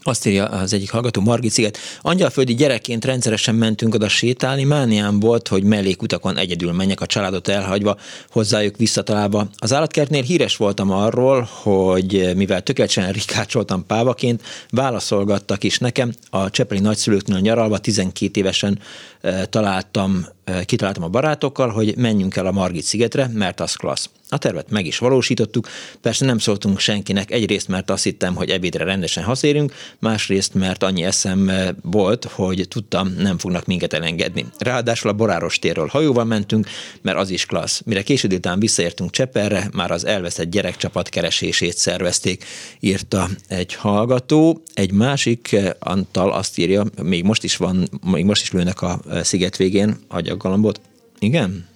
Azt 0.02 0.26
írja 0.26 0.44
az 0.44 0.72
egyik 0.72 0.90
hallgató, 0.90 1.20
Margit 1.20 1.50
sziget. 1.50 1.78
Angyalföldi 2.00 2.54
gyerekként 2.54 3.04
rendszeresen 3.04 3.54
mentünk 3.54 3.94
oda 3.94 4.08
sétálni, 4.08 4.64
mániám 4.64 5.20
volt, 5.20 5.48
hogy 5.48 5.62
mellékutakon 5.62 6.36
egyedül 6.36 6.72
menjek 6.72 7.00
a 7.00 7.06
családot 7.06 7.48
elhagyva, 7.48 7.96
hozzájuk 8.30 8.76
visszatalálva. 8.76 9.48
Az 9.56 9.72
állatkertnél 9.72 10.22
híres 10.22 10.56
voltam 10.56 10.90
arról, 10.90 11.48
hogy 11.62 12.32
mivel 12.36 12.62
tökéletesen 12.62 13.12
rikácsoltam 13.12 13.86
pávaként, 13.86 14.42
válaszolgattak 14.70 15.64
is 15.64 15.78
nekem. 15.78 16.12
A 16.30 16.50
Csepeli 16.50 16.80
nagyszülőknél 16.80 17.38
nyaralva 17.38 17.78
12 17.78 18.40
évesen 18.40 18.78
e, 19.20 19.46
találtam, 19.46 20.26
kitaláltam 20.64 21.02
a 21.02 21.08
barátokkal, 21.08 21.68
hogy 21.68 21.96
menjünk 21.96 22.36
el 22.36 22.46
a 22.46 22.52
Margit 22.52 22.84
szigetre, 22.84 23.30
mert 23.34 23.60
az 23.60 23.74
klassz. 23.74 24.10
A 24.30 24.38
tervet 24.38 24.70
meg 24.70 24.86
is 24.86 24.98
valósítottuk, 24.98 25.68
persze 26.00 26.24
nem 26.24 26.38
szóltunk 26.38 26.78
senkinek, 26.78 27.30
egyrészt 27.30 27.68
mert 27.68 27.90
azt 27.90 28.04
hittem, 28.04 28.34
hogy 28.34 28.50
ebédre 28.50 28.84
rendesen 28.84 29.24
haszérünk, 29.24 29.74
másrészt 29.98 30.54
mert 30.54 30.82
annyi 30.82 31.04
eszem 31.04 31.50
volt, 31.82 32.24
hogy 32.24 32.66
tudtam, 32.68 33.14
nem 33.18 33.38
fognak 33.38 33.66
minket 33.66 33.92
elengedni. 33.92 34.46
Ráadásul 34.58 35.10
a 35.10 35.12
Boráros 35.12 35.58
térről 35.58 35.86
hajóval 35.86 36.24
mentünk, 36.24 36.68
mert 37.02 37.18
az 37.18 37.30
is 37.30 37.46
klassz. 37.46 37.80
Mire 37.84 38.02
késő 38.02 38.28
után 38.28 38.58
visszaértünk 38.58 39.10
Cseperre, 39.10 39.68
már 39.72 39.90
az 39.90 40.06
elveszett 40.06 40.50
gyerekcsapat 40.50 41.08
keresését 41.08 41.76
szervezték, 41.76 42.44
írta 42.80 43.28
egy 43.48 43.74
hallgató. 43.74 44.62
Egy 44.74 44.92
másik 44.92 45.56
Antal 45.78 46.32
azt 46.32 46.58
írja, 46.58 46.84
még 47.02 47.24
most 47.24 47.44
is 47.44 47.56
van, 47.56 47.88
még 48.06 48.24
most 48.24 48.42
is 48.42 48.52
lőnek 48.52 48.82
a 48.82 49.00
sziget 49.22 49.56
végén 49.56 49.98
agyaggalambot. 50.38 50.80
Igen? 51.18 51.66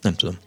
Nem 0.00 0.14
tudom 0.14 0.38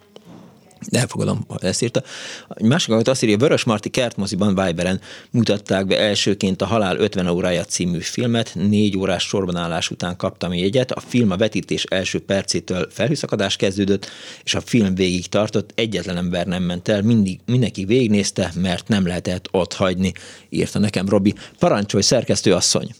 de 0.89 0.99
elfogadom, 0.99 1.45
ezt 1.59 1.81
írta. 1.81 2.03
Egy 2.49 2.65
másik 2.65 2.87
hallgató 2.87 3.11
azt 3.11 3.23
írja, 3.23 3.37
Vörös 3.37 3.63
Marti 3.63 3.89
kertmoziban 3.89 4.55
Viberen 4.55 5.01
mutatták 5.31 5.85
be 5.85 5.99
elsőként 5.99 6.61
a 6.61 6.65
Halál 6.65 6.97
50 6.97 7.27
órája 7.27 7.63
című 7.63 7.99
filmet, 7.99 8.51
négy 8.53 8.97
órás 8.97 9.23
sorbanállás 9.23 9.89
után 9.89 10.17
kaptam 10.17 10.53
jegyet, 10.53 10.91
a 10.91 10.99
film 10.99 11.31
a 11.31 11.37
vetítés 11.37 11.83
első 11.83 12.19
percétől 12.19 12.87
felhőszakadás 12.91 13.55
kezdődött, 13.55 14.09
és 14.43 14.55
a 14.55 14.61
film 14.61 14.95
végig 14.95 15.27
tartott, 15.27 15.71
egyetlen 15.75 16.17
ember 16.17 16.47
nem 16.47 16.63
ment 16.63 16.87
el, 16.87 17.01
mindig, 17.01 17.39
mindenki 17.45 17.85
végignézte, 17.85 18.51
mert 18.55 18.87
nem 18.87 19.07
lehetett 19.07 19.47
ott 19.51 19.73
hagyni, 19.73 20.13
írta 20.49 20.79
nekem 20.79 21.09
Robi. 21.09 21.33
Parancsolj, 21.59 22.03
szerkesztő 22.03 22.53
asszony! 22.53 22.95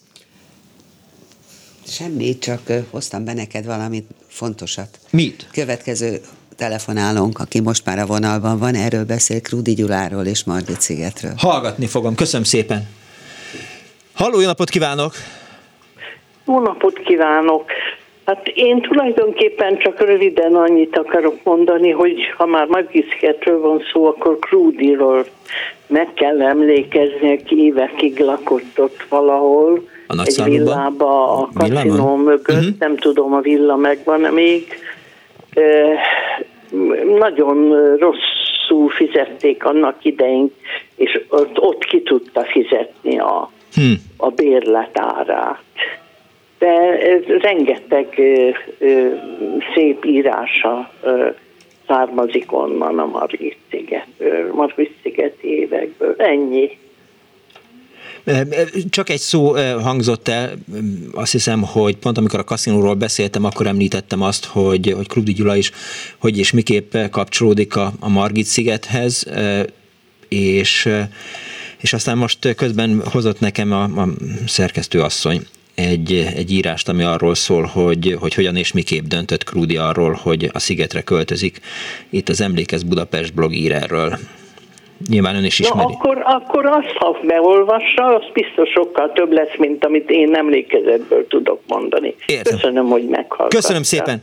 Semmi, 1.88 2.38
csak 2.38 2.60
hoztam 2.92 3.26
be 3.26 3.34
neked 3.34 3.66
valamit 3.66 4.06
fontosat. 4.28 4.88
Mit? 5.12 5.48
Következő 5.52 6.20
telefonálónk, 6.58 7.40
aki 7.40 7.60
most 7.60 7.86
már 7.86 8.00
a 8.00 8.06
vonalban 8.06 8.60
van, 8.60 8.76
erről 8.76 9.06
beszél 9.06 9.42
Krudi 9.42 9.74
Gyuláról 9.74 10.26
és 10.26 10.44
Margit 10.44 10.82
szigetről. 10.82 11.34
Hallgatni 11.38 11.88
fogom, 11.88 12.16
köszönöm 12.16 12.46
szépen. 12.46 12.88
Halló, 14.14 14.40
jó 14.40 14.46
napot 14.46 14.70
kívánok! 14.70 15.14
Jó 16.46 16.60
napot 16.60 17.00
kívánok! 17.00 17.66
Hát 18.26 18.48
én 18.48 18.82
tulajdonképpen 18.82 19.78
csak 19.78 20.00
röviden 20.00 20.56
annyit 20.56 20.98
akarok 20.98 21.44
mondani, 21.44 21.92
hogy 21.92 22.20
ha 22.38 22.46
már 22.46 22.68
Margit-szigetről 22.68 23.60
van 23.60 23.82
szó, 23.94 24.06
akkor 24.06 24.40
Krúdiról 24.40 25.26
meg 25.88 26.14
kell 26.14 26.42
emlékezni, 26.42 27.38
aki 27.38 27.64
évekig 27.64 28.20
lakott 28.20 28.80
ott 28.80 29.06
valahol, 29.10 29.88
a 30.08 30.22
egy 30.24 30.44
villába 30.44 31.38
a 31.38 31.50
kaszinó 31.54 32.16
mögött, 32.16 32.58
uh-huh. 32.58 32.78
nem 32.80 32.98
tudom, 32.98 33.34
a 33.34 33.40
villa 33.40 33.76
megvan-e 33.76 34.30
még, 34.30 34.68
nagyon 37.18 37.70
rosszul 37.98 38.90
fizették 38.90 39.66
annak 39.66 40.06
idején, 40.06 40.52
és 40.96 41.22
ott, 41.30 41.60
ott 41.60 41.84
ki 41.84 42.02
tudta 42.02 42.44
fizetni 42.44 43.20
a, 43.20 43.52
hmm. 43.74 43.96
a 44.18 44.30
bérletárát. 44.30 45.64
De 46.60 47.00
ez 47.00 47.24
rengeteg 47.26 48.08
ö, 48.18 48.50
ö, 48.80 49.08
szép 49.74 50.06
írása 50.06 50.92
ö, 51.02 51.28
származik 51.88 52.54
onnan 52.54 53.00
a 53.00 53.06
Margit-sziget, 53.06 54.08
Margit-szigeti 54.54 55.48
évekből. 55.48 56.16
Ennyi. 56.18 56.78
Csak 58.90 59.10
egy 59.10 59.20
szó 59.20 59.54
hangzott 59.80 60.28
el, 60.28 60.58
azt 61.12 61.32
hiszem, 61.32 61.62
hogy 61.62 61.96
pont 61.96 62.18
amikor 62.18 62.40
a 62.40 62.44
kaszinóról 62.44 62.94
beszéltem, 62.94 63.44
akkor 63.44 63.68
említettem 63.68 64.22
azt, 64.22 64.46
hogy, 64.46 64.94
hogy 64.96 65.08
Krudi 65.08 65.34
Gyula 65.34 65.56
is, 65.56 65.72
hogy 66.18 66.38
és 66.38 66.52
miképp 66.52 66.98
kapcsolódik 67.12 67.76
a, 67.76 67.94
a 68.00 68.10
Margit 68.10 68.46
szigethez, 68.46 69.26
és, 70.28 70.90
és 71.78 71.94
aztán 71.94 72.18
most 72.18 72.56
közben 72.56 73.02
hozott 73.06 73.40
nekem 73.40 73.72
a, 73.72 73.84
a 73.84 74.08
szerkesztő 74.48 75.02
asszony 75.02 75.46
egy, 75.76 76.14
egy 76.14 76.52
írást, 76.52 76.90
ami 76.90 77.04
arról 77.04 77.36
szól, 77.36 77.64
hogy, 77.64 78.16
hogy 78.20 78.34
hogyan 78.34 78.56
és 78.56 78.72
miképp 78.72 79.06
döntött 79.06 79.44
Krudi 79.44 79.78
arról, 79.78 80.20
hogy 80.22 80.50
a 80.54 80.60
szigetre 80.60 81.02
költözik. 81.02 81.60
Itt 82.10 82.30
az 82.30 82.42
Emlékez 82.42 82.84
Budapest 82.84 83.34
blog 83.34 83.54
ír 83.54 83.72
erről. 83.72 84.20
Nyilván 85.10 85.36
ön 85.36 85.46
is 85.46 85.60
ismeri. 85.60 85.88
Na, 85.88 85.94
akkor, 85.94 86.22
akkor 86.26 86.66
azt, 86.66 86.96
ha 86.98 87.18
beolvassa, 87.28 88.16
az 88.16 88.24
biztos 88.34 88.70
sokkal 88.70 89.12
több 89.12 89.32
lesz, 89.32 89.58
mint 89.58 89.86
amit 89.86 90.10
én 90.10 90.36
emlékezetből 90.36 91.28
tudok 91.28 91.62
mondani. 91.68 92.16
Értem. 92.26 92.54
Köszönöm, 92.54 92.86
hogy 92.86 93.08
meghallgattam. 93.08 93.60
Köszönöm 93.60 93.84
szépen. 93.84 94.22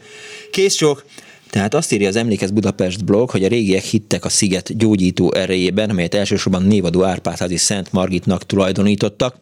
Kész 0.51 0.75
csók. 0.75 1.05
Tehát 1.51 1.75
azt 1.75 1.93
írja 1.93 2.09
az 2.09 2.17
Emlékez 2.17 2.51
Budapest 2.51 3.05
blog, 3.05 3.31
hogy 3.31 3.45
a 3.45 3.49
régiek 3.49 3.83
hittek 3.83 4.25
a 4.25 4.29
sziget 4.29 4.77
gyógyító 4.77 5.33
erejében, 5.35 5.91
amelyet 5.91 6.15
elsősorban 6.15 6.63
névadó 6.63 7.03
Árpádházi 7.03 7.57
Szent 7.57 7.93
Margitnak 7.93 8.47
tulajdonítottak. 8.47 9.35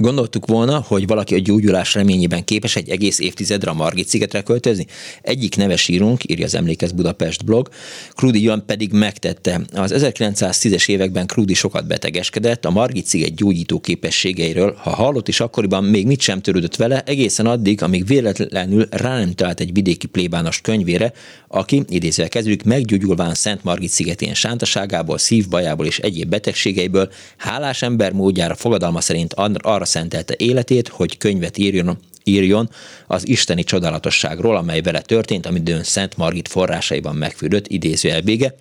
Gondoltuk 0.00 0.46
volna, 0.46 0.84
hogy 0.86 1.06
valaki 1.06 1.34
a 1.34 1.38
gyógyulás 1.38 1.94
reményében 1.94 2.44
képes 2.44 2.76
egy 2.76 2.88
egész 2.88 3.18
évtizedre 3.18 3.70
a 3.70 3.74
Margit 3.74 4.08
szigetre 4.08 4.42
költözni? 4.42 4.86
Egyik 5.22 5.56
neves 5.56 5.88
írunk, 5.88 6.30
írja 6.30 6.44
az 6.44 6.54
Emlékez 6.54 6.92
Budapest 6.92 7.44
blog, 7.44 7.68
Krudi 8.10 8.42
Jan 8.42 8.66
pedig 8.66 8.92
megtette. 8.92 9.60
Az 9.72 9.94
1910-es 9.96 10.88
években 10.88 11.26
Krudi 11.26 11.54
sokat 11.54 11.86
betegeskedett, 11.86 12.64
a 12.64 12.70
Margit 12.70 13.06
sziget 13.06 13.34
gyógyító 13.34 13.80
képességeiről, 13.80 14.74
ha 14.78 14.90
hallott 14.90 15.28
is 15.28 15.40
akkoriban 15.40 15.84
még 15.84 16.06
mit 16.06 16.20
sem 16.20 16.40
törődött 16.40 16.76
vele, 16.76 17.02
egészen 17.02 17.46
addig, 17.46 17.82
amíg 17.82 18.06
véletlenül 18.06 18.86
rá 18.90 19.18
nem 19.18 19.32
talált 19.32 19.60
egy 19.60 19.72
vidéki 19.72 20.06
plébános 20.06 20.60
könyvére, 20.60 21.12
aki, 21.48 21.82
idézve 21.88 22.28
kezdjük, 22.28 22.62
meggyógyulván 22.62 23.34
Szent 23.34 23.64
Margit 23.64 23.90
szigetén 23.90 24.34
sántaságából, 24.34 25.18
szívbajából 25.18 25.86
és 25.86 25.98
egyéb 25.98 26.28
betegségeiből, 26.28 27.10
hálás 27.36 27.82
ember 27.82 28.12
módjára 28.12 28.54
fogadalma 28.54 29.00
szerint 29.00 29.34
arra 29.34 29.86
szentelte 29.88 30.34
életét, 30.36 30.88
hogy 30.88 31.18
könyvet 31.18 31.58
írjon, 31.58 31.98
írjon 32.24 32.70
az 33.06 33.28
isteni 33.28 33.64
csodálatosságról, 33.64 34.56
amely 34.56 34.80
vele 34.80 35.00
történt, 35.00 35.46
amit 35.46 35.62
Dön 35.62 35.82
Szent 35.82 36.16
Margit 36.16 36.48
forrásaiban 36.48 37.16
megfürdött, 37.16 37.66
idéző 37.66 38.20
vége, 38.24 38.54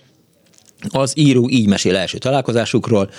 az 0.90 1.12
író 1.16 1.50
így 1.50 1.68
mesél 1.68 1.96
első 1.96 2.18
találkozásukról, 2.18 3.10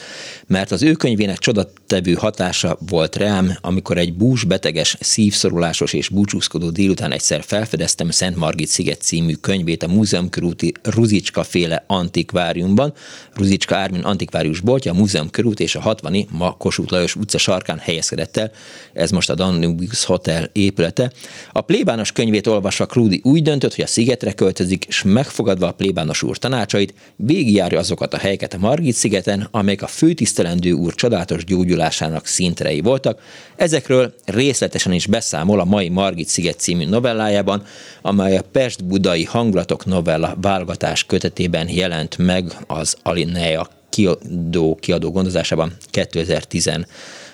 mert 0.46 0.70
az 0.70 0.82
ő 0.82 0.92
könyvének 0.92 1.38
csodatevő 1.38 2.12
hatása 2.12 2.78
volt 2.88 3.16
rám, 3.16 3.58
amikor 3.60 3.98
egy 3.98 4.14
bús 4.14 4.44
beteges, 4.44 4.96
szívszorulásos 5.00 5.92
és 5.92 6.08
búcsúzkodó 6.08 6.70
délután 6.70 7.12
egyszer 7.12 7.42
felfedeztem 7.42 8.10
Szent 8.10 8.36
Margit 8.36 8.68
sziget 8.68 9.00
című 9.00 9.34
könyvét 9.34 9.82
a 9.82 9.88
múzeumkörúti 9.88 10.72
Ruzicska 10.82 11.42
féle 11.42 11.84
antikváriumban. 11.86 12.92
Ruzicska 13.34 13.76
Ármin 13.76 14.00
antikvárius 14.00 14.60
boltja 14.60 14.92
a 14.92 14.94
múzeumkörút 14.94 15.60
és 15.60 15.74
a 15.74 15.80
60 15.80 16.26
ma 16.30 16.52
Kossuth 16.52 16.92
Lajos 16.92 17.16
utca 17.16 17.38
sarkán 17.38 17.78
helyezkedett 17.78 18.36
el. 18.36 18.50
Ez 18.92 19.10
most 19.10 19.30
a 19.30 19.34
Danubius 19.34 20.04
Hotel 20.04 20.50
épülete. 20.52 21.12
A 21.52 21.60
plébános 21.60 22.12
könyvét 22.12 22.46
olvasva 22.46 22.86
Krúdi 22.86 23.20
úgy 23.24 23.42
döntött, 23.42 23.74
hogy 23.74 23.84
a 23.84 23.88
szigetre 23.88 24.32
költözik, 24.32 24.84
és 24.84 25.02
megfogadva 25.02 25.66
a 25.66 25.72
plébános 25.72 26.22
úr 26.22 26.38
tanácsait, 26.38 26.94
végig 27.16 27.47
végigjárja 27.48 27.78
azokat 27.78 28.14
a 28.14 28.18
helyeket 28.18 28.54
a 28.54 28.58
Margit-szigeten, 28.58 29.48
amelyek 29.50 29.82
a 29.82 29.86
főtisztelendő 29.86 30.72
úr 30.72 30.94
csodálatos 30.94 31.44
gyógyulásának 31.44 32.26
szintrei 32.26 32.80
voltak. 32.80 33.20
Ezekről 33.56 34.14
részletesen 34.24 34.92
is 34.92 35.06
beszámol 35.06 35.60
a 35.60 35.64
mai 35.64 35.88
Margit-sziget 35.88 36.58
című 36.58 36.84
novellájában, 36.84 37.62
amely 38.02 38.36
a 38.36 38.42
Pest-budai 38.52 39.24
hangulatok 39.24 39.84
novella 39.84 40.36
válogatás 40.40 41.04
kötetében 41.04 41.68
jelent 41.68 42.18
meg 42.18 42.52
az 42.66 42.96
Alinea 43.02 43.68
kiadó, 43.90 44.78
kiadó 44.80 45.10
gondozásában 45.10 45.72
2013 45.90 46.86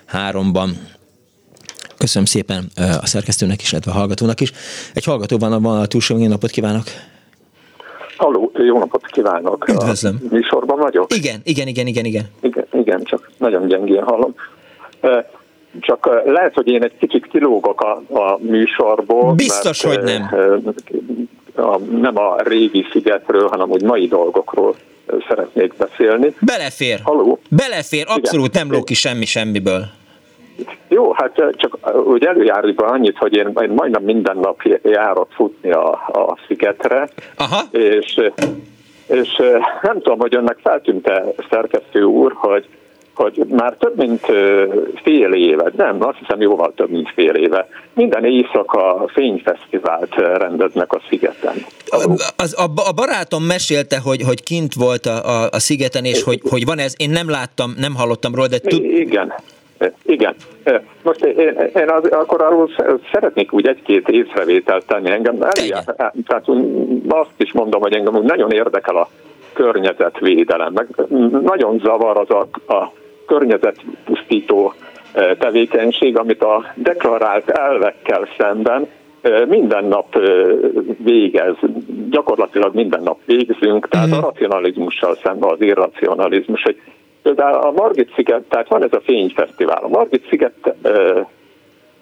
háromban. 0.05 0.89
Köszönöm 1.97 2.27
szépen 2.27 2.71
a 3.01 3.07
szerkesztőnek 3.07 3.63
is, 3.63 3.73
illetve 3.73 3.91
a 3.91 3.95
hallgatónak 3.95 4.41
is. 4.41 4.53
Egy 4.93 5.05
hallgató 5.05 5.39
van 5.39 5.53
a 5.53 5.61
vonal 5.61 5.87
túlsó, 5.87 6.27
napot 6.27 6.51
kívánok! 6.51 7.14
Halló, 8.25 8.51
jó 8.55 8.79
napot 8.79 9.07
kívánok! 9.07 9.69
Üdvözlöm! 9.69 10.19
A 10.31 10.35
műsorban 10.35 10.79
vagyok? 10.79 11.15
Igen, 11.15 11.41
igen, 11.43 11.67
igen, 11.67 11.87
igen, 11.87 12.05
igen. 12.05 12.25
Igen, 12.41 12.67
igen 12.73 13.03
csak 13.05 13.31
nagyon 13.39 13.67
gyengén 13.67 14.03
hallom. 14.03 14.35
Csak 15.81 16.23
lehet, 16.25 16.55
hogy 16.55 16.69
én 16.69 16.83
egy 16.83 16.97
kicsit 16.99 17.27
kilógok 17.27 17.81
a, 17.81 18.03
a 18.19 18.39
műsorból. 18.41 19.33
Biztos, 19.33 19.85
mert, 19.85 19.97
hogy 19.97 20.05
nem. 20.05 20.29
A, 21.57 21.79
nem 21.79 22.19
a 22.19 22.37
régi 22.43 22.87
szigetről, 22.93 23.49
hanem 23.49 23.71
úgy 23.71 23.83
mai 23.83 24.07
dolgokról 24.07 24.75
szeretnék 25.29 25.75
beszélni. 25.77 26.35
Belefér. 26.41 27.01
Halló? 27.03 27.39
Belefér, 27.51 28.05
abszolút 28.09 28.55
Igen. 28.55 28.67
nem 28.67 28.77
lók 28.77 28.85
ki 28.85 28.95
semmi 28.95 29.25
semmiből. 29.25 29.85
Jó, 30.89 31.13
hát 31.13 31.43
csak 31.57 31.79
úgy 32.07 32.25
előjáróban 32.25 32.89
annyit, 32.89 33.19
hogy 33.19 33.37
én, 33.37 33.53
én 33.61 33.71
majdnem 33.71 34.03
minden 34.03 34.37
nap 34.37 34.63
járok 34.83 35.29
futni 35.31 35.71
a, 35.71 35.91
a 35.93 36.39
szigetre, 36.47 37.09
Aha. 37.37 37.63
és 37.71 38.31
és 39.07 39.43
nem 39.83 39.95
tudom, 39.95 40.19
hogy 40.19 40.35
önnek 40.35 40.59
feltűnt-e 40.63 41.25
szerkesztő 41.51 42.03
úr, 42.03 42.33
hogy 42.37 42.69
hogy 43.15 43.45
már 43.49 43.77
több 43.79 43.97
mint 43.97 44.21
fél 45.03 45.33
éve, 45.33 45.71
nem, 45.77 45.97
azt 46.03 46.19
hiszem 46.19 46.41
jóval 46.41 46.73
több 46.77 46.91
mint 46.91 47.11
fél 47.15 47.35
éve, 47.35 47.69
minden 47.93 48.25
éjszaka 48.25 49.05
fényfesztivált 49.13 50.15
rendeznek 50.15 50.93
a 50.93 51.01
szigeten. 51.09 51.55
Az, 52.37 52.59
a, 52.59 52.89
a 52.89 52.93
barátom 52.93 53.43
mesélte, 53.43 53.99
hogy, 53.99 54.23
hogy 54.23 54.43
kint 54.43 54.75
volt 54.75 55.07
a, 55.07 55.43
a, 55.43 55.49
a 55.51 55.59
szigeten, 55.59 56.05
és 56.05 56.23
hogy, 56.23 56.41
hogy 56.51 56.65
van 56.65 56.79
ez, 56.79 56.95
én 56.97 57.11
nem 57.11 57.31
láttam, 57.31 57.75
nem 57.79 57.95
hallottam 57.95 58.35
róla, 58.35 58.49
de 58.49 58.59
tud... 58.59 58.85
Igen, 58.85 59.33
igen. 60.03 60.35
Most 61.03 61.25
én, 61.25 61.71
én 61.75 61.91
az, 61.91 62.05
akkor 62.11 62.43
arról 62.43 62.71
szeretnék 63.13 63.53
úgy 63.53 63.67
egy-két 63.67 64.09
észrevételt 64.09 64.87
tenni. 64.87 65.11
Engem 65.11 65.37
eljár, 65.41 65.85
tehát 66.27 66.49
azt 67.09 67.31
is 67.37 67.53
mondom, 67.53 67.81
hogy 67.81 67.95
engem 67.95 68.17
úgy 68.17 68.25
nagyon 68.25 68.51
érdekel 68.51 68.97
a 68.97 69.09
környezetvédelem, 69.53 70.73
meg 70.73 70.89
nagyon 71.43 71.79
zavar 71.85 72.17
az 72.17 72.31
a, 72.31 72.73
a 72.75 72.93
környezetpusztító 73.27 74.73
tevékenység, 75.39 76.19
amit 76.19 76.43
a 76.43 76.73
deklarált 76.75 77.51
elvekkel 77.51 78.29
szemben 78.39 78.89
minden 79.49 79.85
nap 79.85 80.19
végez, 80.97 81.55
gyakorlatilag 82.11 82.75
minden 82.75 83.03
nap 83.03 83.19
végzünk, 83.25 83.89
tehát 83.89 84.09
mhm. 84.09 84.17
a 84.17 84.21
racionalizmussal 84.21 85.17
szemben 85.23 85.51
az 85.51 85.61
irracionalizmus, 85.61 86.63
hogy 86.63 86.81
Például 87.25 87.55
a 87.55 87.71
Margit 87.71 88.13
sziget, 88.15 88.43
tehát 88.43 88.69
van 88.69 88.83
ez 88.83 88.93
a 88.93 89.01
fényfesztivál. 89.05 89.83
A 89.83 89.89
Margit 89.89 90.27
sziget 90.29 90.75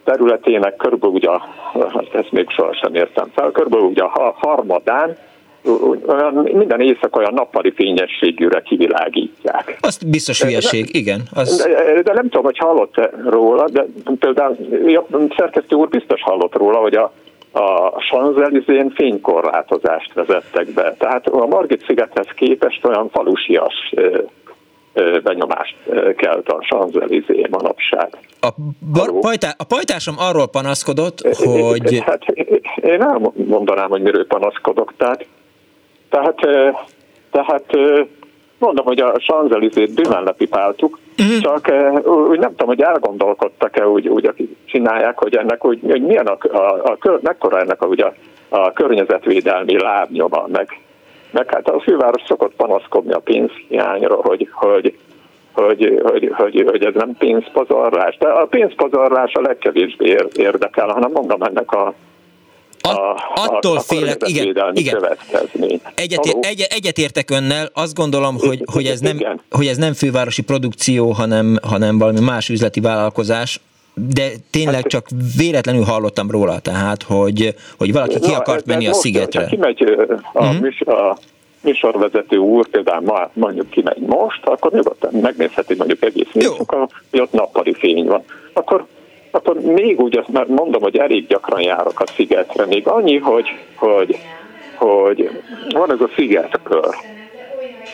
területének 0.05 0.77
körülbelül 0.77 1.15
ugye, 1.15 1.29
hát 1.73 2.15
ezt 2.15 2.33
még 2.33 2.51
sohasem 2.51 2.95
értem 2.95 3.31
fel, 3.35 3.51
körülbelül 3.51 3.87
ugye 3.87 4.03
a 4.03 4.35
harmadán 4.39 5.17
minden 6.43 6.81
éjszaka 6.81 7.19
olyan 7.19 7.35
nappali 7.35 7.73
fényességűre 7.73 8.61
kivilágítják. 8.61 9.77
Azt 9.81 10.11
biztos 10.11 10.43
hülyeség, 10.43 10.85
de, 10.85 10.99
igen. 10.99 11.21
Az... 11.35 11.57
De, 11.57 12.03
de 12.03 12.13
nem 12.13 12.23
tudom, 12.23 12.45
hogy 12.45 12.59
hallott 12.59 13.11
róla, 13.29 13.69
de 13.69 13.85
például 14.19 14.57
a 14.97 15.35
szerkesztő 15.37 15.77
úr 15.77 15.89
biztos 15.89 16.23
hallott 16.23 16.57
róla, 16.57 16.79
hogy 16.79 16.95
a, 16.95 17.13
a 17.53 18.01
Sanzelizén 18.01 18.91
fénykorlátozást 18.91 20.13
vezettek 20.13 20.67
be. 20.75 20.95
Tehát 20.99 21.27
a 21.27 21.47
Margit 21.47 21.85
szigethez 21.87 22.27
képest 22.37 22.85
olyan 22.85 23.09
falusias 23.11 23.93
benyomást 25.23 25.77
kelt 26.17 26.49
a 26.49 26.63
Sanzelizé 26.63 27.47
manapság. 27.51 28.19
A, 28.41 28.49
bar, 28.93 29.21
pajtá, 29.21 29.55
a 29.57 29.65
pajtásom 29.65 30.15
arról 30.19 30.49
panaszkodott, 30.49 31.21
hogy... 31.21 31.99
Hát 32.07 32.25
én 32.83 32.99
nem 32.99 33.33
mondanám, 33.35 33.89
hogy 33.89 34.03
miről 34.03 34.27
panaszkodok, 34.27 34.95
tehát, 34.97 35.27
tehát, 36.11 36.39
tehát 37.31 37.65
mondom, 38.59 38.85
hogy 38.85 39.01
a 39.01 39.15
Sanzelizét 39.19 39.95
bőven 39.95 40.23
lepipáltuk, 40.23 40.99
uh-huh. 41.19 41.41
csak 41.41 41.73
úgy 42.29 42.39
nem 42.39 42.51
tudom, 42.51 42.67
hogy 42.67 42.83
elgondolkodtak-e 42.83 43.89
úgy, 43.89 44.09
úgy 44.09 44.27
akik 44.27 44.57
csinálják, 44.65 45.19
hogy 45.19 45.37
ennek 45.37 45.65
úgy, 45.65 45.79
hogy 45.83 46.03
milyen 46.03 46.27
a, 46.27 46.37
a, 46.53 46.57
a, 46.57 46.97
a 47.01 47.19
mekkora 47.23 47.61
ennek 47.61 47.83
a, 47.83 47.87
ugye, 47.87 48.13
a 48.49 48.73
környezetvédelmi 48.73 49.79
lábnyoma, 49.79 50.47
meg, 50.53 50.81
meg 51.33 51.55
hát 51.55 51.69
a 51.69 51.81
főváros 51.81 52.23
szokott 52.27 52.55
panaszkodni 52.57 53.13
a 53.13 53.19
pénzhiányra, 53.19 54.15
hogy, 54.15 54.49
hogy, 54.53 54.99
hogy, 55.53 56.01
hogy, 56.03 56.33
hogy, 56.37 56.65
hogy 56.67 56.85
ez 56.85 56.95
nem 56.95 57.17
pénzpazarlás. 57.19 58.17
De 58.17 58.29
a 58.29 58.47
pénzpazarlás 58.47 59.33
a 59.33 59.41
legkevésbé 59.41 60.17
érdekel, 60.35 60.89
hanem 60.89 61.11
mondom 61.11 61.43
ennek 61.43 61.73
a 61.73 61.95
a, 62.85 63.17
attól 63.35 63.77
a, 63.77 63.81
félek, 63.81 64.29
igen, 64.29 64.73
igen. 64.73 65.17
Egyet, 65.95 66.37
egy, 66.41 66.67
egyetértek 66.69 67.31
önnel, 67.31 67.71
azt 67.73 67.95
gondolom, 67.95 68.39
hogy, 68.39 68.65
hogy, 68.73 68.87
ez 68.87 69.01
nem, 69.01 69.41
hogy 69.51 69.67
ez 69.67 69.77
nem 69.77 69.93
fővárosi 69.93 70.43
produkció, 70.43 71.11
hanem, 71.11 71.59
hanem 71.63 71.99
valami 71.99 72.21
más 72.21 72.49
üzleti 72.49 72.81
vállalkozás, 72.81 73.61
de 73.95 74.29
tényleg 74.51 74.75
hát, 74.75 74.87
csak 74.87 75.07
véletlenül 75.37 75.83
hallottam 75.83 76.31
róla, 76.31 76.59
tehát, 76.59 77.03
hogy, 77.03 77.55
hogy 77.79 77.93
valaki 77.93 78.21
ki 78.21 78.33
akart 78.33 78.67
menni 78.67 78.87
a 78.87 78.93
szigetre. 78.93 79.47
Kimegy 79.47 79.83
a, 80.33 80.45
uh-huh. 80.45 81.09
a 81.09 81.19
műsorvezető 81.63 82.37
úr, 82.37 82.69
például 82.69 83.01
ma, 83.01 83.31
mondjuk 83.33 83.71
kimegy 83.71 83.99
most, 83.99 84.45
akkor 84.45 84.73
nyugodtan 84.73 85.15
megnézheti 85.21 85.75
mondjuk 85.75 86.03
egész 86.03 86.29
éjszaka, 86.33 86.89
hogy 87.11 87.21
ott 87.21 87.33
nappali 87.33 87.75
fény 87.75 88.07
van. 88.07 88.23
Akkor, 88.53 88.87
akkor 89.31 89.61
még 89.61 90.01
úgy 90.01 90.17
azt 90.19 90.29
már 90.29 90.47
mondom, 90.47 90.83
hogy 90.83 90.97
elég 90.97 91.27
gyakran 91.27 91.61
járok 91.61 92.01
a 92.01 92.07
szigetre, 92.07 92.67
még 92.67 92.87
annyi, 92.87 93.19
hogy, 93.19 93.47
hogy, 93.75 94.19
hogy 94.77 95.31
van 95.69 95.93
ez 95.93 96.01
a 96.01 96.11
szigetkör. 96.17 96.95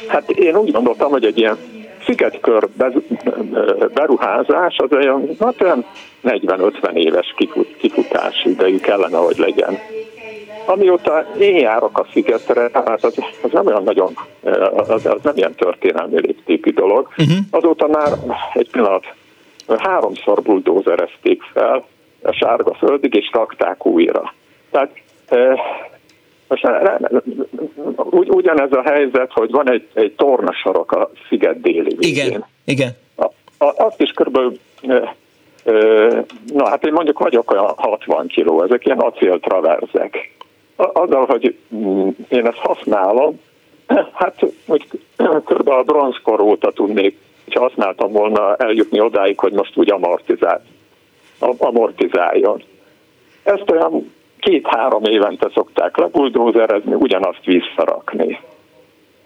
Hát 0.09 0.31
én 0.31 0.57
úgy 0.57 0.73
gondoltam, 0.73 1.11
hogy 1.11 1.25
egy 1.25 1.39
ilyen 1.39 1.57
szigetkör 2.09 2.69
beruházás 3.95 4.77
az 4.77 4.93
olyan, 4.93 5.29
hát 5.41 5.63
olyan 5.63 5.85
40-50 6.25 6.93
éves 6.93 7.35
kifut, 7.37 7.77
kifutási 7.77 8.49
idejű 8.49 8.79
kellene, 8.79 9.17
hogy 9.17 9.37
legyen. 9.37 9.79
Amióta 10.67 11.27
én 11.39 11.57
járok 11.57 11.99
a 11.99 12.07
szigetre, 12.13 12.71
hát 12.73 13.05
az, 13.05 13.15
az 13.43 13.51
nem 13.53 13.67
olyan 13.67 13.83
nagyon, 13.83 14.13
az, 14.77 14.91
az 14.91 15.21
nem 15.23 15.37
ilyen 15.37 15.55
történelmi 15.55 16.21
léptékű 16.21 16.71
dolog. 16.71 17.09
Uh-huh. 17.09 17.37
Azóta 17.51 17.87
már 17.87 18.09
egy 18.55 18.71
pillanat 18.71 19.05
háromszor 19.79 20.43
buldózerezték 20.43 21.43
fel 21.53 21.85
a 22.23 22.33
sárga 22.33 22.75
földig, 22.75 23.15
és 23.15 23.31
rakták 23.33 23.87
újra. 23.87 24.35
Tehát 24.71 24.91
most 26.49 26.69
ugy, 27.97 28.29
ugyanez 28.31 28.73
a 28.73 28.83
helyzet, 28.83 29.33
hogy 29.33 29.51
van 29.51 29.71
egy, 29.71 29.87
egy 29.95 30.13
tornasarok 30.13 30.93
a 30.93 31.11
sziget 31.29 31.61
déli 31.61 31.95
végén. 31.99 32.27
Igen, 32.27 32.45
igen. 32.65 32.91
A, 33.17 33.25
a, 33.65 33.75
azt 33.77 34.01
is 34.01 34.11
körülbelül, 34.11 34.59
na 36.53 36.69
hát 36.69 36.85
én 36.85 36.93
mondjuk 36.93 37.19
vagyok 37.19 37.51
olyan 37.51 37.73
60 37.77 38.27
kiló, 38.27 38.63
ezek 38.63 38.87
ilyen 38.87 38.99
acéltraverzek. 38.99 40.37
Azzal, 40.77 41.27
hogy 41.27 41.57
mm, 41.75 42.09
én 42.29 42.47
ezt 42.47 42.57
használom, 42.57 43.41
hát 44.21 44.47
hogy 44.67 44.87
kb. 45.45 45.69
a 45.69 45.83
bronzkor 45.83 46.41
óta 46.41 46.71
tudnék, 46.71 47.19
ha 47.51 47.61
használtam 47.61 48.13
volna 48.13 48.57
eljutni 48.57 49.01
odáig, 49.01 49.39
hogy 49.39 49.53
most 49.53 49.77
úgy 49.77 49.91
amortizál, 49.91 50.63
amortizáljon. 51.59 52.63
Ezt 53.43 53.71
olyan 53.71 54.13
két-három 54.39 55.05
évente 55.05 55.51
szokták 55.55 55.97
lebuldózerezni, 55.97 56.95
ugyanazt 56.95 57.45
visszarakni. 57.45 58.41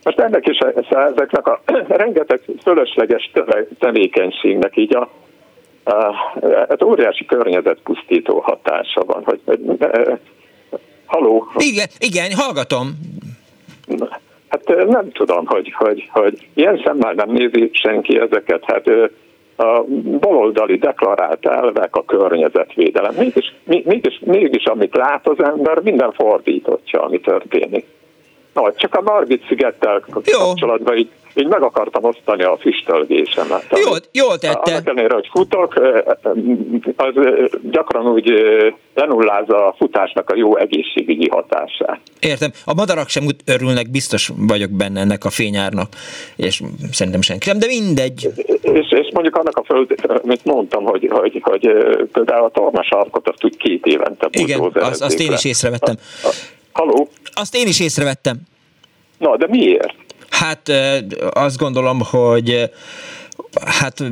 Most 0.05 0.20
ennek 0.20 0.48
is 0.48 0.59
ezeknek 0.89 1.47
a 1.47 1.60
rengeteg 1.89 2.40
fölösleges 2.62 3.30
tevékenységnek 3.78 4.76
így 4.76 4.97
a, 4.97 5.09
hát 6.68 6.82
óriási 6.82 7.24
környezetpusztító 7.24 8.39
hatása 8.40 9.01
van. 9.06 9.24
Hogy, 9.24 9.40
e, 9.78 10.18
haló? 11.06 11.47
Igen, 11.56 11.86
igen, 11.98 12.30
hallgatom. 12.34 12.89
Hát 14.48 14.86
nem 14.89 15.10
tudom, 15.10 15.47
hogy, 15.47 15.72
hogy, 15.76 16.09
hogy 16.12 16.48
ilyen 16.55 16.82
szemmel 16.84 17.12
nem 17.12 17.30
nézi 17.30 17.70
senki 17.72 18.18
ezeket. 18.18 18.64
Hát 18.64 18.90
a 19.62 19.84
baloldali 20.20 20.76
deklarált 20.76 21.47
elvek 21.47 21.97
a 21.97 22.05
környezetvédelem. 22.05 23.14
Mégis, 23.18 23.55
mégis, 23.64 24.20
mégis 24.24 24.64
amit 24.64 24.97
lát 24.97 25.28
az 25.28 25.44
ember, 25.44 25.82
minden 25.82 26.12
fordítottja, 26.12 27.02
ami 27.02 27.20
történik. 27.20 27.86
No, 28.52 28.72
csak 28.72 28.94
a 28.94 29.00
Margit 29.00 29.44
szigettel 29.48 30.04
kapcsolatban 30.10 30.96
így 30.96 31.10
így 31.34 31.46
meg 31.46 31.62
akartam 31.62 32.04
osztani 32.04 32.42
a 32.42 32.56
füstölgésemet. 32.60 33.66
Jól, 33.84 33.98
jól 34.12 34.38
tette. 34.38 34.72
Annak 34.72 34.86
ellenére, 34.86 35.14
hogy 35.14 35.28
futok, 35.32 35.74
az 36.96 37.14
gyakran 37.70 38.06
úgy 38.06 38.32
lenullázza 38.94 39.66
a 39.66 39.74
futásnak 39.78 40.30
a 40.30 40.36
jó 40.36 40.56
egészségügyi 40.56 41.28
hatását. 41.28 42.00
Értem. 42.20 42.50
A 42.64 42.74
madarak 42.74 43.08
sem 43.08 43.24
örülnek, 43.46 43.90
biztos 43.90 44.30
vagyok 44.36 44.70
benne 44.70 45.00
ennek 45.00 45.24
a 45.24 45.30
fényárnak, 45.30 45.88
és 46.36 46.62
szerintem 46.92 47.22
senki 47.22 47.44
sem, 47.48 47.58
de 47.58 47.66
mindegy. 47.66 48.28
És, 48.62 48.90
és 48.90 49.08
mondjuk 49.12 49.36
annak 49.36 49.56
a 49.56 49.64
föld, 49.64 49.94
amit 50.22 50.44
mondtam, 50.44 50.84
hogy, 50.84 51.08
hogy, 51.10 51.40
hogy 51.42 51.68
például 52.12 52.44
a 52.44 52.50
tornasarkot 52.50 53.28
azt 53.28 53.44
úgy 53.44 53.56
két 53.56 53.86
évente 53.86 54.28
Igen, 54.30 54.70
azt, 54.72 55.02
azt 55.02 55.20
én 55.20 55.32
is 55.32 55.44
észrevettem. 55.44 55.94
A, 56.22 56.26
a, 56.26 56.30
haló? 56.73 57.09
Azt 57.35 57.55
én 57.55 57.66
is 57.66 57.81
észrevettem. 57.81 58.36
Na, 59.19 59.36
de 59.36 59.47
miért? 59.49 59.94
Hát 60.31 60.73
azt 61.31 61.59
gondolom, 61.59 62.01
hogy 62.11 62.70
hát 63.65 64.03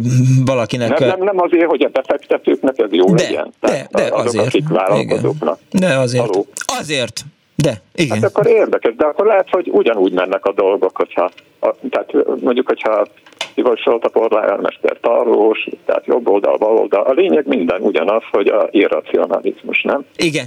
valakinek... 0.44 0.98
Nem, 0.98 1.08
nem, 1.08 1.22
nem 1.22 1.40
azért, 1.40 1.66
hogy 1.66 1.82
a 1.82 1.88
befektetőknek 1.88 2.78
ez 2.78 2.92
jó 2.92 3.14
de, 3.14 3.22
legyen. 3.22 3.52
De, 3.60 3.88
de 3.90 4.02
azok, 4.02 4.18
azért. 4.18 4.46
Akik 4.46 4.68
vállalkozóknak. 4.68 5.58
De 5.70 5.98
azért. 5.98 6.26
Haló. 6.26 6.46
Azért. 6.80 7.24
De, 7.54 7.82
igen. 7.94 8.20
Hát 8.20 8.30
akkor 8.30 8.46
érdekes, 8.46 8.94
de 8.94 9.04
akkor 9.04 9.26
lehet, 9.26 9.46
hogy 9.50 9.68
ugyanúgy 9.72 10.12
mennek 10.12 10.44
a 10.44 10.52
dolgok, 10.52 10.96
hogyha, 10.96 11.30
a, 11.60 11.74
tehát 11.90 12.40
mondjuk, 12.40 12.66
hogyha 12.66 13.06
javasolt 13.54 14.04
a 14.04 14.08
polgármester 14.08 14.98
tarlós, 15.00 15.68
tehát 15.86 16.06
jobb 16.06 16.28
oldal, 16.28 16.56
bal 16.56 16.76
oldal. 16.76 17.02
A 17.02 17.12
lényeg 17.12 17.46
minden 17.46 17.80
ugyanaz, 17.80 18.22
hogy 18.30 18.48
a 18.48 18.68
irracionalizmus, 18.70 19.82
nem? 19.82 20.04
Igen. 20.16 20.46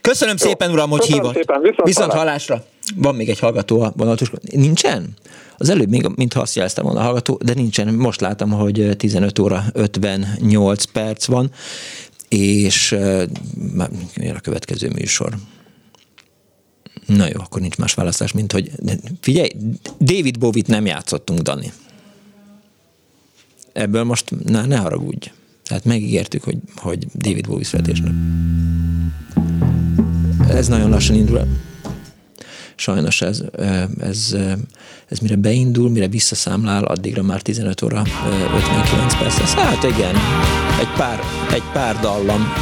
Köszönöm 0.00 0.34
Jó. 0.38 0.46
szépen, 0.46 0.70
uram, 0.70 0.90
hogy 0.90 0.98
Köszönöm 0.98 1.20
hívott. 1.20 1.34
Szépen, 1.36 1.60
viszont, 1.60 1.86
viszont 1.86 2.12
hallásra. 2.12 2.56
Van 2.96 3.14
még 3.14 3.28
egy 3.28 3.38
hallgató 3.38 3.80
a 3.80 3.92
vonatos. 3.96 4.30
Nincsen? 4.50 5.14
Az 5.58 5.70
előbb 5.70 5.88
még, 5.88 6.06
mintha 6.16 6.40
azt 6.40 6.54
jelezte 6.54 6.82
volna 6.82 7.00
a 7.00 7.02
hallgató, 7.02 7.38
de 7.44 7.54
nincsen. 7.54 7.94
Most 7.94 8.20
látom, 8.20 8.50
hogy 8.50 8.88
15 8.96 9.38
óra 9.38 9.62
58 9.72 10.84
perc 10.84 11.26
van, 11.26 11.50
és 12.28 12.96
már 13.74 13.88
a 14.36 14.40
következő 14.40 14.88
műsor. 14.88 15.28
Na 17.06 17.26
jó, 17.26 17.40
akkor 17.40 17.60
nincs 17.60 17.76
más 17.76 17.94
választás, 17.94 18.32
mint 18.32 18.52
hogy 18.52 18.70
figyelj, 19.20 19.48
David 20.00 20.38
Bovit 20.38 20.66
nem 20.66 20.86
játszottunk, 20.86 21.40
Dani. 21.40 21.72
Ebből 23.74 24.04
most 24.04 24.32
ne, 24.44 24.64
ne 24.66 24.76
haragudj. 24.76 25.30
Tehát 25.64 25.84
megígértük, 25.84 26.42
hogy, 26.42 26.58
hogy 26.76 27.06
David 27.14 27.46
Bowie 27.46 27.64
születésnap. 27.64 28.12
Ez 30.48 30.68
nagyon 30.68 30.90
lassan 30.90 31.16
indul 31.16 31.46
sajnos 32.76 33.22
ez, 33.22 33.42
ez, 34.00 34.36
ez 35.08 35.18
mire 35.18 35.36
beindul, 35.36 35.90
mire 35.90 36.08
visszaszámlál, 36.08 36.84
addigra 36.84 37.22
már 37.22 37.42
15 37.42 37.82
óra 37.82 38.02
59 38.56 39.18
perc. 39.18 39.52
Hát 39.52 39.82
igen, 39.82 40.14
egy 40.80 40.92
pár, 40.96 41.20
egy 41.52 41.62
pár 41.72 42.00
dallam. 42.00 42.52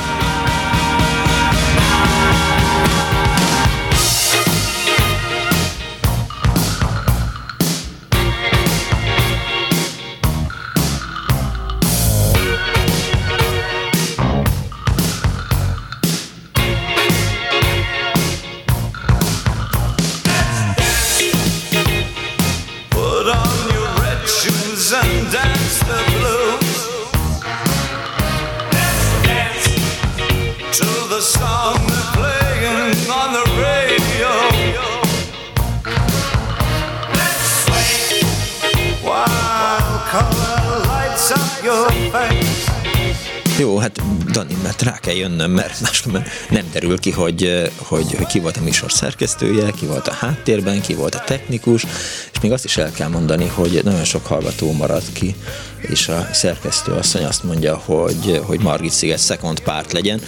Hát 43.82 44.02
Dani, 44.32 44.56
mert 44.62 44.82
rá 44.82 44.98
kell 44.98 45.14
jönnöm, 45.14 45.50
mert 45.50 45.80
máskülönben 45.84 46.30
nem 46.50 46.64
derül 46.72 46.98
ki, 46.98 47.10
hogy, 47.10 47.70
hogy, 47.76 48.14
hogy 48.14 48.26
ki 48.26 48.40
volt 48.40 48.56
a 48.56 48.62
műsor 48.62 48.92
szerkesztője, 48.92 49.70
ki 49.70 49.86
volt 49.86 50.09
a 50.09 50.12
háttérben, 50.12 50.80
ki 50.80 50.94
volt 50.94 51.14
a 51.14 51.22
technikus, 51.26 51.86
és 52.32 52.40
még 52.40 52.52
azt 52.52 52.64
is 52.64 52.76
el 52.76 52.90
kell 52.90 53.09
mondani, 53.09 53.46
hogy 53.46 53.80
nagyon 53.84 54.04
sok 54.04 54.26
hallgató 54.26 54.72
maradt 54.72 55.12
ki, 55.12 55.34
és 55.80 56.09
a 56.09 56.28
szerkesztő 56.32 56.92
asszony 56.92 57.24
azt 57.24 57.44
mondja, 57.44 57.76
hogy, 57.76 58.40
hogy 58.44 58.60
Margit 58.60 58.92
Sziget 58.92 59.24
second 59.24 59.60
párt 59.60 59.92
legyen. 59.92 60.20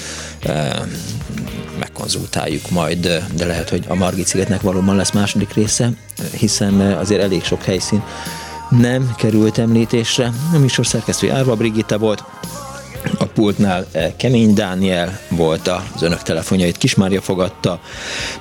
Megkonzultáljuk 1.78 2.70
majd, 2.70 3.24
de 3.36 3.46
lehet, 3.46 3.68
hogy 3.68 3.84
a 3.88 3.94
Margit 3.94 4.26
Szigetnek 4.26 4.60
valóban 4.60 4.96
lesz 4.96 5.12
második 5.12 5.52
része, 5.52 5.90
hiszen 6.30 6.80
azért 6.80 7.22
elég 7.22 7.44
sok 7.44 7.62
helyszín 7.62 8.02
nem 8.70 9.14
került 9.16 9.58
említésre. 9.58 10.32
A 10.54 10.58
műsor 10.58 10.86
szerkesztő 10.86 11.30
Árva 11.30 11.54
Brigitta 11.54 11.98
volt, 11.98 12.24
pultnál 13.34 13.86
eh, 13.92 14.12
Kemény 14.16 14.54
Dániel 14.54 15.20
volt 15.28 15.68
az 15.68 16.02
önök 16.02 16.22
telefonjait, 16.22 16.76
Kismária 16.76 17.20
fogadta, 17.20 17.80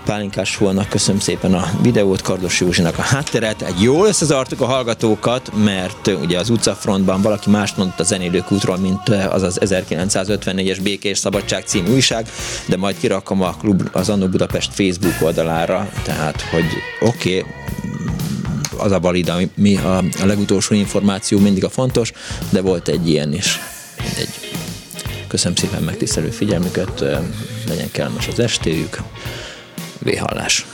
Pálinkás 0.05 0.55
Holnak 0.55 0.89
köszönöm 0.89 1.19
szépen 1.19 1.53
a 1.53 1.69
videót, 1.81 2.21
Kardos 2.21 2.59
Józsinak 2.59 2.97
a 2.97 3.01
hátteret. 3.01 3.61
Egy 3.61 3.81
jól 3.81 4.07
összezartuk 4.07 4.61
a 4.61 4.65
hallgatókat, 4.65 5.51
mert 5.63 6.07
eh, 6.07 6.21
ugye 6.21 6.39
az 6.39 6.49
utcafrontban 6.49 7.21
valaki 7.21 7.49
más 7.49 7.73
mondott 7.73 7.99
a 7.99 8.03
zenélők 8.03 8.51
útról, 8.51 8.77
mint 8.77 9.09
eh, 9.09 9.33
az 9.33 9.41
az 9.41 9.59
1954-es 9.61 10.79
Békés 10.83 11.17
Szabadság 11.17 11.63
című 11.65 11.93
újság, 11.93 12.27
de 12.65 12.77
majd 12.77 12.97
kirakom 12.97 13.41
a 13.41 13.55
klub 13.59 13.89
az 13.91 14.09
Annó 14.09 14.27
Budapest 14.27 14.73
Facebook 14.73 15.15
oldalára, 15.21 15.89
tehát 16.03 16.41
hogy 16.41 16.65
oké, 16.99 17.39
okay, 17.39 17.51
az 18.77 18.91
a 18.91 18.99
valid, 18.99 19.29
ami 19.29 19.75
a, 19.75 20.03
legutolsó 20.25 20.75
információ 20.75 21.39
mindig 21.39 21.63
a 21.63 21.69
fontos, 21.69 22.11
de 22.49 22.61
volt 22.61 22.87
egy 22.87 23.09
ilyen 23.09 23.33
is. 23.33 23.59
Egy 24.17 24.52
Köszönöm 25.33 25.55
szépen 25.55 25.83
megtisztelő 25.83 26.29
figyelmüket, 26.29 26.99
legyen 27.67 27.91
kellemes 27.91 28.27
az 28.27 28.39
estéjük. 28.39 28.97
Véhallás. 29.99 30.65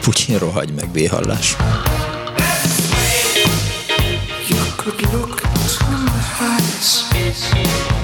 Putyin 0.00 0.38
rohagy 0.38 0.72
meg 0.72 0.92
véhallás. 0.92 1.56
Could 4.76 5.12
look 5.12 5.40
to 5.40 5.84
my 5.90 6.10
eyes. 6.40 8.03